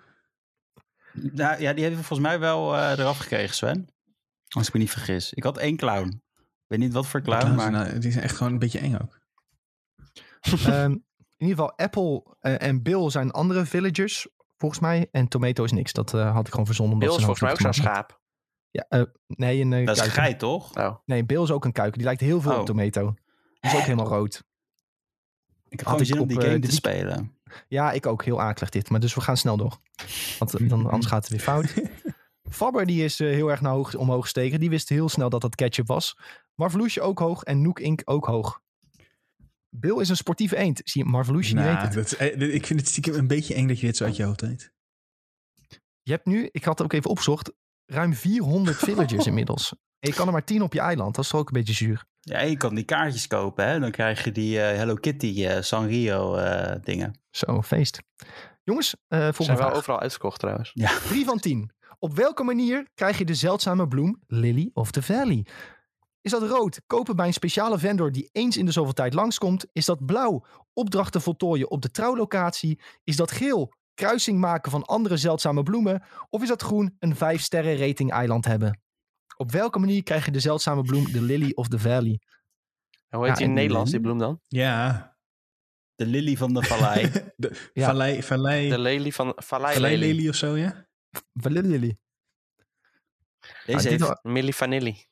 Nou, 1.12 1.60
ja, 1.60 1.72
die 1.72 1.82
hebben 1.82 2.00
we 2.00 2.06
volgens 2.06 2.28
mij 2.28 2.38
wel 2.38 2.76
eh, 2.76 2.98
eraf 2.98 3.18
gekregen, 3.18 3.54
Sven. 3.54 3.88
Als 4.48 4.66
ik 4.66 4.72
me 4.72 4.78
niet 4.80 4.90
vergis. 4.90 5.32
Ik 5.32 5.42
had 5.42 5.58
één 5.58 5.76
clown. 5.76 6.08
Ik 6.38 6.66
weet 6.66 6.78
niet 6.78 6.92
wat 6.92 7.06
voor 7.06 7.22
clown, 7.22 7.54
maar... 7.54 7.70
nou, 7.70 7.98
die 7.98 8.10
zijn 8.12 8.24
echt 8.24 8.36
gewoon 8.36 8.52
een 8.52 8.58
beetje 8.58 8.78
eng 8.78 8.94
ook. 9.02 9.20
Ehm, 10.66 10.90
in 11.36 11.48
ieder 11.48 11.56
geval, 11.56 11.76
Apple 11.76 12.36
eh, 12.40 12.62
en 12.68 12.82
Bill 12.82 13.10
zijn 13.10 13.30
andere 13.30 13.64
villagers, 13.66 14.28
volgens 14.56 14.80
mij. 14.80 15.08
En 15.10 15.28
Tomato 15.28 15.64
is 15.64 15.72
niks. 15.72 15.92
Dat 15.92 16.14
eh, 16.14 16.32
had 16.34 16.44
ik 16.46 16.50
gewoon 16.50 16.66
verzonnen. 16.66 16.94
omdat 16.94 17.08
Bill 17.08 17.18
is 17.18 17.24
ze 17.24 17.30
een 17.30 17.36
volgens 17.36 17.60
mij 17.60 17.68
ook 17.68 17.74
zo'n 17.74 17.84
schaap. 17.84 18.20
Ja, 18.70 18.86
eh, 18.88 19.02
nee, 19.26 19.60
een 19.60 19.84
Dat 19.84 19.96
is 19.96 20.02
een 20.04 20.10
geit, 20.10 20.38
toch? 20.38 20.76
Oh. 20.78 20.96
Nee, 21.04 21.24
Bill 21.24 21.42
is 21.42 21.50
ook 21.50 21.64
een 21.64 21.72
kuiken. 21.72 21.96
Die 21.98 22.06
lijkt 22.06 22.20
heel 22.20 22.40
veel 22.40 22.52
Oh. 22.52 22.58
op 22.58 22.66
Tomato. 22.66 23.14
Is 23.62 23.74
ook 23.74 23.80
helemaal 23.80 24.06
rood. 24.06 24.44
Ik 25.68 25.78
heb 25.78 25.88
Had 25.88 25.88
gewoon 25.88 26.06
zin 26.06 26.20
om 26.20 26.28
die 26.28 26.38
eh, 26.38 26.44
game 26.44 26.58
te 26.58 26.72
spelen. 26.72 27.36
Ja, 27.68 27.92
ik 27.92 28.06
ook. 28.06 28.24
Heel 28.24 28.40
akelig 28.40 28.68
dit. 28.68 28.90
Maar 28.90 29.00
dus 29.00 29.14
we 29.14 29.20
gaan 29.20 29.36
snel 29.36 29.56
door. 29.56 29.78
Want 30.38 30.54
eh, 30.54 30.68
dan, 30.68 30.86
anders 30.86 31.06
gaat 31.06 31.22
het 31.22 31.30
weer 31.30 31.40
fout. 31.40 31.74
Fabber 32.50 32.86
die 32.86 33.04
is 33.04 33.20
eh, 33.20 33.28
heel 33.28 33.50
erg 33.50 33.60
naar 33.60 33.72
hoog, 33.72 33.94
omhoog 33.94 34.28
steken. 34.28 34.60
Die 34.60 34.70
wist 34.70 34.88
heel 34.88 35.08
snel 35.08 35.28
dat 35.28 35.40
dat 35.40 35.54
ketchup 35.54 35.86
was. 35.86 36.16
Marveloesje 36.54 37.00
ook 37.00 37.18
hoog 37.18 37.42
en 37.42 37.62
Nook 37.62 37.80
Inc. 37.80 38.00
ook 38.04 38.26
hoog. 38.26 38.60
Bill 39.68 40.00
is 40.00 40.08
een 40.08 40.16
sportieve 40.16 40.56
eend. 40.56 40.80
Zie 40.84 41.04
je, 41.04 41.10
Marveloesje 41.10 41.54
die 41.54 41.64
weet 41.64 41.72
Nou, 41.74 41.88
het. 41.88 42.18
dat 42.18 42.20
ik 42.40 42.66
vind 42.66 42.80
het 42.80 42.88
stiekem 42.88 43.14
een 43.14 43.26
beetje 43.26 43.54
eng 43.54 43.68
dat 43.68 43.80
je 43.80 43.86
dit 43.86 43.96
zo 43.96 44.04
uit 44.04 44.16
je 44.16 44.24
hoofd 44.24 44.40
weet. 44.40 44.72
Je 46.02 46.12
hebt 46.12 46.26
nu, 46.26 46.48
ik 46.52 46.64
had 46.64 46.78
het 46.78 46.86
ook 46.86 46.92
even 46.92 47.10
opgezocht, 47.10 47.52
ruim 47.86 48.14
400 48.14 48.76
villagers 48.88 49.26
inmiddels. 49.26 49.74
En 49.98 50.08
je 50.08 50.14
kan 50.14 50.26
er 50.26 50.32
maar 50.32 50.44
10 50.44 50.62
op 50.62 50.72
je 50.72 50.80
eiland. 50.80 51.14
Dat 51.14 51.24
is 51.24 51.30
toch 51.30 51.40
ook 51.40 51.46
een 51.46 51.52
beetje 51.52 51.74
zuur. 51.74 52.04
Ja, 52.24 52.40
je 52.40 52.56
kan 52.56 52.74
die 52.74 52.84
kaartjes 52.84 53.26
kopen, 53.26 53.66
hè? 53.68 53.80
Dan 53.80 53.90
krijg 53.90 54.24
je 54.24 54.32
die 54.32 54.60
eh, 54.60 54.76
Hello 54.76 54.94
Kitty 54.94 55.46
eh, 55.46 55.62
Sanrio 55.62 56.34
eh, 56.34 56.76
dingen. 56.82 57.20
Zo, 57.30 57.62
feest. 57.62 58.02
Jongens, 58.64 58.96
eh 59.08 59.26
Ze 59.26 59.42
zijn 59.42 59.56
wel 59.56 59.66
vraag. 59.66 59.78
overal 59.78 60.00
uitverkocht 60.00 60.38
trouwens. 60.40 60.72
3 61.08 61.24
van 61.24 61.38
10. 61.38 61.70
Op 61.98 62.14
welke 62.14 62.42
manier 62.42 62.88
krijg 62.94 63.18
je 63.18 63.24
de 63.24 63.34
zeldzame 63.34 63.88
bloem 63.88 64.22
Lily 64.26 64.70
of 64.72 64.90
the 64.90 65.02
Valley? 65.02 65.46
Is 66.20 66.30
dat 66.30 66.42
rood, 66.42 66.80
kopen 66.86 67.16
bij 67.16 67.26
een 67.26 67.32
speciale 67.32 67.78
vendor 67.78 68.12
die 68.12 68.28
eens 68.32 68.56
in 68.56 68.66
de 68.66 68.72
zoveel 68.72 68.92
tijd 68.92 69.14
langskomt? 69.14 69.66
Is 69.72 69.84
dat 69.84 70.06
blauw, 70.06 70.44
opdrachten 70.72 71.22
voltooien 71.22 71.70
op 71.70 71.82
de 71.82 71.90
trouwlocatie? 71.90 72.80
Is 73.04 73.16
dat 73.16 73.30
geel, 73.30 73.74
kruising 73.94 74.38
maken 74.38 74.70
van 74.70 74.84
andere 74.84 75.16
zeldzame 75.16 75.62
bloemen? 75.62 76.02
Of 76.30 76.42
is 76.42 76.48
dat 76.48 76.62
groen, 76.62 76.96
een 76.98 77.16
5 77.16 77.42
sterren 77.42 77.76
rating 77.86 78.10
eiland 78.12 78.44
hebben? 78.44 78.81
Op 79.42 79.50
welke 79.50 79.78
manier 79.78 80.02
krijg 80.02 80.24
je 80.24 80.30
de 80.30 80.40
zeldzame 80.40 80.82
bloem 80.82 81.12
de 81.12 81.22
Lily 81.22 81.52
of 81.54 81.68
the 81.68 81.78
Valley? 81.78 82.20
En 83.08 83.18
Hoe 83.18 83.26
heet 83.26 83.28
Ja, 83.28 83.34
die 83.34 83.44
in 83.44 83.52
Nederlands, 83.52 83.90
die 83.90 84.00
bloem 84.00 84.18
dan? 84.18 84.40
Ja. 84.48 85.16
De 85.94 86.06
Lily 86.06 86.36
van 86.36 86.54
de 86.54 86.62
Vallei. 86.62 87.10
De 87.36 87.70
Ja. 87.72 87.86
Vallei, 87.86 88.22
vallei, 88.22 88.68
De 88.68 88.78
lelie 88.78 89.14
van 89.14 89.32
Vallei 89.36 89.74
vallei 89.74 89.96
Lelie. 89.96 90.14
Lely 90.14 90.28
of 90.28 90.34
zo, 90.34 90.56
ja? 90.56 90.86
Lily. 91.32 91.98
Deze 93.66 93.78
dit 93.88 93.90
heeft, 93.90 94.00
wel- 94.00 94.18
Milli 94.22 94.52
Vanilli. 94.52 95.04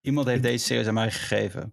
iemand 0.00 0.26
heeft 0.26 0.42
deze 0.42 0.64
series 0.64 0.86
aan 0.86 0.94
mij 0.94 1.10
gegeven. 1.10 1.70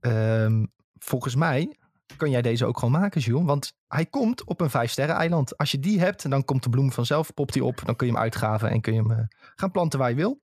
Ehm, 0.00 0.66
volgens 0.98 1.34
mij 1.34 1.76
kan 2.16 2.30
jij 2.30 2.42
deze 2.42 2.66
ook 2.66 2.78
gewoon 2.78 3.00
maken, 3.00 3.20
Jules. 3.20 3.44
Want 3.44 3.72
hij 3.88 4.06
komt 4.06 4.44
op 4.44 4.60
een 4.60 4.70
vijf 4.70 4.90
sterren 4.90 5.14
eiland. 5.14 5.56
Als 5.56 5.70
je 5.70 5.78
die 5.78 6.00
hebt, 6.00 6.30
dan 6.30 6.44
komt 6.44 6.62
de 6.62 6.70
bloem 6.70 6.92
vanzelf, 6.92 7.34
popt 7.34 7.54
hij 7.54 7.62
op. 7.62 7.82
Dan 7.84 7.96
kun 7.96 8.06
je 8.06 8.12
hem 8.12 8.22
uitgraven 8.22 8.70
en 8.70 8.80
kun 8.80 8.94
je 8.94 9.00
hem 9.00 9.10
eh, 9.10 9.24
gaan 9.54 9.70
planten 9.70 9.98
waar 9.98 10.08
je 10.08 10.14
wil. 10.14 10.40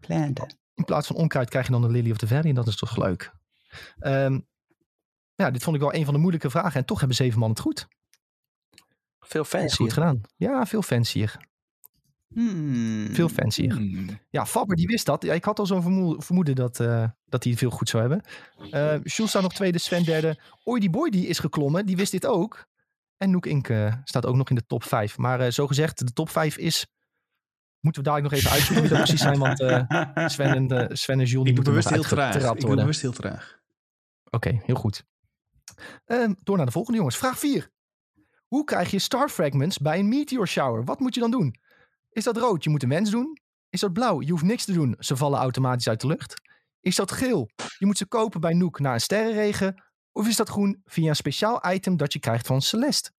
Planten. 0.00 0.56
In 0.74 0.84
plaats 0.84 1.06
van 1.06 1.16
onkruid 1.16 1.48
krijg 1.48 1.66
je 1.66 1.72
dan 1.72 1.82
de 1.82 1.90
Lily 1.90 2.10
of 2.10 2.16
the 2.16 2.26
Valley. 2.26 2.48
En 2.48 2.54
dat 2.54 2.66
is 2.66 2.76
toch 2.76 2.96
leuk. 2.96 3.32
Ehm, 3.98 4.40
ja, 5.34 5.50
dit 5.50 5.62
vond 5.62 5.76
ik 5.76 5.82
wel 5.82 5.94
een 5.94 6.04
van 6.04 6.14
de 6.14 6.20
moeilijke 6.20 6.50
vragen. 6.50 6.80
En 6.80 6.86
toch 6.86 6.98
hebben 6.98 7.16
zeven 7.16 7.38
man 7.38 7.50
het 7.50 7.60
goed. 7.60 7.88
Veel 9.20 9.44
fancy. 9.44 9.76
goed 9.76 9.92
gedaan. 9.92 10.20
Ja, 10.36 10.66
veel 10.66 10.82
fancier. 10.82 11.36
Hmm. 12.34 13.08
Veel 13.14 13.28
fancier. 13.28 13.72
Hmm. 13.74 14.06
Ja, 14.30 14.46
Fabber 14.46 14.76
die 14.76 14.86
wist 14.86 15.06
dat. 15.06 15.22
Ja, 15.24 15.32
ik 15.32 15.44
had 15.44 15.58
al 15.58 15.66
zo'n 15.66 15.82
vermoe- 15.82 16.22
vermoeden 16.22 16.54
dat, 16.54 16.80
eh, 16.80 17.08
dat 17.24 17.44
hij 17.44 17.54
veel 17.56 17.70
goed 17.70 17.88
zou 17.88 18.02
hebben. 18.02 18.22
Eh 18.70 19.00
Jules 19.02 19.30
staat 19.30 19.42
nog 19.42 19.52
tweede, 19.54 19.78
Sven 19.78 20.04
derde. 20.04 20.40
Oidi 20.64 20.90
Boy 20.90 21.10
die 21.10 21.26
is 21.26 21.38
geklommen, 21.38 21.86
die 21.86 21.96
wist 21.96 22.12
dit 22.12 22.26
ook. 22.26 22.66
En 23.16 23.30
Noek 23.30 23.46
Inc. 23.46 23.68
eh, 23.68 23.94
staat 24.04 24.26
ook 24.26 24.36
nog 24.36 24.48
in 24.48 24.54
de 24.54 24.66
top 24.66 24.84
5. 24.84 25.18
Maar 25.18 25.50
zo 25.50 25.66
gezegd, 25.66 25.98
de 25.98 26.12
top 26.12 26.30
5 26.30 26.56
is... 26.56 26.86
Moeten 27.80 28.02
we 28.02 28.08
dadelijk 28.08 28.32
nog 28.34 28.40
even 28.42 28.52
uitzoeken 28.54 28.82
wie 28.84 28.92
dat 28.96 29.02
precies 29.02 29.20
zijn. 29.20 29.38
Want 29.38 29.58
Sven, 30.32 30.70
en, 30.70 30.96
Sven 30.96 31.20
en 31.20 31.26
Jules 31.26 31.30
Ik 31.30 31.34
doe 31.34 31.42
moeten 31.54 31.62
bewust 31.64 31.88
heel 31.88 32.02
traag. 32.02 32.34
Ik 32.34 32.40
doe 32.40 32.50
worden. 32.60 32.76
bewust 32.76 33.00
heel 33.00 33.12
traag. 33.12 33.58
Oké, 34.30 34.60
heel 34.64 34.74
goed. 34.74 35.04
Ehm, 36.04 36.34
door 36.42 36.56
naar 36.56 36.66
de 36.66 36.72
volgende 36.72 36.98
jongens. 36.98 37.16
Vraag 37.16 37.38
4. 37.38 37.70
Hoe 38.46 38.64
krijg 38.64 38.90
je 38.90 38.98
star 38.98 39.28
fragments 39.28 39.78
bij 39.78 39.98
een 39.98 40.08
meteor 40.08 40.48
shower? 40.48 40.84
Wat 40.84 41.00
moet 41.00 41.14
je 41.14 41.20
dan 41.20 41.30
doen? 41.30 41.54
Is 42.14 42.24
dat 42.24 42.36
rood? 42.36 42.64
Je 42.64 42.70
moet 42.70 42.82
een 42.82 42.88
wens 42.88 43.10
doen. 43.10 43.38
Is 43.68 43.80
dat 43.80 43.92
blauw? 43.92 44.20
Je 44.20 44.30
hoeft 44.30 44.44
niks 44.44 44.64
te 44.64 44.72
doen. 44.72 44.96
Ze 44.98 45.16
vallen 45.16 45.38
automatisch 45.38 45.88
uit 45.88 46.00
de 46.00 46.06
lucht. 46.06 46.34
Is 46.80 46.96
dat 46.96 47.12
geel? 47.12 47.50
Je 47.78 47.86
moet 47.86 47.98
ze 47.98 48.06
kopen 48.06 48.40
bij 48.40 48.52
Nook 48.52 48.78
na 48.78 48.92
een 48.92 49.00
sterrenregen. 49.00 49.82
Of 50.12 50.28
is 50.28 50.36
dat 50.36 50.48
groen 50.48 50.80
via 50.84 51.08
een 51.08 51.16
speciaal 51.16 51.72
item 51.72 51.96
dat 51.96 52.12
je 52.12 52.18
krijgt 52.18 52.46
van 52.46 52.62
Celeste? 52.62 53.12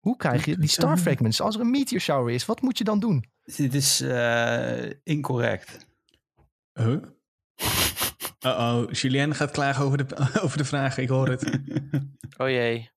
Hoe 0.00 0.16
krijg 0.16 0.44
je 0.44 0.58
die 0.58 0.68
star 0.68 0.98
fragments? 0.98 1.40
Als 1.40 1.54
er 1.54 1.60
een 1.60 1.70
meteor 1.70 2.00
shower 2.00 2.34
is, 2.34 2.46
wat 2.46 2.60
moet 2.60 2.78
je 2.78 2.84
dan 2.84 3.00
doen? 3.00 3.30
Dit 3.44 3.74
is 3.74 4.00
eh, 4.00 4.90
incorrect. 5.02 5.86
Huh? 6.72 7.02
Uh-oh, 8.46 8.90
Julien 8.92 9.34
gaat 9.34 9.50
klagen 9.50 9.84
over 9.84 10.06
de, 10.06 10.16
over 10.44 10.58
de 10.58 10.64
vragen. 10.64 11.02
Ik 11.02 11.08
hoor 11.08 11.28
het. 11.28 11.50
Oh 12.36 12.48
jee. 12.48 12.90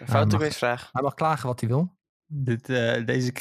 Een 0.00 0.08
foute 0.08 0.36
quizvraag. 0.36 0.88
Hij 0.92 1.02
mag 1.02 1.14
klagen 1.14 1.46
wat 1.46 1.60
hij 1.60 1.68
wil. 1.68 1.98
Dit, 2.32 2.68
eh, 2.68 3.06
deze... 3.06 3.32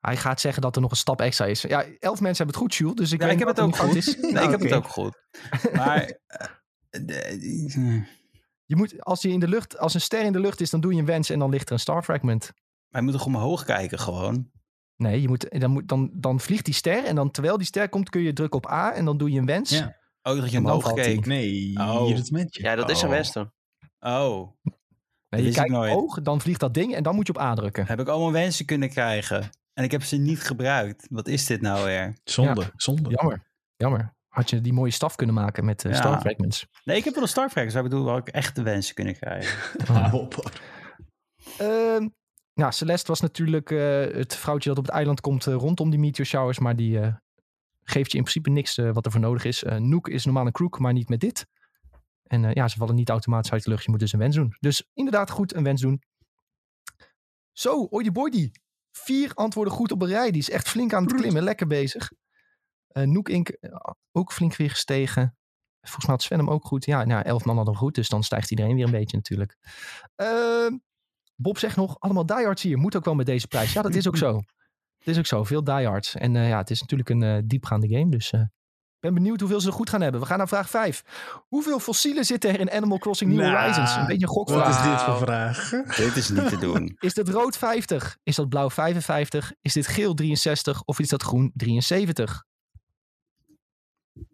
Hij 0.00 0.16
gaat 0.16 0.40
zeggen 0.40 0.62
dat 0.62 0.76
er 0.76 0.82
nog 0.82 0.90
een 0.90 0.96
stap 0.96 1.20
extra 1.20 1.46
is. 1.46 1.62
Ja, 1.62 1.84
elf 1.98 2.20
mensen 2.20 2.44
hebben 2.44 2.46
het 2.46 2.56
goed, 2.56 2.74
Jules. 2.74 2.94
Dus 2.94 3.12
ik, 3.12 3.20
Ja, 3.20 3.24
weet 3.26 3.32
ik 3.34 3.38
heb 3.38 3.48
het 3.48 3.60
ook 3.60 3.76
goed. 3.76 3.94
is. 3.94 4.16
Nee, 4.20 4.44
ik 4.44 4.50
heb 4.50 4.60
het 4.60 4.72
ook 4.72 4.88
goed. 4.88 5.16
Maar... 5.74 6.18
eh, 6.26 6.46
de- 6.90 8.04
Je 8.64 8.76
moet, 8.76 9.04
als, 9.04 9.22
hij 9.22 9.32
in 9.32 9.40
de 9.40 9.48
lucht, 9.48 9.78
als 9.78 9.94
een 9.94 10.00
ster 10.00 10.24
in 10.24 10.32
de 10.32 10.40
lucht 10.40 10.60
is, 10.60 10.70
dan 10.70 10.80
doe 10.80 10.92
je 10.94 10.98
een 11.00 11.06
wens 11.06 11.30
en 11.30 11.38
dan 11.38 11.50
ligt 11.50 11.66
er 11.66 11.72
een 11.72 11.78
star 11.80 12.02
fragment. 12.02 12.52
Wij 12.88 13.02
moeten 13.02 13.20
toch 13.20 13.28
omhoog 13.34 13.64
kijken 13.64 13.98
gewoon. 13.98 14.50
Nee, 14.96 15.20
je 15.20 15.28
moet, 15.28 15.60
dan, 15.60 15.70
moet, 15.70 15.88
dan, 15.88 16.10
dan 16.14 16.40
vliegt 16.40 16.64
die 16.64 16.74
ster 16.74 17.04
en 17.04 17.14
dan 17.14 17.30
terwijl 17.30 17.56
die 17.56 17.66
ster 17.66 17.88
komt 17.88 18.10
kun 18.10 18.20
je 18.22 18.32
drukken 18.32 18.58
op 18.58 18.70
A 18.70 18.92
en 18.94 19.04
dan 19.04 19.18
doe 19.18 19.30
je 19.30 19.38
een 19.38 19.46
wens. 19.46 19.70
Ja. 19.70 19.96
Oh, 20.22 20.40
dat 20.40 20.50
je 20.50 20.58
Omhoog 20.58 20.92
keek. 20.92 21.26
Nee, 21.26 21.72
Oh. 21.78 22.04
hier 22.04 22.16
het 22.16 22.30
mentje. 22.30 22.62
Ja, 22.62 22.74
dat 22.74 22.90
is 22.90 23.00
een 23.02 23.08
Oh. 23.08 23.14
wens 23.14 23.32
toen. 23.32 23.50
Oh, 24.00 24.48
Nee, 25.30 25.42
je 25.44 25.52
kijkt 25.52 25.70
omhoog, 25.72 26.22
dan 26.22 26.40
vliegt 26.40 26.60
dat 26.60 26.74
ding 26.74 26.94
en 26.94 27.02
dan 27.02 27.14
moet 27.14 27.26
je 27.26 27.32
op 27.34 27.40
A 27.40 27.54
drukken. 27.54 27.86
heb 27.86 28.00
ik 28.00 28.08
allemaal 28.08 28.32
wensen 28.32 28.64
kunnen 28.64 28.88
krijgen. 28.88 29.50
En 29.72 29.84
ik 29.84 29.90
heb 29.90 30.02
ze 30.02 30.16
niet 30.16 30.40
gebruikt. 30.42 31.06
Wat 31.10 31.28
is 31.28 31.46
dit 31.46 31.60
nou 31.60 31.84
weer? 31.84 32.16
Zonde, 32.24 32.70
zonde. 32.76 33.10
Jammer, 33.10 33.42
jammer. 33.76 34.14
Had 34.28 34.50
je 34.50 34.60
die 34.60 34.72
mooie 34.72 34.90
staf 34.90 35.14
kunnen 35.14 35.34
maken 35.34 35.64
met 35.64 35.84
eh, 35.84 35.90
Ja. 35.92 35.96
star 35.98 36.20
fragments. 36.20 36.66
Nee, 36.84 36.96
ik 36.96 37.04
heb 37.04 37.14
wel 37.14 37.22
een 37.22 37.28
Starfragments. 37.28 37.74
Maar 37.74 37.84
ik 37.84 37.90
bedoel, 37.90 38.04
wel 38.04 38.16
ik 38.16 38.28
echte 38.28 38.62
wensen 38.62 38.94
kunnen 38.94 39.14
krijgen. 39.14 39.58
Hou 39.94 40.12
op. 40.22 40.34
hoor. 40.34 40.52
Ehm, 41.58 42.08
nou, 42.54 42.72
Celeste 42.72 43.06
was 43.10 43.20
natuurlijk 43.20 43.70
eh, 43.70 44.00
het 44.00 44.36
vrouwtje 44.36 44.68
dat 44.68 44.78
op 44.78 44.84
het 44.84 44.94
eiland 44.94 45.20
komt 45.20 45.46
eh, 45.46 45.54
rondom 45.54 45.90
die 45.90 45.98
meteor 45.98 46.26
showers. 46.26 46.58
Maar 46.58 46.76
die 46.76 47.00
eh, 47.00 47.14
geeft 47.82 48.10
je 48.12 48.16
in 48.18 48.22
principe 48.24 48.50
niks 48.50 48.78
eh, 48.78 48.90
wat 48.92 49.04
er 49.06 49.10
voor 49.12 49.20
nodig 49.20 49.44
is. 49.44 49.64
Eh 49.64 49.76
Nook 49.78 50.08
is 50.08 50.24
normaal 50.24 50.46
een 50.46 50.52
crook, 50.52 50.78
maar 50.78 50.92
niet 50.92 51.08
met 51.08 51.20
dit. 51.20 51.46
En 52.28 52.44
eh, 52.44 52.52
ja, 52.52 52.68
ze 52.68 52.78
vallen 52.78 52.94
niet 52.94 53.08
automatisch 53.08 53.52
uit 53.52 53.64
de 53.64 53.70
lucht. 53.70 53.84
Je 53.84 53.90
moet 53.90 54.00
dus 54.00 54.12
een 54.12 54.18
wens 54.18 54.34
doen. 54.34 54.54
Dus 54.60 54.88
inderdaad 54.94 55.30
goed 55.30 55.54
een 55.54 55.64
wens 55.64 55.80
doen. 55.80 56.02
Zo, 57.52 57.84
oidi 57.84 58.10
boidi. 58.10 58.50
Vier 58.90 59.34
antwoorden 59.34 59.72
goed 59.72 59.92
op 59.92 60.02
een 60.02 60.08
rij. 60.08 60.30
Die 60.30 60.40
is 60.40 60.50
echt 60.50 60.68
flink 60.68 60.92
aan 60.92 61.04
het 61.04 61.14
klimmen. 61.14 61.42
Lekker 61.42 61.66
bezig. 61.66 62.12
Nook 62.92 63.28
Inc. 63.28 63.48
eh, 63.48 63.70
ook 64.12 64.32
flink 64.32 64.56
weer 64.56 64.70
gestegen. 64.70 65.36
Volgens 65.80 66.06
mij 66.06 66.14
had 66.14 66.22
Sven 66.24 66.38
hem 66.38 66.50
ook 66.50 66.64
goed. 66.64 66.84
Ja, 66.84 67.04
nou, 67.04 67.22
elf 67.22 67.44
man 67.44 67.56
hadden 67.56 67.74
hem 67.74 67.82
goed. 67.82 67.94
Dus 67.94 68.08
dan 68.08 68.22
stijgt 68.22 68.50
iedereen 68.50 68.74
weer 68.74 68.84
een 68.84 68.90
beetje 68.90 69.16
natuurlijk. 69.16 69.56
Ehm 70.14 70.76
Bob 71.36 71.58
zegt 71.58 71.76
nog, 71.76 71.96
allemaal 71.98 72.26
diehards 72.26 72.62
hier. 72.62 72.78
Moet 72.78 72.96
ook 72.96 73.04
wel 73.04 73.14
met 73.14 73.26
deze 73.26 73.46
prijs. 73.46 73.72
Ja, 73.72 73.82
dat 73.82 73.94
is 73.94 74.08
ook 74.08 74.16
zo. 74.16 74.36
Het 74.98 75.08
is 75.08 75.18
ook 75.18 75.26
zo, 75.26 75.44
veel 75.44 75.64
diehards. 75.64 76.14
En 76.14 76.32
ja, 76.32 76.58
het 76.58 76.70
is 76.70 76.80
natuurlijk 76.80 77.08
een 77.08 77.48
diepgaande 77.48 77.88
game. 77.88 78.10
Dus 78.10 78.32
ben 79.00 79.14
benieuwd 79.14 79.40
hoeveel 79.40 79.60
ze 79.60 79.66
er 79.66 79.72
goed 79.72 79.90
gaan 79.90 80.00
hebben. 80.00 80.20
We 80.20 80.26
gaan 80.26 80.38
naar 80.38 80.48
vraag 80.48 80.70
5. 80.70 81.04
Hoeveel 81.48 81.78
fossielen 81.78 82.24
zitten 82.24 82.50
er 82.50 82.60
in 82.60 82.70
Animal 82.70 82.98
Crossing 82.98 83.30
New 83.30 83.40
Nou, 83.40 83.56
Horizons? 83.56 83.96
Een 83.96 84.06
beetje 84.06 84.26
een 84.26 84.34
Wat 84.34 84.48
gokvraag. 84.50 84.84
is 84.84 84.90
dit 84.90 85.00
voor 85.00 85.18
vraag? 85.18 85.70
Dit 85.96 86.16
is 86.16 86.28
niet 86.28 86.48
te 86.48 86.58
doen. 86.58 86.96
Is 87.00 87.14
dit 87.14 87.28
rood 87.28 87.56
50? 87.56 88.18
Is 88.22 88.36
dat 88.36 88.48
blauw 88.48 88.70
55? 88.70 89.52
Is 89.60 89.72
dit 89.72 89.86
geel 89.86 90.14
63? 90.14 90.82
Of 90.82 90.98
is 90.98 91.08
dat 91.08 91.22
groen 91.22 91.50
73? 91.54 92.44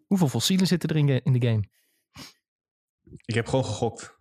Hoeveel 0.05 0.29
fossielen 0.29 0.67
zitten 0.67 0.89
er 0.89 0.95
in, 1.23 1.33
de 1.39 1.47
game? 1.47 1.63
Ik 3.25 3.35
heb 3.35 3.47
gewoon 3.47 3.65
gegokt. 3.65 4.13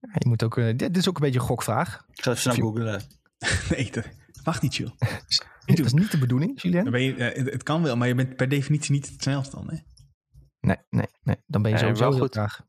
Ja, 0.00 0.08
je 0.12 0.28
moet 0.28 0.42
ook, 0.42 0.56
eh, 0.58 0.76
dit, 0.76 0.96
is 0.96 1.08
ook 1.08 1.16
een 1.16 1.22
beetje 1.22 1.40
een 1.40 1.46
gokvraag. 1.46 2.04
Ik 2.12 2.22
ga 2.22 2.30
even 2.30 2.42
snel 2.42 2.54
googlen. 2.54 3.02
Nee, 3.70 3.90
dat 3.90 4.04
mag 4.48 4.62
niet, 4.62 4.76
joh. 4.76 4.90
Dat 5.66 5.78
is 5.78 5.92
niet 5.92 6.10
de 6.10 6.18
bedoeling, 6.18 6.62
Julien. 6.62 6.82
Dan 6.82 6.92
ben 6.92 7.02
je, 7.02 7.14
eh, 7.14 7.52
het, 7.52 7.62
kan 7.62 7.82
wel, 7.82 7.96
maar 7.96 8.08
je 8.08 8.14
bent 8.14 8.36
per 8.36 8.48
definitie 8.48 8.92
niet 8.92 9.08
het 9.10 9.22
snelst 9.22 9.50
dan. 9.52 9.70
Hè? 9.70 9.76
Nee, 10.60 10.76
nee, 10.90 11.06
nee. 11.22 11.36
Dan 11.46 11.62
ben 11.62 11.70
je 11.70 11.78
sowieso 11.78 12.00
wel 12.00 12.10
heel 12.10 12.20
goed. 12.20 12.32
traag. 12.32 12.66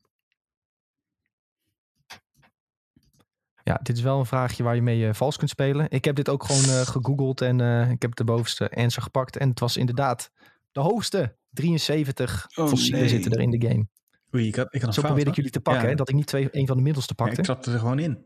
Ja, 3.63 3.79
dit 3.83 3.97
is 3.97 4.01
wel 4.03 4.19
een 4.19 4.25
vraagje 4.25 4.63
waar 4.63 4.75
je 4.75 4.81
mee 4.81 5.07
eh, 5.07 5.13
vals 5.13 5.37
kunt 5.37 5.49
spelen. 5.49 5.89
Ik 5.89 6.05
heb 6.05 6.15
dit 6.15 6.29
ook 6.29 6.43
gewoon 6.43 6.63
eh, 6.63 6.81
gegoogeld 6.95 7.41
en 7.41 7.61
eh, 7.61 7.91
ik 7.91 8.01
heb 8.01 8.15
de 8.15 8.23
bovenste 8.23 8.71
answer 8.71 9.03
gepakt. 9.03 9.37
En 9.37 9.49
het 9.49 9.59
was 9.59 9.77
inderdaad 9.77 10.31
de 10.71 10.79
hoogste. 10.79 11.37
73 11.49 12.47
Oh, 12.55 12.67
fossielen 12.67 12.99
nee. 12.99 13.09
zitten 13.09 13.31
er 13.31 13.39
in 13.39 13.49
de 13.49 13.67
game. 13.67 13.87
Oei, 14.35 14.47
ik 14.47 14.55
had, 14.55 14.73
ik 14.73 14.79
had 14.79 14.87
een 14.87 14.93
Zo 14.93 15.01
fout, 15.01 15.05
probeerde 15.05 15.29
ik 15.29 15.35
jullie 15.35 15.51
te 15.51 15.61
pakken, 15.61 15.83
Ja. 15.83 15.89
hè, 15.89 15.95
dat 15.95 16.09
ik 16.09 16.15
niet 16.15 16.27
twee, 16.27 16.47
een 16.51 16.67
van 16.67 16.77
de 16.77 16.83
middelste 16.83 17.13
Ja, 17.17 17.23
pakte. 17.23 17.39
ik 17.39 17.45
trapte 17.45 17.71
er 17.71 17.79
gewoon 17.79 17.99
in. 17.99 18.25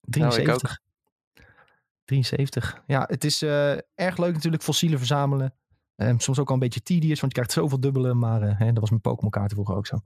73. 0.00 0.70
ook. 0.70 0.78
73. 2.04 2.82
Ja, 2.86 3.04
het 3.08 3.24
is 3.24 3.42
eh, 3.42 3.72
erg 3.94 4.16
leuk 4.16 4.34
natuurlijk 4.34 4.62
fossielen 4.62 4.98
verzamelen. 4.98 5.54
Ehm, 5.96 6.18
soms 6.18 6.38
ook 6.38 6.48
al 6.48 6.54
een 6.54 6.60
beetje 6.60 6.82
tedious, 6.82 7.20
want 7.20 7.32
je 7.32 7.42
krijgt 7.42 7.52
zoveel 7.52 7.80
dubbele. 7.80 8.14
Maar 8.14 8.42
eh, 8.42 8.58
hè, 8.58 8.66
dat 8.66 8.78
was 8.78 8.90
met 8.90 9.00
Pokémon 9.00 9.30
kaarten 9.30 9.56
vroeger 9.56 9.76
ook 9.76 9.86
zo. 9.86 9.98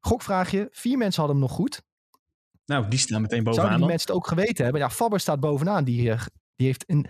Gokvraagje. 0.00 0.68
Vier 0.70 0.98
mensen 0.98 1.22
hadden 1.22 1.40
hem 1.40 1.48
nog 1.48 1.56
goed. 1.56 1.82
Nou, 2.64 2.88
die 2.88 2.98
staan 2.98 3.20
meteen 3.20 3.42
Zouden 3.42 3.44
bovenaan 3.44 3.70
die 3.70 3.78
dan. 3.78 3.88
mensen 3.88 4.06
het 4.06 4.16
ook 4.16 4.26
geweten 4.26 4.64
hebben? 4.64 4.82
Ja, 4.82 4.90
Fabber 4.90 5.20
staat 5.20 5.40
bovenaan. 5.40 5.84
Die, 5.84 6.10
eh, 6.10 6.20
die 6.56 6.66
heeft 6.66 6.84
een 6.86 7.06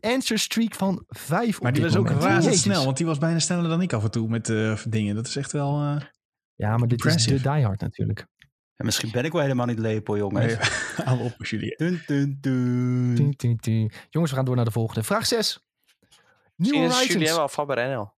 answer 0.00 0.38
streak 0.38 0.74
van 0.74 1.04
vijf 1.08 1.60
Maar 1.60 1.72
die 1.72 1.82
was 1.82 1.96
ook 1.96 2.04
moment. 2.04 2.24
razendsnel, 2.24 2.70
Jezus. 2.70 2.84
want 2.84 2.96
die 2.96 3.06
was 3.06 3.18
bijna 3.18 3.38
sneller 3.38 3.68
dan 3.68 3.82
ik 3.82 3.92
af 3.92 4.04
en 4.04 4.10
toe 4.10 4.28
met 4.28 4.46
dingen. 4.88 5.14
Dat 5.14 5.26
is 5.26 5.36
echt 5.36 5.52
wel... 5.52 6.00
Ja, 6.54 6.76
maar 6.76 6.88
dit 6.88 7.04
is 7.04 7.24
de 7.24 7.40
diehard 7.40 7.80
natuurlijk. 7.80 8.26
En 8.78 8.84
misschien 8.84 9.10
ben 9.10 9.24
ik 9.24 9.32
wel 9.32 9.42
helemaal 9.42 9.66
niet 9.66 9.78
lepel, 9.78 10.16
jongens. 10.16 10.46
nee, 10.46 10.56
hou 11.06 11.20
op, 11.24 11.46
Jullie. 11.46 11.76
Dun, 11.76 12.02
dun, 12.06 13.56
dun. 13.60 13.90
Jongens, 14.10 14.30
we 14.30 14.36
gaan 14.36 14.44
door 14.44 14.56
naar 14.56 14.64
de 14.64 14.70
volgende. 14.70 15.02
Vraag 15.02 15.26
6. 15.26 15.66
New 16.56 16.74
Horizons. 16.74 17.34
Wel 17.36 17.48
Faber. 17.48 18.10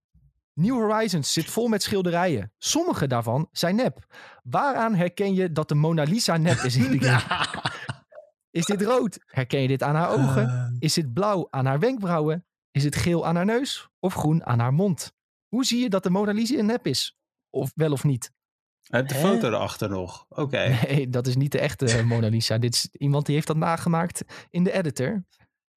New 0.53 0.73
Horizons 0.73 1.33
zit 1.33 1.45
vol 1.45 1.67
met 1.67 1.83
schilderijen. 1.83 2.51
Sommige 2.57 3.07
daarvan 3.07 3.47
zijn 3.51 3.75
nep. 3.75 4.05
Waaraan 4.43 4.95
herken 4.95 5.33
je 5.33 5.51
dat 5.51 5.67
de 5.69 5.75
Mona 5.75 6.03
Lisa 6.03 6.37
nep 6.37 6.57
is 6.57 6.75
in 6.75 6.91
de 6.99 7.05
game? 7.05 7.45
Is 8.51 8.65
dit 8.65 8.81
rood? 8.81 9.19
Herken 9.25 9.61
je 9.61 9.67
dit 9.67 9.83
aan 9.83 9.95
haar 9.95 10.09
ogen? 10.09 10.47
Eh, 10.47 10.65
Is 10.79 10.93
dit 10.93 11.13
blauw 11.13 11.47
aan 11.49 11.65
haar 11.65 11.79
wenkbrauwen? 11.79 12.45
Is 12.71 12.83
het 12.83 12.95
geel 12.95 13.25
aan 13.25 13.35
haar 13.35 13.45
neus? 13.45 13.89
Of 13.99 14.13
groen 14.13 14.45
aan 14.45 14.59
haar 14.59 14.73
mond? 14.73 15.13
Hoe 15.47 15.65
zie 15.65 15.81
je 15.81 15.89
dat 15.89 16.03
de 16.03 16.09
Mona 16.09 16.31
Lisa 16.31 16.57
een 16.57 16.65
nep 16.65 16.87
is? 16.87 17.17
Of 17.49 17.71
wel 17.75 17.91
of 17.91 18.03
niet? 18.03 18.31
Heeft 18.91 19.09
de 19.09 19.15
Hè? 19.15 19.21
foto 19.21 19.47
erachter 19.47 19.89
nog. 19.89 20.25
Oké. 20.29 20.77
Nee, 20.87 21.09
dat 21.09 21.27
is 21.27 21.35
niet 21.35 21.51
de 21.51 21.59
echte 21.59 22.03
Mona 22.05 22.27
Lisa. 22.27 22.57
Dit 22.57 22.73
is 22.73 22.87
iemand 22.91 23.25
die 23.25 23.35
heeft 23.35 23.47
dat 23.47 23.57
nagemaakt 23.57 24.23
in 24.49 24.63
de 24.63 24.71
editor. 24.71 25.25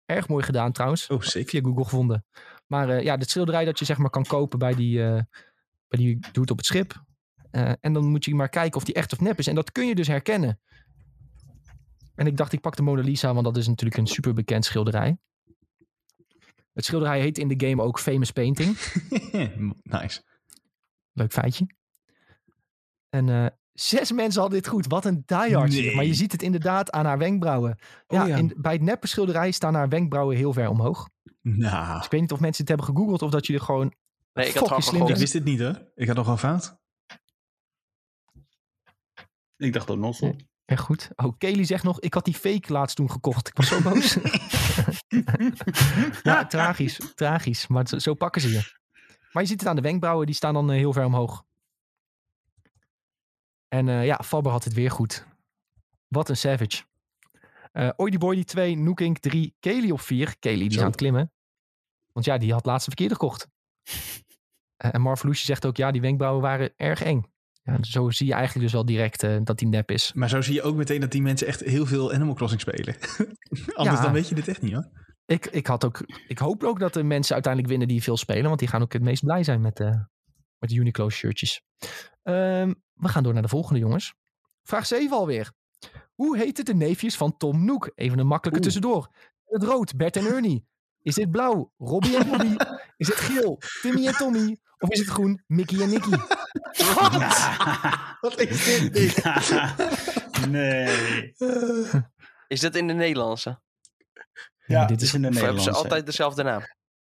Erg 0.06 0.28
mooi 0.28 0.44
gedaan 0.44 0.72
trouwens. 0.72 1.06
oh, 1.06 1.20
sick. 1.20 1.48
Via 1.48 1.60
Google 1.60 1.84
gevonden. 1.84 2.24
Maar 2.66 2.88
eh, 2.88 3.02
ja, 3.02 3.16
dit 3.16 3.30
schilderij 3.30 3.64
dat 3.64 3.78
je 3.78 3.84
zeg 3.84 3.98
maar 3.98 4.10
kan 4.10 4.24
kopen 4.24 4.58
bij 4.58 4.74
die, 4.74 5.02
eh 5.04 5.20
bij 5.88 5.98
die 5.98 6.18
doet 6.32 6.50
op 6.50 6.56
het 6.56 6.66
schip. 6.66 7.04
Eh, 7.50 7.72
en 7.80 7.92
dan 7.92 8.04
moet 8.04 8.24
je 8.24 8.34
maar 8.34 8.48
kijken 8.48 8.76
of 8.76 8.84
die 8.84 8.94
echt 8.94 9.12
of 9.12 9.20
nep 9.20 9.38
is. 9.38 9.46
En 9.46 9.54
dat 9.54 9.72
kun 9.72 9.86
je 9.86 9.94
dus 9.94 10.06
herkennen. 10.06 10.60
En 12.14 12.26
ik 12.26 12.36
dacht, 12.36 12.52
ik 12.52 12.60
pak 12.60 12.76
de 12.76 12.82
Mona 12.82 13.02
Lisa, 13.02 13.32
want 13.32 13.44
dat 13.44 13.56
is 13.56 13.66
natuurlijk 13.68 13.96
een 13.96 14.06
super 14.06 14.34
bekend 14.34 14.64
schilderij. 14.64 15.18
Het 16.72 16.84
schilderij 16.84 17.20
heet 17.20 17.38
in 17.38 17.48
de 17.48 17.66
game 17.66 17.82
ook 17.82 17.98
Famous 17.98 18.30
Painting. 18.30 18.76
nice. 19.82 20.22
Leuk 21.12 21.32
feitje. 21.32 21.66
En 23.14 23.28
eh, 23.28 23.46
zes 23.72 24.12
mensen 24.12 24.40
hadden 24.40 24.60
dit 24.60 24.68
goed. 24.68 24.86
Wat 24.86 25.04
een 25.04 25.22
diehard. 25.26 25.70
Nee. 25.72 25.94
Maar 25.94 26.04
je 26.04 26.14
ziet 26.14 26.32
het 26.32 26.42
inderdaad 26.42 26.90
aan 26.90 27.04
haar 27.04 27.18
wenkbrauwen. 27.18 27.78
Ja, 28.06 28.22
Oh 28.22 28.28
ja. 28.28 28.36
In, 28.36 28.54
bij 28.56 28.72
het 28.72 28.82
neppe 28.82 29.06
schilderij 29.06 29.50
staan 29.50 29.74
haar 29.74 29.88
wenkbrauwen 29.88 30.36
heel 30.36 30.52
ver 30.52 30.68
omhoog. 30.68 31.08
Nou, 31.42 31.96
Dus 31.96 32.04
ik 32.04 32.10
weet 32.10 32.20
niet 32.20 32.32
of 32.32 32.40
mensen 32.40 32.64
het 32.64 32.68
hebben 32.68 32.86
gegoogeld 32.86 33.22
of 33.22 33.30
dat 33.30 33.46
jullie 33.46 33.62
gewoon... 33.62 33.94
Nee, 34.32 34.48
ik 34.48 34.54
had 34.54 34.66
gewoon 34.66 34.82
slim. 34.82 35.06
ik 35.06 35.16
wist 35.16 35.32
dit 35.32 35.44
niet 35.44 35.60
hoor. 35.60 35.82
Ik 35.94 36.06
had 36.06 36.16
nog 36.16 36.26
wel 36.26 36.36
fout. 36.36 36.76
Ik 39.56 39.72
dacht 39.72 39.86
dat 39.86 39.98
Nossel. 39.98 40.36
Echt 40.64 40.80
goed. 40.80 41.10
Oh, 41.16 41.38
Kelly 41.38 41.64
zegt 41.64 41.84
nog, 41.84 42.00
ik 42.00 42.14
had 42.14 42.24
die 42.24 42.34
fake 42.34 42.72
laatst 42.72 42.96
toen 42.96 43.10
gekocht. 43.10 43.48
Ik 43.48 43.56
was 43.56 43.68
zo 43.68 43.80
boos. 43.80 44.16
ja, 46.22 46.46
tragisch. 46.46 47.00
Tragisch. 47.14 47.66
Maar 47.66 47.88
zo, 47.88 47.98
zo 47.98 48.14
pakken 48.14 48.40
ze 48.40 48.50
je. 48.50 48.72
Maar 49.32 49.42
je 49.42 49.48
ziet 49.48 49.60
het 49.60 49.68
aan 49.68 49.76
de 49.76 49.82
wenkbrauwen. 49.82 50.26
Die 50.26 50.34
staan 50.34 50.54
dan 50.54 50.70
eh, 50.70 50.76
heel 50.76 50.92
ver 50.92 51.04
omhoog. 51.04 51.44
En 53.74 53.88
eh, 53.88 54.04
ja, 54.04 54.20
Faber 54.24 54.52
had 54.52 54.64
het 54.64 54.72
weer 54.72 54.90
goed. 54.90 55.26
Wat 56.08 56.28
een 56.28 56.36
savage. 56.36 56.82
Eh 57.72 57.90
Oidy 57.96 58.18
Boydy 58.18 58.44
2, 58.44 58.76
Nookink 58.76 59.18
3, 59.18 59.54
Kelly 59.60 59.90
op 59.90 60.00
4. 60.00 60.38
Kelly 60.38 60.58
die 60.58 60.70
is 60.70 60.78
aan 60.78 60.86
het 60.86 60.96
klimmen. 60.96 61.32
Want 62.12 62.26
ja, 62.26 62.38
die 62.38 62.52
had 62.52 62.66
laatst 62.66 62.86
een 62.86 62.92
verkeerde 62.96 63.14
gekocht. 63.14 63.48
Eh, 64.76 64.94
en 64.94 65.00
Marveloesje 65.00 65.44
zegt 65.44 65.66
ook, 65.66 65.76
ja, 65.76 65.90
die 65.90 66.00
wenkbrauwen 66.00 66.42
waren 66.42 66.72
erg 66.76 67.02
eng. 67.02 67.32
Ja, 67.62 67.78
zo 67.82 68.10
zie 68.10 68.26
je 68.26 68.32
eigenlijk 68.32 68.64
dus 68.64 68.72
wel 68.72 68.84
direct 68.84 69.20
dat 69.46 69.58
die 69.58 69.68
nep 69.68 69.90
is. 69.90 70.12
Maar 70.12 70.28
zo 70.28 70.40
zie 70.40 70.54
je 70.54 70.62
ook 70.62 70.76
meteen 70.76 71.00
dat 71.00 71.10
die 71.10 71.22
mensen 71.22 71.46
echt 71.46 71.60
heel 71.60 71.86
veel 71.86 72.12
Animal 72.12 72.34
Crossing 72.34 72.60
spelen. 72.60 72.96
Anders 73.74 73.96
Ja. 73.96 74.02
dan 74.02 74.12
weet 74.12 74.28
je 74.28 74.34
dit 74.34 74.48
echt 74.48 74.62
niet 74.62 74.72
hoor. 74.72 74.90
Ik, 75.26 75.46
ik, 75.46 75.66
had 75.66 75.84
ook, 75.84 76.00
ik 76.28 76.38
hoop 76.38 76.62
ook 76.62 76.78
dat 76.78 76.94
de 76.94 77.02
mensen 77.02 77.34
uiteindelijk 77.34 77.72
winnen 77.72 77.88
die 77.88 78.02
veel 78.02 78.16
spelen. 78.16 78.44
Want 78.44 78.58
die 78.58 78.68
gaan 78.68 78.82
ook 78.82 78.92
het 78.92 79.02
meest 79.02 79.24
blij 79.24 79.44
zijn 79.44 79.60
met, 79.60 79.80
eh 79.80 80.00
met 80.64 80.72
de 80.72 80.78
Uniqlo 80.80 81.10
shirtjes. 81.10 81.62
Ehm, 82.22 82.72
we 82.94 83.08
gaan 83.08 83.22
door 83.22 83.32
naar 83.32 83.42
de 83.42 83.48
volgende 83.48 83.78
jongens. 83.80 84.14
Vraag 84.62 84.86
7 84.86 85.16
alweer. 85.16 85.52
Hoe 86.14 86.36
heten 86.38 86.64
de 86.64 86.74
neefjes 86.74 87.16
van 87.16 87.36
Tom 87.36 87.64
Nook? 87.64 87.90
Even 87.94 88.18
een 88.18 88.26
makkelijke 88.26 88.60
Oeh. 88.60 88.72
tussendoor. 88.72 89.08
Het 89.44 89.62
rood, 89.62 89.96
Bert 89.96 90.16
en 90.16 90.26
Ernie. 90.26 90.66
Is 91.02 91.14
dit 91.14 91.30
blauw, 91.30 91.72
Robbie 91.78 92.16
en 92.16 92.28
Bobby? 92.28 92.56
Is 92.96 93.06
het 93.08 93.16
geel, 93.16 93.60
Timmy 93.82 94.06
en 94.06 94.14
Tommy? 94.14 94.58
Of 94.78 94.90
is 94.90 94.98
het 94.98 95.08
groen, 95.08 95.42
Mickey 95.46 95.80
en 95.80 95.88
Nicky? 95.88 96.10
Wat 98.20 98.40
is 98.40 98.90
dit? 98.90 99.24
nee. 100.48 101.34
Is 102.48 102.60
dat 102.60 102.74
in 102.74 102.86
de 102.86 102.92
Nederlandse? 102.92 103.60
Ja, 104.66 104.80
dit 104.80 104.88
dit 104.88 105.00
is- 105.02 105.08
is 105.08 105.14
in 105.14 105.22
de 105.22 105.28
Of 105.28 105.34
hebben 105.34 105.52
ze 105.52 105.56
Nederlandse. 105.56 105.82
altijd 105.82 106.06
dezelfde 106.06 106.42
naam? 106.42 106.62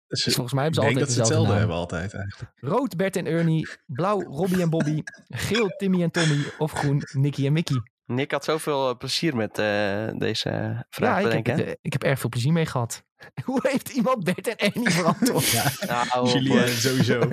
Dus 0.09 0.23
volgens 0.23 0.53
mij 0.53 0.65
hebben 0.65 0.83
Ik 0.83 0.89
ze 0.89 0.95
denk 0.95 1.07
altijd 1.07 1.09
dat 1.09 1.17
hetzelfde 1.17 1.49
naam. 1.49 1.59
hebben 1.59 1.77
altijd 1.77 2.15
eigenlijk. 2.15 2.53
Rood, 2.57 2.97
Bert 2.97 3.17
en 3.17 3.27
Ernie. 3.27 3.69
Blauw, 3.87 4.23
Robbie 4.23 4.63
en 4.63 4.71
Bobby. 4.71 5.03
Geel, 5.29 5.69
Timmy 5.77 6.03
en 6.03 6.11
Tommy. 6.11 6.39
Of 6.59 6.73
groen, 6.73 7.03
Nicky 7.13 7.47
en 7.47 7.53
Mickey. 7.53 7.83
Nick 8.05 8.31
had 8.31 8.45
zoveel 8.45 8.91
eh, 8.91 8.97
plezier 8.97 9.37
met 9.37 9.59
eh, 9.59 10.09
deze 10.19 10.85
vraag 10.91 11.23
Ja, 11.23 11.31
ik 11.31 11.47
heb, 11.47 11.59
eh, 11.59 11.73
ik 11.83 11.93
heb 11.93 12.03
erg 12.03 12.19
veel 12.21 12.29
plezier 12.29 12.53
mee 12.53 12.67
gehad. 12.67 13.03
Hoe 13.45 13.59
heeft 13.63 13.89
iemand 13.89 14.25
Bert 14.25 14.47
en 14.49 14.57
Ernie 14.57 14.91
verantwoord? 14.91 15.53
Nou, 15.89 16.29
Julien 16.31 16.59
eh, 16.65 16.67
sowieso. 16.69 17.29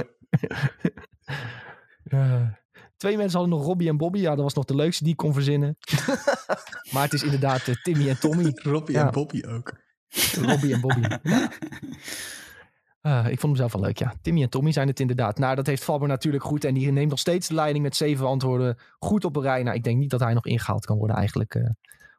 Twee 2.97 3.17
mensen 3.17 3.39
hadden 3.39 3.57
nog 3.57 3.65
Robbie 3.67 3.89
en 3.89 3.97
Bobby. 3.97 4.19
Ja, 4.19 4.29
dat 4.35 4.43
was 4.43 4.53
nog 4.53 4.65
de 4.65 4.75
leukste 4.75 5.03
die 5.03 5.11
ik 5.11 5.17
kon 5.17 5.33
verzinnen. 5.33 5.77
maar 6.91 7.03
het 7.03 7.13
is 7.13 7.23
inderdaad 7.23 7.63
Timmy 7.83 8.09
en 8.09 8.19
Tommy. 8.19 8.51
Robbie 8.55 8.95
Ja. 8.95 9.05
en 9.05 9.11
Bobby 9.11 9.43
ook. 9.47 9.73
Robbie 10.41 10.73
en 10.73 10.81
Bobby. 10.81 11.01
Ja. 11.23 11.49
Eh, 13.03 13.19
ik 13.19 13.39
vond 13.39 13.41
hem 13.41 13.55
zelf 13.55 13.73
wel 13.73 13.81
leuk, 13.81 13.97
ja. 13.97 14.13
Timmy 14.21 14.41
en 14.41 14.49
Tommy 14.49 14.71
zijn 14.71 14.87
het 14.87 14.99
inderdaad. 14.99 15.37
Nou, 15.37 15.55
dat 15.55 15.67
heeft 15.67 15.83
Faber 15.83 16.07
natuurlijk 16.07 16.43
goed. 16.43 16.63
En 16.63 16.73
die 16.73 16.91
neemt 16.91 17.09
nog 17.09 17.19
steeds 17.19 17.47
de 17.47 17.53
leiding 17.53 17.83
met 17.83 17.95
zeven 17.95 18.27
antwoorden 18.27 18.77
goed 18.99 19.25
op 19.25 19.35
een 19.35 19.41
rij. 19.41 19.63
Nou, 19.63 19.75
ik 19.75 19.83
denk 19.83 19.97
niet 19.97 20.09
dat 20.09 20.19
hij 20.19 20.33
nog 20.33 20.45
ingehaald 20.45 20.85
kan 20.85 20.97
worden 20.97 21.15
eigenlijk. 21.15 21.55
eh 21.55 21.69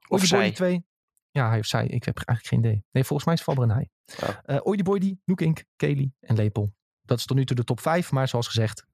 Of 0.09 0.25
zij. 0.25 0.53
2. 0.53 0.85
Ja, 1.31 1.49
hij 1.49 1.59
of 1.59 1.67
zij. 1.67 1.87
Ik 1.87 2.05
heb 2.05 2.17
eigenlijk 2.17 2.47
geen 2.47 2.59
idee. 2.59 2.85
Nee, 2.93 3.05
volgens 3.05 3.25
mij 3.25 3.35
is 3.35 3.43
Faber 3.43 3.63
en 3.63 3.71
hij. 3.71 3.91
Oh. 4.23 4.29
Eh 4.45 4.67
Oidy 4.67 4.83
Boydy, 4.83 5.17
Nookink, 5.25 5.65
Kelly 5.77 6.13
en 6.21 6.37
Lepel. 6.37 6.75
Dat 7.03 7.19
is 7.19 7.25
tot 7.25 7.37
nu 7.37 7.45
toe 7.45 7.57
de 7.57 7.65
top 7.65 7.81
5. 7.81 8.11
Maar 8.13 8.29
zoals 8.29 8.47
gezegd, 8.47 8.85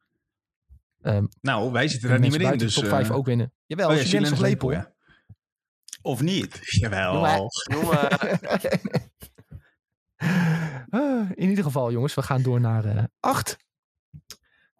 ehm 1.01 1.25
Nou, 1.41 1.73
wij 1.73 1.89
zitten 1.89 2.09
daar 2.09 2.21
niet 2.21 2.39
meer 2.39 2.53
in. 2.53 2.59
Dus, 2.59 2.75
de 2.75 2.81
top 2.81 2.91
5 2.91 3.09
eh, 3.09 3.17
ook 3.17 3.27
winnen. 3.27 3.53
Jawel, 3.67 3.91
Oh 3.91 4.03
ja, 4.03 4.21
nog 4.21 4.41
Lepel. 4.41 4.71
Ja. 4.71 4.93
Of 6.03 6.23
niet? 6.23 6.59
Jawel. 6.81 7.21
Maar. 7.21 7.39
noem, 7.65 7.93
eh, 7.93 8.73
In 11.35 11.49
ieder 11.49 11.65
geval, 11.65 11.93
jongens, 11.93 12.15
we 12.15 12.23
gaan 12.23 12.43
door 12.43 12.61
naar 12.61 12.85
eh 12.85 13.05
8. 13.21 13.57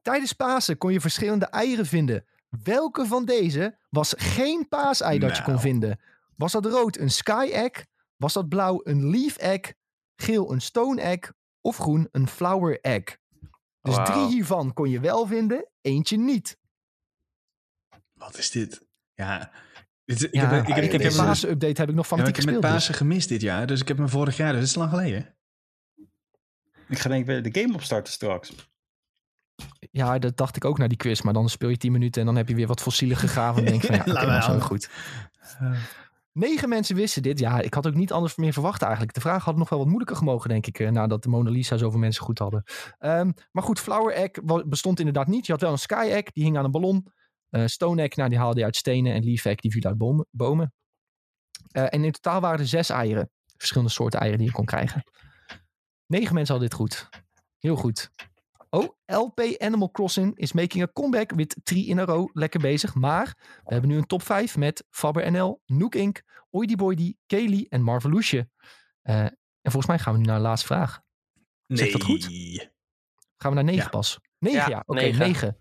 Tijdens 0.03 0.33
Pasen 0.33 0.79
kon 0.79 0.93
je 0.93 1.01
verschillende 1.01 1.47
eieren 1.47 1.87
vinden. 1.87 2.25
Welke 2.49 3.07
van 3.07 3.25
deze 3.25 3.79
was 3.91 4.15
geen 4.17 4.69
paasei 4.69 5.19
dat 5.19 5.37
je 5.37 5.43
kon 5.43 5.53
Nou. 5.53 5.65
vinden? 5.65 6.01
Was 6.37 6.53
dat 6.53 6.67
rood 6.67 6.97
een 6.97 7.11
sky 7.11 7.49
egg? 7.53 7.85
Was 8.17 8.33
dat 8.33 8.49
blauw 8.49 8.81
een 8.85 9.11
leaf 9.11 9.37
egg? 9.37 9.73
Geel 10.17 10.53
een 10.53 10.61
stone 10.61 11.01
egg? 11.01 11.33
Of 11.61 11.77
groen 11.77 12.09
een 12.13 12.29
flower 12.29 12.81
egg? 12.81 13.17
Dus 13.83 13.97
drie 14.05 14.27
hiervan 14.27 14.73
kon 14.73 14.91
je 14.91 15.01
wel 15.01 15.27
vinden, 15.27 15.69
eentje 15.81 16.17
niet. 16.19 16.59
Wat 18.13 18.39
is 18.39 18.51
dit? 18.51 18.83
Ja. 19.15 19.51
Dit- 20.19 20.23
Ik 20.23 20.35
Ja, 20.35 20.49
heb, 20.49 20.61
ik 20.69 20.75
heb, 20.75 20.85
ik 20.85 20.93
ik 20.93 21.03
heb 21.03 21.13
Pasen-update 21.17 21.67
ik 21.71 21.79
nog 21.79 21.87
ja, 21.89 21.95
maar 21.95 22.05
fanatiek 22.05 22.29
ik 22.29 22.37
heb 22.37 22.45
met 22.45 22.55
gespeeld. 22.55 22.63
dus. 22.63 22.71
Pasen 22.73 22.95
gemist 22.95 23.29
dit 23.29 23.41
jaar. 23.41 23.67
Dus 23.67 23.81
ik 23.81 23.89
heb 23.89 23.97
hem 23.97 24.09
vorig 24.09 24.37
jaar. 24.37 24.51
Dus 24.53 24.61
dat 24.61 24.69
is 24.69 24.75
lang 24.75 24.91
geleden. 24.91 25.35
Ik 26.89 26.99
ga 26.99 27.09
denk 27.09 27.21
ik 27.21 27.27
weer 27.27 27.43
de 27.53 27.61
game 27.61 27.75
opstarten 27.75 28.13
straks. 28.13 28.53
Ja, 29.91 30.19
dat 30.19 30.37
dacht 30.37 30.57
ik 30.57 30.65
ook 30.65 30.79
naar 30.79 30.89
die 30.89 30.97
quiz. 30.97 31.21
Maar 31.21 31.33
dan 31.33 31.49
speel 31.49 31.69
je 31.69 31.77
10 31.77 31.93
minuten 31.93 32.21
en 32.21 32.27
dan 32.27 32.37
heb 32.37 32.49
je 32.49 32.55
weer 32.55 32.67
wat 32.67 32.81
fossielen 32.81 33.17
gegraven. 33.17 33.65
En 33.65 33.71
denk 33.71 33.83
van 33.85 33.95
ja, 33.97 34.05
dat 34.15 34.15
maar 34.27 34.39
is 34.39 34.47
wel 34.47 34.55
aan. 34.55 34.61
goed. 34.63 34.91
Negen 36.33 36.69
mensen 36.69 36.97
wisten 36.97 37.23
dit. 37.23 37.39
Ja, 37.39 37.61
ik 37.61 37.75
had 37.75 37.87
ook 37.87 37.95
niet 37.95 38.13
anders 38.13 38.37
meer 38.37 38.53
verwacht 38.53 38.83
eigenlijk. 38.83 39.15
De 39.15 39.21
vraag 39.21 39.45
had 39.45 39.57
nog 39.57 39.69
wel 39.69 39.79
wat 39.79 39.87
moeilijker 39.89 40.17
gemogen, 40.17 40.49
denk 40.49 40.67
ik. 40.67 40.79
eh, 40.79 40.91
nadat 40.91 41.23
de 41.23 41.29
Mona 41.29 41.51
Lisa 41.51 41.77
zoveel 41.77 41.99
mensen 41.99 42.23
goed 42.25 42.39
hadden. 42.39 42.63
Ehm, 42.99 43.31
maar 43.53 43.63
goed, 43.63 43.81
Flower 43.81 44.15
Egg 44.15 44.31
bestond 44.67 44.99
inderdaad 44.99 45.27
niet. 45.27 45.47
Je 45.47 45.53
had 45.53 45.61
wel 45.61 45.73
een 45.73 45.79
Sky 45.79 46.09
Egg, 46.11 46.23
die 46.33 46.45
hing 46.45 46.59
aan 46.59 46.65
een 46.65 46.71
ballon. 46.71 47.07
Eh, 47.51 47.67
Stone 47.67 48.03
Egg, 48.03 48.17
nou, 48.17 48.29
die 48.29 48.39
haalde 48.39 48.59
je 48.59 48.65
uit 48.65 48.77
stenen. 48.77 49.13
En 49.15 49.25
Leaf 49.25 49.45
Egg, 49.45 49.57
die 49.57 49.71
viel 49.71 49.83
uit 49.85 49.99
bomen. 49.99 50.27
bomen. 50.31 50.75
Eh, 51.71 51.83
en 51.83 52.05
in 52.05 52.13
totaal 52.13 52.41
waren 52.41 52.59
er 52.59 52.67
zes 52.67 52.89
eieren. 52.91 53.31
Verschillende 53.57 53.93
soorten 53.93 54.21
eieren 54.21 54.39
die 54.39 54.49
je 54.49 54.55
kon 54.55 54.65
krijgen. 54.65 55.03
Negen 56.07 56.35
mensen 56.35 56.55
hadden 56.55 56.71
dit 56.71 56.79
goed. 56.79 57.09
Heel 57.59 57.77
goed. 57.77 58.11
Oh, 58.71 58.89
LP 59.07 59.41
Animal 59.59 59.91
Crossing 59.91 60.37
is 60.39 60.53
making 60.53 60.83
a 60.83 60.89
comeback 60.93 61.31
with 61.33 61.57
three 61.63 61.85
in 61.87 61.99
a 61.99 62.05
row. 62.05 62.29
Lekker 62.33 62.61
bezig. 62.61 62.95
Maar 62.95 63.37
we 63.65 63.73
hebben 63.73 63.91
nu 63.91 63.97
een 63.97 64.07
top 64.07 64.23
5 64.23 64.57
met 64.57 64.85
Faber 64.91 65.31
NL, 65.31 65.63
Nook 65.67 65.95
Inc., 65.95 66.23
Boydy, 66.51 67.15
Kaylee 67.27 67.67
en 67.69 67.83
Marveloesje. 67.83 68.49
Eh, 69.03 69.21
en 69.25 69.71
volgens 69.71 69.87
mij 69.87 69.99
gaan 69.99 70.13
we 70.13 70.19
nu 70.19 70.25
naar 70.25 70.37
de 70.37 70.43
laatste 70.43 70.67
vraag. 70.67 71.01
Ik 71.67 71.93
dat 71.93 72.03
goed? 72.03 72.25
Gaan 73.37 73.51
we 73.51 73.55
naar 73.55 73.65
9 73.65 73.83
Ja. 73.83 73.89
pas? 73.89 74.19
9 74.39 74.59
ja, 74.61 74.69
Ja, 74.69 74.83
oké, 74.87 75.01
negen. 75.01 75.19
9. 75.19 75.57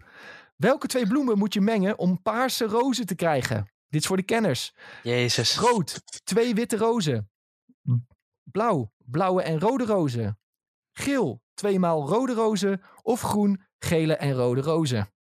Welke 0.60 0.88
twee 0.88 1.08
bloemen 1.08 1.38
moet 1.38 1.54
je 1.54 1.62
mengen 1.62 1.98
om 1.98 2.22
paarse 2.22 2.66
rozen 2.66 3.06
te 3.06 3.16
krijgen? 3.16 3.72
Dit 3.88 4.02
is 4.02 4.08
voor 4.08 4.18
de 4.18 4.24
kenners. 4.24 4.74
Jezus. 5.04 5.58
Rood, 5.58 6.02
twee 6.24 6.56
witte 6.56 6.78
rozen. 6.78 7.32
Blauw, 8.44 8.92
blauwe 8.98 9.42
en 9.42 9.60
rode 9.60 9.86
rozen. 9.86 10.40
Geel, 10.92 11.42
tweemaal 11.54 12.08
rode 12.08 12.34
rozen. 12.34 12.82
Of 13.02 13.22
groen, 13.22 13.62
gele 13.78 14.16
en 14.16 14.34
rode 14.34 14.62
rozen. 14.62 15.14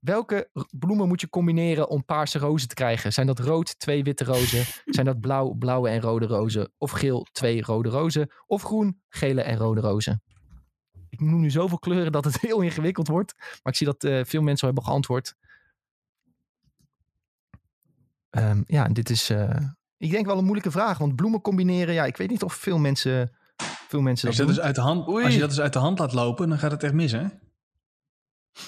Welke 0.00 0.50
bloemen 0.78 1.08
moet 1.08 1.20
je 1.20 1.28
combineren 1.28 1.88
om 1.88 2.04
paarse 2.04 2.38
rozen 2.38 2.68
te 2.68 2.74
krijgen? 2.74 3.12
Zijn 3.12 3.26
dat 3.26 3.38
rood, 3.38 3.78
twee 3.78 4.02
witte 4.02 4.24
rozen? 4.24 4.64
Zijn 4.94 5.06
dat 5.06 5.20
blauw, 5.20 5.52
blauwe 5.52 5.88
en 5.88 6.00
rode 6.00 6.26
rozen? 6.26 6.72
Of 6.78 6.90
geel, 6.90 7.26
twee 7.32 7.62
rode 7.62 7.88
rozen? 7.88 8.30
Of 8.46 8.62
groen, 8.62 9.00
gele 9.08 9.42
en 9.42 9.56
rode 9.56 9.80
rozen? 9.80 10.22
Ik 11.20 11.26
noem 11.26 11.40
nu 11.40 11.50
zoveel 11.50 11.78
kleuren 11.78 12.12
dat 12.12 12.24
het 12.24 12.40
heel 12.46 12.60
ingewikkeld 12.60 13.08
wordt. 13.08 13.34
Maar 13.38 13.72
ik 13.72 13.76
zie 13.76 13.86
dat 13.86 14.04
eh, 14.04 14.24
veel 14.24 14.42
mensen 14.42 14.66
al 14.68 14.74
hebben 14.74 14.84
geantwoord. 14.90 15.34
Ehm, 18.30 18.62
ja, 18.66 18.84
en 18.84 18.92
dit 18.92 19.10
is, 19.10 19.30
eh, 19.30 19.56
ik 19.96 20.10
denk 20.10 20.26
wel 20.26 20.38
een 20.38 20.44
moeilijke 20.44 20.70
vraag. 20.70 20.98
Want 20.98 21.16
bloemen 21.16 21.40
combineren, 21.40 21.94
ja, 21.94 22.04
ik 22.04 22.16
weet 22.16 22.30
niet 22.30 22.42
of 22.42 22.54
veel 22.54 22.78
mensen, 22.78 23.32
veel 23.88 24.00
mensen 24.00 24.28
Als 24.28 24.36
dat 24.36 24.46
je, 24.46 24.52
dat 24.52 24.54
dus 24.54 24.64
uit 24.64 24.74
de 24.74 24.80
hand, 24.80 25.08
Oei. 25.08 25.24
als 25.24 25.34
je 25.34 25.40
dat 25.40 25.48
dus 25.48 25.60
uit 25.60 25.72
de 25.72 25.78
hand 25.78 25.98
laat 25.98 26.12
lopen, 26.12 26.48
dan 26.48 26.58
gaat 26.58 26.70
het 26.70 26.82
echt 26.82 26.92
mis, 26.92 27.12
hè? 27.12 27.24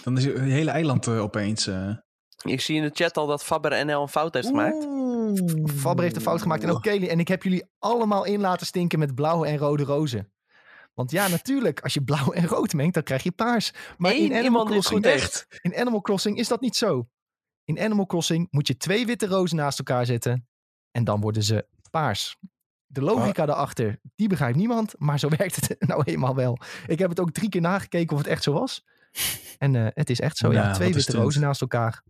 Dan 0.02 0.16
is 0.18 0.24
het 0.24 0.38
hele 0.38 0.70
eiland 0.70 1.06
eh, 1.06 1.22
opeens... 1.22 1.66
eh, 1.66 1.90
Ik 2.42 2.60
zie 2.60 2.76
in 2.76 2.82
de 2.82 2.90
chat 2.92 3.16
al 3.16 3.26
dat 3.26 3.44
Faber 3.44 3.84
NL 3.86 4.02
een 4.02 4.08
fout 4.08 4.34
heeft 4.34 4.46
gemaakt. 4.46 4.84
Oeh, 4.84 5.38
Faber 5.76 6.02
heeft 6.04 6.16
een 6.16 6.22
fout 6.22 6.42
gemaakt 6.42 6.62
en 6.62 6.70
ook 6.70 6.82
Kelly. 6.82 7.08
En 7.08 7.18
ik 7.18 7.28
heb 7.28 7.42
jullie 7.42 7.64
allemaal 7.78 8.24
in 8.24 8.40
laten 8.40 8.66
stinken 8.66 8.98
met 8.98 9.14
blauwe 9.14 9.46
en 9.46 9.56
rode 9.56 9.82
rozen. 9.82 10.32
Want 10.94 11.10
ja, 11.10 11.28
natuurlijk, 11.28 11.80
als 11.80 11.94
je 11.94 12.02
blauw 12.02 12.32
en 12.32 12.46
rood 12.46 12.72
mengt, 12.72 12.94
dan 12.94 13.02
krijg 13.02 13.22
je 13.22 13.32
paars. 13.32 13.72
Maar 13.98 14.14
in 14.16 14.34
Animal, 14.34 14.64
Crossing, 14.64 15.04
echt, 15.04 15.46
in 15.60 15.76
Animal 15.76 16.00
Crossing 16.00 16.38
is 16.38 16.48
dat 16.48 16.60
niet 16.60 16.76
zo. 16.76 17.08
In 17.64 17.80
Animal 17.80 18.06
Crossing 18.06 18.48
moet 18.50 18.66
je 18.66 18.76
twee 18.76 19.06
witte 19.06 19.26
rozen 19.26 19.56
naast 19.56 19.78
elkaar 19.78 20.06
zetten 20.06 20.48
en 20.90 21.04
dan 21.04 21.20
worden 21.20 21.42
ze 21.42 21.66
paars. 21.90 22.36
De 22.86 23.02
logica 23.02 23.46
daarachter, 23.46 24.00
die 24.14 24.28
begrijpt 24.28 24.56
niemand, 24.56 24.94
maar 24.98 25.18
zo 25.18 25.28
werkt 25.38 25.68
het 25.68 25.76
nou 25.88 26.02
eenmaal 26.04 26.34
wel. 26.34 26.58
Ik 26.86 26.98
heb 26.98 27.08
het 27.08 27.20
ook 27.20 27.32
drie 27.32 27.48
keer 27.48 27.60
nagekeken 27.60 28.12
of 28.12 28.18
het 28.22 28.30
echt 28.30 28.42
zo 28.42 28.52
was. 28.52 28.84
En 29.58 29.76
eh, 29.76 29.86
het 29.88 30.10
is 30.10 30.20
echt 30.20 30.36
zo, 30.36 30.52
ja. 30.52 30.72
Twee 30.72 30.94
witte 30.94 31.16
rozen 31.16 31.40
naast 31.40 31.60
elkaar. 31.60 32.02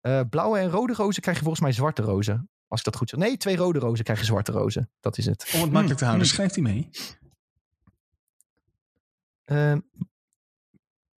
Eh, 0.00 0.20
blauwe 0.30 0.58
en 0.58 0.70
rode 0.70 0.92
rozen 0.92 1.22
krijg 1.22 1.36
je 1.36 1.42
volgens 1.42 1.64
mij 1.64 1.72
zwarte 1.72 2.02
rozen. 2.02 2.50
Als 2.68 2.78
ik 2.78 2.84
dat 2.84 2.96
goed 2.96 3.08
zeg. 3.08 3.20
Nee, 3.20 3.36
twee 3.36 3.56
rode 3.56 3.78
rozen 3.78 4.04
krijg 4.04 4.18
je 4.18 4.24
zwarte 4.24 4.52
rozen. 4.52 4.90
Dat 5.00 5.18
is 5.18 5.26
het. 5.26 5.50
om 5.54 5.60
het 5.60 5.70
makkelijk 5.70 5.98
te 5.98 6.04
houden, 6.04 6.26
schrijft 6.26 6.54
hij 6.54 6.62
mee. 6.64 6.88
Ehm 9.50 9.80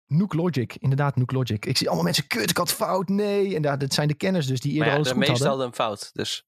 Nook 0.07 0.35
Logic, 0.35 0.77
inderdaad 0.77 1.17
Nook 1.17 1.33
Logic. 1.33 1.65
Ik 1.67 1.77
zie 1.77 1.87
allemaal 1.87 2.05
mensen, 2.05 2.27
kut, 2.27 2.51
ik 2.51 2.57
had 2.57 2.73
fout, 2.73 3.09
nee. 3.09 3.55
En 3.57 3.63
ja, 3.63 3.77
dat 3.77 3.93
zijn 3.95 4.09
de 4.09 4.15
kenners 4.15 4.47
dus 4.47 4.61
die 4.61 4.73
eerder 4.73 4.87
ja, 4.89 4.95
alles 4.95 5.07
de 5.09 5.15
goed 5.15 5.19
meeste 5.27 5.33
hadden. 5.47 5.49
hadden 5.51 5.67
een 5.67 5.97
fout. 5.97 6.11
Dus 6.13 6.47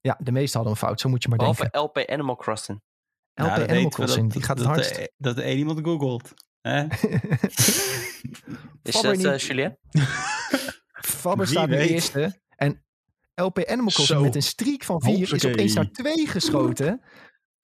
Ja, 0.00 0.18
de 0.22 0.32
meeste 0.32 0.56
hadden 0.56 0.74
een 0.74 0.80
fout, 0.80 1.00
zo 1.00 1.08
moet 1.08 1.22
je 1.22 1.28
maar 1.28 1.38
behalve 1.38 1.60
denken. 1.60 1.80
LP 1.80 1.98
Animal 2.10 2.36
Crossing. 2.36 2.78
LP 2.78 2.84
Nou, 3.46 3.48
dat 3.50 3.58
Animal 3.58 3.74
weten 3.82 3.88
we 3.90 3.94
Crossing, 4.04 4.24
dat- 4.24 4.32
die 4.32 4.42
gaat 4.42 4.58
het 4.58 4.66
dat, 4.66 4.76
hardst. 4.76 4.96
er- 4.96 5.10
Dat 5.16 5.38
één 5.38 5.58
iemand 5.58 5.80
googelt. 5.82 6.32
Hè? 6.60 6.86
Is 8.82 9.00
dat 9.00 9.24
eh. 9.24 9.38
Julien? 9.38 9.78
Faber 10.92 11.38
Wie 11.46 11.54
staat 11.54 11.68
weet. 11.68 11.88
eerste. 11.90 12.40
En 12.56 12.84
LP 13.34 13.58
Animal 13.58 13.90
Crossing 13.92 14.18
Zo. 14.18 14.24
met 14.24 14.34
een 14.34 14.42
streak 14.42 14.84
van 14.84 15.02
vier 15.02 15.20
is 15.20 15.30
Hoppakee. 15.30 15.52
opeens 15.52 15.74
naar 15.74 15.90
twee 15.90 16.26
geschoten. 16.26 17.00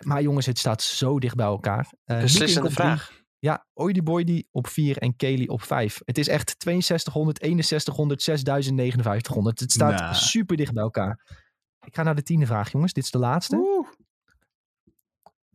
Maar 0.05 0.23
jongens, 0.23 0.47
het 0.47 0.59
staat 0.59 0.83
zo 0.83 1.19
dicht 1.19 1.35
bij 1.37 1.47
elkaar. 1.47 1.93
Eh, 2.05 2.21
Beslissende 2.21 2.69
drie. 2.69 2.81
vraag. 2.81 3.16
Ja, 3.39 3.67
Oidy 3.75 4.03
Boydy 4.03 4.45
op 4.51 4.67
4 4.67 4.99
en 4.99 5.17
Kelly 5.17 5.47
op 5.49 5.63
5. 5.63 6.01
Het 6.05 6.19
is 6.19 6.29
echt 6.29 6.55
6200, 6.59 7.39
6100, 7.39 8.23
6000, 8.23 8.77
5900. 8.77 9.61
Het 9.61 9.73
staat 9.73 9.99
Nou. 10.01 10.15
super 10.15 10.57
dicht 10.57 10.73
bij 10.73 10.83
elkaar. 10.83 11.39
Ik 11.87 11.95
ga 11.95 12.03
naar 12.03 12.15
de 12.15 12.23
tiende 12.23 12.47
vraag, 12.47 12.73
jongens. 12.73 12.93
Dit 12.93 13.05
is 13.05 13.11
de 13.11 13.19
laatste. 13.19 13.87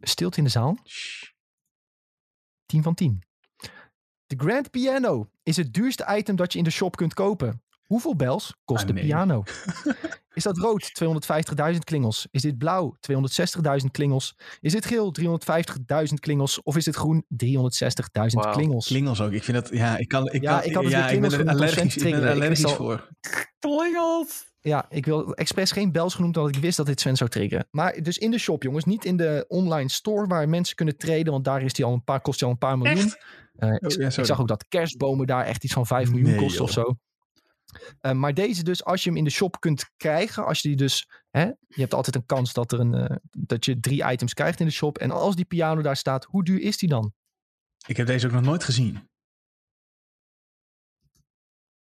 Stilte 0.01 0.37
in 0.37 0.43
de 0.43 0.49
zaal. 0.49 0.77
10 2.65 2.83
van 2.83 2.93
10. 2.95 3.21
De 4.25 4.35
Grand 4.37 4.69
Piano 4.71 5.29
is 5.43 5.57
het 5.57 5.73
duurste 5.73 6.05
item 6.17 6.35
dat 6.35 6.51
je 6.51 6.57
in 6.57 6.63
de 6.63 6.69
shop 6.69 6.95
kunt 6.95 7.13
kopen. 7.13 7.63
Hoeveel 7.91 8.15
bels 8.15 8.55
kost 8.65 8.81
Ah, 8.81 8.87
de 8.87 8.93
nee. 8.93 9.03
piano? 9.03 9.43
Is 10.33 10.43
dat 10.43 10.57
rood 10.57 10.91
250.000 11.73 11.77
klingels? 11.83 12.27
Is 12.31 12.41
dit 12.41 12.57
blauw 12.57 12.97
260.000 13.11 13.85
klingels? 13.91 14.35
Is 14.59 14.71
dit 14.71 14.85
geel 14.85 15.13
350.000 15.21 16.13
klingels? 16.19 16.61
Of 16.63 16.75
is 16.77 16.83
dit 16.85 16.95
groen 16.95 17.25
360.000 17.29 17.39
Wauw. 18.31 18.53
klingels? 18.53 18.85
Klingels 18.87 19.21
ook. 19.21 19.31
Ik 19.31 19.43
vind 19.43 19.57
dat, 19.57 19.69
ja, 19.73 19.97
ik 19.97 20.07
kan, 20.07 20.27
ik 20.31 20.41
Ja, 20.41 20.59
kan, 20.59 20.69
ik 20.69 20.73
had 20.75 20.83
het 20.83 20.91
ja, 20.91 21.01
ik 21.03 21.07
klingels 21.09 21.35
ben 21.37 21.47
er 21.47 21.53
allergisch, 21.53 21.95
ik 21.95 22.03
ben 22.03 22.23
er 22.23 22.31
allergisch 22.31 22.65
al- 22.65 22.75
voor. 22.75 23.07
Klingels! 23.59 24.49
Ja, 24.59 24.85
ik 24.89 25.05
wil 25.05 25.33
expres 25.33 25.71
geen 25.71 25.91
bels 25.91 26.13
genoemd, 26.15 26.37
omdat 26.37 26.55
ik 26.55 26.61
wist 26.61 26.77
dat 26.77 26.85
dit 26.85 26.99
Sven 26.99 27.15
zou 27.17 27.29
triggeren. 27.29 27.67
Maar 27.71 28.01
dus 28.01 28.17
in 28.17 28.31
de 28.31 28.37
shop, 28.37 28.63
jongens. 28.63 28.85
Niet 28.85 29.05
in 29.05 29.17
de 29.17 29.45
online 29.47 29.89
store 29.89 30.27
waar 30.27 30.49
mensen 30.49 30.75
kunnen 30.75 30.97
traden. 30.97 31.31
Want 31.31 31.43
daar 31.45 31.61
is 31.63 31.73
die 31.73 31.85
al 31.85 31.93
een 31.93 32.03
paar, 32.03 32.21
kost 32.21 32.37
die 32.39 32.47
al 32.47 32.53
een 32.53 32.59
paar 32.59 32.77
miljoen. 32.77 33.13
Eh, 33.55 33.69
ik, 33.73 33.83
Oh, 33.85 33.89
ja, 33.89 34.05
ik 34.05 34.11
sorry. 34.11 34.25
zag 34.25 34.39
ook 34.41 34.47
dat 34.47 34.65
kerstbomen 34.67 35.27
daar 35.27 35.45
echt 35.45 35.63
iets 35.63 35.73
van 35.73 35.87
5 35.87 36.09
miljoen 36.09 36.29
Nee, 36.29 36.39
kosten 36.39 36.63
of 36.63 36.71
zo. 36.71 36.95
Eh, 37.99 38.11
maar 38.11 38.33
deze 38.33 38.63
dus, 38.63 38.83
als 38.83 39.03
je 39.03 39.09
hem 39.09 39.17
in 39.17 39.23
de 39.23 39.29
shop 39.29 39.59
kunt 39.59 39.89
krijgen. 39.97 40.45
Als 40.45 40.61
je 40.61 40.67
die 40.67 40.77
dus, 40.77 41.09
hè, 41.29 41.43
je 41.45 41.55
hebt 41.81 41.93
altijd 41.93 42.15
een 42.15 42.25
kans 42.25 42.53
dat, 42.53 42.71
er 42.71 42.79
een, 42.79 42.93
eh, 42.93 43.15
dat 43.31 43.65
je 43.65 43.79
drie 43.79 44.11
items 44.11 44.33
krijgt 44.33 44.59
in 44.59 44.65
de 44.65 44.71
shop. 44.71 44.97
En 44.97 45.11
als 45.11 45.35
die 45.35 45.45
piano 45.45 45.81
daar 45.81 45.97
staat, 45.97 46.25
hoe 46.25 46.43
duur 46.43 46.61
is 46.61 46.77
die 46.77 46.89
dan? 46.89 47.13
Ik 47.87 47.97
heb 47.97 48.07
deze 48.07 48.25
ook 48.27 48.33
nog 48.33 48.41
nooit 48.41 48.63
gezien. 48.63 49.09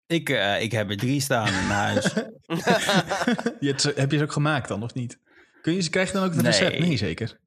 Ik, 0.06 0.28
eh, 0.28 0.62
ik 0.62 0.72
heb 0.72 0.90
er 0.90 0.96
drie 0.96 1.20
staan 1.20 1.46
in 1.46 1.52
huis. 1.52 2.04
Je 3.60 3.66
hebt 3.68 3.82
heb 3.82 4.10
je 4.10 4.16
ze 4.18 4.22
ook 4.24 4.32
gemaakt 4.32 4.68
dan, 4.68 4.82
of 4.82 4.94
niet? 4.94 5.18
Kun 5.62 5.72
je 5.74 5.80
ze 5.80 5.90
krijgen 5.90 6.14
dan 6.14 6.24
ook 6.24 6.32
het 6.34 6.42
Nee. 6.42 6.50
recept? 6.50 6.78
Nee, 6.78 6.96
zeker. 6.96 7.38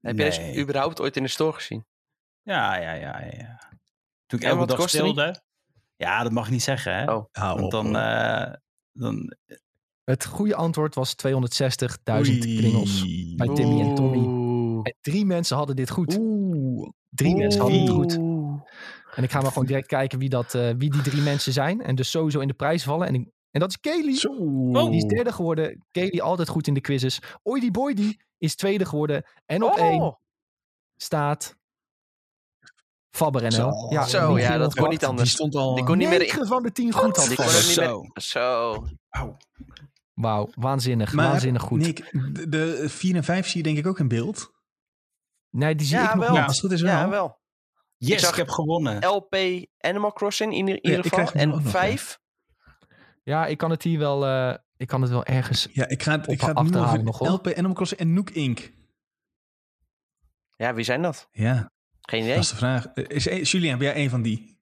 Heb 0.00 0.16
je 0.16 0.24
deze 0.24 0.40
Nee. 0.40 0.58
überhaupt 0.58 1.00
ooit 1.00 1.16
in 1.16 1.22
de 1.22 1.28
store 1.28 1.52
gezien? 1.52 1.86
Ja, 2.42 2.76
ja, 2.76 2.92
ja, 2.92 3.20
ja. 3.20 3.58
Toen 4.26 4.38
ik 4.38 4.44
En 4.44 4.50
elke 4.50 4.66
wat 4.66 4.68
dag 4.78 4.88
speelde. 4.88 5.42
Ja, 5.96 6.22
dat 6.22 6.32
mag 6.32 6.46
ik 6.46 6.52
niet 6.52 6.62
zeggen, 6.62 6.94
hè? 6.96 7.12
Oh. 7.14 7.24
Want 7.32 7.70
dan, 7.70 7.96
eh, 7.96 8.52
dan 8.92 9.34
Het 10.04 10.24
goede 10.24 10.54
antwoord 10.54 10.94
was 10.94 11.14
260.000 11.14 12.38
klingels. 12.58 13.04
Bij 13.36 13.48
Timmy 13.54 13.80
en 13.80 13.94
Tommy. 13.94 14.24
En 14.82 14.94
drie 15.00 15.24
mensen 15.24 15.56
hadden 15.56 15.76
dit 15.76 15.90
goed. 15.90 16.16
Oeh. 16.20 16.88
Drie 17.10 17.36
mensen 17.36 17.60
hadden 17.60 17.80
het 17.80 17.90
goed. 17.90 18.12
En 19.14 19.22
ik 19.22 19.30
ga 19.30 19.40
maar 19.40 19.52
gewoon 19.52 19.66
direct 19.66 19.86
kijken 19.86 20.18
wie, 20.18 20.28
dat, 20.28 20.54
eh, 20.54 20.70
wie 20.78 20.90
die 20.90 21.02
drie 21.02 21.22
mensen 21.22 21.52
zijn. 21.52 21.80
En 21.82 21.94
dus 21.94 22.10
sowieso 22.10 22.40
in 22.40 22.48
de 22.48 22.54
prijs 22.54 22.82
vallen. 22.84 23.06
En, 23.08 23.14
ik- 23.14 23.28
en 23.50 23.60
dat 23.60 23.68
is 23.70 23.80
Kelly. 23.80 24.14
Zo. 24.14 24.36
Die 24.90 24.96
is 24.96 25.04
derde 25.04 25.32
geworden. 25.32 25.84
Kelly 25.90 26.20
altijd 26.20 26.48
goed 26.48 26.66
in 26.66 26.74
de 26.74 26.80
quizzes. 26.80 27.18
Oidy 27.42 27.70
Boydy 27.70 28.16
is 28.38 28.54
tweede 28.56 28.84
geworden. 28.84 29.24
En 29.46 29.62
op 29.62 29.76
één 29.76 30.00
Oh, 30.02 30.14
staat 30.96 31.56
Faber 33.16 33.42
NL. 33.42 33.50
Zo. 33.50 33.86
Ja, 33.90 34.06
Zo, 34.06 34.38
ja, 34.38 34.58
dat 34.58 34.74
kon 34.74 34.88
niet 34.88 34.98
Die 35.00 35.08
anders. 35.08 35.30
stond 35.30 35.54
al... 35.54 35.74
Die 35.74 35.84
kon 35.84 35.98
niet 35.98 36.08
meer 36.08 36.22
in- 36.38 36.46
van 36.46 36.62
de 36.62 36.72
tien 36.72 36.92
goed 36.92 37.16
had 37.16 37.26
Die 37.26 37.36
kon 37.36 37.44
er 37.44 37.52
niet 37.52 37.62
Zo. 37.62 38.00
meer... 38.00 38.10
Zo. 38.14 38.84
Wauw, 40.14 40.48
waanzinnig. 40.54 41.12
Maar, 41.12 41.28
waanzinnig 41.30 41.62
goed. 41.62 41.78
Nick, 41.80 42.10
de, 42.32 42.48
de 42.48 42.88
4 42.88 43.14
en 43.16 43.24
5 43.24 43.46
zie 43.48 43.56
je 43.56 43.62
denk 43.62 43.78
ik 43.78 43.86
ook 43.86 43.98
in 43.98 44.08
beeld. 44.08 44.50
nee, 45.50 45.74
die 45.74 45.86
zie 45.86 45.96
Ja, 45.96 46.02
ik 46.08 46.14
nog 46.14 46.18
wel. 46.18 46.28
niet. 46.28 46.38
Ja, 46.38 46.44
als 46.44 46.52
het 46.52 46.60
goed 46.64 46.72
is 46.72 46.80
wel. 46.82 46.92
Ja, 46.92 47.08
wel. 47.08 47.38
Yes, 47.96 48.12
ik, 48.12 48.18
zag 48.18 48.36
heb 48.36 48.48
gewonnen. 48.48 49.06
LP 49.06 49.36
Animal 49.78 50.12
Crossing 50.12 50.54
in 50.54 50.68
ieder 50.68 51.04
ik 51.04 51.12
geval. 51.12 51.32
En 51.32 51.48
nog, 51.48 51.60
vijf. 51.62 52.20
Ja, 53.22 53.46
ik 53.46 53.58
kan 53.58 53.70
het 53.70 53.82
hier 53.82 53.98
wel... 53.98 54.26
eh, 54.26 54.54
ik 54.76 54.86
kan 54.86 55.00
het 55.02 55.10
wel 55.10 55.24
ergens... 55.24 55.68
Ja, 55.72 55.88
ik 55.88 56.02
ga 56.02 56.12
het, 56.12 56.28
ik 56.28 56.42
ga 56.42 56.48
het 56.52 56.62
nu 56.96 57.02
nog, 57.02 57.18
hoor. 57.18 57.28
LP 57.28 57.46
Animal 57.46 57.74
Crossing 57.74 58.00
en 58.00 58.12
Nook 58.14 58.30
Inc. 58.30 58.72
Ja, 60.56 60.74
wie 60.74 60.84
zijn 60.84 61.02
dat? 61.02 61.28
Ja, 61.32 61.70
Geen 62.06 62.20
idee. 62.22 62.34
dat 62.34 62.42
is 62.44 62.50
de 62.50 62.56
vraag. 62.56 62.86
Eh, 62.86 63.04
Is, 63.08 63.28
eh, 63.28 63.44
Julien, 63.44 63.78
ben 63.78 63.86
jij 63.86 63.96
een 64.04 64.10
van 64.10 64.22
die? 64.22 64.58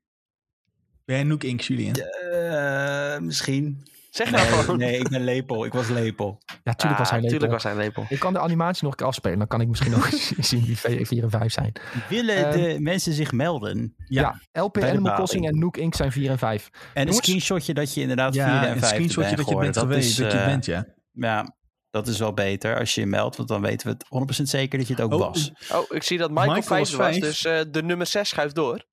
Ben 1.05 1.17
jij 1.17 1.25
Nook 1.25 1.43
Inc, 1.43 1.61
Julien? 1.61 1.95
Eh, 1.95 3.19
misschien. 3.19 3.87
Zeg 4.11 4.31
nou 4.31 4.45
Nee, 4.51 4.53
gewoon. 4.61 4.79
nee, 4.79 4.99
ik 4.99 5.09
ben 5.09 5.25
lepel. 5.25 5.65
Ik 5.65 5.73
was 5.73 5.89
lepel. 5.89 6.39
Ja, 6.65 6.73
tuurlijk 6.75 6.99
was 7.01 7.11
hij 7.11 7.19
Ah, 7.19 7.25
lepel. 7.25 7.29
Tuurlijk 7.39 7.53
was 7.53 7.63
hij 7.63 7.77
lepel. 7.77 8.07
Ik 8.09 8.19
kan 8.19 8.33
de 8.33 8.39
animatie 8.41 8.83
nog 8.83 8.91
een 8.93 8.99
keer 8.99 9.07
afspelen. 9.07 9.39
Dan 9.39 9.47
kan 9.47 9.61
ik 9.61 9.69
misschien 9.69 9.91
nog 9.91 10.11
eens 10.13 10.29
zien 10.29 10.65
wie 10.65 10.77
4 11.07 11.23
en 11.23 11.31
5 11.31 11.53
zijn. 11.53 11.73
Willen 12.09 12.37
Ehm, 12.37 12.61
de 12.61 12.81
mensen 12.81 13.13
zich 13.13 13.33
melden? 13.33 13.95
Ja, 14.09 14.41
LP 14.53 14.73
bij 14.73 14.83
de 14.83 14.89
Animal. 14.91 15.15
Crossing 15.15 15.47
en 15.49 15.59
Nook 15.59 15.77
Inc. 15.77 15.95
zijn 15.95 16.13
4 16.13 16.31
en 16.31 16.39
5. 16.39 16.71
En 16.95 17.07
een 17.07 17.13
screenshotje 17.15 17.75
dat 17.75 17.95
je 17.95 18.01
inderdaad 18.01 18.35
Ja, 18.35 18.45
vierde 18.51 18.67
en 18.67 18.73
een 18.73 18.79
vijfde 18.79 18.95
screenshotje 18.95 19.37
dat 19.37 19.49
je 19.49 19.57
bent 19.57 19.79
geweest, 19.79 20.19
dat 20.19 20.33
je 20.33 20.39
eh, 20.39 20.47
bent, 20.47 20.65
ja. 20.67 20.87
Ja, 21.13 21.55
dat 21.95 22.09
is 22.09 22.19
wel 22.19 22.33
beter 22.35 22.79
als 22.79 22.95
je 22.95 23.01
je 23.01 23.07
meldt, 23.07 23.37
want 23.37 23.49
dan 23.49 23.61
weten 23.61 23.87
we 23.87 23.97
het 23.99 24.41
100% 24.41 24.43
zeker 24.43 24.79
dat 24.79 24.87
je 24.87 24.95
het 24.95 25.03
ook 25.03 25.13
Oh, 25.13 25.19
was. 25.19 25.53
Oh, 25.73 25.85
ik 25.89 26.03
zie 26.03 26.19
dat 26.19 26.31
Michael, 26.31 26.55
Michael 26.55 26.97
was 26.97 27.19
dus 27.19 27.45
eh, 27.45 27.61
de 27.71 27.83
nummer 27.83 28.07
6 28.07 28.29
schuift 28.29 28.55
door. 28.55 28.87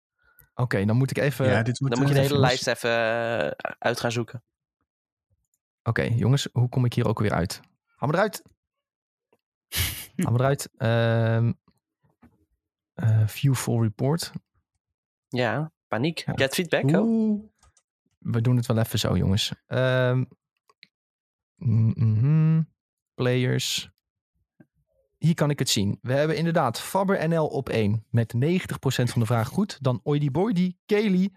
Oké, 0.56 0.86
dan 0.86 0.97
moet 0.97 1.10
ik 1.10 1.18
even... 1.18 1.45
ja, 1.45 1.64
dit 1.64 1.80
Dan 1.80 1.99
moet 1.99 2.08
je 2.08 2.14
de 2.14 2.20
hele 2.20 2.39
lijst 2.39 2.68
even 2.68 2.89
eh, 2.89 3.72
uit 3.80 3.99
gaan 3.99 4.12
zoeken. 4.12 4.43
Oké, 5.84 6.02
jongens, 6.02 6.47
hoe 6.52 6.70
kom 6.70 6.86
ik 6.86 6.93
hier 6.93 7.08
ook 7.08 7.20
weer 7.20 7.34
uit? 7.34 7.60
Me 7.99 8.08
eruit. 8.08 8.43
Me 10.16 10.32
eruit. 10.32 10.70
Ehm 10.78 11.52
eh, 12.93 13.28
view 13.28 13.56
full 13.56 13.82
report. 13.82 14.32
Ja, 15.28 15.72
paniek. 15.88 16.24
Ja. 16.26 16.34
Get 16.36 16.54
feedback. 16.54 16.84
Oh. 16.84 17.49
We 18.18 18.41
doen 18.41 18.56
het 18.56 18.66
wel 18.66 18.78
even 18.78 18.99
zo, 18.99 19.18
jongens. 19.18 19.54
Ehm, 19.68 20.24
mm, 21.56 21.93
mhm. 21.95 22.62
Players. 23.14 23.89
Hier 25.18 25.34
kan 25.34 25.49
ik 25.49 25.59
het 25.59 25.70
zien. 25.70 25.99
We 26.01 26.14
hebben 26.14 26.38
inderdaad 26.38 26.80
Fabber 26.80 27.30
NL 27.30 27.47
op 27.47 27.70
1 27.70 28.05
met 28.09 28.34
90% 28.36 28.39
van 28.80 29.20
de 29.20 29.26
vraag 29.26 29.47
goed. 29.47 29.78
Dan 29.82 29.99
Boydy, 30.32 30.76
Kaylee, 30.86 31.34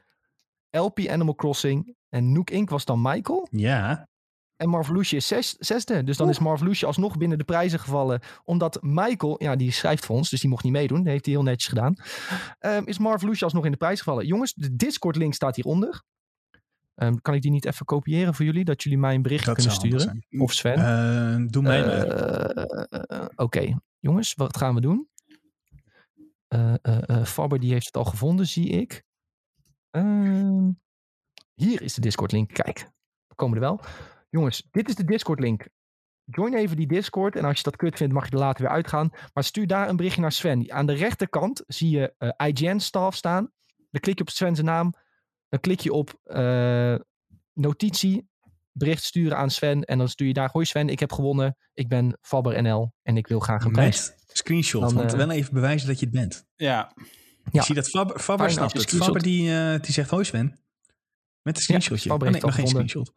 LP 0.71 0.99
Animal 1.09 1.35
Crossing 1.35 1.97
en 2.09 2.33
Nook 2.33 2.51
Inc. 2.51 2.71
was 2.71 2.85
dan 2.85 3.03
Michael. 3.03 3.49
Ja, 3.51 4.09
En 4.57 4.69
Marvelousje 4.69 5.17
is 5.17 5.27
zes, 5.27 5.57
zesde. 5.59 6.05
Dus 6.05 6.17
dan 6.17 6.29
is 6.29 6.39
Marvelousje 6.39 6.87
alsnog 6.87 7.17
binnen 7.17 7.39
de 7.39 7.45
prijzen 7.45 7.79
gevallen. 7.79 8.21
Omdat 8.45 8.79
Michael, 8.83 9.43
ja, 9.43 9.57
die 9.57 9.71
schrijft 9.71 10.05
voor 10.05 10.17
ons, 10.17 10.31
dus 10.31 10.41
die 10.41 10.51
mocht 10.51 10.65
niet 10.65 10.73
meedoen. 10.73 10.99
Dat 10.99 11.07
heeft 11.07 11.25
hij 11.25 11.35
heel 11.35 11.43
netjes 11.43 11.69
gedaan. 11.69 11.95
Ehm, 12.59 12.83
is 12.85 12.99
Marvelousje 12.99 13.45
alsnog 13.45 13.65
in 13.65 13.71
de 13.71 13.77
prijs 13.77 13.99
gevallen. 13.99 14.27
Jongens, 14.27 14.53
de 14.53 14.77
Discord-link 14.77 15.35
staat 15.35 15.57
hieronder. 15.57 16.03
Ehm, 16.95 17.15
kan 17.23 17.35
ik 17.35 17.43
die 17.43 17.51
niet 17.51 17.65
even 17.65 17.87
kopiëren 17.87 18.35
voor 18.35 18.45
jullie? 18.45 18.65
Dat 18.65 18.83
jullie 18.83 18.99
mij 18.99 19.15
een 19.15 19.23
berichtje 19.23 19.47
dat 19.55 19.57
kunnen 19.57 19.75
sturen? 19.75 20.27
Of 20.39 20.53
Sven? 20.53 20.75
Eh, 20.75 21.51
doe 21.51 21.63
mij. 21.63 21.85
Eh, 21.85 23.27
Oké, 23.37 23.79
jongens, 23.99 24.35
wat 24.35 24.57
gaan 24.57 24.75
we 24.75 24.81
doen? 24.81 25.09
Eh 26.49 27.23
Fabber 27.25 27.61
die 27.61 27.73
heeft 27.73 27.87
het 27.87 27.97
al 27.97 28.05
gevonden, 28.05 28.47
zie 28.47 28.69
ik. 28.69 29.05
Ehm, 29.91 30.71
hier 31.55 31.83
is 31.83 31.95
de 31.95 32.01
Discord-link. 32.01 32.53
Kijk, 32.53 32.91
we 33.27 33.35
komen 33.35 33.55
er 33.55 33.61
wel. 33.63 33.81
Jongens, 34.31 34.69
dit 34.71 34.89
is 34.89 34.95
de 34.95 35.05
Discord-link. 35.05 35.69
Join 36.25 36.55
even 36.55 36.77
die 36.77 36.87
Discord. 36.87 37.37
En 37.37 37.45
als 37.45 37.57
je 37.57 37.63
dat 37.63 37.77
kut 37.77 37.97
vindt, 37.97 38.15
mag 38.15 38.25
je 38.27 38.31
er 38.33 38.39
later 38.39 38.63
weer 38.63 38.73
uitgaan. 38.73 39.11
Maar 39.33 39.45
stuur 39.45 39.67
daar 39.67 39.89
een 39.89 39.97
berichtje 39.97 40.21
naar 40.21 40.33
Sven. 40.33 40.73
Aan 40.73 40.87
de 40.87 40.93
rechterkant 40.93 41.63
zie 41.67 41.91
je 41.91 42.35
IGN-staff 42.37 43.17
staan. 43.17 43.51
Dan 43.91 44.01
klik 44.01 44.17
je 44.19 44.25
op 44.25 44.31
Sven's 44.31 44.63
naam. 44.63 44.95
Dan 45.55 45.63
klik 45.63 45.81
je 45.81 45.93
op 45.93 46.21
eh, 46.25 46.95
notitie. 47.53 48.29
Bericht 48.73 49.05
sturen 49.05 49.37
aan 49.37 49.51
Sven. 49.51 49.83
En 49.83 49.99
dan 49.99 50.09
stuur 50.09 50.27
je 50.27 50.33
daar. 50.33 50.51
Hoi 50.53 50.65
Sven, 50.65 50.89
ik 50.89 51.01
heb 51.01 51.13
gewonnen. 51.13 51.57
Ik 51.75 51.89
ben 51.89 52.19
Fabber 52.21 52.63
NL. 52.63 52.93
En 53.03 53.17
ik 53.17 53.27
wil 53.27 53.41
graag 53.41 53.65
een 53.65 53.73
prijs. 53.73 54.13
Met 54.27 54.37
screenshot, 54.39 54.81
Dan, 54.81 54.95
want 54.95 55.13
eh, 55.13 55.19
wel 55.19 55.31
even 55.31 55.55
bewijzen 55.55 55.89
dat 55.89 55.99
je 55.99 56.07
het 56.07 56.15
bent. 56.15 56.45
Ja, 56.57 56.93
Ja. 57.51 57.61
Ik 57.61 57.63
zie 57.63 57.75
dat 57.75 57.89
Fabber, 57.89 58.19
Fabber 58.19 58.51
snapt 58.51 58.73
het. 58.73 58.91
Fabber 58.91 59.23
die, 59.23 59.53
eh, 59.53 59.81
die 59.81 59.93
zegt 59.93 60.11
hoi 60.11 60.25
Sven. 60.25 60.59
Met 61.43 61.57
een 61.57 61.63
screenshotje. 61.63 62.09
Fabber 62.09 62.29
oh, 62.29 62.33
nee, 62.33 62.43
heeft 62.43 62.57
nog 62.57 62.67
al 62.67 62.81
geen 62.81 62.87
screenshot. 62.87 63.13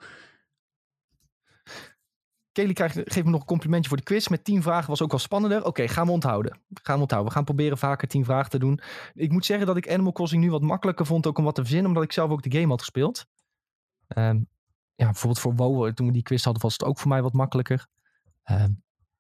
Kelly 2.57 2.73
krijgt, 2.73 2.95
geeft 2.95 3.25
me 3.25 3.31
nog 3.31 3.39
een 3.39 3.45
complimentje 3.45 3.89
voor 3.89 3.97
de 3.97 4.03
quiz. 4.03 4.27
Met 4.27 4.43
10 4.43 4.61
vragen 4.61 4.89
was 4.89 5.01
ook 5.01 5.09
wel 5.09 5.19
spannender. 5.19 5.65
Oké, 5.65 5.87
gaan 5.87 6.05
we 6.05 6.11
onthouden. 6.11 6.59
Gaan 6.73 6.95
we 6.95 7.01
onthouden. 7.01 7.29
We 7.29 7.35
gaan 7.35 7.45
proberen 7.45 7.77
vaker 7.77 8.07
10 8.07 8.25
vragen 8.25 8.49
te 8.49 8.59
doen. 8.59 8.79
Ik 9.13 9.31
moet 9.31 9.45
zeggen 9.45 9.67
dat 9.67 9.77
ik 9.77 9.91
Animal 9.91 10.11
Crossing 10.11 10.43
nu 10.43 10.49
wat 10.49 10.61
makkelijker 10.61 11.05
vond. 11.05 11.27
Ook 11.27 11.37
om 11.37 11.43
wat 11.43 11.55
te 11.55 11.61
verzinnen, 11.61 11.87
omdat 11.87 12.03
ik 12.03 12.11
zelf 12.11 12.31
ook 12.31 12.43
de 12.43 12.51
game 12.51 12.67
had 12.67 12.79
gespeeld. 12.79 13.25
Ehm, 14.07 14.39
ja, 14.95 15.05
bijvoorbeeld 15.05 15.39
voor 15.39 15.55
WoW, 15.55 15.93
toen 15.93 16.05
we 16.07 16.13
die 16.13 16.23
quiz 16.23 16.43
hadden, 16.43 16.61
was 16.61 16.73
het 16.73 16.83
ook 16.83 16.99
voor 16.99 17.07
mij 17.07 17.21
wat 17.21 17.33
makkelijker. 17.33 17.87
Ehm, 18.43 18.71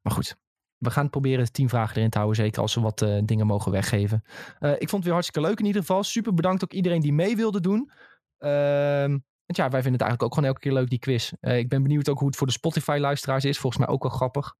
maar 0.01 0.13
goed, 0.13 0.37
we 0.77 0.89
gaan 0.89 1.09
proberen 1.09 1.51
10 1.51 1.69
vragen 1.69 1.97
erin 1.97 2.09
te 2.09 2.17
houden. 2.17 2.43
Zeker 2.43 2.61
als 2.61 2.75
we 2.75 2.81
wat 2.81 3.01
eh, 3.01 3.21
dingen 3.25 3.47
mogen 3.47 3.71
weggeven. 3.71 4.23
Eh, 4.59 4.71
ik 4.71 4.77
vond 4.77 4.91
het 4.91 5.03
weer 5.03 5.13
hartstikke 5.13 5.47
leuk 5.47 5.59
in 5.59 5.65
ieder 5.65 5.81
geval. 5.81 6.03
Super 6.03 6.33
bedankt 6.33 6.63
ook 6.63 6.73
iedereen 6.73 7.01
die 7.01 7.13
mee 7.13 7.35
wilde 7.35 7.61
doen. 7.61 7.91
Ehm, 8.37 9.17
want 9.47 9.59
ja, 9.59 9.69
wij 9.69 9.81
vinden 9.81 9.91
het 9.91 10.01
eigenlijk 10.01 10.23
ook 10.23 10.33
gewoon 10.33 10.49
elke 10.49 10.59
keer 10.59 10.73
leuk, 10.73 10.89
die 10.89 10.99
quiz. 10.99 11.31
Eh, 11.39 11.57
ik 11.57 11.69
ben 11.69 11.83
benieuwd 11.83 12.09
ook 12.09 12.17
hoe 12.19 12.27
het 12.27 12.37
voor 12.37 12.47
de 12.47 12.53
Spotify-luisteraars 12.53 13.45
is. 13.45 13.57
Volgens 13.57 13.85
mij 13.85 13.93
ook 13.95 14.03
wel 14.03 14.11
grappig. 14.11 14.55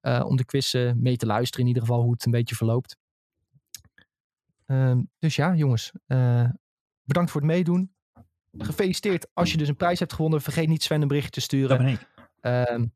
eh, 0.00 0.24
om 0.26 0.36
de 0.36 0.44
quiz 0.44 0.74
eh, 0.74 0.92
mee 0.92 1.16
te 1.16 1.26
luisteren, 1.26 1.60
in 1.60 1.66
ieder 1.66 1.82
geval 1.82 2.02
hoe 2.02 2.12
het 2.12 2.24
een 2.24 2.30
beetje 2.30 2.54
verloopt. 2.54 2.96
Ehm, 4.66 5.02
dus 5.18 5.36
ja, 5.36 5.54
jongens. 5.54 5.92
bedankt 7.02 7.30
voor 7.30 7.40
het 7.40 7.50
meedoen. 7.50 7.94
Gefeliciteerd 8.58 9.30
als 9.32 9.50
je 9.50 9.56
dus 9.56 9.68
een 9.68 9.76
prijs 9.76 9.98
hebt 9.98 10.12
gewonnen. 10.12 10.40
Vergeet 10.40 10.68
niet 10.68 10.82
Sven 10.82 11.02
een 11.02 11.08
berichtje 11.08 11.30
te 11.30 11.40
sturen. 11.40 11.68
Dat 11.68 11.78
ben 11.78 11.88
ik. 11.88 12.08
Ehm, 12.40 12.86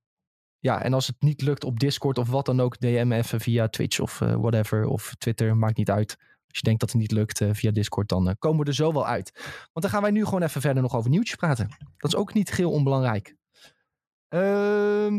ja, 0.59 0.83
en 0.83 0.93
als 0.93 1.07
het 1.07 1.17
niet 1.23 1.43
lukt 1.43 1.65
op 1.65 1.81
Discord 1.81 2.19
of 2.19 2.29
wat 2.29 2.47
dan 2.47 2.61
ook, 2.61 2.79
DM 2.79 3.13
even 3.13 3.41
via 3.41 3.69
Twitch 3.69 4.01
of 4.01 4.19
whatever. 4.19 4.87
Of 4.87 5.15
Twitter, 5.19 5.57
maakt 5.57 5.77
niet 5.77 5.91
uit. 5.91 6.17
Als 6.55 6.63
je 6.63 6.69
denkt 6.69 6.85
dat 6.85 6.93
het 6.93 7.01
niet 7.01 7.19
lukt 7.19 7.41
eh, 7.41 7.49
via 7.53 7.71
Discord, 7.71 8.09
dan 8.09 8.29
eh, 8.29 8.35
komen 8.39 8.61
we 8.61 8.67
er 8.67 8.75
zo 8.75 8.93
wel 8.93 9.07
uit. 9.07 9.33
Want 9.45 9.71
dan 9.73 9.91
gaan 9.91 10.03
wij 10.03 10.11
nu 10.11 10.25
gewoon 10.25 10.43
even 10.43 10.61
verder 10.61 10.83
nog 10.83 10.97
over 10.97 11.11
nieuwtjes 11.11 11.37
praten. 11.37 11.69
Dat 11.97 12.13
is 12.13 12.17
ook 12.17 12.35
niet 12.35 12.55
heel 12.55 12.71
onbelangrijk. 12.71 13.37
Ehm, 14.29 15.13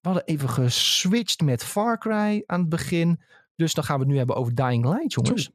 we 0.00 0.08
hadden 0.08 0.24
even 0.24 0.48
geswitcht 0.48 1.40
met 1.40 1.64
Far 1.64 1.98
Cry 1.98 2.42
aan 2.46 2.60
het 2.60 2.68
begin. 2.68 3.22
Dus 3.54 3.74
dan 3.74 3.84
gaan 3.84 3.96
we 3.96 4.02
het 4.02 4.10
nu 4.10 4.18
hebben 4.18 4.36
over 4.36 4.54
Dying 4.54 4.84
Light, 4.84 5.12
jongens. 5.12 5.50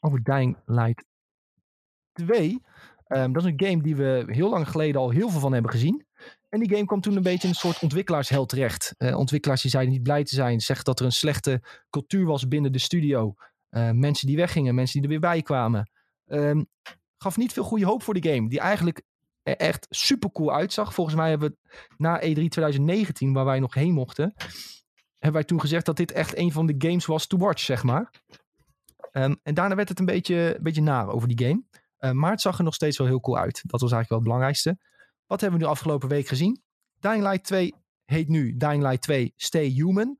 Over 0.00 0.22
Dying 0.22 0.56
Light 0.64 1.04
2. 2.12 2.62
Ehm, 3.04 3.32
dat 3.32 3.44
is 3.44 3.52
een 3.52 3.66
game 3.66 3.82
die 3.82 3.96
we 3.96 4.24
heel 4.26 4.50
lang 4.50 4.68
geleden 4.68 5.00
al 5.00 5.10
heel 5.10 5.28
veel 5.30 5.40
van 5.40 5.52
hebben 5.52 5.70
gezien. 5.70 6.06
En 6.48 6.60
die 6.60 6.70
game 6.70 6.86
kwam 6.86 7.00
toen 7.00 7.16
een 7.16 7.22
beetje 7.22 7.42
in 7.42 7.48
een 7.48 7.54
soort 7.54 7.82
ontwikkelaarshel 7.82 8.46
terecht. 8.46 8.94
Eh, 8.98 9.18
ontwikkelaars 9.18 9.62
die 9.62 9.70
zeiden 9.70 9.92
niet 9.92 10.02
blij 10.02 10.24
te 10.24 10.34
zijn. 10.34 10.60
Zeggen 10.60 10.84
dat 10.84 11.00
er 11.00 11.06
een 11.06 11.12
slechte 11.12 11.62
cultuur 11.90 12.24
was 12.24 12.48
binnen 12.48 12.72
de 12.72 12.78
studio. 12.78 13.34
Eh, 13.70 13.90
mensen 13.90 14.26
die 14.26 14.36
weggingen, 14.36 14.74
mensen 14.74 14.94
die 14.94 15.02
er 15.02 15.20
weer 15.20 15.30
bij 15.30 15.42
kwamen. 15.42 15.90
Ehm, 16.26 16.62
gaf 17.18 17.36
niet 17.36 17.52
veel 17.52 17.64
goede 17.64 17.86
hoop 17.86 18.02
voor 18.02 18.20
de 18.20 18.32
game. 18.32 18.48
Die 18.48 18.60
eigenlijk 18.60 19.02
er 19.42 19.56
echt 19.56 19.86
super 19.90 20.32
cool 20.32 20.52
uitzag. 20.52 20.94
Volgens 20.94 21.16
mij 21.16 21.30
hebben 21.30 21.50
we 21.50 21.86
na 21.96 22.20
E3 22.22 22.48
2019, 22.48 23.32
waar 23.32 23.44
wij 23.44 23.60
nog 23.60 23.74
heen 23.74 23.92
mochten. 23.92 24.34
Hebben 25.18 25.40
wij 25.40 25.44
toen 25.44 25.60
gezegd 25.60 25.86
dat 25.86 25.96
dit 25.96 26.12
echt 26.12 26.36
een 26.36 26.52
van 26.52 26.66
de 26.66 26.74
games 26.78 27.06
was 27.06 27.26
to 27.26 27.36
watch, 27.36 27.60
zeg 27.60 27.82
maar. 27.82 28.10
Ehm, 29.12 29.34
en 29.42 29.54
daarna 29.54 29.74
werd 29.74 29.88
het 29.88 29.98
een 29.98 30.04
beetje, 30.04 30.56
een 30.56 30.62
beetje 30.62 30.82
naar 30.82 31.08
over 31.08 31.28
die 31.28 31.46
game. 31.46 31.62
Eh, 31.96 32.10
maar 32.10 32.30
het 32.30 32.40
zag 32.40 32.58
er 32.58 32.64
nog 32.64 32.74
steeds 32.74 32.98
wel 32.98 33.06
heel 33.06 33.20
cool 33.20 33.38
uit. 33.38 33.62
Dat 33.66 33.80
was 33.80 33.92
eigenlijk 33.92 34.08
wel 34.08 34.18
het 34.18 34.26
belangrijkste. 34.26 34.78
Wat 35.26 35.40
hebben 35.40 35.58
we 35.58 35.64
nu 35.64 35.70
afgelopen 35.70 36.08
week 36.08 36.26
gezien? 36.26 36.62
Dying 36.98 37.22
Light 37.22 37.44
2 37.44 37.74
heet 38.04 38.28
nu 38.28 38.56
Dying 38.56 38.82
Light 38.82 39.02
2 39.02 39.32
Stay 39.36 39.68
Human. 39.68 40.18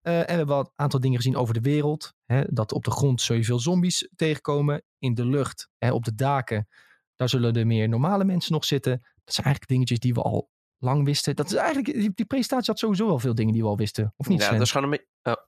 Eh, 0.00 0.18
en 0.18 0.24
we 0.24 0.30
hebben 0.30 0.46
wel 0.46 0.58
een 0.58 0.70
aantal 0.74 1.00
dingen 1.00 1.16
gezien 1.16 1.36
over 1.36 1.54
de 1.54 1.60
wereld. 1.60 2.14
Hè, 2.32 2.42
dat 2.46 2.72
op 2.72 2.84
de 2.84 2.90
grond 2.90 3.20
zul 3.20 3.36
je 3.36 3.44
veel 3.44 3.58
zombies 3.60 4.08
tegenkomen. 4.16 4.82
In 4.98 5.14
de 5.14 5.24
lucht, 5.26 5.68
hè, 5.78 5.92
op 5.92 6.04
de 6.04 6.14
daken, 6.14 6.68
daar 7.16 7.28
zullen 7.28 7.54
er 7.54 7.66
meer 7.66 7.88
normale 7.88 8.24
mensen 8.24 8.52
nog 8.52 8.64
zitten. 8.64 8.92
Dat 9.24 9.34
zijn 9.34 9.46
eigenlijk 9.46 9.68
dingetjes 9.68 9.98
die 9.98 10.14
we 10.14 10.22
al 10.22 10.50
lang 10.78 11.04
wisten. 11.04 11.36
Dat 11.36 11.46
is 11.46 11.54
eigenlijk, 11.54 11.94
die, 11.94 12.10
die 12.14 12.24
presentatie 12.26 12.66
had 12.70 12.78
sowieso 12.78 13.06
wel 13.06 13.18
veel 13.18 13.34
dingen 13.34 13.52
die 13.52 13.62
we 13.62 13.68
al 13.68 13.76
wisten. 13.76 14.14
Of 14.16 14.28
niet, 14.28 14.38
ja, 14.38 14.44
Sven? 14.44 14.56
dat 14.56 14.66
is 14.66 14.72
gewoon 14.72 14.92
een 14.92 14.98
beetje... 15.22 15.46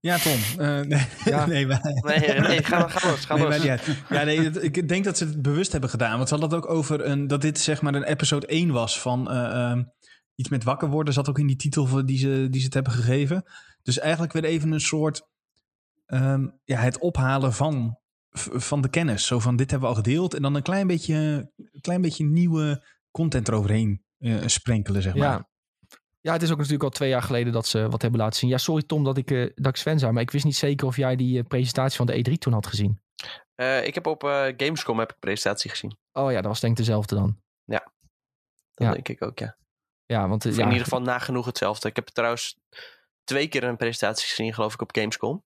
Ja, 0.00 0.18
Tom. 0.18 0.38
eh, 0.58 0.80
nee, 0.80 1.06
Ja. 1.24 1.46
nee, 1.54 1.66
wij- 1.66 1.80
Nee, 2.04 2.40
nee, 2.40 2.62
ga, 2.62 2.88
ga 2.88 3.10
los, 3.10 3.24
ga 3.24 3.34
Nee, 3.34 3.42
los. 3.44 3.52
maar 3.52 3.60
niet 3.60 3.86
uit. 3.86 3.96
Ja, 4.08 4.22
nee, 4.24 4.40
het- 4.40 4.62
ik 4.62 4.88
denk 4.88 5.04
dat 5.04 5.18
ze 5.18 5.24
het 5.24 5.42
bewust 5.42 5.72
hebben 5.72 5.90
gedaan. 5.90 6.16
Want 6.16 6.28
ze 6.28 6.34
hadden 6.34 6.54
het 6.58 6.64
ook 6.66 6.74
over 6.74 7.04
een, 7.04 7.26
dat 7.26 7.40
dit 7.40 7.58
zeg 7.58 7.82
maar 7.82 7.94
een 7.94 8.02
episode 8.04 8.46
1 8.46 8.70
was 8.70 9.00
van 9.00 9.30
eh, 9.30 9.70
ehm, 9.70 9.82
iets 10.34 10.48
met 10.48 10.64
wakker 10.64 10.88
worden. 10.88 11.14
Zat 11.14 11.28
ook 11.28 11.38
in 11.38 11.46
die 11.46 11.56
titel 11.56 11.86
van- 11.86 12.06
die 12.06 12.18
ze, 12.18 12.46
die 12.50 12.58
ze 12.60 12.64
het 12.64 12.74
hebben 12.74 12.92
gegeven. 12.92 13.44
Dus 13.82 13.98
eigenlijk 13.98 14.32
weer 14.32 14.44
even 14.44 14.72
een 14.72 14.80
soort 14.80 15.28
ehm, 16.10 16.48
ja, 16.64 16.78
het 16.78 16.98
ophalen 16.98 17.52
van, 17.52 17.98
van 18.52 18.80
de 18.80 18.90
kennis. 18.90 19.26
Zo 19.26 19.38
van 19.38 19.56
dit 19.56 19.70
hebben 19.70 19.88
we 19.88 19.94
al 19.94 20.02
gedeeld. 20.02 20.34
En 20.34 20.42
dan 20.42 20.54
een 20.54 20.62
klein 20.62 20.86
beetje, 20.86 21.14
een 21.56 21.80
klein 21.80 22.00
beetje 22.00 22.24
nieuwe 22.24 22.86
content 23.10 23.48
eroverheen 23.48 24.04
eh, 24.18 24.46
sprenkelen, 24.46 25.02
zeg 25.02 25.14
maar. 25.14 25.28
Ja. 25.28 25.48
ja, 26.20 26.32
het 26.32 26.42
is 26.42 26.50
ook 26.50 26.56
natuurlijk 26.56 26.84
al 26.84 26.90
twee 26.90 27.08
jaar 27.08 27.22
geleden 27.22 27.52
dat 27.52 27.66
ze 27.66 27.88
wat 27.88 28.02
hebben 28.02 28.20
laten 28.20 28.38
zien. 28.38 28.50
Ja, 28.50 28.58
sorry 28.58 28.82
Tom 28.82 29.04
dat 29.04 29.16
ik, 29.16 29.30
eh, 29.30 29.50
dat 29.54 29.66
ik 29.66 29.76
Sven 29.76 29.98
zei, 29.98 30.12
maar 30.12 30.22
ik 30.22 30.30
wist 30.30 30.44
niet 30.44 30.56
zeker 30.56 30.86
of 30.86 30.96
jij 30.96 31.16
die 31.16 31.38
eh, 31.38 31.46
presentatie 31.46 31.96
van 31.96 32.06
de 32.06 32.18
E3 32.30 32.32
toen 32.38 32.52
had 32.52 32.66
gezien. 32.66 33.00
Eh, 33.54 33.86
ik 33.86 33.94
heb 33.94 34.06
op 34.06 34.24
eh, 34.24 34.46
Gamescom 34.56 34.98
heb 34.98 35.08
ik 35.08 35.14
een 35.14 35.20
presentatie 35.20 35.70
gezien. 35.70 35.98
Oh 36.12 36.30
ja, 36.30 36.36
dat 36.36 36.46
was 36.50 36.60
denk 36.60 36.72
ik 36.72 36.78
dezelfde 36.78 37.14
dan. 37.14 37.40
Dat 37.64 38.88
Ja. 38.88 38.92
denk 38.92 39.08
ik 39.08 39.22
ook, 39.22 39.38
ja. 39.38 39.56
Ja, 40.06 40.28
want 40.28 40.42
ja, 40.42 40.50
in 40.50 40.66
ieder 40.66 40.82
geval 40.82 41.02
nagenoeg 41.02 41.46
hetzelfde. 41.46 41.88
Ik 41.88 41.96
heb 41.96 42.06
trouwens 42.08 42.58
twee 43.24 43.48
keer 43.48 43.64
een 43.64 43.76
presentatie 43.76 44.28
gezien, 44.28 44.54
geloof 44.54 44.74
ik, 44.74 44.80
op 44.82 44.94
Gamescom. 44.96 45.44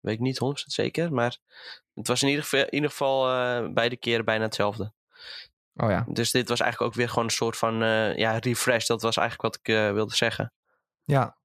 Weet 0.00 0.14
ik 0.14 0.20
niet 0.20 0.40
100% 0.44 0.48
zeker, 0.54 1.12
maar 1.12 1.38
het 1.94 2.06
was 2.06 2.22
in 2.22 2.28
ieder 2.28 2.42
geval, 2.42 2.60
in 2.60 2.74
ieder 2.74 2.90
geval 2.90 3.28
eh, 3.28 3.72
beide 3.72 3.96
keren 3.96 4.24
bijna 4.24 4.44
hetzelfde. 4.44 4.92
Oh 5.76 5.90
ja. 5.90 6.04
Dus 6.08 6.30
dit 6.30 6.48
was 6.48 6.60
eigenlijk 6.60 6.92
ook 6.92 6.98
weer 6.98 7.08
gewoon 7.08 7.24
een 7.24 7.30
soort 7.30 7.56
van 7.56 7.82
eh, 7.82 8.16
ja, 8.16 8.38
refresh. 8.38 8.86
Dat 8.86 9.02
was 9.02 9.16
eigenlijk 9.16 9.54
wat 9.54 9.60
ik 9.62 9.74
eh, 9.74 9.92
wilde 9.92 10.14
zeggen. 10.14 10.52
Ja, 11.04 11.36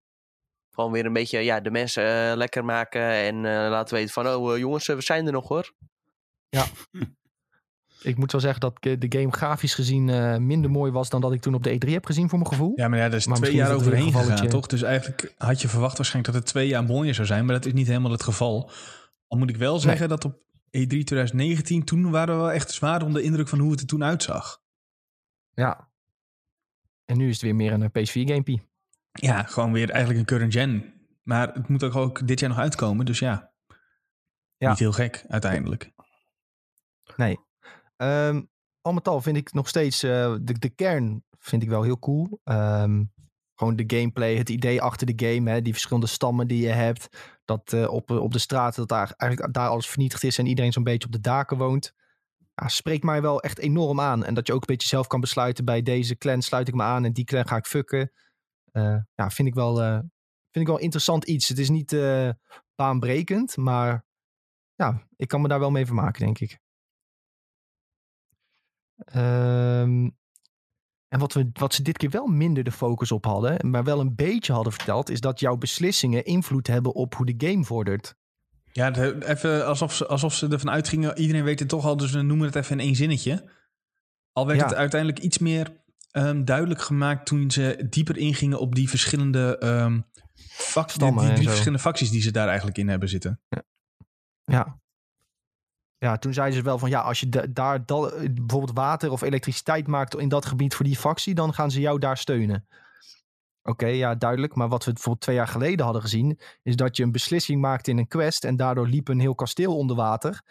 Gewoon 0.72 0.92
weer 0.92 1.06
een 1.06 1.14
beetje 1.14 1.40
ja, 1.40 1.60
de 1.60 1.72
mensen 1.72 2.38
lekker 2.38 2.66
maken 2.66 3.02
en 3.02 3.36
eh, 3.36 3.70
laten 3.70 3.96
weten 3.96 4.14
van... 4.14 4.28
Oh 4.28 4.58
jongens, 4.58 4.88
we 4.88 5.02
zijn 5.02 5.26
er 5.26 5.32
nog 5.32 5.48
hoor. 5.48 5.74
ik 8.02 8.18
moet 8.18 8.32
wel 8.32 8.42
zeggen 8.42 8.60
dat 8.60 8.78
eh, 8.80 9.00
de 9.00 9.20
game 9.20 9.32
grafisch 9.32 9.74
gezien 9.74 10.10
eh, 10.10 10.38
minder 10.38 10.72
mooi 10.72 10.92
was 10.92 11.10
dan 11.10 11.22
dat 11.22 11.34
ik 11.34 11.42
toen 11.42 11.54
op 11.54 11.64
de 11.64 11.74
E3 11.74 11.90
heb 11.90 12.06
gezien 12.06 12.30
voor 12.30 12.40
mijn 12.40 12.52
gevoel. 12.52 12.72
Ja, 12.76 12.88
maar 12.88 13.00
ja, 13.00 13.10
daar 13.10 13.18
is 13.18 13.28
Maar 13.28 13.38
twee 13.38 13.56
jaar 13.56 13.74
overheen 13.74 14.06
een 14.06 14.14
gegaan, 14.14 14.48
toch? 14.48 14.68
Dus 14.68 14.82
eigenlijk 14.82 15.34
had 15.38 15.62
je 15.62 15.68
verwacht 15.68 15.98
waarschijnlijk 15.98 16.34
dat 16.34 16.44
het 16.44 16.52
twee 16.52 16.68
jaar 16.68 16.84
mooier 16.84 17.14
zou 17.14 17.28
zijn. 17.28 17.46
Maar 17.46 17.56
dat 17.56 17.66
is 17.66 17.74
niet 17.74 17.88
helemaal 17.88 18.12
het 18.12 18.24
geval. 18.24 18.72
Al 19.28 19.38
moet 19.38 19.50
ik 19.50 19.58
wel 19.58 19.80
zeggen 19.80 20.10
dat 20.10 20.26
op 20.26 20.34
E3 20.66 20.70
2019... 20.70 21.84
toen 21.84 22.12
waren 22.12 22.36
we 22.36 22.42
wel 22.42 22.52
echt 22.52 22.72
zwaar 22.72 23.04
onder 23.04 23.22
de 23.22 23.28
indruk 23.28 23.48
van 23.48 23.60
hoe 23.60 23.72
het 23.72 23.80
er 23.80 23.88
toen 23.88 24.04
uitzag. 24.04 24.62
Ja. 25.54 25.90
En 27.06 27.18
nu 27.18 27.28
is 27.28 27.34
het 27.34 27.42
weer 27.42 27.56
meer 27.56 27.74
een 27.74 27.92
eh, 27.92 28.04
PS4 28.04 28.28
gamepie. 28.28 28.70
Ja, 29.12 29.44
gewoon 29.44 29.72
weer 29.72 29.90
eigenlijk 29.90 30.20
een 30.20 30.26
current 30.26 30.54
gen. 30.54 30.94
Maar 31.24 31.54
het 31.54 31.68
moet 31.68 31.84
ook, 31.84 31.96
ook 31.96 32.28
dit 32.28 32.40
jaar 32.40 32.50
nog 32.50 32.60
uitkomen. 32.60 33.06
Dus 33.06 33.20
ja, 33.20 33.52
Ja. 34.58 34.70
niet 34.70 34.80
heel 34.80 34.92
gek 34.92 35.26
uiteindelijk. 35.28 35.92
Nee. 37.16 37.40
Ehm, 38.02 38.42
al 38.82 38.94
met 38.94 39.08
al 39.08 39.22
vind 39.22 39.38
ik 39.38 39.54
nog 39.54 39.68
steeds 39.68 40.04
eh, 40.04 40.36
de, 40.42 40.60
de 40.60 40.70
kern 40.70 41.24
vind 41.40 41.64
ik 41.64 41.70
wel 41.70 41.84
heel 41.84 42.00
cool. 42.00 42.40
Ehm, 42.44 43.04
gewoon 43.56 43.76
de 43.76 43.98
gameplay, 43.98 44.36
het 44.36 44.50
idee 44.50 44.82
achter 44.82 45.16
de 45.16 45.28
game, 45.28 45.50
hè, 45.50 45.62
die 45.62 45.74
verschillende 45.74 46.08
stammen 46.08 46.48
die 46.48 46.62
je 46.62 46.70
hebt. 46.70 47.08
Dat 47.46 47.74
eh, 47.74 47.90
op, 47.90 48.10
op 48.10 48.34
de 48.34 48.40
straten 48.40 48.80
dat 48.80 48.90
daar, 48.90 49.14
eigenlijk 49.18 49.54
daar 49.54 49.70
alles 49.70 49.88
vernietigd 49.88 50.24
is 50.24 50.38
en 50.38 50.46
iedereen 50.46 50.72
zo'n 50.72 50.84
beetje 50.84 51.08
op 51.08 51.14
de 51.14 51.20
daken 51.20 51.58
woont. 51.58 51.94
Ja, 52.54 52.68
spreekt 52.68 53.04
mij 53.04 53.22
wel 53.22 53.42
echt 53.42 53.60
enorm 53.60 54.00
aan. 54.00 54.24
En 54.24 54.34
dat 54.34 54.48
je 54.48 54.54
ook 54.54 54.62
een 54.62 54.76
beetje 54.76 54.88
zelf 54.88 55.08
kan 55.08 55.20
besluiten 55.20 55.66
bij 55.66 55.82
deze 55.82 56.18
clan 56.18 56.42
sluit 56.42 56.68
ik 56.68 56.74
me 56.74 56.84
aan 56.84 57.06
en 57.06 57.14
die 57.14 57.26
clan 57.26 57.48
ga 57.48 57.56
ik 57.56 57.66
fucken. 57.66 58.12
Eh, 58.72 58.98
ja, 59.16 59.30
vind 59.30 59.48
ik 59.48 59.54
wel, 59.54 59.76
vind 60.52 60.66
ik 60.66 60.68
wel 60.68 60.80
interessant 60.80 61.26
iets. 61.26 61.48
Het 61.48 61.60
is 61.60 61.70
niet 61.70 61.96
baanbrekend, 62.76 63.58
maar 63.58 64.06
ja, 64.76 65.08
ik 65.16 65.28
kan 65.28 65.42
me 65.42 65.48
daar 65.48 65.60
wel 65.60 65.72
mee 65.72 65.86
vermaken, 65.86 66.26
denk 66.26 66.40
ik. 66.40 66.60
Ehm, 69.06 70.10
en 71.08 71.20
wat, 71.20 71.34
we, 71.34 71.50
wat 71.54 71.74
ze 71.74 71.82
dit 71.82 71.98
keer 71.98 72.10
wel 72.10 72.28
minder 72.28 72.64
de 72.64 72.72
focus 72.72 73.12
op 73.12 73.26
hadden, 73.26 73.70
maar 73.70 73.84
wel 73.84 74.00
een 74.00 74.16
beetje 74.16 74.54
hadden 74.54 74.74
verteld, 74.74 75.10
is 75.10 75.20
dat 75.20 75.40
jouw 75.40 75.58
beslissingen 75.58 76.26
invloed 76.26 76.68
hebben 76.68 76.94
op 76.94 77.16
hoe 77.16 77.36
de 77.36 77.48
game 77.48 77.64
vordert. 77.64 78.16
Ja, 78.72 78.96
even 79.20 79.66
alsof 79.66 79.94
ze, 79.94 80.08
alsof 80.08 80.34
ze 80.34 80.48
ervan 80.48 80.70
uitgingen... 80.70 81.18
iedereen 81.18 81.44
weet 81.44 81.60
het 81.60 81.70
toch 81.70 81.86
al, 81.86 81.98
dus 81.98 82.12
we 82.12 82.22
noemen 82.22 82.48
het 82.48 82.56
even 82.56 82.80
in 82.80 82.86
één 82.86 82.96
zinnetje. 82.96 83.50
Al 84.32 84.48
werd 84.48 84.60
Ja. 84.60 84.66
het 84.66 84.76
uiteindelijk 84.76 85.20
iets 85.20 85.38
meer 85.38 85.84
ehm, 86.12 86.44
duidelijk 86.44 86.82
gemaakt... 86.82 87.26
toen 87.26 87.52
ze 87.52 87.86
dieper 87.90 88.18
ingingen 88.18 88.60
op 88.60 88.76
die 88.76 88.90
verschillende... 88.90 89.58
ehm 89.58 90.00
die, 91.36 91.48
verschillende 91.48 91.80
facties 91.80 92.10
die 92.10 92.22
ze 92.22 92.32
daar 92.32 92.48
eigenlijk 92.48 92.78
in 92.78 92.88
hebben 92.88 93.10
zitten. 93.10 93.42
Ja. 93.50 93.64
Ja, 94.44 94.81
toen 96.20 96.34
zeiden 96.34 96.58
ze 96.58 96.64
wel 96.64 96.78
van 96.80 96.90
ja, 96.90 97.00
als 97.02 97.20
je 97.20 97.30
da- 97.30 97.46
daar 97.50 97.86
da- 97.86 98.12
bijvoorbeeld 98.32 98.78
water 98.78 99.12
of 99.12 99.22
elektriciteit 99.22 99.88
maakt 99.88 100.16
in 100.18 100.30
dat 100.30 100.46
gebied 100.46 100.76
voor 100.76 100.86
die 100.86 100.96
factie, 100.98 101.34
dan 101.36 101.54
gaan 101.54 101.72
ze 101.72 101.80
jou 101.80 102.00
daar 102.00 102.18
steunen. 102.18 102.68
Oké, 103.64 103.86
ja, 103.86 104.16
duidelijk. 104.16 104.56
Maar 104.56 104.68
wat 104.68 104.86
we 104.86 104.92
bijvoorbeeld 104.94 105.24
twee 105.24 105.36
jaar 105.36 105.48
geleden 105.48 105.84
hadden 105.84 106.02
gezien, 106.02 106.40
is 106.64 106.76
dat 106.76 106.98
je 106.98 107.04
een 107.04 107.12
beslissing 107.12 107.62
maakte 107.62 107.92
in 107.92 107.98
een 107.98 108.08
quest 108.08 108.44
en 108.44 108.56
daardoor 108.56 108.88
liep 108.88 109.08
een 109.08 109.20
heel 109.20 109.36
kasteel 109.36 109.78
onder 109.78 109.96
water. 109.96 110.42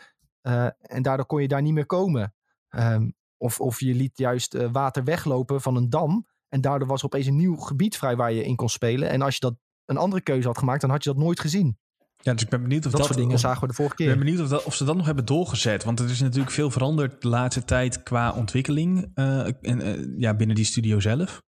Eh, 0.40 0.66
en 0.81 1.02
daardoor 1.02 1.27
kon 1.27 1.43
je 1.43 1.48
daar 1.48 1.62
niet 1.62 1.72
meer 1.74 1.86
komen. 1.86 2.35
Ehm, 2.68 3.10
of, 3.36 3.60
of 3.60 3.81
je 3.81 3.94
liet 3.94 4.18
juist 4.18 4.55
eh, 4.55 4.68
water 4.72 5.05
weglopen 5.05 5.60
van 5.60 5.77
een 5.77 5.90
dam. 5.90 6.27
En 6.48 6.60
daardoor 6.60 6.89
was 6.89 6.98
er 7.01 7.06
opeens 7.06 7.27
een 7.27 7.36
nieuw 7.36 7.56
gebied 7.56 7.97
vrij 7.97 8.16
waar 8.16 8.32
je 8.32 8.44
in 8.44 8.56
kon 8.56 8.68
spelen. 8.68 9.10
En 9.10 9.22
als 9.22 9.35
je 9.35 9.40
dat 9.40 9.55
een 9.85 9.97
andere 9.97 10.22
keuze 10.22 10.47
had 10.47 10.59
gemaakt, 10.59 10.81
dan 10.81 10.90
had 10.90 11.05
je 11.05 11.10
dat 11.12 11.22
nooit 11.22 11.40
gezien. 11.40 11.78
Ja, 12.23 12.33
dus 12.33 12.43
ik 12.43 12.49
ben 12.49 12.63
benieuwd 12.63 12.85
of 12.87 12.91
Dat, 12.91 13.01
dat... 13.01 13.07
soort 13.09 13.19
dingen 13.19 13.35
of- 13.35 13.41
zagen 13.41 13.61
we 13.61 13.67
de 13.67 13.75
vorige 13.75 13.95
Ik 14.03 14.07
ben 14.07 14.15
keer. 14.17 14.25
benieuwd 14.25 14.43
of, 14.43 14.49
dat, 14.49 14.65
of 14.65 14.75
ze 14.75 14.85
dat 14.85 14.97
nog 14.97 15.07
hebben 15.07 15.25
doorgezet. 15.25 15.85
Want 15.85 16.01
er 16.01 16.11
is 16.11 16.21
natuurlijk 16.21 16.51
veel 16.53 16.71
veranderd 16.71 17.23
de 17.23 17.29
laatste 17.29 17.65
tijd 17.65 18.03
qua 18.03 18.33
ontwikkeling 18.33 19.11
eh, 19.15 19.47
en, 19.47 19.81
eh, 19.81 20.05
ja, 20.19 20.35
binnen 20.35 20.57
die 20.57 20.65
studio 20.65 21.01
zelf. 21.01 21.43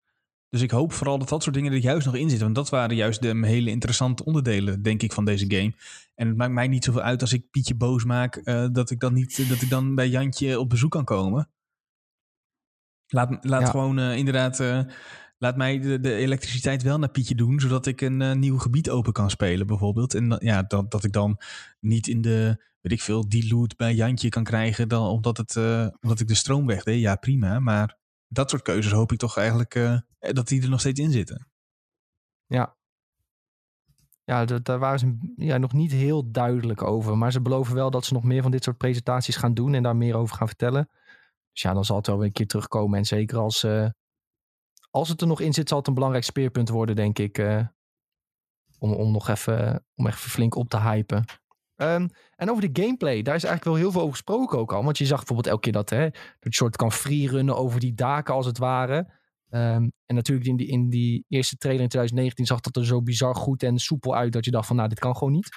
Dus 0.50 0.62
ik 0.62 0.72
hoop 0.72 0.94
vooral 0.94 1.18
dat 1.20 1.30
dat 1.30 1.44
soort 1.44 1.56
dingen 1.56 1.72
er 1.72 1.78
juist 1.78 2.06
nog 2.06 2.16
in 2.16 2.22
zitten. 2.30 2.44
Want 2.44 2.56
dat 2.56 2.70
waren 2.70 2.96
juist 2.96 3.22
de 3.22 3.46
hele 3.48 3.70
interessante 3.70 4.26
onderdelen, 4.26 4.82
denk 4.82 5.02
ik, 5.02 5.14
van 5.14 5.26
deze 5.26 5.46
game. 5.48 5.74
En 6.16 6.28
het 6.28 6.38
maakt 6.38 6.52
mij 6.52 6.68
niet 6.68 6.84
zoveel 6.84 7.02
uit 7.02 7.22
als 7.22 7.34
ik 7.34 7.50
Pietje 7.52 7.76
boos 7.76 8.04
maak, 8.04 8.36
eh, 8.36 8.66
dat, 8.72 8.90
ik 8.90 9.00
dan 9.00 9.14
niet, 9.14 9.50
dat 9.50 9.62
ik 9.62 9.70
dan 9.70 9.96
bij 9.96 10.08
Jantje 10.10 10.60
op 10.60 10.70
bezoek 10.70 10.92
kan 10.92 11.04
komen. 11.06 11.50
Laat, 13.08 13.38
laat 13.46 13.62
Ja. 13.62 13.70
gewoon 13.70 14.00
inderdaad, 14.00 14.60
laat 15.42 15.58
mij 15.58 15.80
de, 15.80 16.00
de 16.00 16.16
elektriciteit 16.16 16.84
wel 16.84 17.00
naar 17.00 17.10
Pietje 17.10 17.36
doen, 17.36 17.60
zodat 17.60 17.86
ik 17.86 18.02
een 18.02 18.22
eh, 18.22 18.36
nieuw 18.36 18.58
gebied 18.58 18.90
open 18.90 19.14
kan 19.14 19.30
spelen, 19.30 19.68
bijvoorbeeld. 19.68 20.14
En 20.14 20.38
ja, 20.40 20.64
dat, 20.64 20.92
dat 20.92 21.04
ik 21.04 21.12
dan 21.12 21.40
niet 21.80 22.08
in 22.08 22.22
de, 22.22 22.64
weet 22.82 22.92
ik 22.92 23.02
veel, 23.02 23.30
die 23.30 23.54
loot 23.54 23.76
bij 23.76 23.94
Jantje 23.94 24.30
kan 24.30 24.44
krijgen, 24.44 24.90
dan 24.90 25.08
omdat, 25.08 25.38
het, 25.38 25.56
eh, 25.56 25.88
omdat 26.02 26.20
ik 26.20 26.28
de 26.28 26.36
stroom 26.36 26.66
wegdeed. 26.66 27.00
Ja, 27.00 27.16
prima. 27.16 27.60
Maar 27.60 27.98
dat 28.28 28.50
soort 28.50 28.62
keuzes 28.62 28.92
hoop 28.92 29.12
ik 29.12 29.18
toch 29.18 29.38
eigenlijk 29.38 29.76
eh, 29.76 29.98
dat 30.20 30.48
die 30.48 30.62
er 30.62 30.70
nog 30.70 30.80
steeds 30.80 31.00
in 31.00 31.12
zitten. 31.12 31.48
Ja. 32.46 32.76
Ja, 34.24 34.46
daar 34.46 34.80
waren 34.80 35.00
ze 35.00 35.34
ja, 35.36 35.58
nog 35.58 35.74
niet 35.74 35.92
heel 35.92 36.32
duidelijk 36.32 36.82
over. 36.84 37.18
Maar 37.18 37.32
ze 37.32 37.42
beloven 37.42 37.76
wel 37.76 37.92
dat 37.92 38.06
ze 38.06 38.14
nog 38.14 38.24
meer 38.24 38.42
van 38.42 38.52
dit 38.52 38.64
soort 38.64 38.78
presentaties 38.78 39.36
gaan 39.36 39.54
doen 39.54 39.74
en 39.74 39.84
daar 39.84 39.96
meer 39.96 40.16
over 40.16 40.36
gaan 40.36 40.48
vertellen. 40.48 40.90
Dus 41.52 41.62
ja, 41.62 41.74
dan 41.74 41.86
zal 41.86 41.98
het 41.98 42.08
wel 42.08 42.18
weer 42.18 42.26
een 42.26 42.32
keer 42.32 42.48
terugkomen. 42.48 42.98
En 42.98 43.06
zeker 43.06 43.38
als, 43.38 43.66
als 44.92 45.10
het 45.10 45.22
er 45.22 45.28
nog 45.28 45.42
in 45.42 45.54
zit, 45.54 45.70
zal 45.70 45.78
het 45.78 45.88
een 45.88 45.94
belangrijk 45.94 46.24
speerpunt 46.26 46.70
worden, 46.70 46.96
denk 46.96 47.20
ik. 47.20 47.38
eh, 47.38 47.66
om, 48.80 48.94
om 48.94 49.12
nog 49.12 49.28
even, 49.28 49.86
om 49.96 50.08
even 50.08 50.30
flink 50.30 50.56
op 50.56 50.70
te 50.70 50.80
hypen. 50.80 51.26
Ehm, 51.76 52.08
en 52.36 52.50
over 52.52 52.72
de 52.74 52.82
gameplay, 52.82 53.22
daar 53.22 53.36
is 53.36 53.44
eigenlijk 53.44 53.64
wel 53.64 53.76
heel 53.76 53.92
veel 53.92 54.02
over 54.02 54.14
gesproken 54.14 54.60
ook 54.60 54.74
al. 54.74 54.84
Want 54.84 54.98
je 54.98 55.06
zag 55.06 55.18
bijvoorbeeld 55.18 55.48
elke 55.48 55.62
keer 55.62 55.72
dat, 55.72 55.90
hè, 55.90 56.10
dat 56.40 56.54
soort 56.54 56.76
kan 56.76 56.92
freerunnen 56.92 57.58
over 57.58 57.80
die 57.80 57.94
daken 57.94 58.34
als 58.34 58.46
het 58.46 58.58
ware. 58.58 59.14
Ehm, 59.50 59.90
en 60.06 60.16
natuurlijk 60.16 60.48
in 60.48 60.56
die, 60.56 60.68
in 60.68 60.90
die 60.90 61.26
eerste 61.28 61.58
trailer 61.58 61.82
in 61.84 61.90
2019 61.90 62.46
zag 62.46 62.60
dat 62.60 62.76
er 62.76 62.86
zo 62.86 63.02
bizar 63.02 63.36
goed 63.36 63.64
en 63.64 63.80
soepel 63.80 64.16
uit 64.16 64.34
dat 64.34 64.46
je 64.46 64.52
dacht 64.52 64.68
van 64.68 64.76
nou, 64.76 64.90
dit 64.90 65.00
kan 65.00 65.18
gewoon 65.18 65.34
niet. 65.34 65.50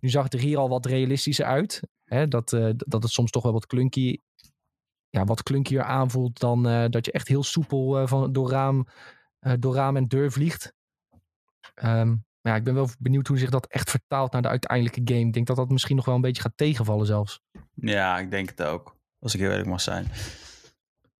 Nu 0.00 0.08
zag 0.08 0.24
het 0.24 0.34
er 0.34 0.40
hier 0.40 0.58
al 0.58 0.68
wat 0.68 0.86
realistischer 0.86 1.44
uit. 1.44 1.80
Hè? 2.04 2.28
Dat, 2.28 2.52
eh, 2.52 2.70
dat 2.76 3.02
het 3.02 3.12
soms 3.12 3.30
toch 3.30 3.42
wel 3.42 3.52
wat 3.52 3.66
klunky, 3.66 4.18
ja, 5.16 5.24
wat 5.24 5.42
klunkier 5.42 5.82
aanvoelt 5.82 6.40
dan 6.40 6.68
eh, 6.68 6.84
dat 6.88 7.04
je 7.04 7.12
echt 7.12 7.28
heel 7.28 7.42
soepel 7.42 7.98
eh, 7.98 8.06
van, 8.06 8.32
door, 8.32 8.50
raam, 8.50 8.86
eh, 9.38 9.52
door 9.58 9.74
raam 9.74 9.96
en 9.96 10.08
deur 10.08 10.32
vliegt. 10.32 10.72
Ehm, 11.74 12.08
maar 12.08 12.52
ja, 12.52 12.54
ik 12.54 12.64
ben 12.64 12.74
wel 12.74 12.88
benieuwd 12.98 13.26
hoe 13.26 13.38
zich 13.38 13.50
dat 13.50 13.66
echt 13.66 13.90
vertaalt 13.90 14.32
naar 14.32 14.42
de 14.42 14.48
uiteindelijke 14.48 15.00
game. 15.04 15.26
Ik 15.26 15.32
denk 15.32 15.46
dat 15.46 15.56
dat 15.56 15.70
misschien 15.70 15.96
nog 15.96 16.04
wel 16.04 16.14
een 16.14 16.20
beetje 16.20 16.42
gaat 16.42 16.56
tegenvallen 16.56 17.06
zelfs. 17.06 17.40
Ja, 17.74 18.18
ik 18.18 18.30
denk 18.30 18.48
het 18.48 18.62
ook. 18.62 18.96
Als 19.18 19.34
ik 19.34 19.40
heel 19.40 19.50
eerlijk 19.50 19.68
mag 19.68 19.80
zijn. 19.80 20.06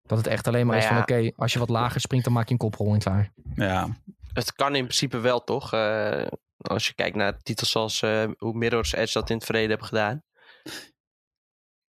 Dat 0.02 0.18
het 0.18 0.26
echt 0.26 0.46
alleen 0.46 0.66
maar 0.66 0.76
Maar 0.76 0.84
is 0.84 0.90
van 0.90 1.00
oké, 1.00 1.32
als 1.36 1.52
je 1.52 1.58
wat 1.58 1.68
lager 1.68 2.00
springt, 2.00 2.24
dan 2.24 2.34
maak 2.34 2.46
je 2.46 2.52
een 2.52 2.58
koprol 2.58 2.92
en 2.92 2.98
klaar. 2.98 3.32
Ja, 3.54 3.88
Het 4.32 4.52
kan 4.52 4.74
in 4.74 4.82
principe 4.82 5.18
wel, 5.18 5.44
toch? 5.44 5.72
Eh, 5.72 6.26
als 6.56 6.86
je 6.86 6.94
kijkt 6.94 7.16
naar 7.16 7.42
titels 7.42 7.70
zoals 7.70 8.02
eh, 8.02 8.24
hoe 8.38 8.54
Mirror's 8.54 8.92
Edge 8.92 9.18
dat 9.18 9.30
in 9.30 9.36
het 9.36 9.44
verleden 9.44 9.68
hebben 9.68 9.86
gedaan. 9.86 10.22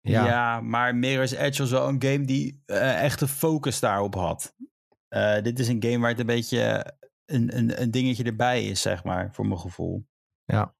Ja. 0.10 0.26
Ja. 0.26 0.62
maar 0.62 0.96
Mirror's 0.96 1.32
Edge 1.32 1.62
was 1.62 1.72
wel 1.72 1.88
een 1.88 2.04
game 2.04 2.26
die 2.26 2.62
eh, 2.66 3.04
echt 3.04 3.20
de 3.20 3.28
focus 3.28 3.80
daarop 3.80 4.16
had. 4.16 4.56
Eh, 5.08 5.42
dit 5.42 5.60
is 5.60 5.68
een 5.68 5.84
game 5.84 6.00
waar 6.00 6.10
het 6.10 6.20
een 6.20 6.26
beetje 6.26 6.94
een, 7.26 7.58
een, 7.58 7.82
een 7.82 7.92
dingetje 7.92 8.24
erbij 8.24 8.66
is, 8.66 8.82
zeg 8.82 9.04
maar, 9.04 9.30
voor 9.34 9.48
mijn 9.48 9.60
gevoel. 9.60 10.08
Ja. 10.46 10.76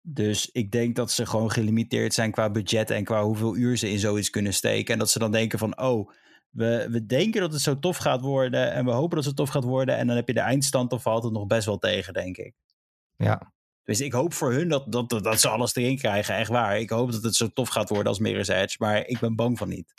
Dus 0.00 0.50
ik 0.50 0.70
denk 0.70 0.96
dat 0.96 1.10
ze 1.10 1.26
gewoon 1.26 1.50
gelimiteerd 1.50 2.14
zijn 2.14 2.30
qua 2.30 2.50
budget 2.50 2.90
en 2.90 3.04
qua 3.04 3.22
hoeveel 3.22 3.56
uur 3.56 3.76
ze 3.76 3.90
in 3.90 3.98
zoiets 3.98 4.30
kunnen 4.30 4.54
steken. 4.54 4.92
En 4.92 4.98
dat 4.98 5.10
ze 5.10 5.18
dan 5.18 5.32
denken 5.32 5.58
van, 5.58 5.80
oh, 5.80 6.10
we, 6.50 6.88
we 6.90 7.06
denken 7.06 7.40
dat 7.40 7.52
het 7.52 7.62
zo 7.62 7.78
tof 7.78 7.96
gaat 7.96 8.20
worden 8.20 8.72
en 8.72 8.84
we 8.84 8.90
hopen 8.90 9.16
dat 9.16 9.24
het 9.24 9.36
tof 9.36 9.48
gaat 9.48 9.64
worden. 9.64 9.96
En 9.96 10.06
dan 10.06 10.16
heb 10.16 10.26
je 10.28 10.34
de 10.34 10.40
eindstand, 10.40 10.92
of 10.92 11.02
valt 11.02 11.24
het 11.24 11.32
nog 11.32 11.46
best 11.46 11.66
wel 11.66 11.78
tegen, 11.78 12.12
denk 12.12 12.36
ik. 12.36 12.54
Ja, 13.16 13.52
Dus 13.88 14.00
ik 14.00 14.12
hoop 14.12 14.34
voor 14.34 14.52
hun 14.52 14.68
dat, 14.68 14.92
dat, 14.92 15.08
dat, 15.08 15.24
dat 15.24 15.40
ze 15.40 15.48
alles 15.48 15.74
erin 15.74 15.96
krijgen, 15.96 16.36
echt 16.36 16.50
waar. 16.50 16.80
Ik 16.80 16.90
hoop 16.90 17.12
dat 17.12 17.22
het 17.22 17.34
zo 17.34 17.48
tof 17.48 17.68
gaat 17.68 17.88
worden 17.88 18.06
als 18.06 18.18
Mirror's 18.18 18.48
Edge, 18.48 18.76
maar 18.78 19.06
ik 19.06 19.18
ben 19.18 19.36
bang 19.36 19.58
van 19.58 19.68
niet. 19.68 19.94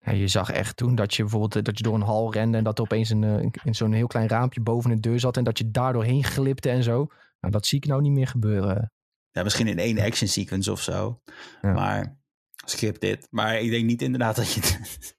Ja, 0.00 0.12
je 0.12 0.28
zag 0.28 0.50
echt 0.50 0.76
toen 0.76 0.94
dat 0.94 1.14
je 1.14 1.22
bijvoorbeeld 1.22 1.56
eh, 1.56 1.62
dat 1.62 1.78
je 1.78 1.84
door 1.84 1.94
een 1.94 2.00
hal 2.00 2.32
rende 2.32 2.58
en 2.58 2.64
dat 2.64 2.78
er 2.78 2.84
opeens 2.84 3.10
een, 3.10 3.24
eh, 3.24 3.46
in 3.64 3.74
zo'n 3.74 3.92
heel 3.92 4.06
klein 4.06 4.28
raampje 4.28 4.60
boven 4.60 4.90
een 4.90 5.00
deur 5.00 5.20
zat 5.20 5.36
en 5.36 5.44
dat 5.44 5.58
je 5.58 5.70
daar 5.70 5.92
doorheen 5.92 6.24
glipte 6.24 6.70
en 6.70 6.82
zo. 6.82 7.06
Nou, 7.40 7.52
dat 7.52 7.66
zie 7.66 7.78
ik 7.78 7.86
nou 7.86 8.00
niet 8.00 8.12
meer 8.12 8.26
gebeuren. 8.26 8.92
Ja, 9.30 9.42
misschien 9.42 9.68
in 9.68 9.78
één 9.78 9.98
action 9.98 10.28
sequence 10.28 10.72
of 10.72 10.82
zo. 10.82 11.20
Ja. 11.60 11.72
Maar 11.72 12.18
skip 12.64 13.00
dit. 13.00 13.26
Maar 13.30 13.60
ik 13.60 13.70
denk 13.70 13.84
niet 13.84 14.02
inderdaad 14.02 14.36
dat 14.36 14.52
je 14.52 14.60
het, 14.60 15.16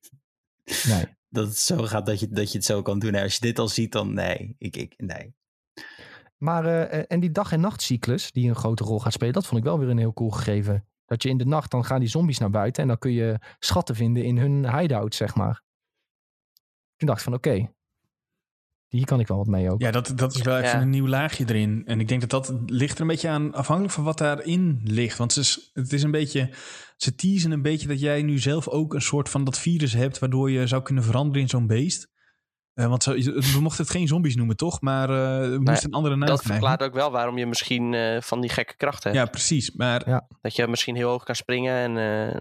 Nee. 0.88 1.06
dat 1.30 1.48
het 1.48 1.58
zo 1.58 1.78
gaat 1.78 2.06
dat 2.06 2.20
je, 2.20 2.28
dat 2.30 2.52
je 2.52 2.58
het 2.58 2.66
zo 2.66 2.82
kan 2.82 3.00
doen. 3.00 3.14
En 3.14 3.24
als 3.24 3.34
je 3.34 3.42
dit 3.42 3.60
al 3.60 3.68
ziet, 3.68 3.92
dan 3.92 4.14
nee. 4.14 4.56
Ik, 4.58 4.78
ik, 4.78 4.94
nee. 4.98 5.36
Maar 6.38 6.66
eh, 6.66 7.00
eh, 7.00 7.06
en 7.08 7.20
die 7.20 7.32
dag- 7.32 7.52
en 7.52 7.60
nachtcyclus 7.60 8.32
die 8.32 8.50
een 8.50 8.56
grote 8.56 8.84
rol 8.84 9.00
gaat 9.00 9.14
spelen, 9.14 9.34
dat 9.34 9.46
vond 9.46 9.60
ik 9.60 9.66
wel 9.66 9.80
weer 9.80 9.90
een 9.90 9.98
heel 9.98 10.14
cool 10.14 10.30
gegeven. 10.32 10.88
Dat 11.06 11.24
je 11.24 11.30
in 11.30 11.38
de 11.38 11.46
nacht, 11.46 11.72
dan 11.72 11.86
gaan 11.86 12.00
die 12.00 12.10
zombies 12.10 12.38
naar 12.38 12.50
buiten 12.50 12.82
en 12.82 12.88
dan 12.88 12.98
kun 12.98 13.12
je 13.12 13.40
schatten 13.60 13.96
vinden 13.96 14.24
in 14.24 14.38
hun 14.38 14.78
hideout, 14.80 15.16
zeg 15.16 15.36
maar. 15.36 15.64
Toen 16.96 17.08
dacht 17.08 17.20
ik 17.20 17.26
van 17.26 17.34
oké, 17.34 17.74
hier 18.88 19.06
kan 19.06 19.20
ik 19.20 19.28
wel 19.28 19.38
wat 19.38 19.48
mee 19.48 19.72
ook. 19.72 19.82
Ja, 19.82 19.92
dat, 19.92 20.12
dat 20.16 20.36
is 20.36 20.42
wel 20.42 20.58
even 20.58 20.70
Ja. 20.70 20.82
een 20.82 20.90
nieuw 20.90 21.08
laagje 21.08 21.46
erin. 21.48 21.82
En 21.86 22.00
ik 22.00 22.08
denk 22.08 22.22
dat 22.22 22.30
dat 22.30 22.54
ligt 22.66 22.96
er 22.96 23.02
een 23.02 23.08
beetje 23.08 23.30
aan, 23.30 23.54
afhankelijk 23.54 23.94
van 23.94 24.04
wat 24.04 24.18
daarin 24.18 24.80
ligt. 24.84 25.18
Want 25.18 25.36
het 25.36 25.44
is, 25.44 25.70
het 25.74 25.94
is 25.94 26.04
een 26.04 26.12
beetje, 26.12 26.54
ze 26.98 27.16
teasen 27.16 27.52
een 27.52 27.62
beetje 27.62 27.88
dat 27.88 28.00
jij 28.00 28.22
nu 28.22 28.40
zelf 28.40 28.68
ook 28.68 28.94
een 28.94 29.02
soort 29.02 29.30
van 29.30 29.44
dat 29.44 29.60
virus 29.60 29.94
hebt, 29.94 30.20
waardoor 30.20 30.52
je 30.52 30.68
zou 30.68 30.82
kunnen 30.82 31.04
veranderen 31.04 31.42
in 31.42 31.50
zo'n 31.50 31.68
beest. 31.68 32.14
Eh, 32.76 32.88
want 32.88 33.04
zo, 33.04 33.12
we 33.14 33.58
mochten 33.62 33.84
het 33.84 33.92
geen 33.94 34.08
zombies 34.08 34.36
noemen, 34.36 34.56
toch? 34.56 34.82
Maar 34.82 35.10
eh 35.10 35.50
we 35.50 35.60
moesten 35.64 35.88
een 35.90 35.96
andere 35.96 36.16
naam 36.16 36.28
Dat 36.28 36.42
krijgen. 36.42 36.66
verklaart 36.68 36.90
ook 36.92 37.00
wel 37.00 37.12
waarom 37.12 37.38
je 37.38 37.46
misschien 37.46 37.94
eh, 37.94 38.22
van 38.22 38.42
die 38.42 38.50
gekke 38.50 38.76
krachten 38.78 39.12
hebt. 39.12 39.24
Ja, 39.24 39.30
precies. 39.32 39.72
Maar 39.72 40.10
Ja. 40.10 40.28
Dat 40.42 40.56
je 40.56 40.68
misschien 40.68 40.96
heel 40.96 41.10
hoog 41.10 41.24
kan 41.24 41.36
springen 41.36 41.74
en 41.98 41.98
eh, 42.32 42.38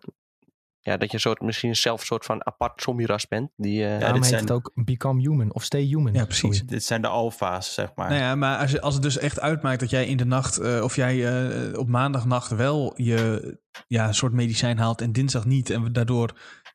ja, 0.81 0.97
dat 0.97 1.11
je 1.11 1.19
soort, 1.19 1.41
misschien 1.41 1.77
zelf 1.77 2.01
een 2.01 2.07
soort 2.07 2.25
van 2.25 2.47
apart 2.47 2.83
zombie-ras 2.83 3.29
bent. 3.29 3.51
Die, 3.57 3.85
eh, 3.85 3.93
Ja, 3.93 3.99
Daarom 3.99 4.21
dit 4.21 4.31
heet 4.31 4.39
zijn- 4.39 4.41
het 4.41 4.51
ook 4.51 4.71
Become 4.75 5.21
Human 5.21 5.53
of 5.55 5.63
Stay 5.65 5.83
Human. 5.83 6.13
Ja, 6.13 6.25
precies. 6.25 6.57
Sorry. 6.57 6.67
Dit 6.73 6.85
zijn 6.85 7.03
de 7.03 7.09
alfa's, 7.09 7.75
zeg 7.75 7.91
maar. 7.95 8.09
Nou 8.09 8.21
ja, 8.21 8.35
maar 8.35 8.59
als, 8.59 8.81
als 8.81 8.95
het 8.95 9.03
dus 9.03 9.19
echt 9.19 9.41
uitmaakt 9.41 9.81
dat 9.81 9.91
jij 9.91 10.07
in 10.07 10.17
de 10.17 10.25
nacht, 10.27 10.59
eh, 10.59 10.83
of 10.83 10.97
jij 10.97 11.27
eh, 11.73 11.79
op 11.79 11.89
maandagnacht 11.89 12.51
wel 12.51 12.93
je 12.97 13.59
ja, 13.87 14.07
een 14.07 14.15
soort 14.15 14.33
medicijn 14.33 14.79
haalt 14.79 15.01
en 15.01 15.13
dinsdag 15.13 15.45
niet, 15.45 15.71
en 15.71 15.93
daardoor 15.93 16.31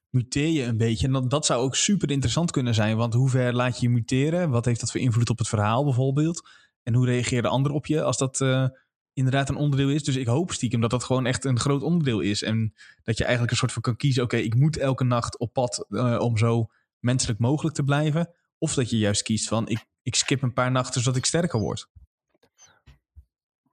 muteer 0.10 0.48
je 0.48 0.64
een 0.64 0.78
beetje. 0.78 1.08
En 1.08 1.14
dat, 1.14 1.30
dat 1.30 1.46
zou 1.46 1.62
ook 1.62 1.76
super 1.76 2.12
interessant 2.12 2.52
kunnen 2.52 2.74
zijn, 2.74 2.98
want 2.98 3.14
hoe 3.14 3.30
ver 3.30 3.54
laat 3.54 3.80
je 3.80 3.88
je 3.88 3.94
muteren? 3.94 4.50
Wat 4.50 4.66
heeft 4.66 4.80
dat 4.80 4.92
voor 4.92 5.02
invloed 5.02 5.30
op 5.30 5.38
het 5.38 5.48
verhaal 5.48 5.84
bijvoorbeeld? 5.84 6.50
En 6.84 6.94
hoe 6.94 7.06
reageren 7.06 7.50
anderen 7.50 7.78
op 7.78 7.86
je 7.86 8.04
als 8.04 8.18
dat 8.18 8.42
eh, 8.42 8.68
inderdaad 9.14 9.50
een 9.50 9.56
onderdeel 9.56 9.90
is? 9.90 10.04
Dus 10.04 10.16
ik 10.16 10.28
hoop 10.28 10.52
stiekem 10.52 10.82
dat 10.82 10.90
dat 10.90 11.04
gewoon 11.04 11.26
echt 11.26 11.46
een 11.46 11.60
groot 11.60 11.82
onderdeel 11.82 12.20
is. 12.20 12.44
En 12.44 12.74
dat 13.04 13.18
je 13.18 13.24
eigenlijk 13.24 13.52
een 13.52 13.58
soort 13.58 13.72
van 13.72 13.82
kan 13.82 13.96
kiezen, 13.96 14.24
oké, 14.24 14.38
ik 14.38 14.56
moet 14.56 14.78
elke 14.78 15.04
nacht 15.04 15.38
op 15.38 15.54
pad 15.54 15.86
eh, 15.90 16.20
om 16.20 16.38
zo 16.38 16.68
menselijk 17.00 17.40
mogelijk 17.40 17.76
te 17.76 17.84
blijven. 17.84 18.34
Of 18.58 18.74
dat 18.74 18.90
je 18.90 18.98
juist 18.98 19.22
kiest 19.22 19.48
van, 19.48 19.68
ik, 19.68 19.86
ik 20.02 20.16
skip 20.16 20.42
een 20.42 20.54
paar 20.54 20.72
nachten 20.72 21.02
zodat 21.02 21.18
ik 21.18 21.26
sterker 21.26 21.60
word. 21.60 21.90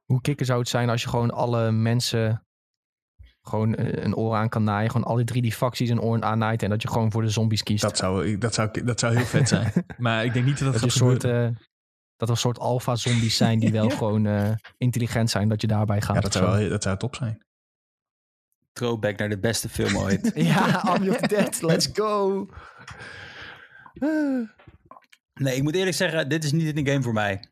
Hoe 0.05 0.21
kikker 0.21 0.47
zou 0.47 0.59
het 0.59 0.69
zijn 0.69 0.89
als 0.89 1.03
je 1.03 1.09
gewoon 1.09 1.31
alle 1.31 1.71
mensen 1.73 2.46
gewoon 3.49 3.75
eh, 3.75 4.05
een 4.05 4.15
oor 4.17 4.35
aan 4.35 4.49
kan 4.49 4.65
naaien. 4.65 4.91
Gewoon 4.91 5.07
alle 5.07 5.25
drie 5.25 5.43
die 5.43 5.53
facties 5.53 5.89
een 5.91 6.01
oor 6.01 6.23
aannaait. 6.23 6.63
En 6.63 6.71
dat 6.71 6.83
je 6.83 6.89
gewoon 6.89 7.11
voor 7.11 7.23
de 7.23 7.29
zombies 7.29 7.63
kiest. 7.63 7.83
Dat 7.83 7.97
zou, 7.97 8.39
dat 8.39 8.55
zou, 8.55 8.85
dat 8.85 9.01
zou 9.01 9.17
heel 9.17 9.25
vet 9.25 9.49
zijn. 9.49 9.73
maar 9.99 10.25
ik 10.25 10.33
denk 10.33 10.47
niet 10.47 10.59
dat 10.59 10.73
dat, 10.73 10.83
dat, 10.83 10.93
soort, 10.93 11.23
gebeuren. 11.23 11.51
eh, 11.55 11.57
dat 12.17 12.29
er 12.29 12.35
een 12.35 12.41
soort 12.41 12.59
alpha 12.59 12.97
zombies 12.97 13.37
zijn 13.37 13.59
die 13.59 13.73
wel 13.81 13.91
gewoon 13.91 14.27
eh, 14.27 14.51
intelligent 14.79 15.31
zijn. 15.31 15.49
Dat 15.49 15.61
je 15.61 15.67
daarbij 15.67 16.01
gaat. 16.01 16.15
ja, 16.15 16.21
dat 16.21 16.33
zou, 16.33 16.59
wel- 16.59 16.69
dat 16.69 16.83
zou 16.83 16.97
top 16.97 17.15
zijn. 17.15 17.45
Throwback 18.73 19.19
naar 19.19 19.29
de 19.29 19.39
beste 19.39 19.69
film 19.69 19.97
ooit. 19.97 20.33
Ja, 20.35 20.71
Army 20.71 21.09
of 21.09 21.17
the 21.17 21.29
Dead, 21.29 21.63
let's 21.63 21.89
go. 21.93 22.47
Nee, 25.35 25.57
ik 25.57 25.63
moet 25.63 25.75
eerlijk 25.75 25.97
zeggen, 25.97 26.29
dit 26.29 26.45
is 26.45 26.53
niet 26.53 26.77
een 26.77 26.87
game 26.87 27.03
voor 27.03 27.13
mij. 27.13 27.51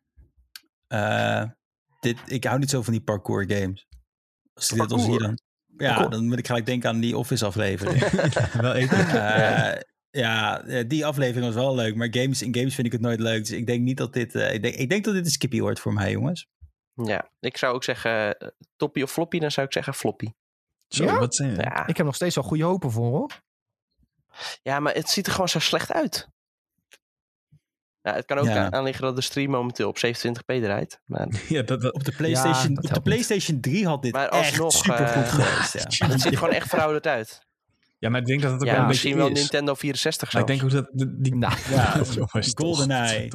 Eh, 0.87 1.43
dit, 2.01 2.19
ik 2.27 2.45
hou 2.45 2.59
niet 2.59 2.71
zo 2.71 2.83
van 2.83 2.93
die 2.93 3.03
parkour 3.03 3.45
games. 3.49 3.87
Als 4.55 4.73
ik 4.73 4.81
dit 4.81 4.93
al 4.93 4.99
zie 4.99 5.19
dan... 5.19 5.39
Ja, 5.77 6.07
dan 6.09 6.27
moet 6.29 6.39
ik 6.39 6.47
gelijk 6.47 6.67
denken 6.67 6.89
aan 6.89 7.01
die 7.01 7.17
Office 7.19 7.45
aflevering. 7.47 8.09
wel 8.61 8.73
eten. 8.83 8.99
Eh, 9.09 9.81
ja, 10.11 10.63
die 10.83 11.07
aflevering 11.07 11.45
was 11.47 11.55
wel 11.55 11.75
leuk. 11.75 11.95
Maar 11.95 12.09
games, 12.11 12.43
in 12.43 12.55
games 12.55 12.75
vind 12.75 12.87
ik 12.87 12.93
het 12.93 13.01
nooit 13.01 13.21
leuk. 13.21 13.39
Dus 13.39 13.51
ik 13.51 13.67
denk 13.67 13.81
niet 13.83 13.97
dat 13.97 14.13
dit... 14.13 14.35
eh, 14.35 14.55
ik, 14.55 14.63
denk, 14.63 14.75
ik 14.75 14.89
denk 14.89 15.05
dat 15.05 15.15
dit 15.15 15.25
een 15.25 15.31
skippy 15.31 15.61
wordt 15.61 15.81
voor 15.81 15.93
mij, 15.93 16.11
jongens. 16.11 16.47
ja, 16.95 17.31
ik 17.41 17.57
zou 17.57 17.75
ook 17.75 17.85
zeggen 17.85 18.39
eh, 18.39 18.49
toppie 18.77 19.03
of 19.03 19.13
floppy, 19.13 19.39
dan 19.39 19.51
zou 19.51 19.67
ik 19.67 19.73
zeggen 19.73 19.95
floppy. 19.95 20.29
Zo, 20.89 21.05
Ja? 21.05 21.19
wat 21.19 21.35
zijn 21.35 21.55
Ja. 21.55 21.87
ik 21.87 21.97
heb 21.97 22.07
nog 22.07 22.15
steeds 22.15 22.35
wel 22.35 22.45
goede 22.45 22.65
hopen 22.65 22.91
voor 22.91 23.07
hoor. 23.11 23.43
ja, 24.63 24.81
maar 24.81 24.95
het 24.95 25.09
ziet 25.09 25.27
er 25.27 25.33
gewoon 25.33 25.49
zo 25.49 25.59
slecht 25.59 25.93
uit. 25.93 26.29
Ja, 28.05 28.15
het 28.15 28.25
kan 28.25 28.39
ook 28.39 28.45
Ja. 28.47 28.71
aan, 28.71 28.85
liggen 28.85 29.05
dat 29.05 29.17
de 29.17 29.23
stream 29.23 29.51
momenteel 29.51 29.89
op 29.89 29.97
27p 30.07 30.45
draait. 30.47 31.01
Maar 31.07 31.29
Ja, 31.49 31.63
dat, 31.63 31.81
dat, 31.81 31.93
Op 31.95 32.05
de 32.05 32.13
PlayStation, 32.17 32.75
dat 32.75 32.85
op 32.85 32.95
de. 32.95 33.01
PlayStation 33.03 33.61
3 33.61 33.87
had 33.87 34.03
dit 34.03 34.13
Maar 34.13 34.29
echt 34.29 34.61
alsnog, 34.61 34.73
supergoed 34.73 35.23
eh, 35.23 35.29
geweest. 35.35 35.99
Ja. 35.99 36.07
het 36.09 36.21
ziet 36.21 36.33
er 36.33 36.39
gewoon 36.39 36.55
echt 36.55 36.69
verouderd 36.69 37.07
uit. 37.07 37.47
ja, 37.99 38.09
maar 38.09 38.21
ik 38.21 38.27
denk 38.27 38.43
dat 38.43 38.51
het 38.53 38.61
ook 38.61 38.67
Ja, 38.67 38.73
wel 38.73 38.83
een 38.83 38.87
misschien 38.89 39.11
beetje 39.11 39.25
wel 39.27 39.35
is. 39.35 39.41
Nintendo 39.41 39.75
64 39.75 40.33
Maar 40.33 40.43
ik 40.43 40.49
denk 40.49 40.63
ook 40.63 40.71
dat... 40.71 40.89
de- 40.93 41.21
Die, 41.21 41.35
Nou, 41.37 41.53
Ja, 41.71 42.01
GoldenEye. 42.55 43.29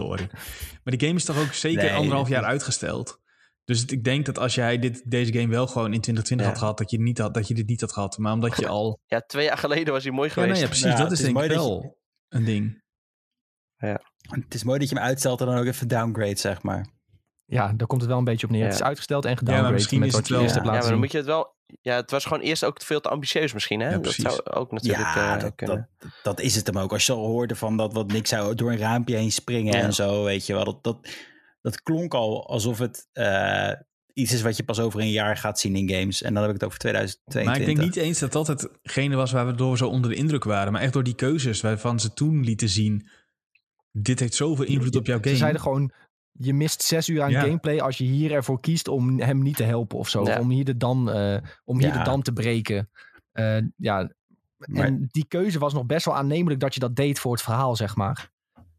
Maar 0.84 0.98
die 0.98 1.00
game 1.00 1.14
is 1.20 1.26
toch 1.26 1.40
ook 1.40 1.54
zeker 1.54 1.84
Nee, 1.84 1.94
anderhalf 1.94 2.28
jaar 2.28 2.44
uitgesteld. 2.44 3.20
Dus 3.66 3.80
het- 3.80 3.92
ik 3.92 4.04
denk 4.04 4.26
dat 4.26 4.38
als 4.38 4.56
jij 4.56 4.80
dit, 4.80 5.02
deze 5.12 5.34
game 5.34 5.48
wel 5.48 5.68
gewoon 5.68 5.94
in 5.94 6.02
2020 6.02 6.46
Ja. 6.46 6.52
had 6.52 6.62
gehad, 6.62 6.78
dat 6.78 6.92
je, 6.92 7.00
niet 7.02 7.18
had, 7.18 7.34
dat 7.34 7.48
je 7.48 7.54
dit 7.54 7.68
niet 7.68 7.82
had 7.82 7.92
gehad. 7.94 8.18
Maar 8.18 8.34
omdat 8.34 8.58
je 8.58 8.68
al... 8.68 9.00
Ja, 9.06 9.22
twee 9.22 9.46
jaar 9.46 9.58
geleden 9.58 9.94
was 9.94 10.04
hij 10.04 10.12
mooi 10.12 10.28
Ja, 10.28 10.34
geweest. 10.34 10.52
nee, 10.54 10.62
ja, 10.62 10.68
precies. 10.68 10.86
Ja, 10.92 10.98
dat 10.98 11.12
is 11.12 11.20
is 11.20 11.26
denk 11.26 11.38
ik 11.38 11.44
je- 11.44 11.50
wel 11.50 11.98
een 12.30 12.44
ding. 12.46 12.82
Het 14.30 14.54
is 14.54 14.64
mooi 14.64 14.80
dat 14.80 14.90
je 14.90 14.96
hem 14.96 15.04
uitstelt 15.04 15.40
en 15.42 15.46
dan 15.48 15.58
ook 15.58 15.66
even 15.66 15.88
downgrade, 15.88 16.38
zeg 16.40 16.62
maar. 16.62 16.88
ja, 17.46 17.74
daar 17.74 17.88
komt 17.88 18.02
het 18.02 18.10
wel 18.10 18.20
een 18.20 18.24
beetje 18.26 18.46
op 18.46 18.52
neer. 18.52 18.62
Ja. 18.62 18.66
Het 18.68 18.76
is 18.76 18.84
uitgesteld 18.84 19.24
en 19.24 19.30
maar 19.30 19.38
gedowngrade 19.40 19.74
misschien 19.74 20.00
met 20.00 20.08
is 20.08 20.14
wat 20.14 20.22
het 20.22 20.30
wel- 20.38 20.64
Ja, 20.64 20.72
maar 20.80 20.90
dan 20.90 21.00
moet 21.00 21.12
je 21.12 21.18
het 21.18 21.26
wel... 21.28 21.58
Ja, 21.82 21.96
het 21.96 22.12
was 22.12 22.24
gewoon 22.26 22.44
eerst 22.44 22.66
ook 22.66 22.82
veel 22.82 23.00
te 23.00 23.10
ambitieus 23.10 23.54
misschien, 23.54 23.80
hè? 23.80 23.90
Ja, 23.90 23.98
dat 23.98 24.14
zou 24.14 24.42
ook 24.44 24.72
natuurlijk 24.72 25.04
Ja, 25.16 25.36
eh, 25.36 25.42
dat, 25.42 25.56
kunnen. 25.56 25.90
dat, 25.98 26.12
dat 26.24 26.40
is 26.40 26.56
het 26.56 26.68
hem 26.68 26.78
ook. 26.78 26.92
Als 26.92 27.06
je 27.06 27.12
al 27.14 27.26
hoorde 27.26 27.56
van 27.56 27.78
dat 27.78 27.94
wat 27.94 28.12
niks 28.12 28.30
zou 28.30 28.56
door 28.56 28.72
een 28.72 28.78
raampje 28.78 29.16
heen 29.16 29.32
springen 29.32 29.78
Ja. 29.78 29.84
en 29.84 29.94
zo, 29.94 30.24
weet 30.24 30.46
je 30.46 30.54
wel. 30.54 30.64
Dat, 30.66 30.84
dat, 30.84 31.08
dat 31.62 31.82
klonk 31.82 32.14
al 32.14 32.48
alsof 32.50 32.78
het 32.80 33.08
eh, 33.14 33.72
iets 34.14 34.34
is 34.34 34.42
wat 34.42 34.58
je 34.58 34.64
pas 34.64 34.80
over 34.80 35.00
een 35.00 35.12
jaar 35.12 35.38
gaat 35.38 35.60
zien 35.60 35.76
in 35.76 35.90
games. 35.90 36.22
En 36.22 36.34
dan 36.34 36.42
heb 36.44 36.52
ik 36.52 36.58
het 36.60 36.66
over 36.68 36.80
2022. 36.80 37.44
Maar 37.62 37.70
ik 37.70 37.76
denk 37.78 37.96
niet 37.96 38.04
eens 38.06 38.20
dat 38.20 38.32
dat 38.32 38.48
hetgene 38.48 39.16
was 39.16 39.32
waar 39.32 39.46
we 39.48 39.56
door 39.56 39.78
zo 39.78 39.88
onder 39.88 40.10
de 40.10 40.16
indruk 40.16 40.44
waren. 40.44 40.72
Maar 40.72 40.82
echt 40.82 40.94
door 40.94 41.04
die 41.04 41.16
keuzes 41.16 41.62
waarvan 41.62 42.00
ze 42.00 42.14
toen 42.14 42.44
lieten 42.44 42.70
zien... 42.70 43.10
Dit 43.92 44.20
heeft 44.20 44.34
zoveel 44.34 44.66
invloed 44.66 44.96
op 44.96 45.06
jouw 45.06 45.18
Ze 45.18 45.24
game. 45.24 45.36
zeiden 45.36 45.62
gewoon, 45.62 45.92
je 46.32 46.54
mist 46.54 46.82
zes 46.84 47.10
uur 47.10 47.22
aan 47.22 47.32
Ja. 47.32 47.42
gameplay 47.42 47.80
als 47.80 47.98
je 47.98 48.04
hier 48.04 48.32
ervoor 48.32 48.60
kiest 48.60 48.88
om 48.88 49.20
hem 49.20 49.42
niet 49.42 49.56
te 49.56 49.64
helpen 49.64 49.98
of 49.98 50.10
zo. 50.10 50.24
Ja. 50.24 50.40
Om 50.40 50.50
hier 50.50 50.66
de 50.66 50.78
dam, 50.78 51.08
eh, 51.08 51.38
om 51.66 51.80
hier 51.80 51.88
Ja. 51.88 51.98
de 51.98 52.04
dam 52.04 52.22
te 52.22 52.34
breken. 52.34 52.90
Eh, 53.32 53.58
ja, 53.76 54.12
Maar- 54.58 54.86
en 54.86 55.08
die 55.12 55.26
keuze 55.28 55.60
was 55.60 55.74
nog 55.74 55.86
best 55.86 56.06
wel 56.06 56.16
aannemelijk 56.16 56.60
dat 56.60 56.74
je 56.74 56.80
dat 56.80 56.96
deed 56.96 57.20
voor 57.20 57.32
het 57.32 57.42
verhaal, 57.42 57.76
zeg 57.76 57.96
maar. 57.96 58.30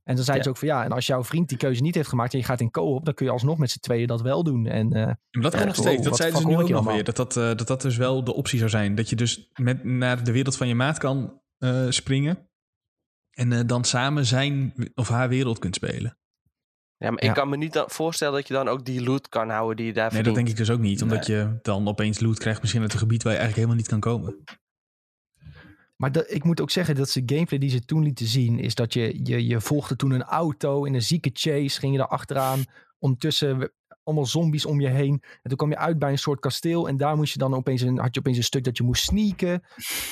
En 0.04 0.16
dan 0.16 0.24
zeiden 0.24 0.36
Ja. 0.36 0.42
ze 0.42 0.48
ook 0.48 0.56
van 0.56 0.68
ja, 0.68 0.84
en 0.84 0.92
als 0.92 1.06
jouw 1.06 1.24
vriend 1.24 1.48
die 1.48 1.58
keuze 1.58 1.82
niet 1.82 1.94
heeft 1.94 2.08
gemaakt 2.08 2.32
en 2.32 2.38
je 2.38 2.44
gaat 2.44 2.60
in 2.60 2.70
co-op, 2.70 3.04
dan 3.04 3.14
kun 3.14 3.26
je 3.26 3.32
alsnog 3.32 3.58
met 3.58 3.70
z'n 3.70 3.78
tweeën 3.78 4.06
dat 4.06 4.20
wel 4.22 4.42
doen. 4.42 4.66
En 4.66 4.92
eh, 4.92 5.04
Maar 5.04 5.16
dat 5.30 5.54
kan 5.56 5.66
nog 5.66 5.74
steeds. 5.76 6.02
Dat 6.02 6.16
zeiden 6.16 6.40
ze 6.40 6.46
nu 6.46 6.56
ook 6.56 6.68
nog 6.68 6.84
weer. 6.92 7.04
Dat 7.04 7.16
dat, 7.16 7.32
dat 7.32 7.66
dat 7.66 7.82
dus 7.82 7.96
wel 7.96 8.24
de 8.24 8.34
optie 8.34 8.58
zou 8.58 8.70
zijn. 8.70 8.94
Dat 8.94 9.08
je 9.10 9.16
dus 9.16 9.50
met, 9.54 9.84
naar 9.84 10.24
de 10.24 10.32
wereld 10.32 10.56
van 10.56 10.68
je 10.68 10.74
maat 10.74 10.98
kan 10.98 11.40
eh, 11.58 11.86
springen. 11.88 12.38
En 13.40 13.52
eh, 13.52 13.60
dan 13.66 13.84
samen 13.84 14.26
zijn 14.26 14.74
of 14.94 15.08
haar 15.08 15.28
wereld 15.28 15.58
kunt 15.58 15.74
spelen. 15.74 16.18
Ja, 16.96 17.10
maar 17.10 17.22
Ja. 17.22 17.28
ik 17.28 17.34
kan 17.34 17.48
me 17.48 17.56
niet 17.56 17.84
voorstellen 17.86 18.34
dat 18.34 18.48
je 18.48 18.54
dan 18.54 18.68
ook 18.68 18.84
die 18.84 19.02
loot 19.02 19.28
kan 19.28 19.50
houden 19.50 19.76
die 19.76 19.86
je 19.86 19.92
daar 19.92 20.12
Nee, 20.12 20.22
dat 20.22 20.34
denk 20.34 20.48
ik 20.48 20.56
dus 20.56 20.70
ook 20.70 20.80
niet. 20.80 21.02
Omdat 21.02 21.26
je 21.26 21.58
dan 21.62 21.88
opeens 21.88 22.20
loot 22.20 22.38
krijgt 22.38 22.60
misschien 22.60 22.82
uit 22.82 22.92
een 22.92 22.98
gebied 22.98 23.22
waar 23.22 23.32
je 23.32 23.38
eigenlijk 23.38 23.68
helemaal 23.68 23.76
niet 23.90 24.00
kan 24.00 24.12
komen. 24.12 24.44
Maar 25.96 26.12
dat, 26.12 26.30
ik 26.30 26.44
moet 26.44 26.60
ook 26.60 26.70
zeggen 26.70 26.94
dat 26.94 27.08
ze 27.10 27.22
gameplay 27.26 27.58
die 27.58 27.70
ze 27.70 27.84
toen 27.84 28.02
lieten 28.02 28.26
zien, 28.26 28.58
is 28.58 28.74
dat 28.74 28.92
je, 28.92 29.20
je, 29.22 29.46
je 29.46 29.60
volgde 29.60 29.96
toen 29.96 30.10
een 30.10 30.22
auto 30.22 30.84
in 30.84 30.94
een 30.94 31.02
zieke 31.02 31.30
chase, 31.32 31.78
ging 31.78 31.92
je 31.92 31.98
daar 31.98 32.08
achteraan. 32.08 32.64
Ondertussen 32.98 33.72
allemaal 34.10 34.30
zombies 34.30 34.66
om 34.66 34.80
je 34.80 34.88
heen. 34.88 35.22
En 35.22 35.48
toen 35.48 35.56
kwam 35.56 35.70
je 35.70 35.76
uit 35.76 35.98
bij 35.98 36.10
een 36.10 36.18
soort 36.18 36.40
kasteel 36.40 36.88
en 36.88 36.96
daar 36.96 37.16
moest 37.16 37.32
je 37.32 37.38
dan 37.38 37.54
opeens 37.54 37.80
een, 37.80 37.98
had 37.98 38.14
je 38.14 38.20
opeens 38.20 38.36
een 38.36 38.42
stuk 38.42 38.64
dat 38.64 38.76
je 38.76 38.82
moest 38.82 39.02
sneaken. 39.02 39.62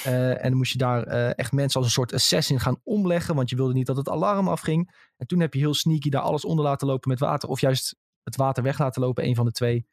Eh, 0.04 0.30
en 0.30 0.48
dan 0.48 0.56
moest 0.56 0.72
je 0.72 0.78
daar 0.78 1.02
eh, 1.02 1.38
echt 1.38 1.52
mensen 1.52 1.78
als 1.78 1.86
een 1.88 1.94
soort 1.94 2.12
assassin 2.12 2.60
gaan 2.60 2.80
omleggen, 2.84 3.34
want 3.34 3.50
je 3.50 3.56
wilde 3.56 3.72
niet 3.72 3.86
dat 3.86 3.96
het 3.96 4.08
alarm 4.08 4.48
afging. 4.48 5.10
En 5.16 5.26
toen 5.26 5.40
heb 5.40 5.54
je 5.54 5.60
heel 5.60 5.74
sneaky 5.74 6.08
daar 6.08 6.22
alles 6.22 6.44
onder 6.44 6.64
laten 6.64 6.86
lopen 6.86 7.10
met 7.10 7.18
water, 7.18 7.48
of 7.48 7.60
juist 7.60 7.96
het 8.22 8.36
water 8.36 8.62
weg 8.62 8.78
laten 8.78 9.02
lopen, 9.02 9.24
een 9.24 9.34
van 9.34 9.44
de 9.44 9.52
twee. 9.52 9.86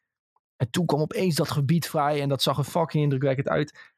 En 0.56 0.70
toen 0.70 0.86
kwam 0.86 1.00
opeens 1.00 1.34
dat 1.34 1.50
gebied 1.50 1.88
vrij 1.88 2.20
en 2.20 2.28
dat 2.28 2.42
zag 2.42 2.58
er 2.58 2.64
fucking 2.64 3.02
indrukwekkend 3.02 3.48
uit 3.48 3.94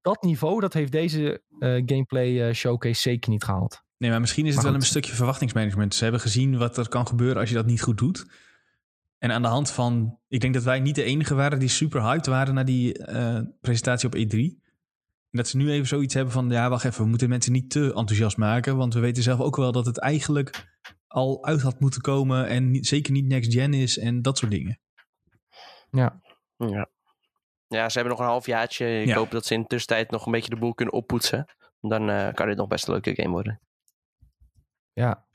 dat 0.00 0.22
niveau, 0.22 0.60
dat 0.60 0.72
heeft 0.72 0.92
deze 0.92 1.42
eh, 1.58 1.82
gameplay 1.86 2.52
showcase 2.54 3.00
zeker 3.00 3.30
niet 3.30 3.44
gehaald. 3.44 3.84
Nee, 3.98 4.10
maar 4.10 4.20
misschien 4.20 4.46
is 4.46 4.54
het 4.54 4.62
Maar 4.62 4.72
wel 4.72 4.80
een 4.80 4.86
stukje 4.86 5.14
verwachtingsmanagement. 5.14 5.94
Ze 5.94 6.02
hebben 6.02 6.20
gezien 6.20 6.58
wat 6.58 6.76
er 6.76 6.88
kan 6.88 7.06
gebeuren 7.06 7.36
als 7.40 7.48
je 7.48 7.54
dat 7.54 7.66
niet 7.66 7.82
goed 7.82 7.98
doet. 7.98 8.26
En 9.26 9.32
aan 9.32 9.42
de 9.42 9.48
hand 9.48 9.70
van... 9.70 10.18
Ik 10.28 10.40
denk 10.40 10.54
dat 10.54 10.62
wij 10.62 10.80
niet 10.80 10.94
de 10.94 11.02
enige 11.02 11.34
waren 11.34 11.58
die 11.58 11.68
super 11.68 12.02
hyped 12.02 12.26
waren... 12.26 12.54
naar 12.54 12.64
die 12.64 12.98
eh, 12.98 13.40
presentatie 13.60 14.08
op 14.08 14.14
E3. 14.16 14.38
En 15.30 15.42
dat 15.42 15.48
ze 15.48 15.56
nu 15.56 15.70
even 15.70 15.86
zoiets 15.86 16.14
hebben 16.14 16.32
van... 16.32 16.50
Ja, 16.50 16.68
wacht 16.68 16.84
even, 16.84 17.02
we 17.02 17.08
moeten 17.08 17.28
mensen 17.28 17.52
niet 17.52 17.70
te 17.70 17.84
enthousiast 17.84 18.36
maken. 18.36 18.76
Want 18.76 18.94
we 18.94 19.00
weten 19.00 19.22
zelf 19.22 19.40
ook 19.40 19.56
wel 19.56 19.72
dat 19.72 19.86
het 19.86 19.98
eigenlijk 19.98 20.78
al 21.06 21.44
uit 21.44 21.62
had 21.62 21.80
moeten 21.80 22.00
komen... 22.00 22.46
en 22.46 22.70
niet- 22.70 22.86
zeker 22.86 23.12
niet 23.12 23.26
next 23.26 23.52
gen 23.52 23.74
is 23.74 23.98
en 23.98 24.22
dat 24.22 24.38
soort 24.38 24.50
dingen. 24.50 24.80
Ja. 25.90 26.20
ja, 27.68 27.88
ze 27.88 27.98
hebben 27.98 28.08
nog 28.16 28.18
een 28.18 28.30
halfjaartje. 28.32 29.00
Ik 29.00 29.06
Ja. 29.06 29.16
hoop 29.16 29.30
dat 29.30 29.46
ze 29.46 29.54
in 29.54 29.60
de 29.60 29.66
tussentijd 29.66 30.10
nog 30.10 30.26
een 30.26 30.32
beetje 30.32 30.50
de 30.50 30.56
boel 30.56 30.74
kunnen 30.74 30.94
oppoetsen. 30.94 31.46
Dan 31.80 32.10
eh, 32.10 32.32
kan 32.34 32.46
dit 32.46 32.56
nog 32.56 32.68
best 32.68 32.86
een 32.86 32.92
leuke 32.92 33.14
game 33.14 33.30
worden. 33.32 33.60
Ja. 34.92 35.25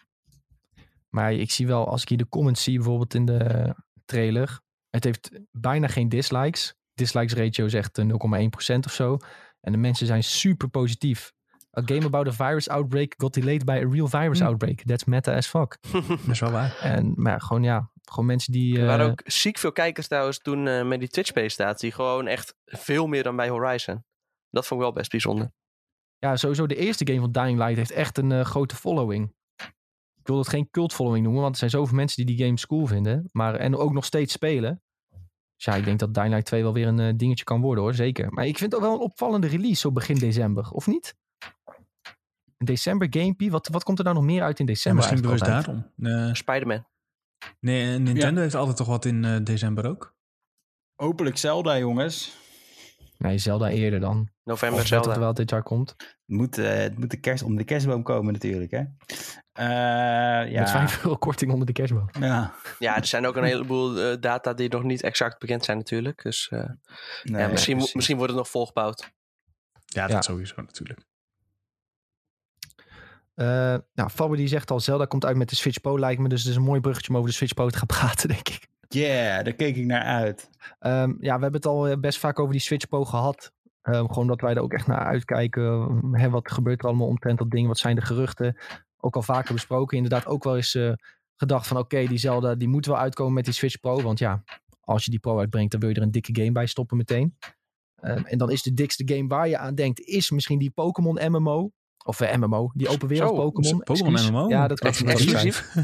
Maar 1.15 1.33
ik 1.33 1.51
zie 1.51 1.67
wel, 1.67 1.87
als 1.87 2.01
ik 2.01 2.09
hier 2.09 2.17
de 2.17 2.29
comments 2.29 2.63
zie, 2.63 2.75
bijvoorbeeld 2.75 3.13
in 3.13 3.25
de 3.25 3.73
trailer. 4.05 4.59
Het 4.89 5.03
heeft 5.03 5.29
bijna 5.51 5.87
geen 5.87 6.09
dislikes. 6.09 6.75
dislikes 6.93 7.33
ratio 7.33 7.65
is 7.65 7.73
echt 7.73 7.97
eh, 7.97 8.05
0,1% 8.05 8.79
of 8.85 8.91
zo. 8.91 9.17
En 9.61 9.71
de 9.71 9.77
mensen 9.77 10.07
zijn 10.07 10.23
super 10.23 10.67
positief. 10.69 11.31
A 11.79 11.81
game 11.85 12.05
about 12.05 12.27
a 12.27 12.31
virus 12.31 12.69
outbreak 12.69 13.13
got 13.17 13.33
delayed 13.33 13.65
by 13.65 13.71
a 13.71 13.89
real 13.89 14.07
virus 14.07 14.39
Hm. 14.39 14.45
outbreak. 14.45 14.81
That's 14.83 15.03
meta 15.03 15.35
as 15.35 15.47
fuck. 15.47 15.77
Dat 15.91 16.27
is 16.27 16.39
wel 16.39 16.51
waar. 16.51 16.77
En 16.81 17.13
maar 17.15 17.31
ja, 17.31 17.39
gewoon 17.39 17.63
ja, 17.63 17.91
gewoon 18.03 18.25
mensen 18.25 18.53
die... 18.53 18.79
Er 18.79 18.85
waren 18.85 19.05
eh, 19.05 19.11
ook 19.11 19.21
ziek 19.25 19.57
veel 19.57 19.71
kijkers 19.71 20.07
trouwens 20.07 20.39
toen 20.39 20.67
eh, 20.67 20.83
met 20.83 20.99
die 20.99 21.09
Twitch-presentatie. 21.09 21.91
Gewoon 21.91 22.27
echt 22.27 22.55
veel 22.65 23.07
meer 23.07 23.23
dan 23.23 23.35
bij 23.35 23.49
Horizon. 23.49 24.03
Dat 24.49 24.67
vond 24.67 24.79
ik 24.79 24.85
wel 24.85 24.95
best 24.95 25.11
bijzonder. 25.11 25.51
Ja, 26.17 26.35
sowieso 26.35 26.65
de 26.67 26.75
eerste 26.75 27.07
game 27.07 27.19
van 27.19 27.31
Dying 27.31 27.57
Light 27.57 27.75
heeft 27.75 27.91
echt 27.91 28.17
een 28.17 28.31
eh, 28.31 28.45
grote 28.45 28.75
following. 28.75 29.33
Ik 30.21 30.27
wil 30.27 30.35
dat 30.35 30.47
geen 30.47 30.69
cult 30.69 30.93
following 30.93 31.23
noemen, 31.23 31.41
want 31.41 31.53
er 31.53 31.59
zijn 31.59 31.71
zoveel 31.71 31.95
mensen 31.95 32.25
die 32.25 32.35
die 32.35 32.45
game 32.45 32.67
cool 32.67 32.85
vinden. 32.85 33.29
Maar, 33.31 33.55
en 33.55 33.75
ook 33.75 33.93
nog 33.93 34.05
steeds 34.05 34.33
spelen. 34.33 34.81
Dus 35.55 35.65
ja, 35.65 35.75
ik 35.75 35.85
denk 35.85 35.99
dat 35.99 36.13
Dying 36.13 36.29
Light 36.29 36.45
2 36.45 36.63
wel 36.63 36.73
weer 36.73 36.87
een 36.87 36.99
eh, 36.99 37.13
dingetje 37.15 37.43
kan 37.43 37.61
worden 37.61 37.83
hoor, 37.83 37.93
zeker. 37.93 38.31
Maar 38.31 38.45
ik 38.45 38.57
vind 38.57 38.71
het 38.71 38.81
ook 38.81 38.87
wel 38.87 38.95
een 38.95 39.03
opvallende 39.05 39.47
release 39.47 39.79
zo 39.79 39.91
begin 39.91 40.17
december, 40.17 40.69
of 40.71 40.87
niet? 40.87 41.15
December 42.57 43.07
Gamepie, 43.09 43.51
wat, 43.51 43.67
wat 43.67 43.83
komt 43.83 43.97
er 43.97 44.03
nou 44.03 44.15
nog 44.15 44.25
meer 44.25 44.41
uit 44.41 44.59
in 44.59 44.65
Ja, 44.65 44.71
december 44.71 45.01
misschien 45.01 45.21
bewust 45.21 45.45
daarom. 45.45 45.91
Eh, 46.01 46.33
Spider-Man. 46.33 46.85
nee, 47.59 47.99
Nintendo 47.99 48.41
heeft 48.41 48.55
altijd 48.55 48.77
toch 48.77 48.87
wat 48.87 49.05
in 49.05 49.25
eh, 49.25 49.35
december 49.43 49.85
ook? 49.89 50.15
Hopelijk 50.95 51.37
Zelda, 51.37 51.77
jongens. 51.77 52.37
Nee, 53.17 53.37
Zelda 53.37 53.69
eerder 53.69 53.99
dan. 53.99 54.29
November 54.43 54.79
Of 54.81 54.87
dat 54.87 55.03
Zelda. 55.03 55.13
er 55.13 55.19
wel 55.19 55.33
dit 55.33 55.49
jaar 55.49 55.63
komt. 55.63 55.89
Het 55.97 56.15
moet, 56.25 56.57
eh, 56.57 56.73
het 56.73 56.97
moet 56.97 57.11
de 57.11 57.19
kerst, 57.19 57.43
om 57.43 57.55
de 57.55 57.63
kerstboom 57.63 58.03
komen 58.03 58.33
natuurlijk, 58.33 58.71
hè? 58.71 58.83
Eh, 59.53 59.65
ja. 60.51 60.59
Met 60.59 60.69
5 60.69 61.03
euro 61.03 61.17
korting 61.17 61.51
onder 61.51 61.65
de 61.67 61.73
kerstboom. 61.73 62.09
Ja. 62.19 62.53
Ja, 62.79 62.95
er 62.95 63.05
zijn 63.05 63.25
ook 63.25 63.35
een 63.35 63.43
heleboel 63.43 63.99
eh, 63.99 64.17
data 64.19 64.53
die 64.53 64.69
nog 64.69 64.83
niet 64.83 65.03
exact 65.03 65.39
bekend 65.39 65.65
zijn 65.65 65.77
natuurlijk. 65.77 66.23
Dus 66.23 66.47
eh, 66.49 66.69
Nee, 67.23 67.41
ja, 67.41 67.47
misschien, 67.47 67.77
misschien 67.93 68.17
wordt 68.17 68.31
het 68.31 68.41
nog 68.41 68.49
volgebouwd. 68.49 69.11
Ja, 69.85 70.01
dat 70.01 70.11
Ja. 70.11 70.21
sowieso 70.21 70.61
natuurlijk. 70.61 70.99
Eh 73.35 73.75
nou, 73.93 74.09
Fabber 74.09 74.37
die 74.37 74.47
zegt 74.47 74.71
al, 74.71 74.79
Zelda 74.79 75.05
komt 75.05 75.25
uit 75.25 75.35
met 75.37 75.49
de 75.49 75.55
Switch 75.55 75.81
Pro 75.81 75.99
lijkt 75.99 76.21
me. 76.21 76.29
Dus 76.29 76.41
het 76.41 76.49
is 76.49 76.55
een 76.55 76.63
mooi 76.63 76.79
bruggetje 76.79 77.09
om 77.09 77.17
over 77.17 77.29
de 77.29 77.35
Switch 77.35 77.53
Pro 77.53 77.69
te 77.69 77.77
gaan 77.77 77.87
praten, 77.87 78.27
denk 78.35 78.49
ik. 78.49 78.67
Yeah, 78.87 79.43
daar 79.43 79.53
keek 79.53 79.75
ik 79.75 79.85
naar 79.85 80.03
uit. 80.03 80.49
Ehm, 80.79 81.13
ja, 81.19 81.35
we 81.35 81.41
hebben 81.41 81.53
het 81.53 81.65
al 81.65 81.99
best 81.99 82.19
vaak 82.19 82.39
over 82.39 82.51
die 82.51 82.61
Switch 82.61 82.87
Pro 82.87 83.05
gehad. 83.05 83.51
Ehm, 83.81 84.05
gewoon 84.07 84.27
dat 84.27 84.41
wij 84.41 84.53
er 84.55 84.61
ook 84.61 84.73
echt 84.73 84.87
naar 84.87 85.05
uitkijken. 85.05 85.99
Hè, 86.11 86.29
wat 86.29 86.51
gebeurt 86.51 86.81
er 86.81 86.87
allemaal 86.87 87.07
omtrent 87.07 87.37
dat 87.37 87.51
ding? 87.51 87.67
Wat 87.67 87.77
zijn 87.77 87.95
de 87.95 88.01
geruchten? 88.01 88.57
Ook 89.01 89.15
al 89.15 89.21
vaker 89.21 89.53
besproken. 89.53 89.97
Inderdaad 89.97 90.25
ook 90.25 90.43
wel 90.43 90.55
eens 90.55 90.75
eh, 90.75 90.93
gedacht 91.35 91.67
van 91.67 91.77
oké, 91.77 92.05
die 92.05 92.17
Zelda 92.17 92.55
die 92.55 92.67
moet 92.67 92.85
wel 92.85 92.97
uitkomen 92.97 93.33
met 93.33 93.45
die 93.45 93.53
Switch 93.53 93.79
Pro. 93.79 94.01
Want 94.01 94.19
ja, 94.19 94.43
als 94.79 95.05
je 95.05 95.11
die 95.11 95.19
Pro 95.19 95.39
uitbrengt, 95.39 95.71
dan 95.71 95.79
wil 95.79 95.89
je 95.89 95.95
er 95.95 96.01
een 96.01 96.11
dikke 96.11 96.35
game 96.35 96.51
bij 96.51 96.65
stoppen 96.65 96.97
meteen. 96.97 97.37
Ehm, 97.95 98.23
en 98.23 98.37
dan 98.37 98.51
is 98.51 98.61
de 98.61 98.73
dikste 98.73 99.03
game 99.05 99.27
waar 99.27 99.47
je 99.47 99.57
aan 99.57 99.75
denkt, 99.75 99.99
is 99.99 100.31
misschien 100.31 100.59
die 100.59 100.71
Pokémon 100.71 101.19
MMO. 101.31 101.71
Of 102.05 102.21
eh, 102.21 102.37
MMO, 102.37 102.71
die 102.73 102.87
open 102.87 103.07
wereld 103.07 103.35
Pokémon. 103.35 103.79
Pokémon. 103.83 104.31
MMO? 104.31 104.49
Ja, 104.49 104.67
dat 104.67 104.79
kan 104.79 104.89
Ex- 104.89 105.03
exclusief? 105.03 105.69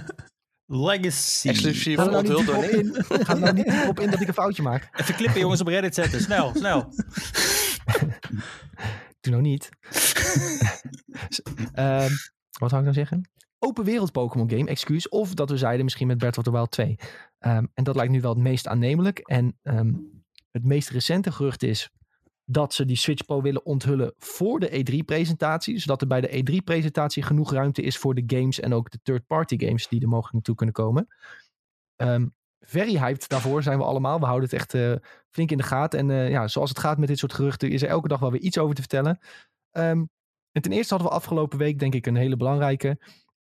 Legacy. 0.66 1.48
Exclusief 1.48 1.96
Ga 1.96 2.06
niet 2.06 2.16
onthuld 2.16 2.46
door 2.46 2.64
in. 2.64 2.96
Ga 3.08 3.34
er 3.34 3.40
nou 3.40 3.54
niet 3.54 3.86
op 3.88 4.00
in 4.00 4.10
dat 4.10 4.22
ik 4.22 4.28
een 4.28 4.34
foutje 4.34 4.64
maak. 4.64 4.90
Even 5.00 5.16
klippen 5.16 5.40
jongens 5.40 5.62
op 5.62 5.68
Reddit 5.68 5.96
zetten. 5.96 6.22
Snel, 6.22 6.52
snel. 6.56 6.82
Doe 9.22 9.32
nou 9.32 9.42
niet. 9.42 9.70
Ehm, 11.74 12.12
wat 12.60 12.70
zou 12.70 12.84
ik 12.84 12.88
nou 12.88 13.08
zeggen? 13.08 13.30
Open 13.60 13.84
wereld 13.84 14.12
Pokémon 14.12 14.50
game, 14.50 14.70
excuus. 14.70 15.10
Of 15.10 15.34
dat 15.34 15.50
we 15.50 15.58
zeiden 15.58 15.84
misschien 15.84 16.08
met 16.08 16.18
Breath 16.18 16.38
of 16.38 16.44
the 16.44 16.52
Wild 16.52 16.72
2. 16.72 16.96
Ehm, 17.40 17.66
en 17.74 17.84
dat 17.84 17.96
lijkt 17.96 18.12
nu 18.12 18.22
wel 18.22 18.34
het 18.34 18.44
meest 18.44 18.68
aannemelijk. 18.68 19.20
En 19.20 19.58
ehm, 19.64 19.94
het 20.52 20.64
meest 20.64 20.90
recente 20.90 21.32
gerucht 21.32 21.64
is 21.64 21.90
dat 22.46 22.74
ze 22.74 22.86
die 22.86 22.96
Switch 22.96 23.26
Pro 23.26 23.42
willen 23.42 23.66
onthullen 23.66 24.14
voor 24.18 24.60
de 24.60 24.70
E3-presentatie. 24.70 25.80
Zodat 25.80 26.02
er 26.02 26.08
bij 26.08 26.22
de 26.22 26.44
E3-presentatie 26.44 27.24
genoeg 27.24 27.52
ruimte 27.52 27.82
is 27.82 27.98
voor 27.98 28.16
de 28.16 28.24
games 28.28 28.60
en 28.60 28.74
ook 28.74 28.92
de 28.92 29.00
third-party 29.04 29.58
games 29.66 29.88
die 29.88 30.02
er 30.02 30.08
mogelijk 30.08 30.34
naartoe 30.34 30.56
kunnen 30.56 30.76
komen. 30.76 31.08
Ehm, 31.96 32.28
very 32.60 32.98
hyped 32.98 33.30
daarvoor 33.30 33.64
zijn 33.64 33.78
we 33.78 33.84
allemaal. 33.84 34.20
We 34.20 34.26
houden 34.26 34.50
het 34.50 34.60
echt 34.60 34.74
eh, 34.74 34.94
flink 35.30 35.52
in 35.52 35.58
de 35.58 35.64
gaten. 35.64 36.00
En 36.00 36.12
eh, 36.12 36.30
ja, 36.30 36.48
zoals 36.48 36.70
het 36.70 36.80
gaat 36.80 36.98
met 36.98 37.08
dit 37.08 37.18
soort 37.18 37.34
geruchten, 37.34 37.70
is 37.70 37.82
er 37.82 37.90
elke 37.90 38.08
dag 38.08 38.20
wel 38.20 38.32
weer 38.32 38.42
iets 38.42 38.58
over 38.58 38.76
te 38.76 38.82
vertellen. 38.82 39.20
Ehm, 39.72 40.04
en 40.58 40.64
ten 40.64 40.72
eerste 40.72 40.94
hadden 40.94 41.12
we 41.12 41.18
afgelopen 41.18 41.58
week, 41.58 41.80
denk 41.80 41.94
ik, 41.94 42.06
een 42.06 42.16
hele 42.16 42.38
belangrijke. 42.38 42.98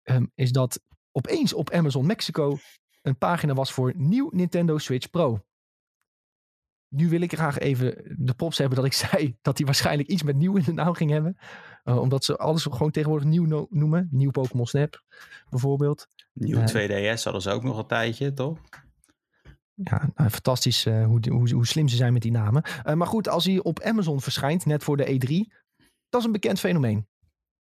ehm, 0.02 0.26
is 0.34 0.52
dat 0.52 0.80
opeens 1.12 1.52
op 1.52 1.70
Amazon 1.70 2.06
Mexico 2.06 2.58
een 3.02 3.18
pagina 3.18 3.54
was 3.54 3.72
voor 3.72 3.92
nieuw 3.96 4.28
Nintendo 4.32 4.78
Switch 4.78 5.10
Pro. 5.10 5.44
Nu 6.88 7.08
wil 7.08 7.20
ik 7.20 7.34
graag 7.34 7.58
even 7.58 8.14
de 8.18 8.34
props 8.34 8.58
hebben 8.58 8.76
dat 8.76 8.86
ik 8.86 8.92
zei 9.10 9.36
dat 9.42 9.56
hij 9.56 9.66
waarschijnlijk 9.66 10.08
iets 10.08 10.22
met 10.22 10.36
nieuw 10.36 10.56
in 10.56 10.62
de 10.64 10.72
naam 10.72 10.94
ging 10.94 11.10
hebben. 11.10 11.36
Eh, 11.84 11.98
omdat 11.98 12.24
ze 12.24 12.36
alles 12.36 12.62
gewoon 12.62 12.90
tegenwoordig 12.90 13.28
nieuw 13.28 13.44
no- 13.44 13.66
noemen. 13.70 14.08
Nieuw 14.10 14.30
Pokémon 14.30 14.66
Snap 14.66 15.02
bijvoorbeeld. 15.50 16.06
Nieuw 16.32 16.58
Eh. 16.58 16.66
2DS 16.66 17.24
hadden 17.24 17.42
ze 17.42 17.50
ook 17.50 17.62
nog 17.62 17.78
een 17.78 17.86
tijdje, 17.86 18.32
toch? 18.32 18.58
Ja, 19.74 20.10
nou, 20.14 20.30
fantastisch 20.30 20.86
eh, 20.86 21.04
hoe, 21.06 21.20
hoe, 21.30 21.52
hoe 21.52 21.66
slim 21.66 21.88
ze 21.88 21.96
zijn 21.96 22.12
met 22.12 22.22
die 22.22 22.30
namen. 22.30 22.62
Eh, 22.62 22.94
maar 22.94 23.06
goed, 23.06 23.28
als 23.28 23.44
hij 23.44 23.62
op 23.62 23.80
Amazon 23.80 24.20
verschijnt, 24.20 24.66
net 24.66 24.84
voor 24.84 24.96
de 24.96 25.06
E3, 25.46 25.61
dat 26.12 26.20
is 26.20 26.26
een 26.26 26.32
bekend 26.32 26.60
fenomeen. 26.60 27.06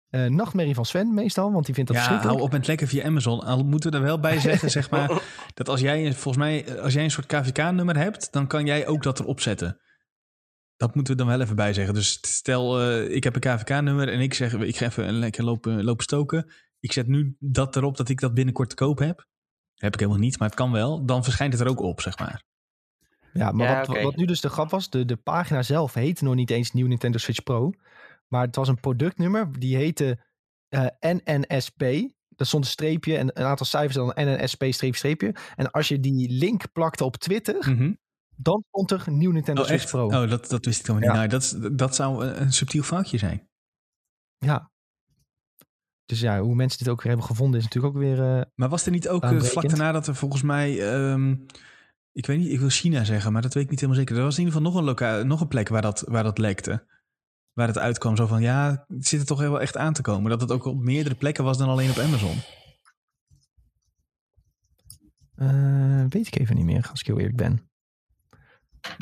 Eh, 0.09 0.27
nachtmerrie 0.27 0.75
van 0.75 0.85
Sven 0.85 1.15
meestal, 1.15 1.53
want 1.53 1.67
die 1.67 1.75
vindt 1.75 1.91
dat 1.91 1.99
Ja, 1.99 2.05
verschrikkelijk. 2.05 2.39
hou 2.41 2.51
op 2.53 2.59
met 2.59 2.67
lekker 2.67 2.87
via 2.89 3.05
Amazon. 3.05 3.41
Al 3.41 3.65
moeten 3.65 3.91
we 3.91 3.97
er 3.97 4.03
wel 4.03 4.21
bij 4.21 4.41
zeggen, 4.41 4.71
zeg 4.71 4.91
maar, 4.91 5.23
dat 5.55 5.69
als 5.69 5.81
jij 5.81 6.07
een- 6.07 6.13
volgens 6.15 6.37
mij, 6.45 6.81
als 6.81 6.93
jij 6.93 7.05
een 7.05 7.11
soort 7.11 7.27
KVK-nummer 7.27 7.97
hebt, 7.97 8.33
dan 8.33 8.47
kan 8.47 8.67
jij 8.67 8.87
ook 8.87 9.03
dat 9.03 9.21
erop 9.21 9.41
zetten. 9.41 9.81
Dat 10.77 10.95
moeten 10.95 11.13
we 11.17 11.19
dan 11.23 11.31
wel 11.31 11.41
even 11.41 11.57
bij 11.57 11.73
zeggen. 11.73 11.95
Dus 11.95 12.19
stel, 12.21 12.81
eh, 12.81 13.15
ik 13.15 13.25
heb 13.25 13.35
een 13.35 13.41
KVK-nummer 13.41 14.09
en 14.09 14.21
ik 14.21 14.35
zeg, 14.35 14.53
ik 14.55 14.77
ga 14.77 14.87
even 14.87 15.09
een 15.09 15.19
lekker 15.19 15.45
lopen, 15.45 15.85
lopen 15.85 16.05
stoken. 16.05 16.53
Ik 16.81 16.93
zet 16.93 17.07
nu 17.07 17.37
dat 17.39 17.77
erop 17.77 17.97
dat 17.97 18.09
ik 18.09 18.21
dat 18.21 18.35
binnenkort 18.35 18.69
te 18.69 18.75
koop 18.75 18.99
heb. 18.99 19.27
heb 19.75 19.93
ik 19.95 20.01
helemaal 20.01 20.21
niet, 20.23 20.39
maar 20.39 20.49
het 20.49 20.57
kan 20.57 20.73
wel. 20.73 21.05
Dan 21.05 21.25
verschijnt 21.25 21.53
het 21.53 21.63
er 21.63 21.69
ook 21.69 21.81
op, 21.81 22.01
zeg 22.01 22.19
maar. 22.19 22.43
Ja, 23.33 23.53
maar 23.53 23.67
Ja, 23.69 23.85
wat, 23.87 24.03
wat 24.03 24.17
nu 24.17 24.25
dus 24.25 24.41
de 24.41 24.49
grap 24.49 24.71
was, 24.71 24.91
de, 24.91 25.05
de 25.05 25.17
pagina 25.17 25.63
zelf 25.63 25.95
heette 25.95 26.25
nog 26.25 26.35
niet 26.35 26.51
eens 26.51 26.73
Nieuw 26.73 26.87
Nintendo 26.87 27.19
Switch 27.19 27.43
Pro. 27.43 27.73
Maar 28.33 28.47
het 28.47 28.57
was 28.57 28.69
een 28.69 28.81
productnummer, 28.81 29.59
die 29.59 29.77
heette 29.77 30.19
eh, 30.69 30.87
NNSP. 31.01 31.79
Daar 32.29 32.47
stond 32.47 32.65
een 32.65 32.71
streepje 32.71 33.17
en 33.17 33.31
een 33.41 33.45
aantal 33.45 33.67
cijfers 33.67 33.95
dan 33.95 34.13
NNSP 34.15 34.65
streepje 34.69 34.97
streepje. 34.97 35.35
En 35.57 35.71
als 35.71 35.89
je 35.89 36.01
die 36.01 36.31
link 36.31 36.73
plakte 36.73 37.05
op 37.05 37.17
Twitter, 37.17 37.71
Mhm. 37.71 37.93
dan 38.37 38.65
stond 38.69 38.91
er 38.91 39.05
Nieuw 39.11 39.31
Nintendo 39.31 39.61
Oh, 39.61 39.67
Switch? 39.67 39.91
Pro. 39.91 40.07
Oh, 40.07 40.31
dat, 40.31 40.49
dat 40.49 40.65
wist 40.65 40.81
ik 40.81 40.87
dan 40.87 40.97
niet. 41.01 41.05
Nou, 41.13 41.29
dat, 41.29 41.59
dat 41.73 41.95
zou 41.95 42.25
een, 42.27 42.53
subtiel 42.53 42.83
foutje 42.83 43.19
zijn. 43.19 43.49
Ja. 44.39 44.71
Dus 46.05 46.21
ja, 46.21 46.41
hoe 46.41 46.55
mensen 46.55 46.79
dit 46.79 46.89
ook 46.89 46.99
weer 47.03 47.09
hebben 47.13 47.27
gevonden 47.31 47.59
is 47.61 47.65
natuurlijk 47.65 47.95
ook 47.95 48.01
weer... 48.03 48.37
eh, 48.37 48.43
Maar 48.55 48.69
was 48.69 48.87
er 48.87 48.93
niet 48.93 49.09
ook 49.09 49.23
eh, 49.23 49.41
vlak 49.41 49.69
daarna 49.69 49.93
dat 49.93 50.07
er 50.07 50.15
volgens 50.15 50.43
mij... 50.43 50.93
ehm, 50.93 51.35
ik 52.13 52.27
weet 52.27 52.39
niet, 52.39 52.53
ik 52.53 52.61
wil 52.61 52.69
China 52.69 53.05
zeggen, 53.05 53.33
maar 53.33 53.43
dat 53.43 53.55
weet 53.55 53.65
ik 53.65 53.71
niet 53.71 53.81
helemaal 53.81 54.01
zeker. 54.01 54.17
Er 54.17 54.23
was 54.25 54.39
in 54.39 54.45
ieder 54.45 54.55
geval 54.57 54.71
nog 54.71 54.81
een, 54.81 54.87
loka 54.87 55.23
nog 55.23 55.41
een 55.41 55.49
plek 55.49 55.69
waar 55.69 55.83
dat, 55.83 56.05
waar 56.07 56.23
dat 56.23 56.39
lekte. 56.39 56.91
Waar 57.53 57.66
het 57.66 57.79
uitkwam 57.79 58.16
zo 58.16 58.27
van, 58.27 58.43
ja, 58.43 58.85
het 58.89 59.07
zit 59.07 59.20
er 59.20 59.27
toch 59.27 59.41
wel 59.41 59.61
echt 59.61 59.77
aan 59.77 59.93
te 59.93 60.03
komen. 60.03 60.31
Dat 60.31 60.41
het 60.41 60.51
ook 60.53 60.65
op 60.65 60.79
meerdere 60.83 61.15
plekken 61.15 61.45
was 61.45 61.59
dan 61.59 61.69
alleen 61.69 61.91
op 61.91 61.99
Amazon. 61.99 62.37
Eh, 65.35 66.05
weet 66.09 66.27
ik 66.27 66.39
even 66.39 66.57
niet 66.57 66.65
meer, 66.65 66.89
als 66.91 67.01
ik 67.01 67.07
heel 67.07 67.19
eerlijk 67.19 67.37
ben. 67.37 67.70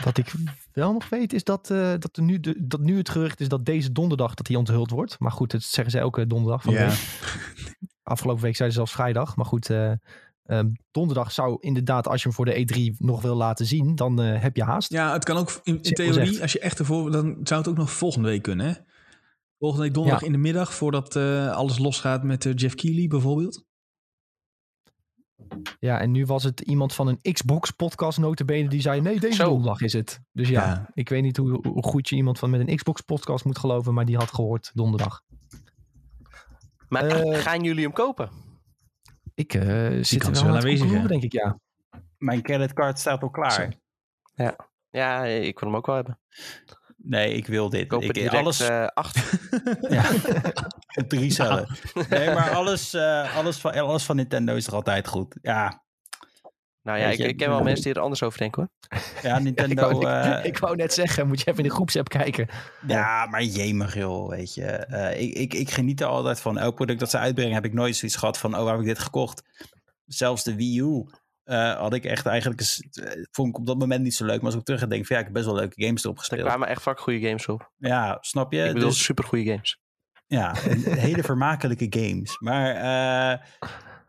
Wat 0.05 0.18
ik 0.18 0.32
wel 0.72 0.93
nog 0.93 1.09
weet 1.09 1.32
is 1.32 1.44
dat, 1.44 1.70
eh, 1.70 1.94
dat, 1.98 2.16
er 2.16 2.22
nu 2.22 2.40
de, 2.40 2.66
dat 2.66 2.81
nu 2.81 2.97
het 2.97 3.09
gerucht 3.09 3.40
is 3.40 3.48
dat 3.48 3.64
deze 3.64 3.93
donderdag 3.93 4.35
dat 4.35 4.47
hij 4.47 4.56
onthuld 4.56 4.90
wordt. 4.90 5.18
Maar 5.18 5.32
goed, 5.32 5.51
dat 5.51 5.62
zeggen 5.62 5.93
ze 5.93 5.98
elke 5.98 6.27
donderdag 6.27 6.62
van 6.62 6.72
de 6.72 6.78
Ja. 6.78 6.89
week. 6.89 7.28
Afgelopen 8.02 8.43
week 8.43 8.56
zeiden 8.56 8.78
ze 8.78 8.82
zelfs 8.85 8.93
vrijdag. 9.02 9.36
Maar 9.36 9.47
goed, 9.47 9.70
eh, 9.70 9.93
ehm, 10.51 10.68
donderdag 10.90 11.32
zou 11.32 11.56
inderdaad, 11.60 12.09
als 12.09 12.22
je 12.22 12.27
hem 12.28 12.36
voor 12.36 12.44
de 12.44 12.66
E3 12.66 12.97
nog 12.98 13.22
wil 13.22 13.35
laten 13.36 13.66
zien, 13.66 13.94
dan 13.94 14.20
eh, 14.22 14.40
heb 14.43 14.56
je 14.56 14.64
haast. 14.64 14.93
Ja, 14.93 15.12
het 15.12 15.24
kan 15.24 15.36
ook 15.36 15.60
in, 15.62 15.82
theorie, 15.82 16.43
als 16.43 16.52
je 16.52 16.59
echt 16.60 16.78
ervoor... 16.78 17.10
Dan 17.10 17.36
zou 17.43 17.60
het 17.60 17.68
ook 17.70 17.77
nog 17.77 17.90
volgende 17.90 18.28
week 18.28 18.43
kunnen, 18.43 18.66
hè? 18.66 18.72
Volgende 19.59 19.85
week 19.85 19.94
donderdag 19.94 20.20
Ja. 20.20 20.27
in 20.27 20.32
de 20.32 20.39
middag, 20.39 20.74
voordat 20.74 21.16
eh, 21.16 21.51
alles 21.52 21.78
losgaat 21.78 22.22
met 22.24 22.47
eh, 22.47 22.52
Jeff 22.55 22.74
Keighley 22.74 23.06
bijvoorbeeld. 23.06 23.64
Ja, 25.81 26.01
en 26.01 26.10
nu 26.10 26.27
was 26.27 26.43
het 26.44 26.60
iemand 26.60 26.94
van 26.94 27.06
een 27.09 27.32
Xbox 27.32 27.70
podcast 27.70 28.18
notabene 28.18 28.68
die 28.68 28.81
zei, 28.81 29.01
nee, 29.01 29.20
deze 29.20 29.35
Zo. 29.35 29.44
donderdag 29.48 29.81
is 29.81 29.93
het. 29.93 30.20
Dus 30.32 30.48
ja, 30.48 30.64
Ja. 30.64 30.90
ik 30.94 31.09
weet 31.09 31.22
niet 31.22 31.36
hoe, 31.36 31.68
hoe 31.68 31.82
goed 31.82 32.09
je 32.09 32.16
iemand 32.16 32.39
van 32.39 32.51
met 32.51 32.60
een 32.68 32.77
Xbox 32.77 33.01
podcast 33.01 33.44
moet 33.44 33.59
geloven, 33.59 33.94
maar 33.94 34.05
die 34.05 34.16
had 34.16 34.35
gehoord 34.35 34.70
donderdag. 34.74 35.22
Maar 36.89 37.10
gaan 37.36 37.62
jullie 37.64 37.82
hem 37.82 37.93
kopen? 37.93 38.31
Ik 39.40 39.54
eh, 39.54 39.88
zit 40.00 40.22
er 40.22 40.32
wel 40.32 40.44
wel 40.44 40.56
aanwezig, 40.56 40.90
ja. 40.90 41.06
denk 41.06 41.22
ik, 41.22 41.32
ja. 41.32 41.58
Mijn 42.18 42.42
creditcard 42.42 42.98
staat 42.98 43.22
al 43.22 43.30
klaar. 43.30 43.52
Zo. 43.52 44.50
Ja, 44.90 45.24
ik 45.24 45.58
wil 45.58 45.68
hem 45.68 45.76
ook 45.76 45.86
wel 45.86 45.94
hebben. 45.94 46.18
Nee, 46.96 47.34
ik 47.34 47.46
wil 47.46 47.70
dit. 47.70 47.80
Ik 47.80 47.88
koop 47.88 48.02
Ik, 48.02 48.14
direct 48.14 48.34
alles, 48.34 48.60
eh, 48.60 48.86
acht. 48.86 49.40
ja. 49.96 50.04
Drie 51.08 51.30
cellen. 51.30 51.68
Nee, 52.08 52.34
maar 52.34 52.50
alles, 52.50 52.94
eh, 52.94 53.36
alles, 53.36 53.58
van, 53.58 53.72
alles 53.72 54.04
van 54.04 54.16
Nintendo 54.16 54.54
is 54.54 54.66
er 54.66 54.74
altijd 54.74 55.08
goed. 55.08 55.38
Ja, 55.42 55.82
Nou 56.82 56.98
ja, 56.98 57.07
ik, 57.07 57.19
ik 57.19 57.36
ken 57.36 57.48
wel 57.48 57.62
mensen 57.70 57.85
die 57.85 57.94
er 57.94 58.01
anders 58.01 58.23
over 58.23 58.39
denken 58.39 58.62
hoor. 58.89 59.01
Ja, 59.23 59.36
Ik 59.39 59.43
Nintendo... 59.43 59.82
wou, 59.82 59.97
ik, 59.97 60.02
eh, 60.43 60.44
ik 60.51 60.59
wou 60.59 60.77
net 60.77 60.94
zeggen, 60.94 61.27
moet 61.28 61.40
je 61.40 61.47
even 61.51 61.62
in 61.62 61.69
de 61.69 61.74
groepsapp 61.74 62.09
kijken. 62.09 62.48
Ja, 62.86 63.27
maar 63.27 63.43
jemig 63.43 63.94
joh, 63.94 64.28
weet 64.28 64.55
je. 64.55 64.65
Eh, 64.66 65.20
ik, 65.20 65.35
ik, 65.35 65.55
ik 65.55 65.70
geniet 65.70 66.01
er 66.01 66.07
altijd 66.07 66.40
van. 66.40 66.59
Elk 66.59 66.74
product 66.74 67.01
dat 67.01 67.11
ze 67.11 67.19
uitbrengen 67.19 67.55
heb 67.55 67.65
ik 67.65 67.73
nooit 67.73 67.97
zoiets 67.97 68.16
gehad 68.16 68.39
van... 68.39 68.55
oh, 68.57 68.62
waar 68.62 68.73
heb 68.73 68.81
ik 68.81 68.86
dit 68.89 68.98
gekocht? 68.98 69.43
Zelfs 70.07 70.44
de 70.44 70.55
Wii 70.55 70.81
U 70.81 71.07
eh, 71.44 71.77
had 71.77 71.94
ik 71.94 72.05
echt 72.05 72.27
eigenlijk... 72.27 72.61
eens- 72.61 72.82
vond 73.31 73.48
ik 73.48 73.59
op 73.59 73.66
dat 73.66 73.78
moment 73.78 74.02
niet 74.02 74.15
zo 74.15 74.24
leuk. 74.24 74.36
Maar 74.36 74.51
als 74.51 74.55
ik 74.61 74.65
terug 74.65 74.81
ga 74.81 74.86
denk 74.86 75.07
van... 75.07 75.16
ja, 75.16 75.20
ik 75.23 75.28
heb 75.28 75.35
best 75.39 75.47
wel 75.47 75.57
leuke 75.61 75.85
games 75.85 76.02
erop 76.05 76.15
Er 76.16 76.20
gespeeld. 76.20 76.47
kwamen 76.48 76.69
echt 76.69 76.82
vaak 76.82 77.01
goede 77.01 77.20
games 77.27 77.47
op. 77.48 77.70
Ja, 77.77 78.19
snap 78.20 78.52
je? 78.52 78.65
ik 78.65 78.73
bedoel, 78.73 78.89
Dus- 78.89 79.05
super 79.05 79.24
goede 79.24 79.51
games. 79.51 79.78
Ja, 80.27 80.55
hele 80.89 81.23
vermakelijke 81.23 81.86
games. 81.90 82.39
Maar 82.39 82.74
eh, 82.74 83.47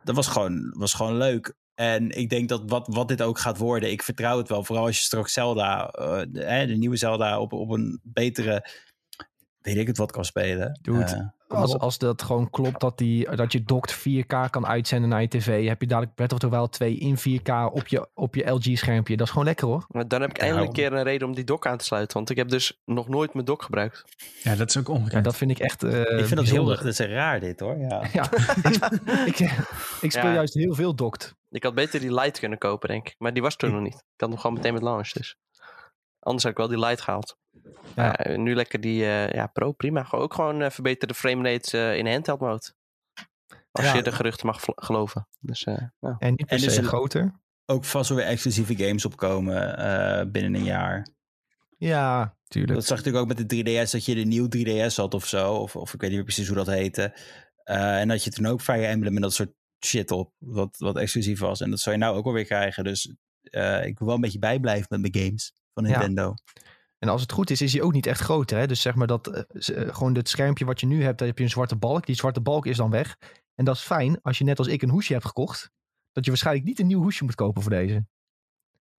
dat 0.03 0.15
was 0.15 0.27
gewoon, 0.27 0.73
was 0.77 0.93
gewoon 0.93 1.17
leuk. 1.17 1.53
En 1.81 2.09
ik 2.09 2.29
denk 2.29 2.49
dat 2.49 2.61
wat, 2.65 2.87
wat 2.91 3.07
dit 3.07 3.21
ook 3.21 3.39
gaat 3.39 3.57
worden, 3.57 3.91
ik 3.91 4.03
vertrouw 4.03 4.37
het 4.37 4.49
wel. 4.49 4.63
Vooral 4.63 4.85
als 4.85 4.97
je 4.97 5.03
straks 5.03 5.33
Zelda, 5.33 5.87
eh, 5.87 6.21
de, 6.29 6.43
hè, 6.43 6.67
de 6.67 6.75
nieuwe 6.75 6.95
Zelda, 6.95 7.39
op, 7.39 7.53
op 7.53 7.69
een 7.69 7.99
betere, 8.03 8.65
weet 9.61 9.77
ik 9.77 9.87
het 9.87 9.97
wat 9.97 10.11
kan 10.11 10.25
spelen. 10.25 10.79
Dude, 10.81 11.03
Eh, 11.03 11.11
kom 11.11 11.33
Als, 11.53 11.77
als 11.77 11.97
dat 11.97 12.21
gewoon 12.21 12.49
klopt 12.49 12.79
dat, 12.79 12.97
die, 12.97 13.35
dat 13.35 13.51
je 13.51 13.63
docked 13.63 13.99
4K 13.99 14.49
kan 14.49 14.65
uitzenden 14.67 15.09
naar 15.09 15.21
je 15.21 15.27
tv, 15.27 15.67
heb 15.67 15.81
je 15.81 15.87
dadelijk 15.87 16.15
Breath 16.15 16.33
of 16.33 16.39
the 16.39 16.49
Wild 16.49 16.71
2 16.71 16.95
in 16.97 17.17
4K 17.17 17.51
op 17.73 17.87
je, 17.87 18.07
op 18.13 18.35
je 18.35 18.49
LG-schermpje. 18.49 19.15
Dat 19.17 19.25
is 19.25 19.31
gewoon 19.31 19.47
lekker 19.47 19.67
hoor. 19.67 19.85
Maar 19.87 20.07
dan 20.07 20.21
heb 20.21 20.29
ik 20.29 20.37
eindelijk 20.37 20.67
een 20.67 20.73
keer 20.73 20.93
een 20.93 21.03
reden 21.03 21.27
om 21.27 21.35
die 21.35 21.43
dock 21.43 21.65
aan 21.67 21.77
te 21.77 21.85
sluiten. 21.85 22.17
Want 22.17 22.29
ik 22.29 22.37
heb 22.37 22.49
dus 22.49 22.81
nog 22.85 23.07
nooit 23.07 23.33
mijn 23.33 23.45
dock 23.45 23.63
gebruikt. 23.63 24.03
Ja, 24.43 24.55
dat 24.55 24.69
is 24.69 24.77
ook 24.77 24.87
Ja, 24.87 24.93
ongekend. 24.93 25.23
dat 25.23 25.35
vind 25.35 25.51
ik 25.51 25.59
echt 25.59 25.83
eh 25.83 25.99
ik 25.99 26.25
vind 26.25 26.35
dat 26.35 26.45
heel 26.49 26.65
dat 26.65 26.85
is 26.85 26.99
raar 26.99 27.39
dit 27.39 27.59
hoor. 27.59 27.77
Ja. 27.77 28.03
Ja, 28.13 28.29
ik, 29.31 29.39
ik 30.01 30.11
speel 30.11 30.23
Ja. 30.23 30.33
juist 30.33 30.53
heel 30.53 30.73
veel 30.75 30.95
docked. 30.95 31.35
Ik 31.49 31.63
had 31.63 31.73
beter 31.75 31.99
die 31.99 32.13
light 32.13 32.39
kunnen 32.39 32.57
kopen, 32.57 32.89
denk 32.89 33.07
ik. 33.07 33.15
Maar 33.17 33.33
die 33.33 33.41
was 33.41 33.55
toen 33.55 33.71
nog 33.71 33.81
niet. 33.81 33.93
Ik 33.93 34.19
had 34.21 34.29
hem 34.29 34.37
gewoon 34.37 34.55
meteen 34.55 34.73
met 34.73 34.81
launch, 34.81 35.09
dus. 35.11 35.35
Anders 36.23 36.43
had 36.43 36.51
ik 36.51 36.57
wel 36.57 36.67
die 36.67 36.79
light 36.79 37.01
gehaald. 37.01 37.37
Ja. 37.95 38.15
Ja, 38.23 38.35
nu 38.37 38.55
lekker 38.55 38.79
die 38.81 39.03
eh, 39.05 39.29
ja, 39.29 39.47
Pro, 39.47 39.71
prima. 39.71 40.03
Gewoon 40.03 40.23
Ook 40.25 40.33
gewoon 40.33 40.61
eh, 40.61 40.69
verbeterde 40.69 41.13
frame 41.13 41.51
rates 41.51 41.73
eh, 41.73 41.97
in 41.97 42.07
handheld 42.07 42.39
mode. 42.39 42.73
Als 43.71 43.85
Ja. 43.85 43.95
je 43.95 44.01
de 44.01 44.11
geruchten 44.11 44.45
mag 44.47 44.63
geloven. 44.75 45.27
Dus 45.39 45.63
eh, 45.63 45.75
nou. 45.99 46.15
En 46.19 46.29
niet 46.29 46.45
per 46.45 46.49
En 46.55 46.59
se 46.59 46.65
dus 46.65 46.77
een- 46.77 46.83
groter. 46.83 47.39
Ook 47.65 47.85
vast 47.85 48.09
wel 48.09 48.17
weer 48.17 48.27
exclusieve 48.27 48.75
games 48.75 49.05
opkomen 49.05 49.77
eh, 49.77 50.25
binnen 50.31 50.55
een 50.55 50.63
jaar. 50.63 51.07
Ja, 51.77 52.37
tuurlijk. 52.47 52.73
Dat 52.73 52.85
zag 52.85 52.97
je 52.97 53.03
natuurlijk 53.03 53.31
ook 53.31 53.37
met 53.37 53.49
de 53.49 53.63
3DS, 53.85 53.91
dat 53.91 54.05
je 54.05 54.15
de 54.15 54.23
nieuw 54.23 54.47
3DS 54.47 54.95
had 54.95 55.13
of 55.13 55.25
zo. 55.27 55.53
Of, 55.53 55.75
of 55.75 55.93
ik 55.93 55.99
weet 56.01 56.09
niet 56.09 56.17
meer 56.19 56.27
precies 56.27 56.47
hoe 56.47 56.55
dat 56.57 56.67
heette. 56.67 57.13
Eh, 57.63 57.99
en 57.99 58.07
dat 58.07 58.23
je 58.23 58.29
toen 58.31 58.45
ook 58.45 58.61
Fire 58.61 58.85
Emblem 58.85 59.15
en 59.15 59.21
dat 59.21 59.33
soort 59.33 59.51
shit 59.85 60.11
op, 60.11 60.33
wat, 60.37 60.75
wat 60.77 60.97
exclusief 60.97 61.39
was. 61.39 61.61
En 61.61 61.69
dat 61.69 61.79
zou 61.79 61.95
je 61.95 62.01
nou 62.01 62.17
ook 62.17 62.25
alweer 62.25 62.45
krijgen. 62.45 62.83
Dus 62.83 63.15
eh, 63.41 63.85
ik 63.85 63.97
wil 63.97 64.07
wel 64.07 64.15
een 64.15 64.21
beetje 64.21 64.39
bijblijven 64.39 64.87
met 64.89 65.01
mijn 65.11 65.25
games 65.25 65.53
van 65.73 65.83
Ja. 65.85 65.89
Nintendo. 65.89 66.33
En 66.99 67.09
als 67.09 67.21
het 67.21 67.31
goed 67.31 67.49
is, 67.49 67.61
is 67.61 67.73
hij 67.73 67.81
ook 67.81 67.93
niet 67.93 68.05
echt 68.05 68.19
groter. 68.19 68.57
Hè? 68.57 68.67
Dus 68.67 68.81
zeg 68.81 68.95
maar 68.95 69.07
dat 69.07 69.27
eh, 69.27 69.77
eh, 69.87 69.95
gewoon 69.95 70.15
het 70.15 70.29
schermpje 70.29 70.65
wat 70.65 70.79
je 70.79 70.85
nu 70.85 71.03
hebt, 71.03 71.17
daar 71.19 71.27
heb 71.27 71.37
je 71.37 71.43
een 71.43 71.49
zwarte 71.49 71.75
balk. 71.75 72.05
Die 72.05 72.15
zwarte 72.15 72.41
balk 72.41 72.65
is 72.65 72.77
dan 72.77 72.89
weg. 72.89 73.17
En 73.55 73.65
dat 73.65 73.75
is 73.75 73.81
fijn 73.81 74.21
als 74.21 74.37
je 74.37 74.43
net 74.43 74.57
als 74.57 74.67
ik 74.67 74.81
een 74.81 74.89
hoesje 74.89 75.13
hebt 75.13 75.25
gekocht. 75.25 75.71
Dat 76.11 76.23
je 76.23 76.29
waarschijnlijk 76.31 76.65
niet 76.67 76.79
een 76.79 76.87
nieuw 76.87 77.01
hoesje 77.01 77.23
moet 77.23 77.35
kopen 77.35 77.61
voor 77.61 77.71
deze. 77.71 78.05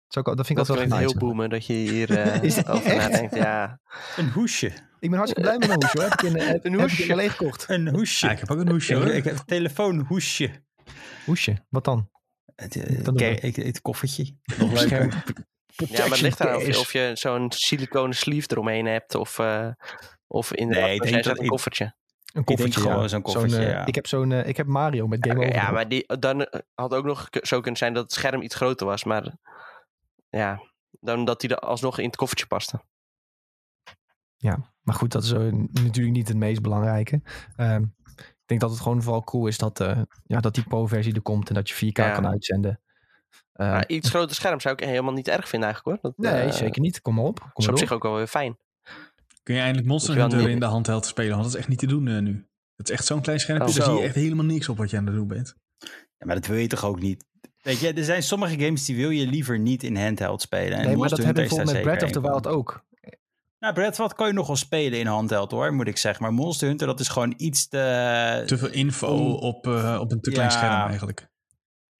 Dat, 0.08 0.24
vind 0.26 0.50
ik 0.50 0.56
Dat 0.56 0.70
altijd 0.70 0.90
wel 0.90 0.98
heel 0.98 1.18
boomer 1.18 1.50
dat 1.50 1.66
je 1.66 1.74
hier 1.74 2.12
eh, 2.18 2.44
Is 2.44 2.66
over 2.68 2.92
echt? 2.92 3.10
nadenkt. 3.12 3.36
Ja, 3.36 3.80
Een 4.18 4.30
hoesje. 4.30 4.72
Ik 5.00 5.10
ben 5.10 5.20
hartstikke 5.20 5.50
blij 5.50 5.58
met 5.58 5.68
mijn 5.68 5.82
hoesje. 5.84 5.98
Hoor. 6.00 6.10
Heb 6.10 6.20
ik 6.20 6.26
in, 6.26 6.36
heb, 6.36 6.66
Een 6.66 6.72
heb 6.72 6.82
ik 6.90 6.96
hoesje. 6.98 7.06
in 7.12 7.16
LA 7.16 7.30
gekocht. 7.30 7.66
Een 7.70 7.88
hoesje. 7.90 8.26
Ja, 8.26 8.32
ik 8.32 8.40
heb 8.40 8.52
ook 8.52 8.60
een 8.60 8.70
hoesje 8.70 8.94
ik, 8.96 9.02
hoor. 9.04 9.08
ik 9.14 9.24
heb 9.24 9.34
een 9.38 9.46
telefoonhoesje. 9.46 10.64
Hoesje, 11.26 11.66
wat 11.70 11.84
dan? 11.86 12.10
Het, 12.56 12.76
we. 12.76 13.40
ik- 13.42 13.56
het 13.56 13.82
koffertje. 13.82 14.36
Nog 14.58 14.72
leuker. 14.72 15.24
Ja 15.90 16.00
maar 16.02 16.10
het 16.10 16.22
ligt 16.22 16.40
eraan 16.40 16.56
of 16.56 16.66
je, 16.66 16.80
of 16.80 16.94
je 16.94 17.12
zo'n 17.14 17.52
siliconen 17.52 18.16
sleeve 18.16 18.48
eromheen 18.52 18.86
hebt. 18.86 19.16
Of, 19.16 19.40
eh 19.40 19.68
of 20.28 20.54
inderdaad, 20.54 20.88
Nee, 20.88 21.00
denk 21.00 21.26
een 21.26 21.48
koffertje. 21.48 21.96
Een 22.34 22.44
koffertje, 22.44 22.82
gewoon 22.82 23.02
ja. 23.02 23.08
zo'n 23.08 23.22
koffertje, 23.22 23.58
eh, 23.66 23.70
ja. 23.72 23.86
Ik 23.86 23.96
heb 23.96 24.08
zo'n, 24.08 24.32
eh, 24.32 24.48
ik 24.48 24.58
heb 24.58 24.68
Mario 24.68 25.08
met 25.08 25.28
Game 25.28 25.40
Over. 25.40 25.54
ja, 25.54 25.72
maar 25.72 25.88
die, 25.88 26.18
dan 26.20 26.48
had 26.74 26.94
ook 26.94 27.06
nog 27.06 27.28
zo 27.32 27.60
kunnen 27.60 27.78
zijn 27.78 27.94
dat 27.94 28.04
het 28.04 28.14
scherm 28.14 28.42
iets 28.42 28.56
groter 28.56 28.86
was. 28.88 29.04
Maar 29.04 29.34
ja, 30.30 30.62
dan 31.00 31.26
dat 31.26 31.42
hij 31.42 31.52
er 31.52 31.58
alsnog 31.58 32.00
in 32.00 32.06
het 32.06 32.16
koffertje 32.16 32.48
paste. 32.48 32.82
Maar 34.82 34.96
goed, 34.96 35.12
dat 35.12 35.24
is 35.24 35.32
natuurlijk 35.32 36.16
niet 36.16 36.28
het 36.28 36.38
meest 36.38 36.62
belangrijke. 36.62 37.22
Ehm, 37.56 37.84
ik 38.16 38.44
denk 38.46 38.62
dat 38.62 38.70
het 38.70 38.80
gewoon 38.80 39.02
vooral 39.02 39.24
cool 39.24 39.48
is 39.48 39.58
dat, 39.58 39.80
eh, 39.80 40.02
ja, 40.26 40.40
dat 40.40 40.56
die 40.56 40.64
Pro-versie 40.64 41.14
er 41.14 41.22
komt 41.22 41.50
en 41.50 41.56
dat 41.56 41.70
je 41.70 41.76
4K 41.76 41.98
Ja. 41.98 42.12
kan 42.12 42.28
uitzenden. 42.28 42.82
Eh, 43.62 43.72
Maar 43.72 43.88
iets 43.88 44.10
groter 44.10 44.36
scherm 44.36 44.60
zou 44.60 44.76
ik 44.76 44.84
helemaal 44.86 45.14
niet 45.14 45.28
erg 45.28 45.50
vinden 45.50 45.70
eigenlijk 45.70 46.02
hoor. 46.04 46.12
Dat, 46.18 46.32
nee, 46.34 46.42
eh, 46.42 46.52
zeker 46.52 46.82
niet. 46.82 47.02
Kom 47.02 47.16
maar 47.16 47.24
op. 47.24 47.40
Kom 47.40 47.64
is 47.64 47.68
op 47.68 47.78
zich 47.78 47.92
ook 47.92 48.04
wel 48.04 48.16
weer 48.16 48.28
fijn. 48.28 48.58
Kun 49.44 49.56
je 49.56 49.62
eindelijk 49.62 49.88
Monster 49.88 50.16
Hunter 50.16 50.50
in 50.50 50.60
de 50.60 50.66
handheld 50.66 51.06
spelen? 51.06 51.32
Want 51.32 51.44
dat 51.44 51.52
is 51.54 51.60
echt 51.60 51.68
niet 51.68 51.80
te 51.80 51.88
doen 51.88 52.08
eh, 52.08 52.18
nu. 52.20 52.46
Het 52.76 52.90
is 52.90 52.96
echt 52.96 53.06
zo'n 53.06 53.22
klein 53.22 53.40
schermpje, 53.40 53.68
Oh, 53.70 53.76
daar 53.76 53.86
zo. 53.86 53.92
zie 53.92 54.00
je 54.02 54.06
echt 54.08 54.16
helemaal 54.16 54.46
niks 54.46 54.70
op 54.70 54.78
wat 54.78 54.90
je 54.90 54.98
aan 54.98 55.06
het 55.06 55.16
doen 55.16 55.28
bent. 55.28 55.56
Ja, 56.18 56.26
maar 56.26 56.36
dat 56.36 56.46
wil 56.48 56.58
je 56.58 56.68
toch 56.68 56.86
ook 56.86 57.00
niet? 57.00 57.26
Weet 57.62 57.80
je, 57.80 57.94
er 57.94 58.04
zijn 58.04 58.24
sommige 58.24 58.60
games 58.60 58.86
die 58.86 58.96
wil 58.96 59.10
je 59.10 59.28
liever 59.28 59.60
niet 59.60 59.84
in 59.84 59.98
handheld 59.98 60.42
spelen. 60.42 60.72
En 60.72 60.78
Nee, 60.78 60.86
maar 60.88 60.96
Monster 60.96 61.18
dat 61.18 61.26
hebben 61.26 61.50
we 61.50 61.56
met 61.56 61.68
daar 61.74 61.82
Breath 61.82 62.04
of 62.04 62.12
the 62.12 62.22
Wild 62.22 62.48
ook. 62.48 62.84
Nou, 63.60 63.74
Breath 63.74 63.90
of 63.90 63.96
the 63.96 64.02
Wild 64.02 64.14
kan 64.14 64.28
je 64.28 64.34
nog 64.34 64.48
wel 64.48 64.56
spelen 64.56 65.00
in 65.00 65.06
handheld 65.06 65.52
hoor, 65.52 65.74
moet 65.74 65.88
ik 65.88 65.98
zeggen. 65.98 66.24
Maar 66.24 66.34
Monster 66.34 66.68
Hunter, 66.68 66.88
dat 66.88 67.00
is 67.00 67.08
gewoon 67.08 67.34
iets 67.38 67.68
te... 67.68 68.44
Te 68.46 68.58
veel 68.58 68.70
info 68.72 69.08
om- 69.08 69.32
op, 69.34 69.68
eh, 69.68 69.98
op 70.02 70.12
een 70.12 70.22
te 70.22 70.32
klein 70.32 70.50
Ja. 70.50 70.56
scherm 70.58 70.88
eigenlijk. 70.90 71.30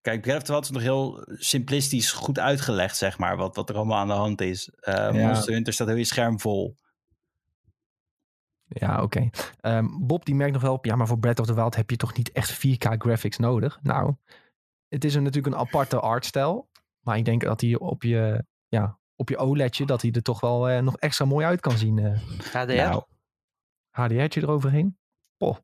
Kijk, 0.02 0.22
Breath 0.22 0.38
of 0.38 0.44
the 0.44 0.52
Wild 0.52 0.64
is 0.64 0.70
nog 0.72 0.82
heel 0.82 1.24
simplistisch 1.28 2.12
goed 2.12 2.40
uitgelegd, 2.40 2.98
zeg 2.98 3.18
maar, 3.18 3.38
wat, 3.38 3.56
wat 3.56 3.70
er 3.70 3.76
allemaal 3.76 3.98
aan 3.98 4.08
de 4.08 4.14
hand 4.14 4.42
is. 4.42 4.70
Eh, 4.70 5.12
Monster 5.12 5.54
Hunter 5.54 5.74
staat 5.74 5.88
heel 5.88 5.96
je 5.96 6.04
scherm 6.04 6.40
vol. 6.40 6.80
Ja, 8.68 9.02
oké. 9.02 9.30
Ehm, 9.60 9.88
Bob 10.00 10.26
die 10.26 10.36
merkt 10.36 10.54
nog 10.54 10.62
wel 10.62 10.74
op, 10.74 10.86
ja, 10.86 10.96
maar 10.96 11.08
voor 11.08 11.20
Breath 11.20 11.40
of 11.40 11.46
the 11.46 11.54
Wild 11.54 11.76
heb 11.76 11.90
je 11.90 11.96
toch 11.96 12.18
niet 12.18 12.32
echt 12.32 12.52
4K 12.52 12.96
graphics 12.98 13.38
nodig? 13.38 13.80
Nou, 13.82 14.16
het 14.88 15.04
is 15.04 15.16
een, 15.16 15.24
natuurlijk 15.24 15.56
een 15.56 15.62
aparte 15.62 16.00
artstijl. 16.00 16.70
Maar 17.00 17.18
ik 17.18 17.26
denk 17.26 17.42
dat 17.42 17.62
hij 17.62 17.78
op 17.78 18.04
je, 18.04 18.46
ja, 18.68 19.00
op 19.16 19.30
je 19.30 19.38
OLEDje, 19.38 19.86
dat 19.86 20.02
hij 20.02 20.12
er 20.12 20.22
toch 20.22 20.40
wel 20.40 20.70
eh, 20.70 20.82
nog 20.82 20.98
extra 20.98 21.26
mooi 21.26 21.46
uit 21.46 21.60
kan 21.60 21.78
zien. 21.78 22.00
eh 22.00 22.20
HDR? 22.54 22.74
Nou, 22.74 23.04
HDR'tje 23.90 24.42
eroverheen. 24.42 24.98
Poh. 25.38 25.58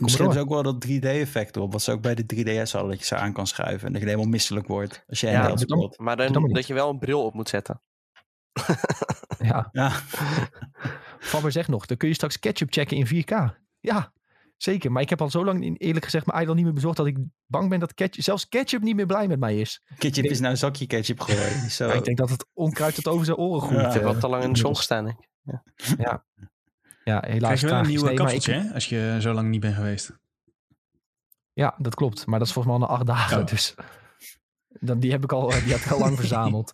Misschien 0.00 0.24
hebben 0.24 0.42
ze 0.42 0.48
ook 0.48 0.62
wel 0.62 0.72
dat 0.72 0.86
3D-effect 0.86 1.56
op, 1.56 1.72
wat 1.72 1.82
ze 1.82 1.92
ook 1.92 2.00
bij 2.02 2.14
de 2.14 2.22
3DS 2.34 2.70
hadden, 2.70 2.90
dat 2.90 2.98
je 2.98 3.04
ze 3.04 3.16
aan 3.16 3.32
kan 3.32 3.46
schuiven 3.46 3.86
en 3.86 3.92
dat 3.92 4.02
je 4.02 4.08
helemaal 4.08 4.30
misselijk 4.30 4.66
wordt 4.66 5.04
als 5.08 5.20
je 5.20 5.26
Ja, 5.26 5.32
handheld 5.32 5.60
speelt. 5.60 5.98
Maar 5.98 6.16
Dat 6.16 6.32
dan, 6.32 6.52
dat 6.52 6.66
je 6.66 6.74
wel 6.74 6.90
een 6.90 6.98
bril 6.98 7.24
op 7.24 7.34
moet 7.34 7.48
zetten. 7.48 7.80
Ja, 9.38 9.68
Ja, 9.72 9.90
Fabber 11.18 11.52
zegt 11.52 11.68
nog, 11.68 11.86
dan 11.86 11.96
kun 11.96 12.08
je 12.08 12.14
straks 12.14 12.38
ketchup 12.38 12.72
checken 12.72 12.96
in 12.96 13.24
4K. 13.24 13.54
Ja, 13.80 14.12
zeker. 14.56 14.92
Maar 14.92 15.02
ik 15.02 15.10
heb 15.10 15.20
al 15.20 15.30
zo 15.30 15.44
lang 15.44 15.80
eerlijk 15.80 16.04
gezegd 16.04 16.26
mijn 16.26 16.42
idol 16.42 16.54
niet 16.54 16.64
meer 16.64 16.72
bezorgd 16.72 16.96
dat 16.96 17.06
ik 17.06 17.18
bang 17.46 17.68
ben 17.68 17.80
dat 17.80 17.94
ketchup, 17.94 18.24
zelfs 18.24 18.48
ketchup 18.48 18.82
niet 18.82 18.96
meer 18.96 19.06
blij 19.06 19.28
met 19.28 19.38
mij 19.40 19.58
is. 19.58 19.82
ketchup 19.98 20.24
is 20.24 20.38
nou 20.38 20.50
een 20.50 20.58
zakje 20.58 20.86
ketchup 20.86 21.20
geworden. 21.20 21.70
Zo. 21.70 21.88
Ik 21.88 22.04
denk 22.04 22.16
dat 22.16 22.30
het 22.30 22.46
onkruid 22.52 22.94
tot 22.94 23.08
over 23.08 23.24
zijn 23.24 23.36
oren 23.36 23.60
groeit. 23.60 23.80
Ja. 23.80 23.86
Ik 23.86 23.92
heb 23.92 24.02
eh, 24.02 24.08
wat 24.08 24.20
te 24.20 24.28
lang 24.28 24.44
in 24.44 24.52
de 24.52 24.58
zon 24.58 24.76
gestaan. 24.76 25.06
ik. 25.08 25.28
Ja, 25.98 26.24
helaas. 27.20 27.38
Krijg 27.38 27.60
je 27.60 27.66
wel 27.66 27.78
een 27.78 27.86
nieuwe 27.86 28.04
Nee, 28.06 28.14
maar 28.14 28.22
kapseltje, 28.24 28.54
ik- 28.54 28.62
hè? 28.68 28.74
Als 28.74 28.88
je 28.88 29.16
zo 29.20 29.32
lang 29.32 29.48
niet 29.48 29.60
bent 29.60 29.74
geweest. 29.74 30.12
Ja, 31.52 31.74
dat 31.78 31.94
klopt. 31.94 32.26
Maar 32.26 32.38
dat 32.38 32.48
is 32.48 32.54
volgens 32.54 32.74
mij 32.74 32.82
al 32.84 32.88
na 32.92 32.96
acht 32.98 33.06
dagen. 33.06 33.38
Oh. 33.40 33.46
Dus 33.46 33.74
dan, 34.68 34.98
die 35.00 35.10
heb 35.10 35.24
ik 35.24 35.32
al, 35.32 35.48
die 35.48 35.58
heb 35.72 35.80
ik 35.80 35.90
al 35.90 35.98
lang 35.98 36.16
verzameld. 36.20 36.72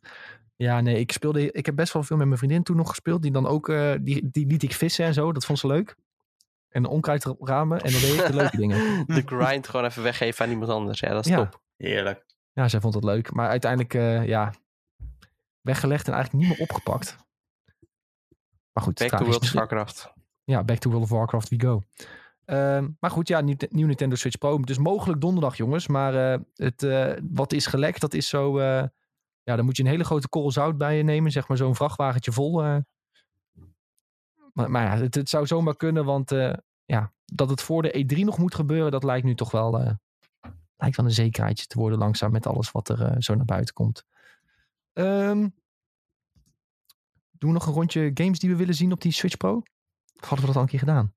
Ja, 0.56 0.80
nee, 0.80 0.98
ik 1.00 1.12
speelde. 1.12 1.52
Ik 1.52 1.66
heb 1.66 1.76
best 1.76 1.92
wel 1.92 2.02
veel 2.02 2.16
met 2.16 2.26
mijn 2.26 2.38
vriendin 2.38 2.62
toen 2.62 2.76
nog 2.76 2.88
gespeeld. 2.88 3.22
Die 3.22 3.30
dan 3.30 3.46
ook, 3.46 3.68
eh, 3.68 3.94
die, 4.00 4.28
die 4.30 4.46
liet 4.46 4.62
ik 4.62 4.72
vissen 4.74 5.04
en 5.04 5.14
zo. 5.14 5.32
Dat 5.32 5.44
vond 5.44 5.58
ze 5.58 5.66
leuk. 5.66 5.96
En 6.68 6.84
onkruid 6.86 7.24
ramen. 7.40 7.80
En 7.80 7.92
dan 7.92 8.00
deed 8.00 8.14
ik 8.20 8.26
de 8.26 8.34
leuke 8.34 8.56
dingen. 8.56 8.78
De 9.06 9.22
grind 9.26 9.68
gewoon 9.68 9.86
even 9.86 10.02
weggeven 10.02 10.44
aan 10.44 10.50
iemand 10.50 10.70
anders. 10.70 11.00
Ja, 11.00 11.08
dat 11.12 11.24
is 11.26 11.30
Ja. 11.30 11.36
top. 11.36 11.62
Heerlijk. 11.76 12.24
Ja, 12.52 12.68
zij 12.68 12.80
vond 12.80 12.94
het 12.94 13.04
leuk. 13.04 13.32
Maar 13.32 13.48
uiteindelijk, 13.48 13.94
eh, 13.94 14.26
ja, 14.26 14.52
weggelegd 15.60 16.06
en 16.06 16.12
eigenlijk 16.14 16.44
niet 16.44 16.52
meer 16.58 16.68
opgepakt. 16.68 17.16
Maar 18.72 18.84
goed, 18.84 18.98
Back 18.98 19.10
to 19.10 19.24
World. 19.24 19.50
Warcraft. 19.52 20.12
Ja, 20.46 20.64
back 20.64 20.78
to 20.78 20.90
World 20.90 21.04
of 21.04 21.10
Warcraft 21.10 21.48
we 21.48 21.60
go. 21.60 21.82
Ehm, 22.44 22.88
maar 23.00 23.10
goed, 23.10 23.28
ja, 23.28 23.40
nieuw, 23.40 23.56
Nintendo 23.68 24.14
Switch 24.16 24.38
Pro. 24.38 24.60
Dus 24.60 24.78
mogelijk 24.78 25.20
donderdag, 25.20 25.56
jongens. 25.56 25.86
Maar 25.86 26.32
eh, 26.32 26.40
het, 26.54 26.82
eh, 26.82 27.12
wat 27.30 27.52
is 27.52 27.66
gelekt, 27.66 28.00
dat 28.00 28.14
is 28.14 28.28
zo... 28.28 28.58
eh, 28.58 28.84
ja, 29.42 29.56
dan 29.56 29.64
moet 29.64 29.76
je 29.76 29.82
een 29.82 29.88
hele 29.88 30.04
grote 30.04 30.28
korrel 30.28 30.50
zout 30.50 30.78
bij 30.78 30.96
je 30.96 31.02
nemen. 31.02 31.30
Zeg 31.30 31.48
maar 31.48 31.56
zo'n 31.56 31.74
vrachtwagentje 31.74 32.32
vol. 32.32 32.62
Maar, 34.52 34.70
maar 34.70 34.82
ja, 34.82 35.02
het, 35.02 35.14
het 35.14 35.28
zou 35.28 35.46
zomaar 35.46 35.76
kunnen. 35.76 36.04
Want 36.04 36.30
ja, 36.84 37.12
dat 37.24 37.50
het 37.50 37.62
voor 37.62 37.82
de 37.82 38.04
E3 38.04 38.18
nog 38.18 38.38
moet 38.38 38.54
gebeuren... 38.54 38.90
dat 38.90 39.04
lijkt 39.04 39.26
nu 39.26 39.34
toch 39.34 39.50
wel... 39.50 39.98
lijkt 40.76 40.96
wel 40.96 41.06
een 41.06 41.12
zekerheidje 41.12 41.66
te 41.66 41.78
worden 41.78 41.98
langzaam... 41.98 42.32
met 42.32 42.46
alles 42.46 42.70
wat 42.70 42.88
er 42.88 43.22
zo 43.22 43.34
naar 43.34 43.44
buiten 43.44 43.74
komt. 43.74 44.04
Ehm, 44.92 45.48
doen 47.30 47.50
we 47.50 47.52
nog 47.52 47.66
een 47.66 47.72
rondje 47.72 48.10
games 48.14 48.38
die 48.38 48.50
we 48.50 48.56
willen 48.56 48.74
zien 48.74 48.92
op 48.92 49.00
die 49.00 49.12
Switch 49.12 49.36
Pro? 49.36 49.62
Of 50.20 50.28
hadden 50.28 50.40
we 50.40 50.46
dat 50.46 50.56
al 50.56 50.62
een 50.62 50.68
keer 50.68 50.78
gedaan? 50.78 51.14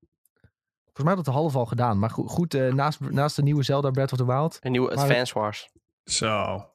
Volgens 0.84 1.04
mij 1.06 1.16
had 1.16 1.26
het 1.26 1.36
half 1.36 1.56
al 1.56 1.66
gedaan. 1.66 2.00
Maar 2.00 2.10
goed, 2.10 2.30
goed 2.30 2.54
eh, 2.54 2.74
naast, 2.74 3.00
naast 3.00 3.36
de 3.36 3.42
nieuwe 3.44 3.64
Zelda 3.64 3.92
Breath 3.92 4.12
of 4.12 4.18
the 4.18 4.26
Wild. 4.26 4.58
Een 4.62 4.72
nieuwe 4.72 4.92
Advance 4.96 5.34
Wars. 5.34 5.70
Zo. 6.04 6.66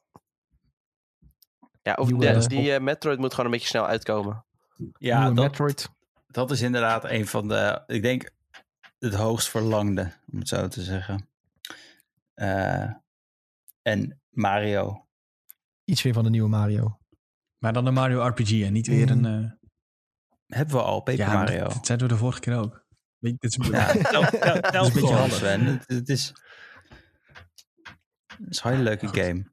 Ja, 1.81 1.93
of 1.93 2.07
Nieuwe- 2.07 2.39
de- 2.39 2.47
die 2.47 2.73
eh, 2.73 2.81
Metroid 2.81 3.19
moet 3.19 3.31
gewoon 3.31 3.45
een 3.45 3.51
beetje 3.51 3.67
snel 3.67 3.85
uitkomen. 3.87 4.45
Ja, 4.97 5.25
dat, 5.31 5.45
Metroid. 5.45 5.89
dat 6.27 6.51
is 6.51 6.61
inderdaad 6.61 7.03
een 7.03 7.27
van 7.27 7.47
de, 7.47 7.83
ik 7.87 8.01
denk, 8.01 8.31
het 8.99 9.13
hoogst 9.13 9.49
verlangde, 9.49 10.11
om 10.31 10.39
het 10.39 10.47
zo 10.47 10.67
te 10.67 10.81
zeggen. 10.83 11.29
Eh, 12.33 12.91
en 13.81 14.21
Mario. 14.29 15.05
Iets 15.83 16.01
weer 16.01 16.13
van 16.13 16.23
de 16.23 16.29
nieuwe 16.29 16.49
Mario. 16.49 16.99
Maar 17.57 17.73
dan 17.73 17.85
een 17.85 17.93
Mario 17.93 18.25
RPG 18.27 18.61
en 18.63 18.73
niet 18.73 18.87
weer 18.87 19.11
een... 19.11 19.59
Hebben 20.55 20.75
we 20.75 20.81
al, 20.81 21.01
Paper 21.01 21.25
ja, 21.25 21.33
Mario. 21.33 21.63
Dat, 21.63 21.73
dat 21.73 21.85
zeiden 21.85 22.07
we 22.07 22.13
de 22.13 22.19
vorige 22.19 22.39
keer 22.39 22.57
ook. 22.57 22.85
Dit 23.19 23.43
is, 23.43 23.57
Ja, 23.71 23.91
tel, 24.11 24.23
tel, 24.39 24.61
tel 24.61 24.85
een 24.85 24.93
beetje. 24.93 25.25
Sven. 25.29 25.65
Het, 25.65 25.83
het 25.87 26.09
is, 26.09 26.33
het 28.37 28.49
is 28.49 28.63
een 28.63 28.71
hele 28.71 28.83
leuke 28.83 29.07
game. 29.07 29.43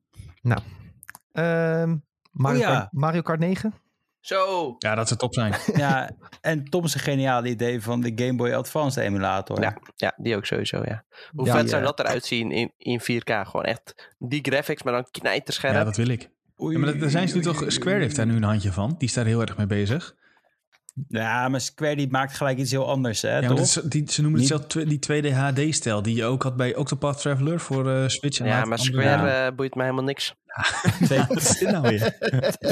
Ehm, 1.32 1.96
Mario, 2.30 2.58
Oh 2.58 2.64
ja. 2.66 2.74
Kart, 2.74 2.92
Mario 2.92 3.22
Kart 3.22 3.38
9. 3.38 3.74
Zo! 4.20 4.74
ja, 4.78 4.94
dat 4.94 5.08
zou 5.08 5.20
top 5.20 5.34
zijn. 5.34 5.54
Ja, 5.74 6.10
en 6.40 6.64
Tom's 6.64 6.94
geniale 6.94 7.48
idee 7.48 7.82
van 7.82 8.00
de 8.00 8.12
Game 8.14 8.34
Boy 8.34 8.52
Advance 8.52 9.00
emulator. 9.00 9.60
Ja, 9.60 9.78
ja, 9.96 10.14
die 10.16 10.36
ook 10.36 10.46
sowieso, 10.46 10.82
ja. 10.84 11.04
Hoe 11.30 11.46
Ja, 11.46 11.56
vet 11.56 11.68
zou 11.68 11.82
eh, 11.82 11.88
dat 11.88 11.98
eruit 11.98 12.24
zien 12.24 12.50
in, 12.50 12.72
in 12.76 13.00
4K? 13.00 13.32
Gewoon 13.46 13.64
echt 13.64 14.14
die 14.18 14.40
graphics, 14.42 14.82
maar 14.82 14.92
dan 14.92 15.06
knijterscherp. 15.10 15.74
Ja, 15.74 15.84
dat 15.84 15.96
wil 15.96 16.08
ik. 16.08 16.30
Oei, 16.60 16.72
Ja, 16.74 16.84
maar 16.84 16.98
daar 16.98 17.10
zijn 17.10 17.28
ze 17.28 17.36
nu 17.36 17.46
oei, 17.46 17.58
toch... 17.58 17.72
Square 17.72 17.98
heeft 17.98 18.16
daar 18.16 18.26
nu 18.26 18.36
een 18.36 18.42
handje 18.42 18.72
van. 18.72 18.94
Die 18.98 19.08
is 19.08 19.14
daar 19.14 19.26
heel 19.26 19.40
erg 19.40 19.56
mee 19.56 19.66
bezig. 19.66 20.14
Ja, 21.08 21.48
maar 21.48 21.60
Square 21.60 21.96
die 21.96 22.10
maakt 22.10 22.36
gelijk 22.36 22.58
iets 22.58 22.70
heel 22.70 22.88
anders, 22.88 23.22
hè? 23.22 23.38
Ja, 23.38 23.48
toch? 23.48 23.58
is- 23.60 23.80
die, 23.84 24.10
ze 24.10 24.22
noemen 24.22 24.40
het 24.40 24.48
zelf 24.48 24.66
die 24.66 24.98
2D 24.98 25.32
HD-stijl 25.34 26.02
die 26.02 26.14
je 26.16 26.24
ook 26.24 26.42
had 26.42 26.56
bij 26.56 26.74
Octopath 26.76 27.20
Traveler 27.20 27.60
voor 27.60 27.90
eh, 27.90 28.08
Switch. 28.08 28.38
En 28.38 28.46
Ja, 28.46 28.64
maar 28.64 28.78
Square 28.78 29.26
Ja. 29.26 29.46
eh, 29.46 29.54
boeit 29.54 29.74
mij 29.74 29.84
helemaal 29.84 30.04
niks. 30.06 30.34
Wat 31.28 31.36
is 31.36 31.58
dit 31.58 31.70
nou 31.70 31.82
weer? 31.88 32.16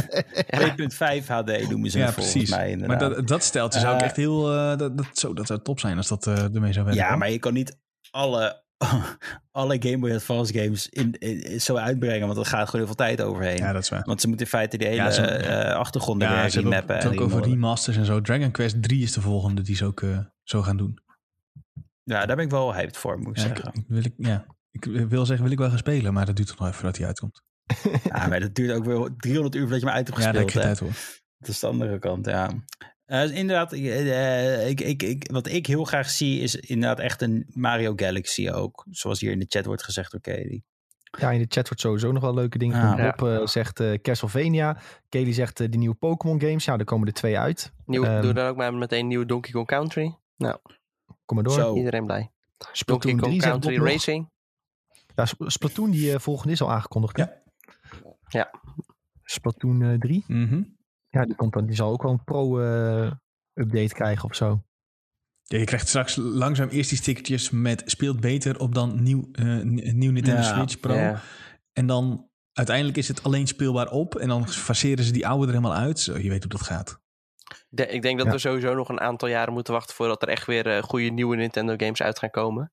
2.5 1.20 1.26
HD 1.26 1.68
noemen 1.68 1.90
ze 1.90 1.98
Ja, 1.98 2.10
precies. 2.10 2.50
mij 2.50 2.76
Maar 2.76 2.98
dat, 2.98 3.28
dat 3.28 3.42
steltje 3.42 3.80
zou 3.80 3.94
ik 3.94 4.00
Eh, 4.00 4.06
echt 4.06 4.16
heel... 4.16 4.52
eh, 4.52 4.76
dat, 4.78 4.96
dat, 4.96 5.06
zo, 5.12 5.34
dat 5.34 5.46
zou 5.46 5.60
top 5.62 5.80
zijn 5.80 5.96
als 5.96 6.08
dat 6.08 6.26
eh, 6.26 6.54
ermee 6.54 6.72
zou 6.72 6.84
werken. 6.86 7.04
ja, 7.04 7.16
maar 7.16 7.30
je 7.30 7.38
kan 7.38 7.52
niet 7.54 7.78
alle, 8.10 8.62
alle 9.50 9.76
Game 9.82 9.98
Boy 9.98 10.12
Advance 10.14 10.52
games 10.52 10.88
in, 10.88 11.12
in- 11.18 11.60
zo 11.60 11.74
uitbrengen, 11.76 12.26
want 12.26 12.38
er 12.38 12.46
gaat 12.46 12.68
gewoon 12.68 12.86
heel 12.86 12.94
veel 12.96 13.06
tijd 13.06 13.20
overheen. 13.22 13.56
Ja, 13.56 13.72
dat 13.72 13.82
is 13.82 13.88
waar. 13.88 14.02
Want 14.04 14.20
ze 14.20 14.28
moeten 14.28 14.46
in 14.46 14.52
feite 14.52 14.76
die 14.76 14.86
hele 14.86 15.02
Ja, 15.02 15.10
ze- 15.10 15.22
eh, 15.26 15.74
achtergronden 15.74 16.28
Ja, 16.28 16.40
weer 16.40 16.50
ze 16.50 16.54
hebben 16.60 16.72
ook, 16.78 16.80
remappen. 16.80 16.94
het 17.08 17.18
en 17.18 17.20
ook 17.24 17.32
over 17.32 17.48
remasters 17.50 17.96
en 17.96 18.04
zo. 18.04 18.20
Dragon 18.20 18.50
Quest 18.50 18.82
3 18.82 19.02
is 19.02 19.12
de 19.12 19.20
volgende 19.20 19.62
die 19.62 19.76
ze 19.76 19.84
ook 19.84 20.02
eh, 20.02 20.18
zo 20.42 20.62
gaan 20.62 20.76
doen. 20.76 20.98
Ja, 22.02 22.26
daar 22.26 22.36
ben 22.36 22.44
ik 22.44 22.50
wel 22.50 22.74
hyped 22.74 22.96
voor, 22.96 23.18
moet 23.18 23.28
ik 23.28 23.36
Ja, 23.36 23.42
zeggen. 23.42 23.70
ik 23.74 23.84
wil, 23.88 24.04
ik, 24.04 24.14
ja, 24.16 24.46
ik 24.70 24.84
wil 25.08 25.24
zeggen, 25.26 25.44
wil 25.44 25.52
ik 25.52 25.58
wel 25.58 25.68
gaan 25.68 25.78
spelen, 25.78 26.12
maar 26.12 26.26
dat 26.26 26.36
duurt 26.36 26.48
toch 26.48 26.58
nog 26.58 26.66
even 26.66 26.78
voordat 26.80 26.98
hij 26.98 27.06
uitkomt. 27.06 27.42
Ja, 28.04 28.26
maar 28.26 28.40
dat 28.40 28.54
duurt 28.54 28.72
ook 28.76 28.84
weer 28.84 29.08
300 29.16 29.54
uur 29.54 29.60
voordat 29.62 29.80
je 29.80 29.86
me 29.86 29.92
uit 29.92 30.06
hebt 30.06 30.18
Ja, 30.22 30.32
dat 30.32 30.42
gespeeld. 30.42 30.44
heb 30.44 30.48
ik 30.48 30.54
hè. 30.54 30.60
tijd 30.60 30.78
hoor. 30.78 31.18
Dat 31.38 31.48
is 31.48 31.58
de 31.60 31.66
andere 31.66 31.98
kant, 31.98 32.26
ja. 32.26 32.50
Eh, 33.10 33.36
inderdaad, 33.36 33.72
eh, 33.72 34.68
ik, 34.68 34.80
ik, 34.80 35.02
ik, 35.02 35.30
wat 35.32 35.46
ik 35.48 35.66
heel 35.66 35.84
graag 35.84 36.10
zie 36.10 36.40
is 36.40 36.54
inderdaad 36.56 36.98
echt 36.98 37.22
een 37.22 37.46
Mario 37.54 37.92
Galaxy 37.96 38.50
ook. 38.50 38.86
Zoals 38.90 39.20
hier 39.20 39.30
in 39.30 39.38
de 39.38 39.46
chat 39.48 39.64
wordt 39.64 39.82
gezegd 39.84 40.10
door 40.10 40.20
Katie. 40.20 40.64
Ja, 41.18 41.30
in 41.30 41.38
de 41.38 41.46
chat 41.48 41.66
wordt 41.68 41.80
sowieso 41.80 42.12
nog 42.12 42.22
wel 42.22 42.34
leuke 42.34 42.58
dingen 42.58 42.76
Ah. 42.82 42.90
genoemd. 42.94 43.16
Bob 43.16 43.28
eh, 43.28 43.46
zegt 43.46 43.80
eh, 43.80 43.98
Castlevania. 44.02 44.78
Kelly 45.08 45.32
zegt 45.32 45.56
die 45.56 45.68
nieuwe 45.78 45.94
Pokémon 45.94 46.40
games. 46.40 46.64
Ja, 46.64 46.78
er 46.78 46.84
komen 46.84 47.06
er 47.06 47.12
twee 47.12 47.38
uit. 47.38 47.72
Nieuw, 47.86 48.04
Ehm, 48.04 48.22
doe 48.22 48.32
dan 48.32 48.46
ook 48.48 48.56
maar 48.56 48.74
meteen 48.74 49.06
nieuwe 49.06 49.26
Donkey 49.26 49.52
Kong 49.52 49.66
Country. 49.66 50.16
Kom 51.24 51.36
maar 51.36 51.44
door. 51.44 51.52
Zo. 51.52 51.76
Iedereen 51.76 52.06
blij. 52.06 52.30
Donkey 52.56 52.74
Splatoon 52.76 53.10
Kong 53.16 53.22
3 53.22 53.42
zegt 53.42 53.52
Country. 53.58 53.84
Racing. 53.84 54.30
Ja, 55.14 55.24
Sp- 55.26 55.44
Splatoon 55.50 55.90
die 55.90 56.18
volgende 56.18 56.52
is 56.52 56.60
al 56.62 56.70
aangekondigd. 56.72 57.16
hè? 57.16 57.22
Ja. 57.22 57.32
Ja. 58.28 58.50
Splatoon 59.22 59.82
eh, 59.82 59.98
3. 59.98 60.24
Mhm. 60.26 60.62
Ja, 61.10 61.24
die, 61.24 61.34
komt 61.34 61.52
dan, 61.52 61.66
die 61.66 61.74
zal 61.76 61.90
ook 61.92 62.02
wel 62.02 62.12
een 62.12 62.24
pro-update 62.24 63.94
krijgen 63.94 64.24
of 64.28 64.34
zo. 64.34 64.62
Ja, 65.42 65.58
je 65.58 65.64
krijgt 65.64 65.88
straks 65.88 66.16
langzaam 66.16 66.68
eerst 66.68 66.88
die 66.88 66.98
stickertjes 66.98 67.50
met 67.50 67.82
speelt 67.86 68.20
beter 68.20 68.60
op 68.60 68.74
dan 68.74 69.02
nieuw, 69.02 69.28
eh, 69.32 69.44
nieuw 69.92 70.10
Nintendo 70.12 70.40
Ja. 70.40 70.54
Switch 70.54 70.80
Pro. 70.80 70.94
Ja. 70.94 71.20
En 71.72 71.86
dan 71.86 72.28
uiteindelijk 72.52 72.96
is 72.98 73.08
het 73.08 73.22
alleen 73.22 73.46
speelbaar 73.46 73.90
op 73.90 74.14
en 74.14 74.28
dan 74.28 74.48
faceren 74.48 75.04
ze 75.04 75.12
die 75.12 75.26
oude 75.26 75.46
er 75.46 75.52
helemaal 75.58 75.76
uit. 75.78 75.98
Zo, 75.98 76.18
je 76.18 76.28
weet 76.28 76.42
hoe 76.42 76.52
dat 76.52 76.62
gaat. 76.62 77.00
De- 77.68 77.86
ik 77.86 78.02
denk 78.02 78.16
dat 78.18 78.26
Ja. 78.26 78.32
we 78.32 78.38
sowieso 78.38 78.74
nog 78.74 78.88
een 78.88 79.00
aantal 79.00 79.28
jaren 79.28 79.52
moeten 79.52 79.72
wachten 79.72 79.94
voordat 79.94 80.22
er 80.22 80.28
echt 80.28 80.46
weer 80.46 80.66
eh, 80.76 80.82
goede 80.82 81.08
nieuwe 81.08 81.36
Nintendo 81.36 81.74
games 81.76 82.02
uit 82.02 82.18
gaan 82.18 82.30
komen. 82.30 82.72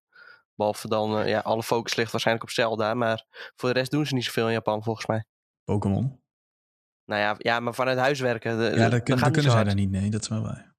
Behalve 0.56 0.88
dan, 0.88 1.20
eh, 1.20 1.28
ja, 1.30 1.40
alle 1.40 1.64
focus 1.64 1.96
ligt 1.96 2.12
waarschijnlijk 2.12 2.48
op 2.48 2.54
Zelda, 2.56 2.94
maar 2.94 3.26
voor 3.56 3.74
de 3.74 3.80
rest 3.80 3.92
doen 3.92 4.06
ze 4.06 4.14
niet 4.14 4.24
zoveel 4.24 4.48
in 4.48 4.54
Japan 4.54 4.84
volgens 4.84 5.06
mij. 5.06 5.26
Pokémon. 5.64 6.20
Nou 7.08 7.22
ja, 7.22 7.36
ja 7.38 7.60
maar 7.60 7.74
vanuit 7.74 7.98
huis 7.98 8.20
werken. 8.20 8.58
de- 8.58 8.64
Ja, 8.78 8.90
dat 8.90 9.04
kun- 9.04 9.20
kunnen 9.32 9.52
zij 9.52 9.64
daar 9.64 9.76
niet. 9.76 9.90
Nee, 9.92 10.10
dat 10.10 10.22
is 10.22 10.28
wel 10.28 10.42
waar. 10.42 10.76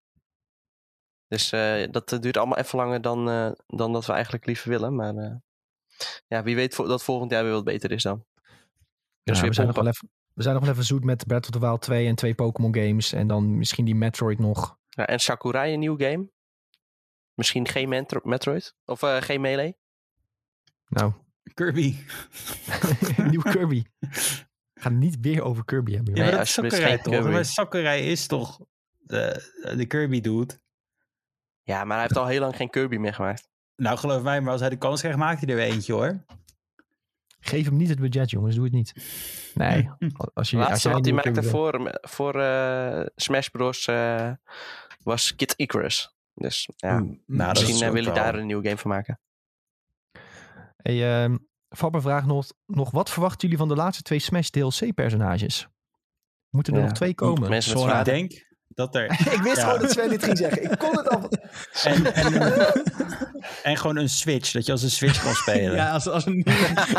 Dus 1.28 1.52
eh, 1.52 1.90
dat 1.90 2.12
eh, 2.12 2.18
duurt 2.18 2.36
allemaal 2.36 2.58
even 2.58 2.78
langer 2.78 3.00
dan, 3.00 3.28
eh, 3.30 3.50
dan 3.66 3.92
dat 3.92 4.06
we 4.06 4.12
eigenlijk 4.12 4.46
liever 4.46 4.68
willen. 4.70 4.94
Maar 4.94 5.14
eh, 5.16 5.34
ja, 6.26 6.42
wie 6.42 6.54
weet 6.56 6.76
dat 6.76 7.04
volgend 7.04 7.30
jaar 7.30 7.42
weer 7.44 7.52
wat 7.52 7.64
beter 7.64 7.90
is 7.92 8.02
dan. 8.02 8.24
Ja, 9.22 9.32
Dus 9.32 9.40
we, 9.40 9.52
zijn 9.54 9.66
nog 9.66 9.76
wel 9.76 9.86
even, 9.86 10.10
we 10.34 10.42
zijn 10.42 10.54
nog 10.54 10.64
wel 10.64 10.72
even 10.72 10.84
zoet 10.84 11.04
met 11.04 11.26
Breath 11.26 11.44
of 11.44 11.50
the 11.50 11.60
Wild 11.60 11.80
2 11.82 12.06
en 12.06 12.14
twee 12.14 12.34
Pokémon 12.34 12.74
games. 12.74 13.12
En 13.12 13.26
dan 13.26 13.56
misschien 13.58 13.84
die 13.84 13.94
Metroid 13.94 14.38
nog. 14.38 14.78
Ja, 14.88 15.06
en 15.06 15.18
Sakurai 15.20 15.72
een 15.72 15.78
nieuw 15.80 15.96
game. 15.98 16.30
Misschien 17.34 17.68
geen 17.68 17.88
Metro- 17.88 18.20
Metroid. 18.24 18.74
Of 18.84 19.02
eh, 19.02 19.16
geen 19.20 19.40
Melee. 19.40 19.76
Nou, 20.88 21.12
Kirby. 21.54 21.96
nieuw 23.30 23.40
Kirby. 23.42 23.84
We 24.78 24.84
gaan 24.84 24.92
het 24.92 25.00
niet 25.02 25.18
weer 25.20 25.42
over 25.42 25.64
Kirby 25.64 25.94
hebben. 25.94 26.14
Ja, 26.14 26.22
maar 26.22 26.30
dat 26.30 26.40
is 26.40 26.52
Sakurai 26.52 26.96
toch? 26.96 27.12
Kirby. 27.14 27.28
Maar 27.30 27.44
Sakurai 27.44 28.02
is 28.02 28.26
toch 28.26 28.60
de, 28.98 29.50
de 29.76 29.86
Kirby 29.86 30.20
dude? 30.20 30.60
Ja, 31.62 31.84
maar 31.84 31.96
hij 31.96 32.02
heeft 32.06 32.16
al 32.16 32.26
heel 32.26 32.40
lang 32.40 32.56
geen 32.56 32.70
Kirby 32.70 32.96
meer 32.96 33.14
gemaakt. 33.14 33.48
Nou, 33.76 33.98
geloof 33.98 34.22
mij, 34.22 34.40
maar 34.40 34.52
als 34.52 34.60
hij 34.60 34.70
de 34.70 34.76
kans 34.76 35.00
krijgt, 35.00 35.18
maakt 35.18 35.40
hij 35.40 35.48
er 35.48 35.56
weer 35.56 35.64
eentje 35.72 35.92
hoor. 35.92 36.24
Geef 37.40 37.64
hem 37.64 37.76
niet 37.76 37.88
het 37.88 38.00
budget, 38.00 38.30
jongens. 38.30 38.54
Doe 38.54 38.64
het 38.64 38.72
niet. 38.72 38.92
Nee. 39.54 39.90
Als 40.34 40.50
je, 40.50 40.56
laatste 40.56 40.90
wat 40.90 41.04
hij 41.04 41.14
maakte 41.14 41.42
voor, 41.42 41.98
voor 42.00 42.40
eh, 42.40 43.06
Smash 43.16 43.48
Bros. 43.48 43.86
eh, 43.86 44.30
was 45.02 45.34
Kid 45.36 45.54
Icarus. 45.56 46.14
Dus 46.34 46.68
ja, 46.76 47.00
Oeh, 47.00 47.18
nou, 47.26 47.50
misschien 47.50 47.74
is 47.74 47.80
eh, 47.80 47.88
ook 47.88 47.94
wil 47.94 48.04
hij 48.04 48.12
wel- 48.12 48.22
daar 48.22 48.34
een 48.34 48.46
nieuwe 48.46 48.64
game 48.64 48.78
van 48.78 48.90
maken. 48.90 49.20
Hey, 50.76 51.22
ehm 51.22 51.36
Fabber 51.76 52.02
vraagt 52.02 52.26
nog, 52.26 52.46
nog, 52.66 52.90
wat 52.90 53.10
verwachten 53.10 53.40
jullie 53.40 53.56
van 53.58 53.68
de 53.68 53.74
laatste 53.74 54.02
twee 54.02 54.18
Smash 54.18 54.48
DLC-personages? 54.48 55.68
Moeten 56.50 56.72
er 56.74 56.78
Ja. 56.80 56.84
nog 56.86 56.94
twee 56.94 57.14
komen? 57.14 57.48
Mensen 57.48 57.86
met 57.86 57.96
Ik 57.98 58.04
denk 58.04 58.46
dat 58.68 58.94
er... 58.94 59.04
ik 59.36 59.40
wist 59.42 59.56
Ja. 59.56 59.62
gewoon 59.62 59.80
dat 59.80 59.90
Sven 59.90 60.08
dit 60.08 60.24
ging 60.24 60.38
zeggen. 60.38 60.62
Ik 60.72 60.78
kon 60.78 60.96
het 60.96 61.08
al. 61.08 61.28
En, 61.84 62.14
en, 62.14 62.82
en 63.62 63.76
gewoon 63.76 63.96
een 63.96 64.08
Switch, 64.08 64.50
dat 64.52 64.66
je 64.66 64.72
als 64.72 64.82
een 64.82 64.90
Switch 64.90 65.22
kan 65.22 65.34
spelen. 65.34 65.74
Ja, 65.82 65.90
als, 65.92 66.06
als 66.08 66.26
een 66.26 66.42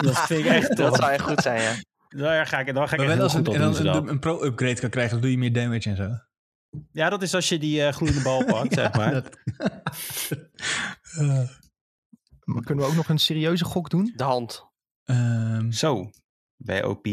Dat 0.01 0.19
vind 0.19 0.45
ik 0.45 0.51
echt 0.51 0.77
Dat 0.77 0.95
zou 0.95 1.11
echt 1.11 1.21
goed 1.23 1.41
zijn, 1.41 1.61
ja. 1.61 1.73
Daar 2.09 2.47
ga 2.47 2.59
ik, 2.59 2.73
dan 2.73 2.87
ga 2.87 2.93
ik 2.93 2.99
Maar 2.99 3.07
echt 3.07 3.15
wel 3.15 3.23
als 3.23 3.33
goed 3.35 3.47
een, 3.47 3.85
dan 3.85 3.95
een, 3.95 4.07
een 4.07 4.19
pro-upgrade 4.19 4.79
kan 4.79 4.89
krijgen, 4.89 5.11
dan 5.11 5.21
doe 5.21 5.31
je 5.31 5.37
meer 5.37 5.53
damage 5.53 5.89
en 5.89 5.95
zo. 5.95 6.09
Ja, 6.91 7.09
dat 7.09 7.21
is 7.21 7.33
als 7.33 7.49
je 7.49 7.59
die 7.59 7.83
eh, 7.85 7.93
gloeiende 7.93 8.21
bal 8.23 8.45
pakt, 8.45 8.73
zeg 8.73 8.93
maar. 8.93 9.11
Dat- 9.13 9.29
Maar 12.53 12.63
kunnen 12.63 12.83
we 12.83 12.89
ook 12.89 12.95
nog 12.97 13.09
een 13.09 13.17
serieuze 13.19 13.65
gok 13.65 13.89
doen? 13.89 14.13
De 14.15 14.23
hand. 14.23 14.67
ehm, 15.03 15.71
Zo, 15.71 16.09
bij 16.55 16.83
OP. 16.83 17.07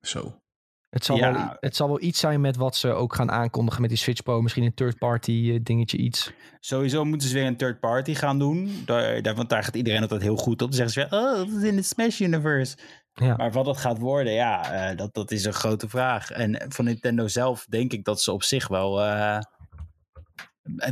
zo. 0.00 0.40
Het 0.88 1.04
zal, 1.04 1.16
Ja. 1.16 1.32
wel, 1.32 1.56
het 1.60 1.76
zal 1.76 1.88
wel 1.88 2.00
iets 2.02 2.20
zijn 2.20 2.40
met 2.40 2.56
wat 2.56 2.76
ze 2.76 2.88
ook 2.92 3.14
gaan 3.14 3.30
aankondigen 3.30 3.80
met 3.80 3.90
die 3.90 3.98
Switch 3.98 4.22
Pro. 4.22 4.42
Misschien 4.42 4.64
een 4.64 4.74
third-party 4.74 5.50
eh, 5.54 5.60
dingetje 5.62 5.96
iets. 5.96 6.32
Sowieso 6.60 7.04
moeten 7.04 7.28
ze 7.28 7.34
weer 7.34 7.46
een 7.46 7.56
third 7.56 7.80
party 7.80 8.14
gaan 8.14 8.38
doen. 8.38 8.82
Daar, 8.84 9.22
daar, 9.22 9.34
want 9.34 9.48
daar 9.48 9.64
gaat 9.64 9.76
iedereen 9.76 10.02
altijd 10.02 10.22
heel 10.22 10.36
goed 10.36 10.62
op. 10.62 10.70
Dan 10.72 10.88
zeggen 10.88 10.90
ze 10.92 11.00
weer, 11.10 11.20
oh, 11.20 11.36
dat 11.36 11.48
is 11.48 11.62
in 11.68 11.76
het 11.76 11.86
Smash 11.86 12.20
Universe. 12.20 12.76
Ja. 13.12 13.36
Maar 13.36 13.52
wat 13.52 13.64
dat 13.64 13.76
gaat 13.76 13.98
worden, 13.98 14.32
ja, 14.32 14.72
eh, 14.90 14.96
dat, 14.96 15.14
dat 15.14 15.30
is 15.30 15.44
een 15.44 15.52
grote 15.52 15.88
vraag. 15.88 16.30
En 16.30 16.64
van 16.68 16.84
Nintendo 16.84 17.26
zelf 17.28 17.66
denk 17.68 17.92
ik 17.92 18.04
dat 18.04 18.20
ze 18.22 18.32
op 18.32 18.42
zich 18.42 18.68
wel... 18.68 19.02
eh, 19.02 19.36
eh, 19.36 19.42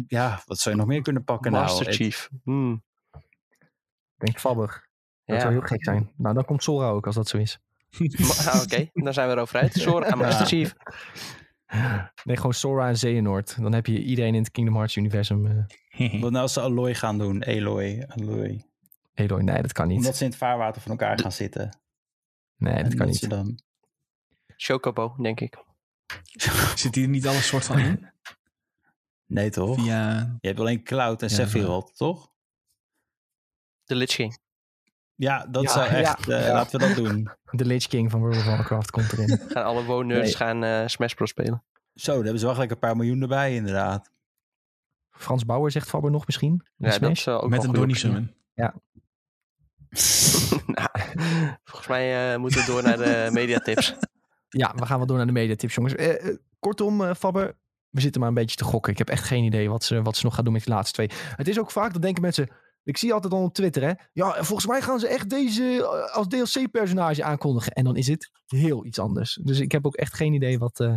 ja, 0.06 0.42
wat 0.46 0.58
zou 0.58 0.74
je 0.74 0.80
nog 0.80 0.90
meer 0.90 1.02
kunnen 1.02 1.24
pakken 1.24 1.52
Master 1.52 1.84
nou? 1.84 1.96
Chief. 1.96 2.28
Hmm. 2.44 2.84
Denk 4.16 4.38
Fabber. 4.40 4.88
Dat 5.24 5.36
Ja. 5.36 5.40
zou 5.40 5.52
heel 5.52 5.62
gek 5.62 5.84
zijn. 5.84 6.12
Nou, 6.16 6.34
dan 6.34 6.44
komt 6.44 6.62
Sora 6.62 6.88
ook 6.88 7.06
als 7.06 7.14
dat 7.14 7.28
zo 7.28 7.36
is. 7.38 7.58
Ah, 8.46 8.62
Oké, 8.62 8.88
dan 8.92 9.12
zijn 9.14 9.28
we 9.28 9.34
erover 9.34 9.60
uit. 9.60 9.72
Sora 9.74 10.06
en 10.06 10.18
Master 10.18 10.40
Ja. 10.40 10.44
Chief. 10.46 10.74
Nee, 12.24 12.36
gewoon 12.36 12.54
Sora 12.54 12.88
en 12.88 12.94
Xehanort. 12.94 13.62
Dan 13.62 13.72
heb 13.72 13.86
je 13.86 14.02
iedereen 14.02 14.34
in 14.34 14.42
het 14.42 14.50
Kingdom 14.50 14.74
Hearts 14.74 14.96
universum. 14.96 15.46
eh 15.46 16.12
Wat 16.22 16.30
nou 16.30 16.36
als 16.42 16.52
ze 16.52 16.60
Aloy 16.60 16.94
gaan 16.94 17.18
doen? 17.18 17.42
Eloy, 17.42 18.04
Aloy. 18.08 18.64
Eloy, 19.14 19.42
nee, 19.42 19.62
dat 19.62 19.72
kan 19.72 19.88
niet. 19.88 19.96
Omdat 19.96 20.16
ze 20.16 20.24
in 20.24 20.30
het 20.30 20.38
vaarwater 20.38 20.82
van 20.82 20.90
elkaar 20.90 21.18
gaan 21.18 21.32
zitten. 21.32 21.78
Nee, 22.56 22.82
dat 22.82 22.92
En 22.92 22.98
kan 22.98 23.14
ze 23.14 23.24
niet. 23.26 23.30
dan... 23.30 23.58
Chocobo, 24.56 25.14
denk 25.22 25.40
ik. 25.40 25.56
Zit 26.74 26.94
hier 26.94 27.08
niet 27.08 27.26
alles 27.26 27.46
soort 27.46 27.64
van 27.64 27.78
in? 27.78 28.10
Nee, 29.26 29.50
toch? 29.50 29.74
Via... 29.80 30.36
Je 30.40 30.48
hebt 30.48 30.60
alleen 30.60 30.82
Cloud 30.82 31.22
en 31.22 31.28
Ja, 31.28 31.34
Sephiroth, 31.34 31.96
toch? 31.96 32.30
De 33.86 33.94
Lich 33.94 34.14
King. 34.14 34.38
Ja, 35.14 35.46
dat 35.50 35.62
Ja, 35.62 35.70
zou 35.70 35.86
echt... 35.86 36.24
ja, 36.26 36.36
eh, 36.38 36.46
ja. 36.46 36.52
Laten 36.52 36.80
we 36.80 36.86
dat 36.86 36.96
doen. 36.96 37.30
De 37.50 37.64
Lich 37.64 37.86
King 37.86 38.10
van 38.10 38.20
World 38.20 38.36
of 38.36 38.44
Warcraft 38.44 38.90
komt 38.90 39.12
erin. 39.12 39.38
Gaan 39.48 39.64
alle 39.64 39.84
woners 39.84 40.20
Nee. 40.24 40.34
gaan 40.34 40.64
eh, 40.64 40.82
Smash 40.86 41.12
Bros 41.14 41.30
spelen. 41.30 41.62
Zo, 41.94 42.12
daar 42.12 42.22
hebben 42.22 42.38
ze 42.38 42.44
wel 42.44 42.54
gelijk 42.54 42.70
een 42.72 42.78
paar 42.78 42.96
miljoen 42.96 43.22
erbij 43.22 43.54
inderdaad. 43.54 44.10
Frans 45.10 45.44
Bauer 45.44 45.70
zegt 45.70 45.88
Fabber 45.88 46.10
nog 46.10 46.26
misschien. 46.26 46.66
Ja, 46.76 46.90
Smash. 46.90 47.00
dat 47.00 47.10
is 47.10 47.28
ook 47.28 47.48
Met 47.50 47.64
een 47.64 47.72
Donnie. 47.72 47.96
Summon. 47.96 48.34
Nou, 50.66 50.88
volgens 51.64 51.86
mij 51.88 52.32
eh, 52.32 52.38
moeten 52.38 52.60
we 52.60 52.66
door 52.66 52.82
naar 52.82 52.96
de 52.96 53.28
mediatips. 53.32 53.94
Ja, 54.48 54.72
we 54.74 54.86
gaan 54.86 54.96
wel 54.98 55.06
door 55.06 55.16
naar 55.16 55.26
de 55.26 55.32
mediatips, 55.32 55.74
jongens. 55.74 55.94
Kortom, 56.58 57.04
eh, 57.04 57.14
Fabber, 57.14 57.56
we 57.88 58.00
zitten 58.00 58.20
maar 58.20 58.28
een 58.28 58.34
beetje 58.36 58.56
te 58.56 58.64
gokken. 58.64 58.92
Ik 58.92 58.98
heb 58.98 59.08
echt 59.08 59.24
geen 59.24 59.44
idee 59.44 59.68
wat 59.70 59.84
ze, 59.84 60.02
wat 60.02 60.16
ze 60.16 60.24
nog 60.24 60.34
gaan 60.34 60.44
doen 60.44 60.52
met 60.52 60.64
die 60.64 60.72
laatste 60.74 60.92
twee. 60.92 61.10
Het 61.36 61.48
is 61.48 61.58
ook 61.58 61.70
vaak, 61.70 61.92
dat 61.92 62.02
denken 62.02 62.22
mensen... 62.22 62.48
Ik 62.86 62.96
zie 62.96 63.12
altijd 63.12 63.32
dan 63.32 63.42
op 63.42 63.54
Twitter, 63.54 63.82
hè. 63.82 63.92
Ja, 64.12 64.44
volgens 64.44 64.66
mij 64.66 64.82
gaan 64.82 64.98
ze 64.98 65.08
echt 65.08 65.30
deze 65.30 65.62
eh, 65.64 66.14
als 66.14 66.26
DLC-personage 66.26 67.24
aankondigen. 67.24 67.72
En 67.72 67.84
dan 67.84 67.96
is 67.96 68.06
het 68.06 68.30
heel 68.46 68.84
iets 68.84 68.98
anders. 68.98 69.38
Dus 69.42 69.60
ik 69.60 69.72
heb 69.72 69.86
ook 69.86 69.94
echt 69.94 70.14
geen 70.14 70.32
idee 70.32 70.58
wat, 70.58 70.80
eh, 70.80 70.94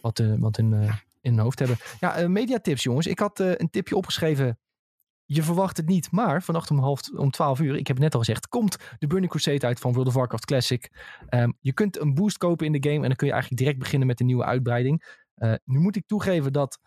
wat, 0.00 0.18
eh, 0.18 0.34
wat 0.38 0.56
hun 0.56 0.72
in 1.20 1.32
hun 1.32 1.38
hoofd 1.38 1.58
hebben. 1.58 1.76
Ja, 2.00 2.28
mediatips, 2.28 2.82
jongens. 2.82 3.06
Ik 3.06 3.18
had 3.18 3.38
een 3.38 3.70
tipje 3.70 3.96
opgeschreven. 3.96 4.58
Je 5.24 5.42
verwacht 5.42 5.76
het 5.76 5.86
niet, 5.86 6.10
maar 6.10 6.42
vannacht 6.42 6.70
om 6.70 6.78
half 6.78 7.08
om 7.16 7.30
12 7.30 7.60
uur, 7.60 7.76
ik 7.76 7.86
heb 7.86 7.96
het 7.96 8.04
net 8.04 8.14
al 8.14 8.20
gezegd, 8.20 8.48
komt 8.48 8.76
de 8.98 9.06
Burning 9.06 9.30
Crusade 9.30 9.66
uit 9.66 9.80
van 9.80 9.92
World 9.92 10.08
of 10.08 10.14
Warcraft 10.14 10.44
Classic. 10.44 10.90
Ehm, 11.28 11.52
je 11.60 11.72
kunt 11.72 12.00
een 12.00 12.14
boost 12.14 12.36
kopen 12.36 12.66
in 12.66 12.72
de 12.72 12.88
game 12.88 13.02
en 13.02 13.08
dan 13.08 13.16
kun 13.16 13.26
je 13.26 13.32
eigenlijk 13.32 13.62
direct 13.62 13.78
beginnen 13.82 14.08
met 14.08 14.20
een 14.20 14.26
nieuwe 14.26 14.44
uitbreiding. 14.44 15.18
Nu 15.64 15.78
moet 15.78 15.96
ik 15.96 16.06
toegeven 16.06 16.52
dat 16.52 16.78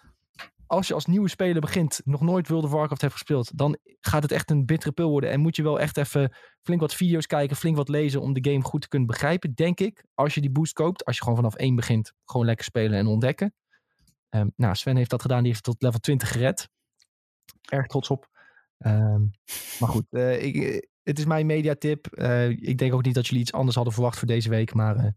als 0.68 0.88
je 0.88 0.94
als 0.94 1.06
nieuwe 1.06 1.30
speler 1.30 1.62
begint, 1.62 2.02
nog 2.06 2.22
nooit 2.22 2.48
World 2.48 2.64
of 2.64 2.72
Warcraft 2.72 3.02
hebt 3.02 3.14
gespeeld, 3.14 3.58
dan 3.58 3.78
gaat 4.00 4.24
het 4.24 4.32
echt 4.32 4.50
een 4.50 4.66
bittere 4.66 4.92
pil 4.92 5.10
worden. 5.10 5.30
En 5.30 5.40
moet 5.40 5.56
je 5.56 5.64
wel 5.64 5.80
echt 5.80 5.98
even 5.98 6.36
flink 6.62 6.82
wat 6.82 6.94
video's 6.94 7.28
kijken, 7.28 7.56
flink 7.56 7.76
wat 7.76 7.90
lezen 7.90 8.22
om 8.22 8.34
de 8.34 8.52
game 8.52 8.64
goed 8.64 8.82
te 8.82 8.88
kunnen 8.88 9.08
begrijpen, 9.08 9.54
denk 9.54 9.80
ik. 9.80 10.06
Als 10.14 10.34
je 10.34 10.42
die 10.42 10.52
boost 10.52 10.74
koopt, 10.74 11.06
als 11.06 11.16
je 11.16 11.22
gewoon 11.22 11.38
vanaf 11.38 11.56
één 11.56 11.76
begint, 11.76 12.14
gewoon 12.26 12.46
lekker 12.46 12.66
spelen 12.66 12.98
en 12.98 13.08
ontdekken. 13.08 13.54
Ehm, 14.30 14.48
nou, 14.56 14.76
Sven 14.76 14.96
heeft 14.96 15.10
dat 15.10 15.22
gedaan, 15.22 15.44
die 15.44 15.52
heeft 15.52 15.64
tot 15.64 15.82
level 15.82 16.00
20 16.00 16.32
gered. 16.32 16.70
Erg 17.70 17.88
trots 17.88 18.10
op. 18.10 18.30
Ehm, 18.78 19.22
maar 19.80 19.90
goed, 19.90 20.06
eh, 20.10 20.44
ik, 20.44 20.56
eh, 20.56 20.80
het 21.04 21.20
is 21.20 21.26
mijn 21.26 21.46
mediatip. 21.46 22.08
Eh 22.08 22.50
ik 22.50 22.78
denk 22.78 22.94
ook 22.94 23.04
niet 23.04 23.14
dat 23.14 23.26
jullie 23.26 23.42
iets 23.42 23.54
anders 23.54 23.76
hadden 23.76 23.94
verwacht 23.94 24.18
voor 24.18 24.28
deze 24.28 24.50
week. 24.50 24.74
Maar 24.74 25.16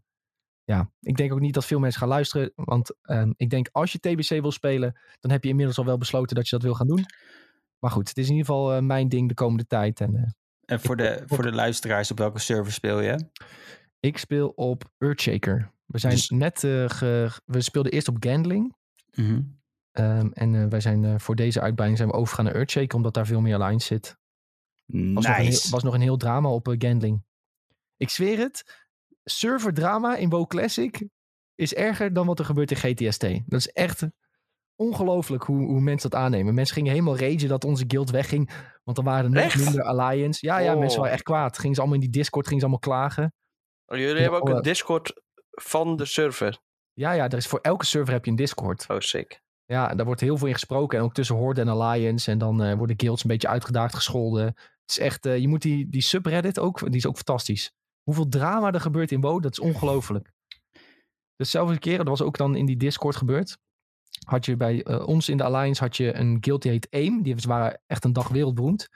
ja, 0.67 0.91
ik 1.01 1.17
denk 1.17 1.33
ook 1.33 1.39
niet 1.39 1.53
dat 1.53 1.65
veel 1.65 1.79
mensen 1.79 1.99
gaan 1.99 2.09
luisteren. 2.09 2.51
Want 2.55 2.95
ehm, 3.01 3.31
ik 3.37 3.49
denk 3.49 3.69
als 3.71 3.91
je 3.91 3.99
TBC 3.99 4.29
wil 4.29 4.51
spelen, 4.51 4.99
dan 5.19 5.31
heb 5.31 5.43
je 5.43 5.49
inmiddels 5.49 5.77
al 5.77 5.85
wel 5.85 5.97
besloten 5.97 6.35
dat 6.35 6.45
je 6.49 6.55
dat 6.55 6.65
wil 6.65 6.73
gaan 6.73 6.87
doen. 6.87 7.05
Maar 7.79 7.91
goed, 7.91 8.07
het 8.09 8.17
is 8.17 8.25
in 8.29 8.31
ieder 8.35 8.45
geval 8.47 8.73
eh, 8.73 8.81
mijn 8.81 9.09
ding 9.09 9.27
de 9.27 9.33
komende 9.33 9.65
tijd. 9.67 10.01
En 10.01 10.15
eh, 10.15 10.23
En 10.65 10.79
voor 10.81 10.95
de, 10.97 11.23
voor 11.25 11.41
de 11.43 11.51
luisteraars, 11.51 12.11
op 12.11 12.17
welke 12.17 12.39
server 12.39 12.73
speel 12.73 13.01
je? 13.01 13.25
ik 13.99 14.17
speel 14.17 14.49
op 14.49 14.83
Earthshaker. 14.97 15.71
We 15.85 15.97
zijn 15.99 16.13
Dus- 16.13 16.29
net, 16.29 16.63
eh, 16.63 16.89
ge- 16.89 17.31
we 17.45 17.61
speelden 17.61 17.91
eerst 17.91 18.07
op 18.07 18.17
Gandling. 18.19 18.75
Mhm. 19.13 19.41
Ehm, 19.91 20.27
en 20.33 20.69
wij 20.69 20.79
zijn 20.79 21.19
voor 21.19 21.35
deze 21.35 21.61
uitbreiding 21.61 21.97
zijn 21.99 22.11
we 22.11 22.17
overgegaan 22.17 22.45
naar 22.45 22.55
Earthshaker, 22.55 22.95
omdat 22.95 23.13
daar 23.13 23.25
veel 23.25 23.41
meer 23.41 23.55
alliance 23.55 23.85
zit. 23.87 24.17
Was, 24.85 25.25
nog, 25.25 25.25
een 25.25 25.33
heel, 25.41 25.43
Nice. 25.45 25.69
was 25.69 25.83
nog 25.83 25.93
een 25.93 26.01
heel 26.01 26.17
drama 26.17 26.49
op 26.49 26.75
Gandling. 26.77 27.23
Ik 27.97 28.09
zweer 28.09 28.37
het. 28.37 28.85
Server 29.29 29.73
drama 29.73 30.15
in 30.15 30.29
WoW 30.29 30.47
Classic 30.47 31.07
is 31.55 31.73
erger 31.73 32.13
dan 32.13 32.25
wat 32.27 32.39
er 32.39 32.45
gebeurt 32.45 32.71
in 32.71 32.77
GTST. 32.77 33.21
Dat 33.21 33.59
is 33.59 33.67
echt 33.71 34.05
ongelooflijk 34.75 35.43
hoe, 35.43 35.65
hoe 35.65 35.81
mensen 35.81 36.09
dat 36.09 36.19
aannemen. 36.19 36.53
Mensen 36.53 36.75
gingen 36.75 36.91
helemaal 36.91 37.17
ragen 37.17 37.47
dat 37.47 37.63
onze 37.65 37.83
guild 37.87 38.09
wegging. 38.09 38.49
Want 38.83 38.97
dan 38.97 39.05
waren 39.05 39.23
er 39.25 39.29
nog 39.31 39.43
Echt? 39.43 39.63
minder 39.63 39.83
alliance. 39.83 40.45
Ja, 40.45 40.57
ja, 40.57 40.73
Oh. 40.73 40.79
mensen 40.79 40.99
waren 40.99 41.13
echt 41.13 41.23
kwaad. 41.23 41.57
Gingen 41.57 41.75
ze 41.75 41.81
allemaal 41.81 41.99
in 41.99 42.05
die 42.09 42.19
Discord, 42.19 42.47
gingen 42.47 42.61
ze 42.61 42.67
allemaal 42.69 42.97
klagen. 42.99 43.33
Oh, 43.85 43.97
jullie 43.97 44.21
hebben 44.21 44.41
ook 44.41 44.49
een 44.49 44.61
Discord 44.61 45.21
van 45.51 45.95
de 45.95 46.05
server. 46.05 46.59
Ja, 46.93 47.11
ja, 47.11 47.29
er 47.29 47.37
is 47.37 47.47
voor 47.47 47.59
elke 47.61 47.85
server 47.85 48.13
heb 48.13 48.25
je 48.25 48.31
een 48.31 48.37
Discord. 48.37 48.85
Oh, 48.87 48.99
sick. 48.99 49.41
Ja, 49.65 49.95
daar 49.95 50.05
wordt 50.05 50.21
heel 50.21 50.37
veel 50.37 50.47
in 50.47 50.53
gesproken. 50.53 50.97
En 50.97 51.03
ook 51.03 51.13
tussen 51.13 51.35
Horde 51.35 51.61
en 51.61 51.67
Alliance. 51.67 52.31
En 52.31 52.37
dan 52.37 52.63
eh, 52.63 52.77
worden 52.77 52.99
guilds 52.99 53.23
een 53.23 53.29
beetje 53.29 53.47
uitgedaagd, 53.47 53.95
gescholden. 53.95 54.45
Het 54.45 54.55
is 54.85 54.99
echt, 54.99 55.25
eh, 55.25 55.37
je 55.37 55.47
moet 55.47 55.61
die, 55.61 55.89
die 55.89 56.01
subreddit 56.01 56.59
ook, 56.59 56.79
die 56.79 56.95
is 56.95 57.05
ook 57.07 57.15
fantastisch. 57.15 57.71
Hoeveel 58.07 58.29
drama 58.29 58.71
er 58.71 58.81
gebeurt 58.81 59.11
in 59.11 59.21
WoW, 59.21 59.41
dat 59.41 59.51
is 59.51 59.59
ongelooflijk. 59.59 60.31
Dus 61.35 61.51
zelfs 61.51 61.79
keer, 61.79 61.97
dat 61.97 62.07
was 62.07 62.21
ook 62.21 62.37
dan 62.37 62.55
in 62.55 62.65
die 62.65 62.77
Discord 62.77 63.15
gebeurd. 63.15 63.57
Had 64.25 64.45
je 64.45 64.57
bij 64.57 64.83
eh, 64.83 65.07
ons 65.07 65.29
in 65.29 65.37
de 65.37 65.43
Alliance 65.43 65.83
had 65.83 65.97
je 65.97 66.15
een 66.15 66.37
guild 66.41 66.61
die 66.61 66.71
heet 66.71 66.87
AIM. 66.89 67.21
Die 67.23 67.35
waren 67.47 67.81
echt 67.87 68.05
een 68.05 68.13
dag 68.13 68.27
wereldberoemd. 68.27 68.89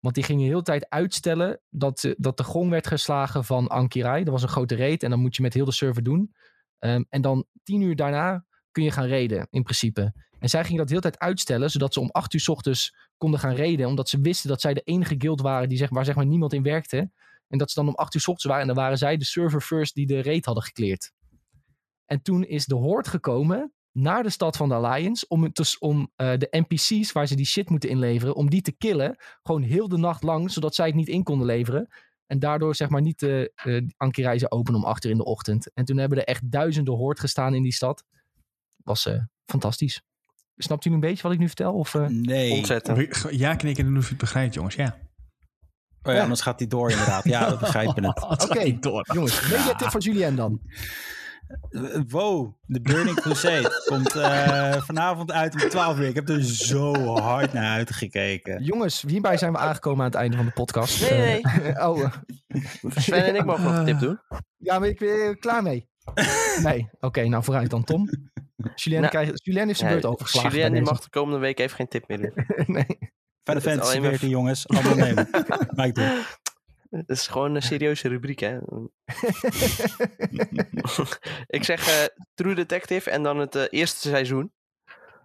Want 0.00 0.14
die 0.14 0.24
gingen 0.24 0.42
de 0.42 0.48
hele 0.48 0.62
tijd 0.62 0.90
uitstellen 0.90 1.60
dat, 1.70 2.14
dat 2.16 2.36
de 2.36 2.44
gong 2.44 2.70
werd 2.70 2.86
geslagen 2.86 3.44
van 3.44 3.68
Ankirai. 3.68 4.24
Dat 4.24 4.32
was 4.32 4.42
een 4.42 4.48
grote 4.48 4.76
raid 4.76 5.02
en 5.02 5.10
dan 5.10 5.20
moet 5.20 5.36
je 5.36 5.42
met 5.42 5.54
heel 5.54 5.64
de 5.64 5.72
server 5.72 6.02
doen. 6.02 6.34
Ehm, 6.78 7.02
en 7.08 7.22
dan 7.22 7.46
tien 7.62 7.80
uur 7.80 7.96
daarna 7.96 8.44
kun 8.70 8.82
je 8.82 8.90
gaan 8.90 9.08
raiden, 9.08 9.46
in 9.50 9.62
principe. 9.62 10.12
En 10.38 10.48
zij 10.48 10.62
gingen 10.62 10.78
dat 10.78 10.88
de 10.88 10.94
hele 10.94 11.10
tijd 11.10 11.18
uitstellen, 11.18 11.70
zodat 11.70 11.92
ze 11.92 12.00
om 12.00 12.10
acht 12.10 12.34
uur 12.34 12.40
's 12.40 12.48
ochtends 12.48 12.94
konden 13.16 13.40
gaan 13.40 13.56
raiden. 13.56 13.86
Omdat 13.86 14.08
ze 14.08 14.20
wisten 14.20 14.48
dat 14.48 14.60
zij 14.60 14.74
de 14.74 14.80
enige 14.80 15.14
guild 15.18 15.40
waren 15.40 15.68
die 15.68 15.78
zeg, 15.78 15.90
waar 15.90 16.04
zeg 16.04 16.14
maar 16.14 16.26
niemand 16.26 16.52
in 16.52 16.62
werkte. 16.62 17.10
En 17.48 17.58
dat 17.58 17.70
ze 17.70 17.80
dan 17.80 17.88
om 17.88 17.94
acht 17.94 18.14
uur 18.14 18.20
's 18.20 18.28
ochtends 18.28 18.44
waren. 18.44 18.60
En 18.60 18.74
dan 18.74 18.84
waren 18.84 18.98
zij 18.98 19.16
de 19.16 19.24
server 19.24 19.60
first 19.60 19.94
die 19.94 20.06
de 20.06 20.22
raid 20.22 20.44
hadden 20.44 20.64
gekleerd. 20.64 21.12
En 22.04 22.22
toen 22.22 22.44
is 22.44 22.66
de 22.66 22.74
Horde 22.74 23.10
gekomen 23.10 23.72
naar 23.92 24.22
de 24.22 24.30
stad 24.30 24.56
van 24.56 24.68
de 24.68 24.74
Alliance. 24.74 25.24
Om, 25.28 25.48
dus, 25.52 25.78
om 25.78 26.12
eh, 26.16 26.32
de 26.36 26.48
NPC's 26.50 27.12
waar 27.12 27.26
ze 27.26 27.36
die 27.36 27.46
shit 27.46 27.70
moeten 27.70 27.90
inleveren, 27.90 28.34
om 28.34 28.50
die 28.50 28.62
te 28.62 28.72
killen. 28.72 29.16
Gewoon 29.42 29.62
heel 29.62 29.88
de 29.88 29.96
nacht 29.96 30.22
lang, 30.22 30.50
zodat 30.50 30.74
zij 30.74 30.86
het 30.86 30.94
niet 30.94 31.08
in 31.08 31.22
konden 31.22 31.46
leveren. 31.46 31.88
En 32.26 32.38
daardoor 32.38 32.74
zeg 32.74 32.88
maar 32.88 33.00
niet 33.00 33.18
de 33.18 33.52
uh, 33.64 33.86
Ankireizen 33.96 34.52
open 34.52 34.74
om 34.74 34.84
acht 34.84 35.04
uur 35.04 35.10
in 35.10 35.16
de 35.16 35.24
ochtend. 35.24 35.72
En 35.74 35.84
toen 35.84 35.96
hebben 35.96 36.18
er 36.18 36.24
echt 36.24 36.50
duizenden 36.50 36.94
Horde 36.94 37.20
gestaan 37.20 37.54
in 37.54 37.62
die 37.62 37.72
stad. 37.72 38.04
Was 38.76 39.06
eh, 39.06 39.22
fantastisch. 39.44 40.02
Snapt 40.56 40.84
u 40.84 40.92
een 40.92 41.00
beetje 41.00 41.22
wat 41.22 41.32
ik 41.32 41.38
nu 41.38 41.46
vertel? 41.46 41.74
Of, 41.74 41.94
eh? 41.94 42.06
Nee. 42.06 42.52
Ontzettend. 42.52 43.24
Ja 43.30 43.54
knikken 43.54 43.84
en 43.84 43.90
doen 43.90 43.98
of 43.98 44.04
je 44.04 44.10
het 44.10 44.18
begrijpt, 44.18 44.54
jongens. 44.54 44.74
Ja. 44.74 44.98
Oh 46.02 46.14
ja, 46.14 46.22
anders 46.22 46.40
gaat 46.40 46.58
hij 46.58 46.68
door 46.68 46.90
inderdaad. 46.90 47.24
Ja, 47.24 47.48
dat 47.48 47.58
begrijpen 47.68 48.04
het. 48.04 48.22
Oké, 48.22 48.78
jongens. 49.12 49.40
Mediatip 49.50 49.90
van 49.90 50.00
Julien 50.00 50.36
dan. 50.36 50.60
Wow, 52.08 52.54
de 52.66 52.80
Burning 52.80 53.20
Crusade 53.20 53.82
komt 53.90 54.16
uh, 54.16 54.82
vanavond 54.82 55.32
uit 55.32 55.62
om 55.62 55.68
12 55.68 55.98
uur. 55.98 56.06
Ik 56.06 56.14
heb 56.14 56.28
er 56.28 56.44
zo 56.44 57.16
hard 57.18 57.52
naar 57.52 57.76
uitgekeken. 57.76 58.62
Jongens, 58.62 59.02
hierbij 59.06 59.36
zijn 59.36 59.52
we 59.52 59.58
aangekomen 59.58 60.00
aan 60.00 60.10
het 60.10 60.14
einde 60.14 60.36
van 60.36 60.46
de 60.46 60.52
podcast. 60.52 61.10
Nee, 61.10 61.20
nee. 61.20 61.72
Uh, 61.72 61.88
oh. 61.88 62.12
Sven 62.96 63.24
en 63.24 63.34
ik 63.34 63.44
mogen 63.44 63.64
nog 63.64 63.76
een 63.76 63.84
tip 63.84 63.98
doen. 63.98 64.20
Ja, 64.56 64.80
ben 64.80 64.88
ik 64.88 64.98
weer 64.98 65.38
klaar 65.38 65.62
mee? 65.62 65.88
nee. 66.62 66.88
Oké, 66.92 67.06
okay, 67.06 67.26
nou 67.26 67.44
vooruit 67.44 67.70
dan, 67.70 67.84
Tom. 67.84 68.08
Julien, 68.74 69.00
Nou, 69.00 69.12
krijg, 69.12 69.30
Julien 69.34 69.66
heeft 69.66 69.78
zijn 69.78 69.90
beurt 69.90 70.06
overgeslagen. 70.06 70.50
Julien 70.50 70.72
die 70.72 70.82
mag 70.82 71.00
de 71.00 71.10
komende 71.10 71.38
week 71.38 71.58
even 71.58 71.76
geen 71.76 71.88
tip 71.88 72.08
meer 72.08 72.18
doen. 72.20 72.44
nee. 72.76 72.98
Final 73.48 73.60
Fantasy 73.62 73.88
alleen 73.90 74.00
maar- 74.00 74.10
14, 74.10 74.28
jongens. 74.28 74.68
Allemaal 74.68 74.94
nemen. 75.06 75.28
Mike. 75.70 76.22
Het 76.90 77.08
is 77.08 77.26
gewoon 77.26 77.54
een 77.54 77.62
serieuze 77.62 78.08
rubriek, 78.08 78.38
hè? 78.40 78.58
ik 81.46 81.64
zeg 81.64 81.88
eh, 81.88 82.04
True 82.34 82.54
Detective 82.54 83.10
en 83.10 83.22
dan 83.22 83.38
het 83.38 83.54
eh, 83.54 83.64
eerste 83.70 84.08
seizoen. 84.08 84.52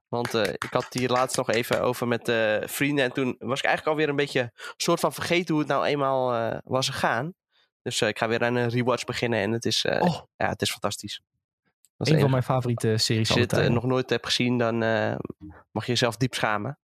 Want 0.08 0.34
eh, 0.34 0.41
ik 0.54 0.68
had 0.70 0.86
hier 0.90 1.10
laatst 1.10 1.38
nog 1.38 1.50
even 1.50 1.82
over 1.82 2.08
met 2.08 2.28
eh, 2.30 2.58
vrienden. 2.66 3.04
En 3.06 3.12
toen 3.12 3.36
was 3.40 3.60
ik 3.60 3.66
eigenlijk 3.66 3.88
alweer 3.88 4.10
een 4.10 4.16
beetje 4.16 4.52
soort 4.78 5.00
van 5.00 5.14
vergeten 5.14 5.54
hoe 5.54 5.60
het 5.64 5.72
nou 5.72 5.86
eenmaal 5.86 6.34
eh, 6.34 6.58
was 6.64 6.90
gegaan. 6.90 7.34
Dus 7.82 8.02
eh, 8.02 8.08
ik 8.08 8.18
ga 8.18 8.28
weer 8.28 8.44
aan 8.44 8.56
een 8.56 8.70
rewatch 8.70 9.04
beginnen 9.04 9.40
en 9.40 9.52
het 9.52 9.66
is, 9.66 9.86
eh, 9.86 10.02
Oh, 10.02 10.20
ja, 10.36 10.50
het 10.50 10.62
is 10.62 10.72
fantastisch. 10.72 11.22
Dat 11.98 12.08
is 12.08 12.14
een 12.14 12.20
van 12.20 12.32
mijn 12.32 12.44
favoriete 12.44 12.98
series 12.98 13.30
Als 13.30 13.38
je 13.40 13.56
het 13.58 13.70
nog 13.70 13.84
nooit 13.84 14.10
hebt 14.10 14.26
gezien, 14.26 14.58
dan 14.58 14.84
eh, 14.84 15.16
mag 15.72 15.86
je 15.86 15.91
jezelf 15.91 16.18
diep 16.18 16.34
schamen. 16.34 16.78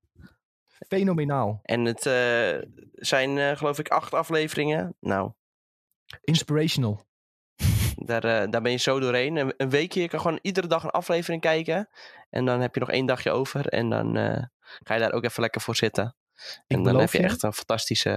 Fenomenaal. 0.89 1.61
En 1.63 1.85
het 1.85 2.07
eh, 2.07 2.59
zijn, 2.93 3.39
eh, 3.39 3.57
geloof 3.57 3.79
ik, 3.79 3.89
acht 3.89 4.15
afleveringen. 4.15 4.97
Nou, 5.01 5.33
Inspirational. 6.21 7.07
Daar, 7.97 8.25
eh, 8.25 8.51
daar 8.51 8.63
ben 8.63 8.71
je 8.73 8.79
zo 8.79 9.01
doorheen. 9.01 9.37
Een, 9.37 9.55
een 9.57 9.71
weekje, 9.71 10.01
je 10.01 10.09
kan 10.09 10.21
gewoon 10.21 10.39
iedere 10.43 10.67
dag 10.67 10.83
een 10.85 10.91
aflevering 10.91 11.41
kijken. 11.41 11.89
En 12.31 12.45
dan 12.45 12.61
heb 12.61 12.75
je 12.75 12.81
nog 12.81 12.91
één 12.91 13.07
dagje 13.07 13.31
over. 13.31 13.67
En 13.67 13.91
dan 13.91 14.15
ga 14.85 14.95
je 14.95 15.01
daar 15.01 15.13
ook 15.13 15.25
even 15.25 15.43
lekker 15.43 15.61
voor 15.61 15.77
zitten. 15.77 16.17
en 16.67 16.83
dan 16.83 16.99
heb 16.99 17.11
je 17.13 17.19
je- 17.19 17.25
echt 17.25 17.43
een 17.43 17.53
fantastische... 17.53 18.11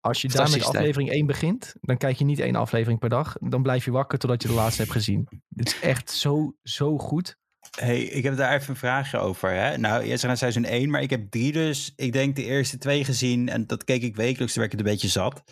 Als 0.00 0.20
je 0.22 0.28
daar 0.28 0.36
met 0.36 0.50
Fantastische 0.50 0.58
tijd. 0.70 0.76
aflevering 0.76 1.10
1 1.10 1.26
begint, 1.26 1.74
dan 1.80 1.96
kijk 1.96 2.16
je 2.16 2.24
niet 2.24 2.38
één 2.38 2.54
aflevering 2.56 2.98
per 2.98 3.08
dag. 3.08 3.36
Dan 3.40 3.62
blijf 3.62 3.84
je 3.84 3.90
wakker 3.90 4.18
totdat 4.18 4.42
je 4.42 4.48
de 4.48 4.54
laatste 4.54 4.80
hebt 4.82 4.94
gezien. 4.94 5.28
Dit 5.48 5.66
is 5.66 5.80
echt 5.80 6.10
zo, 6.10 6.56
zo 6.62 6.98
goed. 6.98 7.36
Hey, 7.80 8.00
ik 8.02 8.24
heb 8.24 8.36
daar 8.36 8.54
even 8.54 8.70
een 8.70 8.76
vraagje 8.76 9.18
over. 9.18 9.50
Hè? 9.50 9.76
Nou, 9.78 10.02
eerst 10.02 10.24
naar 10.24 10.36
seizoen 10.36 10.64
1, 10.64 10.90
maar 10.90 11.02
ik 11.02 11.10
heb 11.10 11.30
drie 11.30 11.52
dus, 11.52 11.92
ik 11.96 12.12
denk 12.12 12.36
de 12.36 12.44
eerste 12.44 12.78
twee 12.78 13.04
gezien. 13.04 13.48
En 13.48 13.66
dat 13.66 13.84
keek 13.84 14.02
ik 14.02 14.16
wekelijks, 14.16 14.52
toen 14.52 14.62
werd 14.62 14.72
ik 14.74 14.78
het 14.78 14.86
een 14.88 14.92
beetje 14.94 15.08
zat. 15.08 15.42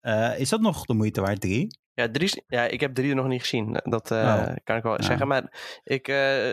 Eh, 0.00 0.38
is 0.38 0.48
dat 0.48 0.60
nog 0.60 0.84
de 0.84 0.94
moeite 0.94 1.20
waard, 1.20 1.40
drie? 1.40 1.78
Ja, 1.94 2.08
drie, 2.10 2.44
ja, 2.46 2.64
ik 2.64 2.80
heb 2.80 2.94
drie 2.94 3.10
er 3.10 3.16
nog 3.16 3.26
niet 3.28 3.40
gezien. 3.40 3.80
Dat 3.82 4.10
eh, 4.10 4.18
Oh. 4.18 4.54
kan 4.64 4.76
ik 4.76 4.82
wel 4.82 4.92
Ja. 4.96 5.02
zeggen. 5.02 5.28
Maar 5.28 5.78
ik 5.84 6.08
eh, 6.08 6.50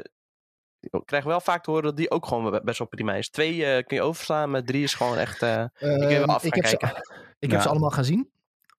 krijg 1.06 1.24
wel 1.24 1.40
vaak 1.42 1.64
te 1.64 1.70
horen 1.70 1.86
dat 1.86 1.98
die 1.98 2.12
ook 2.12 2.26
gewoon 2.26 2.62
best 2.64 2.78
wel 2.80 2.88
prima 2.88 3.14
is. 3.14 3.30
Twee 3.30 3.66
eh, 3.66 3.84
kun 3.86 3.98
je 3.98 4.04
overslaan, 4.04 4.52
maar 4.52 4.64
drie 4.64 4.84
is 4.84 4.94
gewoon 4.94 5.18
echt... 5.18 5.42
eh, 5.42 5.64
kun 5.78 6.00
je 6.00 6.08
wel 6.08 6.22
Ehm, 6.22 6.30
af 6.30 6.44
ik 6.44 6.56
heb, 6.56 6.66
ze, 6.66 7.04
ik 7.40 7.52
heb 7.52 7.62
ze 7.62 7.70
allemaal 7.70 7.90
gezien. 7.90 8.30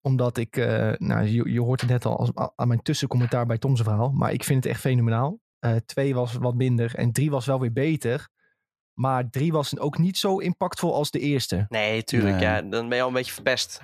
Omdat 0.01 0.37
ik, 0.37 0.57
eh, 0.57 0.91
nou, 0.97 1.25
je, 1.27 1.51
je 1.51 1.61
hoort 1.61 1.81
het 1.81 1.89
net 1.89 2.05
al 2.05 2.17
als, 2.17 2.29
aan 2.55 2.67
mijn 2.67 2.81
tussencommentaar 2.81 3.45
bij 3.45 3.57
Tom's 3.57 3.81
verhaal. 3.81 4.11
Maar 4.11 4.31
ik 4.33 4.43
vind 4.43 4.63
het 4.63 4.73
echt 4.73 4.81
fenomenaal. 4.81 5.39
Eh, 5.59 5.75
twee 5.85 6.15
was 6.15 6.33
wat 6.33 6.55
minder 6.55 6.95
en 6.95 7.11
drie 7.11 7.29
was 7.31 7.45
wel 7.45 7.59
weer 7.59 7.73
beter. 7.73 8.29
Maar 8.93 9.29
drie 9.29 9.51
was 9.51 9.77
ook 9.79 9.97
niet 9.97 10.17
zo 10.17 10.37
impactvol 10.37 10.93
als 10.93 11.11
de 11.11 11.19
eerste. 11.19 11.65
Nee, 11.69 12.03
tuurlijk. 12.03 12.35
Nee. 12.35 12.43
Ja, 12.43 12.61
dan 12.61 12.87
ben 12.87 12.95
je 12.97 13.01
al 13.03 13.07
een 13.07 13.13
beetje 13.13 13.33
verpest. 13.33 13.81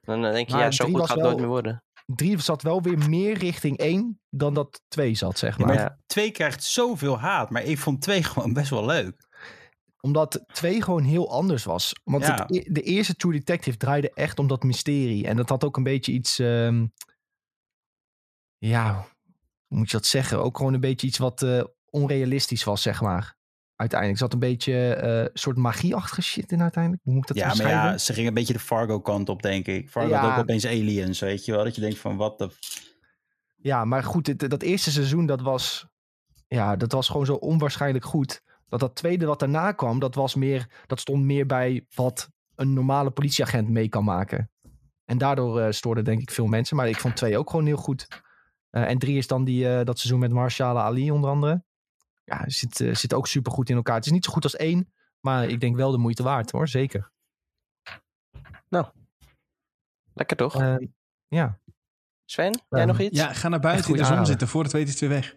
Dan 0.00 0.24
eh, 0.24 0.32
denk 0.32 0.46
je, 0.48 0.54
Maar 0.54 0.64
ja, 0.64 0.70
zo 0.70 0.84
goed 0.84 0.98
gaat 1.00 1.08
het 1.08 1.16
wel- 1.16 1.26
nooit 1.26 1.38
meer 1.38 1.48
worden. 1.48 1.80
Drie 2.06 2.38
zat 2.40 2.62
wel 2.62 2.82
weer 2.82 2.98
meer 3.08 3.38
richting 3.38 3.78
één 3.78 4.20
dan 4.30 4.54
dat 4.54 4.82
twee 4.88 5.14
zat, 5.14 5.38
zeg 5.38 5.58
Ja, 5.58 5.64
maar. 5.64 5.74
maar 5.74 5.84
Ja. 5.84 5.98
twee 6.06 6.30
krijgt 6.30 6.64
zoveel 6.64 7.18
haat, 7.18 7.50
maar 7.50 7.62
ik 7.62 7.78
vond 7.78 8.02
twee 8.02 8.22
gewoon 8.32 8.52
best 8.52 8.70
wel 8.70 8.86
leuk. 8.86 9.24
Omdat 10.00 10.44
twee 10.46 10.82
gewoon 10.82 11.04
heel 11.04 11.30
anders 11.30 11.64
was. 11.64 11.92
Want 12.04 12.26
Ja. 12.26 12.34
het 12.34 12.56
e- 12.56 12.72
de 12.72 12.82
eerste 12.82 13.14
True 13.14 13.32
Detective 13.32 13.76
draaide 13.76 14.10
echt 14.14 14.38
om 14.38 14.46
dat 14.46 14.62
mysterie. 14.62 15.26
En 15.26 15.36
dat 15.36 15.48
had 15.48 15.64
ook 15.64 15.76
een 15.76 15.82
beetje 15.82 16.12
iets... 16.12 16.38
ehm, 16.38 16.86
ja, 18.58 19.06
moet 19.68 19.90
je 19.90 19.96
dat 19.96 20.06
zeggen? 20.06 20.42
Ook 20.42 20.56
gewoon 20.56 20.74
een 20.74 20.80
beetje 20.80 21.06
iets 21.06 21.18
wat 21.18 21.42
eh, 21.42 21.62
onrealistisch 21.90 22.64
was, 22.64 22.82
zeg 22.82 23.00
maar. 23.00 23.34
Uiteindelijk 23.76 24.20
zat 24.20 24.32
een 24.32 24.38
beetje 24.38 24.74
een 25.02 25.30
soort 25.32 25.56
magieachtige 25.56 26.22
shit 26.22 26.52
in 26.52 26.62
uiteindelijk. 26.62 27.02
Hoe 27.04 27.12
moet 27.14 27.30
ik 27.30 27.36
dat 27.36 27.56
ja, 27.56 27.62
maar 27.62 27.72
ja, 27.72 27.98
ze 27.98 28.12
gingen 28.12 28.28
een 28.28 28.34
beetje 28.34 28.52
de 28.52 28.58
Fargo-kant 28.58 29.28
op, 29.28 29.42
denk 29.42 29.66
ik. 29.66 29.90
Fargo 29.90 30.08
Ja. 30.10 30.20
had 30.20 30.32
ook 30.32 30.38
opeens 30.38 30.66
aliens, 30.66 31.18
weet 31.20 31.44
je 31.44 31.52
wel. 31.52 31.64
Dat 31.64 31.74
je 31.74 31.80
denkt 31.80 31.98
van, 31.98 32.16
wat 32.16 32.38
de... 32.38 32.50
Ja, 33.56 33.84
maar 33.84 34.02
goed, 34.04 34.26
het- 34.26 34.50
dat 34.50 34.62
eerste 34.62 34.90
seizoen, 34.90 35.26
dat 35.26 35.40
was, 35.40 35.86
ja, 36.48 36.76
dat 36.76 36.92
was 36.92 37.08
gewoon 37.08 37.26
zo 37.26 37.34
onwaarschijnlijk 37.34 38.04
goed. 38.04 38.42
Dat 38.68 38.80
dat 38.80 38.94
tweede 38.94 39.26
wat 39.26 39.38
daarna 39.38 39.72
kwam, 39.72 39.98
dat, 39.98 40.14
was 40.14 40.34
meer, 40.34 40.66
dat 40.86 41.00
stond 41.00 41.24
meer 41.24 41.46
bij 41.46 41.86
wat 41.94 42.28
een 42.54 42.72
normale 42.72 43.10
politieagent 43.10 43.68
mee 43.68 43.88
kan 43.88 44.04
maken. 44.04 44.50
En 45.04 45.18
daardoor 45.18 45.60
eh 45.60 45.70
stoorden 45.72 46.04
denk 46.04 46.20
ik 46.20 46.30
veel 46.30 46.46
mensen. 46.46 46.76
Maar 46.76 46.88
ik 46.88 46.96
vond 47.00 47.16
twee 47.16 47.38
ook 47.38 47.50
gewoon 47.50 47.66
heel 47.66 47.76
goed. 47.76 48.06
Eh, 48.76 48.88
en 48.88 48.98
drie 48.98 49.16
is 49.16 49.26
dan 49.26 49.44
die, 49.44 49.68
eh, 49.68 49.84
dat 49.84 49.98
seizoen 49.98 50.20
met 50.20 50.32
Marshall 50.32 50.76
Ali 50.76 51.10
onder 51.10 51.30
andere. 51.30 51.64
Ja, 52.24 52.44
zit, 52.46 52.80
eh, 52.80 52.94
zit 52.94 53.14
ook 53.14 53.26
super 53.26 53.52
goed 53.52 53.68
in 53.68 53.76
elkaar. 53.76 53.94
Het 53.94 54.06
is 54.06 54.12
niet 54.12 54.24
zo 54.24 54.32
goed 54.32 54.42
als 54.42 54.56
één, 54.56 54.92
maar 55.20 55.48
ik 55.48 55.60
denk 55.60 55.76
wel 55.76 55.90
de 55.90 55.98
moeite 55.98 56.22
waard 56.22 56.50
hoor, 56.50 56.68
zeker. 56.68 57.14
Lekker 60.16 60.36
toch? 60.36 60.60
Eh, 60.60 60.76
ja. 61.28 61.60
Sven, 62.24 62.64
jij 62.68 62.78
ehm, 62.78 62.86
nog 62.86 63.00
iets? 63.00 63.18
Ja, 63.18 63.32
ga 63.32 63.48
naar 63.48 63.60
buiten 63.60 63.90
in 63.90 63.96
de 63.96 64.04
zon 64.04 64.26
zitten. 64.26 64.48
Voor 64.48 64.62
het 64.62 64.72
weet 64.72 64.86
is 64.86 64.90
het 64.90 65.00
weer 65.00 65.08
weg. 65.08 65.34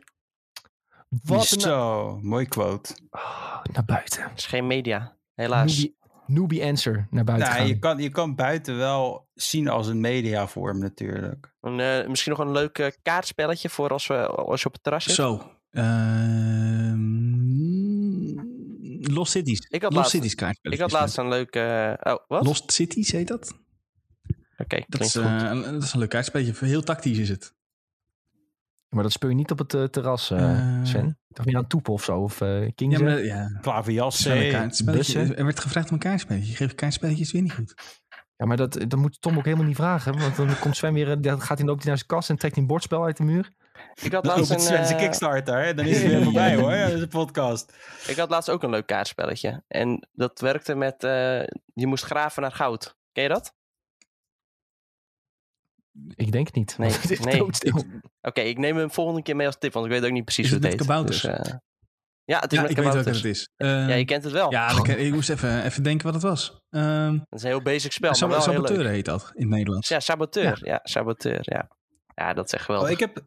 Wat. 1.07 1.45
Zo, 1.47 2.19
mooi 2.21 2.45
quote. 2.45 2.95
Oh, 3.09 3.63
naar 3.63 3.85
buiten. 3.85 4.23
Het 4.23 4.37
is 4.37 4.45
geen 4.45 4.67
media, 4.67 5.17
helaas. 5.33 5.87
Newbie 6.29 6.63
answer 6.65 7.07
naar 7.09 7.23
buiten 7.23 7.47
Nou, 7.47 7.59
gaan. 7.59 7.67
je, 7.69 7.79
kan, 7.79 7.97
je 7.97 8.09
kan 8.09 8.35
buiten 8.35 8.77
wel 8.77 9.27
zien 9.33 9.67
als 9.67 9.87
een 9.87 9.99
mediavorm 9.99 10.79
natuurlijk. 10.79 11.53
Eh, 11.61 12.07
misschien 12.07 12.31
nog 12.31 12.41
een 12.41 12.51
leuk 12.51 12.77
eh, 12.77 12.87
kaartspelletje 13.01 13.69
voor 13.69 13.89
als, 13.89 14.07
we, 14.07 14.27
als 14.27 14.61
je 14.61 14.67
op 14.67 14.73
het 14.73 14.83
terras 14.83 15.03
zit. 15.03 15.13
Zo. 15.15 15.51
Ehm, 15.71 17.07
Lost 19.13 19.31
Cities. 19.31 19.59
Ik 19.69 19.81
had 19.81 19.93
Lost 19.93 20.13
laatst- 20.13 20.31
Cities 20.33 20.57
Ik 20.61 20.79
had 20.79 20.91
laatst 20.91 21.17
een 21.17 21.27
leuk... 21.27 21.55
eh, 21.55 21.93
oh, 22.13 22.17
wat? 22.27 22.45
Lost 22.45 22.71
Cities 22.71 23.11
heet 23.11 23.27
dat? 23.27 23.53
Oké, 24.57 24.83
Dat 24.87 25.01
is, 25.01 25.13
een, 25.13 25.61
dat 25.61 25.83
is 25.83 25.93
een 25.93 25.99
leuk 25.99 26.09
kaartspelletje. 26.09 26.65
Heel 26.65 26.81
tactisch 26.83 27.17
is 27.17 27.29
het. 27.29 27.53
Maar 28.89 29.03
dat 29.03 29.11
speel 29.11 29.29
je 29.29 29.35
niet 29.35 29.51
op 29.51 29.57
het 29.59 29.73
eh, 29.73 29.83
terras, 29.83 30.31
Eh. 30.31 30.79
Sven. 30.83 31.19
Toch 31.33 31.45
meer 31.45 31.57
aan 31.57 31.67
toepen 31.67 31.93
of 31.93 32.03
zo? 32.03 32.17
Of 32.19 32.39
Ja, 32.39 32.69
King's 32.75 32.99
maar 32.99 33.17
End? 33.17 33.25
ja, 33.25 33.35
het 33.53 33.61
Klaverjas, 33.61 34.19
is 34.19 34.25
wel 34.25 34.37
een 34.37 34.51
kaartspelletje. 34.51 35.17
bussen. 35.19 35.37
Er 35.37 35.43
werd 35.45 35.59
gevraagd 35.59 35.87
om 35.87 35.93
een 35.93 35.99
kaartspelletje. 35.99 36.49
Je 36.49 36.55
geeft 36.55 36.75
kaartspelletjes 36.75 37.31
weer 37.31 37.41
niet 37.41 37.53
goed. 37.53 37.73
Ja, 38.35 38.45
maar 38.45 38.57
dat, 38.57 38.73
dat 38.87 38.95
moet 38.99 39.21
Tom 39.21 39.37
ook 39.37 39.45
helemaal 39.45 39.65
niet 39.65 39.75
vragen. 39.75 40.19
Want 40.19 40.35
dan 40.35 40.59
komt 40.59 40.75
Sven 40.75 40.93
weer, 40.93 41.21
dan 41.21 41.41
gaat 41.41 41.57
hij 41.57 41.67
loopt 41.67 41.79
hij 41.79 41.87
naar 41.87 41.97
zijn 41.97 42.07
kast 42.09 42.29
en 42.29 42.37
trekt 42.37 42.53
hij 42.53 42.63
een 42.63 42.69
bordspel 42.69 43.03
uit 43.03 43.17
de 43.17 43.23
muur. 43.23 43.49
ik, 44.01 44.11
had 44.11 44.25
laatst 44.25 44.69
een, 44.69 44.97
Kickstarter, 44.97 45.63
hè? 45.63 45.73
dan 45.73 45.85
is 45.85 46.01
het 46.01 46.11
weer 46.11 46.23
voorbij 46.29 46.55
hoor, 46.55 46.73
ja, 46.73 46.87
deze 46.87 47.07
podcast. 47.07 47.73
ik 48.07 48.15
had 48.15 48.29
laatst 48.29 48.49
ook 48.49 48.63
een 48.63 48.69
leuk 48.69 48.85
kaartspelletje. 48.87 49.63
En 49.67 50.07
dat 50.11 50.39
werkte 50.39 50.75
met... 50.75 51.03
eh, 51.03 51.11
je 51.73 51.87
moest 51.87 52.03
graven 52.03 52.41
naar 52.41 52.51
goud. 52.51 52.95
Ken 53.11 53.23
je 53.23 53.29
dat? 53.29 53.53
Ik 56.15 56.31
denk 56.31 56.45
het 56.47 56.55
niet. 56.55 56.77
Nee, 56.77 56.91
het 57.01 57.23
nee. 57.25 57.41
Oké, 58.21 58.41
ik 58.41 58.57
neem 58.57 58.77
hem 58.77 58.91
volgende 58.91 59.21
keer 59.21 59.35
mee 59.35 59.45
als 59.47 59.57
tip, 59.59 59.73
want 59.73 59.85
ik 59.85 59.91
weet 59.91 60.03
ook 60.05 60.11
niet 60.11 60.23
precies 60.25 60.45
Is 60.45 60.51
hoe 60.51 60.59
het 60.59 60.67
het 60.71 60.87
met 60.87 60.87
heet. 60.87 60.97
kabouters? 60.97 61.21
Dus, 61.21 61.51
eh, 61.53 61.57
ja, 62.25 62.39
het 62.39 62.51
is 62.51 62.57
Ja, 62.57 62.61
met 62.63 62.71
ik 62.71 62.77
weet 62.77 62.85
welke 62.85 63.03
kabouters. 63.03 63.17
het 63.17 63.25
is. 63.25 63.49
Ehm, 63.57 63.89
Ja, 63.89 63.95
je 63.95 64.05
kent 64.05 64.23
het 64.23 64.33
wel. 64.33 64.51
ja, 64.51 64.85
ik 64.87 65.13
moest 65.13 65.29
even, 65.29 65.63
even 65.63 65.83
denken 65.83 66.05
wat 66.05 66.13
het 66.13 66.23
was. 66.23 66.59
Ehm 66.69 67.13
Het 67.13 67.23
is 67.29 67.41
een 67.43 67.49
heel 67.49 67.61
basic 67.61 67.91
spel, 67.91 68.09
maar 68.09 68.17
Sab- 68.19 68.29
wel 68.29 68.37
heel 68.43 68.53
Saboteur 68.53 68.77
leuk. 68.83 68.91
heet 68.93 69.05
dat 69.05 69.31
in 69.33 69.41
het 69.41 69.49
Nederlands. 69.49 69.87
Ja, 69.89 69.99
saboteur. 69.99 70.59
Ja, 70.63 70.79
saboteur, 70.83 71.39
ja. 71.41 71.67
Ja, 72.15 72.33
dat 72.33 72.45
is 72.45 72.53
echt 72.53 72.63
geweldig. 72.65 72.87
Oh, 72.89 72.93
ik, 72.93 72.99
heb, 72.99 73.23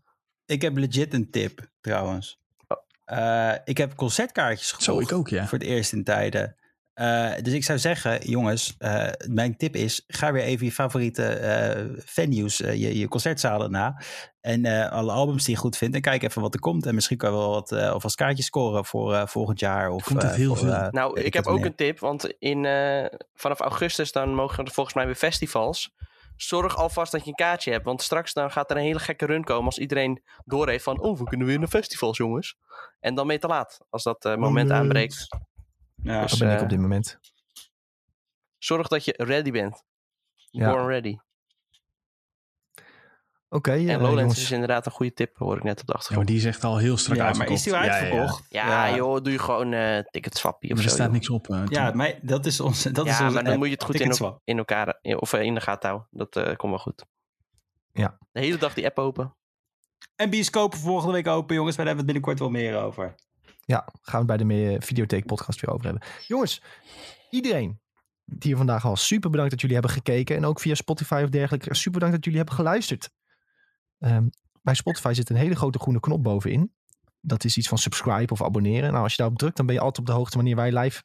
ik 0.47 0.63
heb 0.63 0.77
legit 0.77 1.15
een 1.15 1.31
tip 1.31 1.69
trouwens. 1.81 2.39
Oh. 2.69 2.79
Eh, 3.19 3.55
ik 3.65 3.79
heb 3.79 3.95
concertkaartjes 3.95 4.69
Zo, 4.69 4.77
gekocht 4.95 5.11
ik 5.11 5.17
ook, 5.17 5.29
ja. 5.29 5.47
voor 5.47 5.59
het 5.59 5.67
eerst 5.67 5.93
in 5.93 6.05
tijden. 6.05 6.57
Eh, 6.95 7.33
dus 7.43 7.53
ik 7.53 7.65
zou 7.65 7.79
zeggen, 7.79 8.29
jongens, 8.29 8.75
eh, 8.79 9.09
mijn 9.29 9.57
tip 9.57 9.77
is: 9.77 10.05
ga 10.07 10.33
weer 10.33 10.43
even 10.43 10.67
je 10.67 10.73
favoriete 10.73 11.25
eh, 11.25 11.85
venues, 12.05 12.57
je, 12.57 12.99
je 12.99 13.09
concertzalen 13.09 13.71
na. 13.71 14.03
En 14.41 14.65
eh, 14.65 14.91
alle 14.93 15.13
albums 15.13 15.45
die 15.45 15.55
je 15.55 15.61
goed 15.61 15.77
vindt. 15.77 15.95
En 15.95 16.01
kijk 16.01 16.23
even 16.23 16.43
wat 16.43 16.55
er 16.55 16.61
komt. 16.61 16.87
En 16.87 16.95
misschien 16.95 17.17
kan 17.17 17.31
je 17.31 17.37
wel 17.37 17.51
wat 17.51 17.73
uh, 17.73 17.91
alvast 17.91 18.15
kaartjes 18.17 18.47
scoren 18.47 18.85
voor 18.85 19.13
uh, 19.13 19.27
volgend 19.27 19.61
jaar. 19.61 19.91
Of, 19.91 20.05
Komt 20.05 20.25
uh, 20.25 20.31
heel 20.31 20.49
voor, 20.55 20.67
veel. 20.67 20.69
uh, 20.77 20.89
Nou, 20.91 21.21
ik 21.21 21.35
heb 21.35 21.47
ook 21.47 21.65
een 21.65 21.75
tip, 21.75 21.99
want 21.99 22.33
in, 22.39 22.65
uh, 22.65 23.05
vanaf 23.35 23.61
augustus 23.61 24.13
dan 24.13 24.35
mogen 24.35 24.65
er 24.65 24.71
volgens 24.73 24.95
mij 24.95 25.07
weer 25.07 25.15
festivals. 25.15 25.95
Zorg 26.37 26.77
alvast 26.77 27.13
dat 27.13 27.21
je 27.23 27.29
een 27.29 27.35
kaartje 27.35 27.71
hebt, 27.73 27.85
want 27.85 28.03
straks 28.03 28.33
dan 28.33 28.51
gaat 28.51 28.71
er 28.71 28.77
een 28.77 28.83
hele 28.83 28.99
gekke 28.99 29.27
run 29.27 29.45
komen 29.45 29.65
als 29.65 29.79
iedereen 29.79 30.23
doorheeft 30.45 30.85
van, 30.85 31.01
oh, 31.01 31.19
we 31.19 31.25
kunnen 31.25 31.47
weer 31.47 31.59
naar 31.59 31.69
festivals, 31.69 32.17
jongens. 32.17 32.57
En 33.01 33.15
dan 33.15 33.27
ben 33.27 33.35
je 33.35 33.41
te 33.41 33.47
laat, 33.47 33.81
als 33.91 34.03
dat 34.03 34.25
uh, 34.25 34.37
moment 34.37 34.67
Oh, 34.67 34.73
nee. 34.73 34.83
aanbreekt. 34.83 35.29
Ja. 36.03 36.23
Dus, 36.23 36.31
Dat 36.31 36.39
ben 36.39 36.57
ik 36.57 36.63
op 36.63 36.69
dit 36.69 36.79
moment. 36.79 37.19
Zorg 38.59 38.89
dat 38.89 39.05
je 39.05 39.15
ready 39.17 39.51
bent. 39.51 39.83
Ja. 40.51 40.71
Born 40.71 40.87
ready. 40.87 41.17
Oké, 43.49 43.71
En 43.73 43.79
eh, 43.89 43.95
Lowlands 43.95 44.21
jongens. 44.21 44.43
is 44.43 44.51
inderdaad 44.51 44.87
een 44.87 44.93
goede 44.93 45.13
tip, 45.13 45.37
hoor 45.39 45.57
ik 45.57 45.63
net 45.63 45.81
op 45.81 45.87
de 45.87 45.93
Ja, 45.93 45.93
maar 45.93 45.97
achtergrond. 45.97 46.27
die 46.29 46.37
is 46.37 46.45
echt 46.45 46.65
al 46.65 46.77
heel 46.77 46.97
strak 46.97 47.17
Ja, 47.17 47.23
maar 47.23 47.29
uitverkocht. 47.33 47.59
is 47.59 47.65
die 47.65 47.75
al 47.75 47.85
Ja, 47.85 47.87
ja, 47.87 47.97
ja. 47.97 48.03
uitverkocht? 48.03 48.47
Ja, 48.49 48.95
joh, 48.95 49.23
doe 49.23 49.33
je 49.33 49.39
gewoon 49.39 49.73
uh, 49.73 49.99
ticketswappie 49.99 50.71
of 50.71 50.75
Maar 50.77 50.85
zo. 50.85 50.89
er 50.91 50.95
staat 50.95 51.07
joh. 51.07 51.15
niks 51.15 51.31
op. 51.31 51.49
eh, 51.51 51.63
Ja, 51.67 51.91
maar 51.95 52.19
dat 52.23 52.47
is 52.47 52.61
onze. 52.61 52.91
Dat 52.91 53.07
is 53.07 53.19
ja, 53.19 53.21
onze 53.23 53.35
maar 53.35 53.43
dan 53.43 53.53
app. 53.53 53.59
moet 53.61 53.69
je 53.69 53.75
het 53.75 53.85
goed 53.85 54.01
in, 54.01 54.37
in 54.45 54.59
elkaar, 54.59 54.99
of 55.03 55.33
in 55.33 55.55
de 55.55 55.61
gaten 55.61 55.89
houden. 55.89 56.09
Dat 56.11 56.37
eh, 56.37 56.57
komt 56.57 56.71
wel 56.73 56.79
goed. 56.83 57.05
Ja. 57.93 58.19
De 58.33 58.41
hele 58.41 58.57
dag 58.59 58.75
die 58.75 58.87
app 58.87 58.99
open. 58.99 59.37
En 60.17 60.31
bioscopen 60.31 60.79
volgende 60.79 61.13
week 61.13 61.27
open, 61.27 61.55
jongens. 61.57 61.77
Maar 61.77 61.87
daar 61.87 61.95
hebben 61.95 62.15
we 62.15 62.19
het 62.19 62.23
binnenkort 62.23 62.39
wel 62.39 62.63
meer 62.63 62.83
over. 62.85 63.15
Ja, 63.65 63.89
gaan 64.03 64.21
we 64.21 64.27
bij 64.27 64.37
de 64.37 64.45
Me- 64.45 64.77
Videotheek 64.81 65.27
podcast 65.27 65.61
weer 65.61 65.71
over 65.75 65.85
hebben. 65.85 66.03
Jongens, 66.27 66.63
iedereen 67.31 67.81
die 68.25 68.39
hier 68.43 68.57
vandaag 68.57 68.85
al 68.85 68.97
super 68.97 69.31
bedankt 69.31 69.51
dat 69.51 69.61
jullie 69.61 69.77
hebben 69.77 69.95
gekeken. 69.95 70.37
En 70.37 70.45
ook 70.45 70.61
via 70.61 70.75
Spotify 70.75 71.21
of 71.25 71.31
dergelijke. 71.31 71.75
Super 71.75 71.93
bedankt 71.93 72.15
dat 72.15 72.25
jullie 72.25 72.39
hebben 72.39 72.57
geluisterd. 72.57 73.11
Ehm, 73.99 74.29
bij 74.63 74.75
Spotify 74.75 75.13
zit 75.13 75.31
een 75.31 75.37
hele 75.37 75.55
grote 75.57 75.79
groene 75.79 76.01
knop 76.01 76.23
bovenin. 76.23 76.73
Dat 77.21 77.45
is 77.45 77.57
iets 77.57 77.69
van 77.69 77.79
subscribe 77.79 78.33
of 78.33 78.43
abonneren. 78.43 78.91
Nou, 78.91 79.03
als 79.03 79.13
je 79.13 79.19
daarop 79.19 79.39
drukt, 79.39 79.57
dan 79.57 79.67
ben 79.67 79.75
je 79.75 79.81
altijd 79.81 79.99
op 79.99 80.07
de 80.07 80.19
hoogte 80.19 80.37
wanneer 80.37 80.57
wij 80.57 80.79
live 80.79 81.03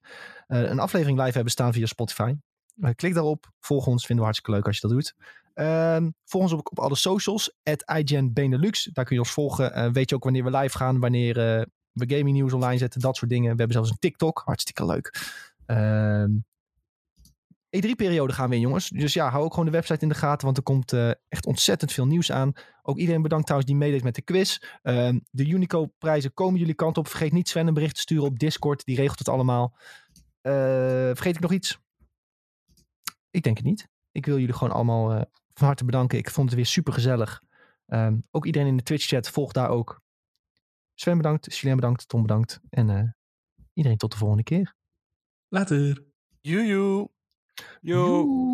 eh, 0.47 0.61
een 0.61 0.79
aflevering 0.79 1.19
live 1.19 1.33
hebben 1.33 1.51
staan 1.51 1.73
via 1.73 1.85
Spotify. 1.85 2.33
Eh, 2.81 2.91
klik 2.95 3.13
daarop, 3.13 3.51
volg 3.59 3.87
ons, 3.87 4.05
vinden 4.05 4.25
we 4.25 4.31
hartstikke 4.31 4.51
leuk 4.51 4.65
als 4.67 4.75
je 4.79 4.87
dat 4.87 4.91
doet. 4.91 5.15
Ehm, 5.53 6.09
volg 6.25 6.43
ons 6.43 6.51
op, 6.51 6.67
op 6.71 6.79
alle 6.79 6.95
socials, 6.95 7.57
at. 7.63 7.83
Daar 7.85 9.05
kun 9.05 9.15
je 9.15 9.19
ons 9.19 9.31
volgen. 9.31 9.73
Eh, 9.73 9.91
weet 9.91 10.09
je 10.09 10.15
ook 10.15 10.23
wanneer 10.23 10.43
we 10.43 10.57
live 10.57 10.77
gaan, 10.77 10.99
wanneer 10.99 11.67
we 11.97 12.15
gaming 12.15 12.35
nieuws 12.35 12.53
online 12.53 12.77
zetten, 12.77 13.01
dat 13.01 13.15
soort 13.15 13.31
dingen. 13.31 13.51
We 13.51 13.57
hebben 13.57 13.75
zelfs 13.75 13.89
een 13.89 13.99
TikTok, 13.99 14.41
hartstikke 14.45 14.85
leuk. 14.85 15.35
Ehm 15.65 16.31
E3-periode 17.77 18.33
gaan 18.33 18.49
we 18.49 18.55
in, 18.55 18.61
jongens. 18.61 18.89
Dus 18.89 19.13
ja, 19.13 19.29
hou 19.29 19.43
ook 19.43 19.51
gewoon 19.51 19.65
de 19.65 19.71
website 19.71 20.01
in 20.01 20.09
de 20.09 20.15
gaten, 20.15 20.45
want 20.45 20.57
er 20.57 20.63
komt 20.63 20.93
eh, 20.93 21.09
echt 21.27 21.45
ontzettend 21.45 21.91
veel 21.91 22.05
nieuws 22.05 22.31
aan. 22.31 22.53
Ook 22.81 22.97
iedereen 22.97 23.21
bedankt 23.21 23.45
trouwens 23.45 23.71
die 23.71 23.81
meedeed 23.81 24.03
met 24.03 24.15
de 24.15 24.21
quiz. 24.21 24.57
Ehm, 24.81 25.19
de 25.31 25.47
Unico-prijzen 25.47 26.33
komen 26.33 26.59
jullie 26.59 26.73
kant 26.73 26.97
op. 26.97 27.07
Vergeet 27.07 27.31
niet 27.31 27.49
Sven 27.49 27.67
een 27.67 27.73
bericht 27.73 27.95
te 27.95 28.01
sturen 28.01 28.25
op 28.25 28.39
Discord, 28.39 28.85
die 28.85 28.95
regelt 28.95 29.19
het 29.19 29.29
allemaal. 29.29 29.77
Eh, 30.41 30.53
vergeet 31.13 31.35
ik 31.35 31.41
nog 31.41 31.51
iets? 31.51 31.79
Ik 33.29 33.43
denk 33.43 33.57
het 33.57 33.65
niet. 33.65 33.87
Ik 34.11 34.25
wil 34.25 34.39
jullie 34.39 34.53
gewoon 34.53 34.73
allemaal 34.73 35.11
eh, 35.11 35.21
van 35.53 35.67
harte 35.67 35.85
bedanken. 35.85 36.17
Ik 36.17 36.29
vond 36.29 36.47
het 36.47 36.55
weer 36.55 36.65
super 36.65 36.93
gezellig. 36.93 37.43
Ehm, 37.85 38.17
ook 38.31 38.45
iedereen 38.45 38.67
in 38.67 38.77
de 38.77 38.83
Twitch-chat, 38.83 39.29
volg 39.29 39.51
daar 39.51 39.69
ook. 39.69 40.01
Sven 40.99 41.17
bedankt, 41.17 41.55
Julien 41.55 41.75
bedankt, 41.75 42.07
Tom 42.07 42.21
bedankt. 42.21 42.59
En 42.69 42.89
eh, 42.89 43.03
iedereen 43.73 43.97
tot 43.97 44.11
de 44.11 44.17
volgende 44.17 44.43
keer. 44.43 44.75
Later. 45.47 46.05
Joejoe. 46.41 47.09
Yo. 47.81 48.05
Joe. 48.15 48.46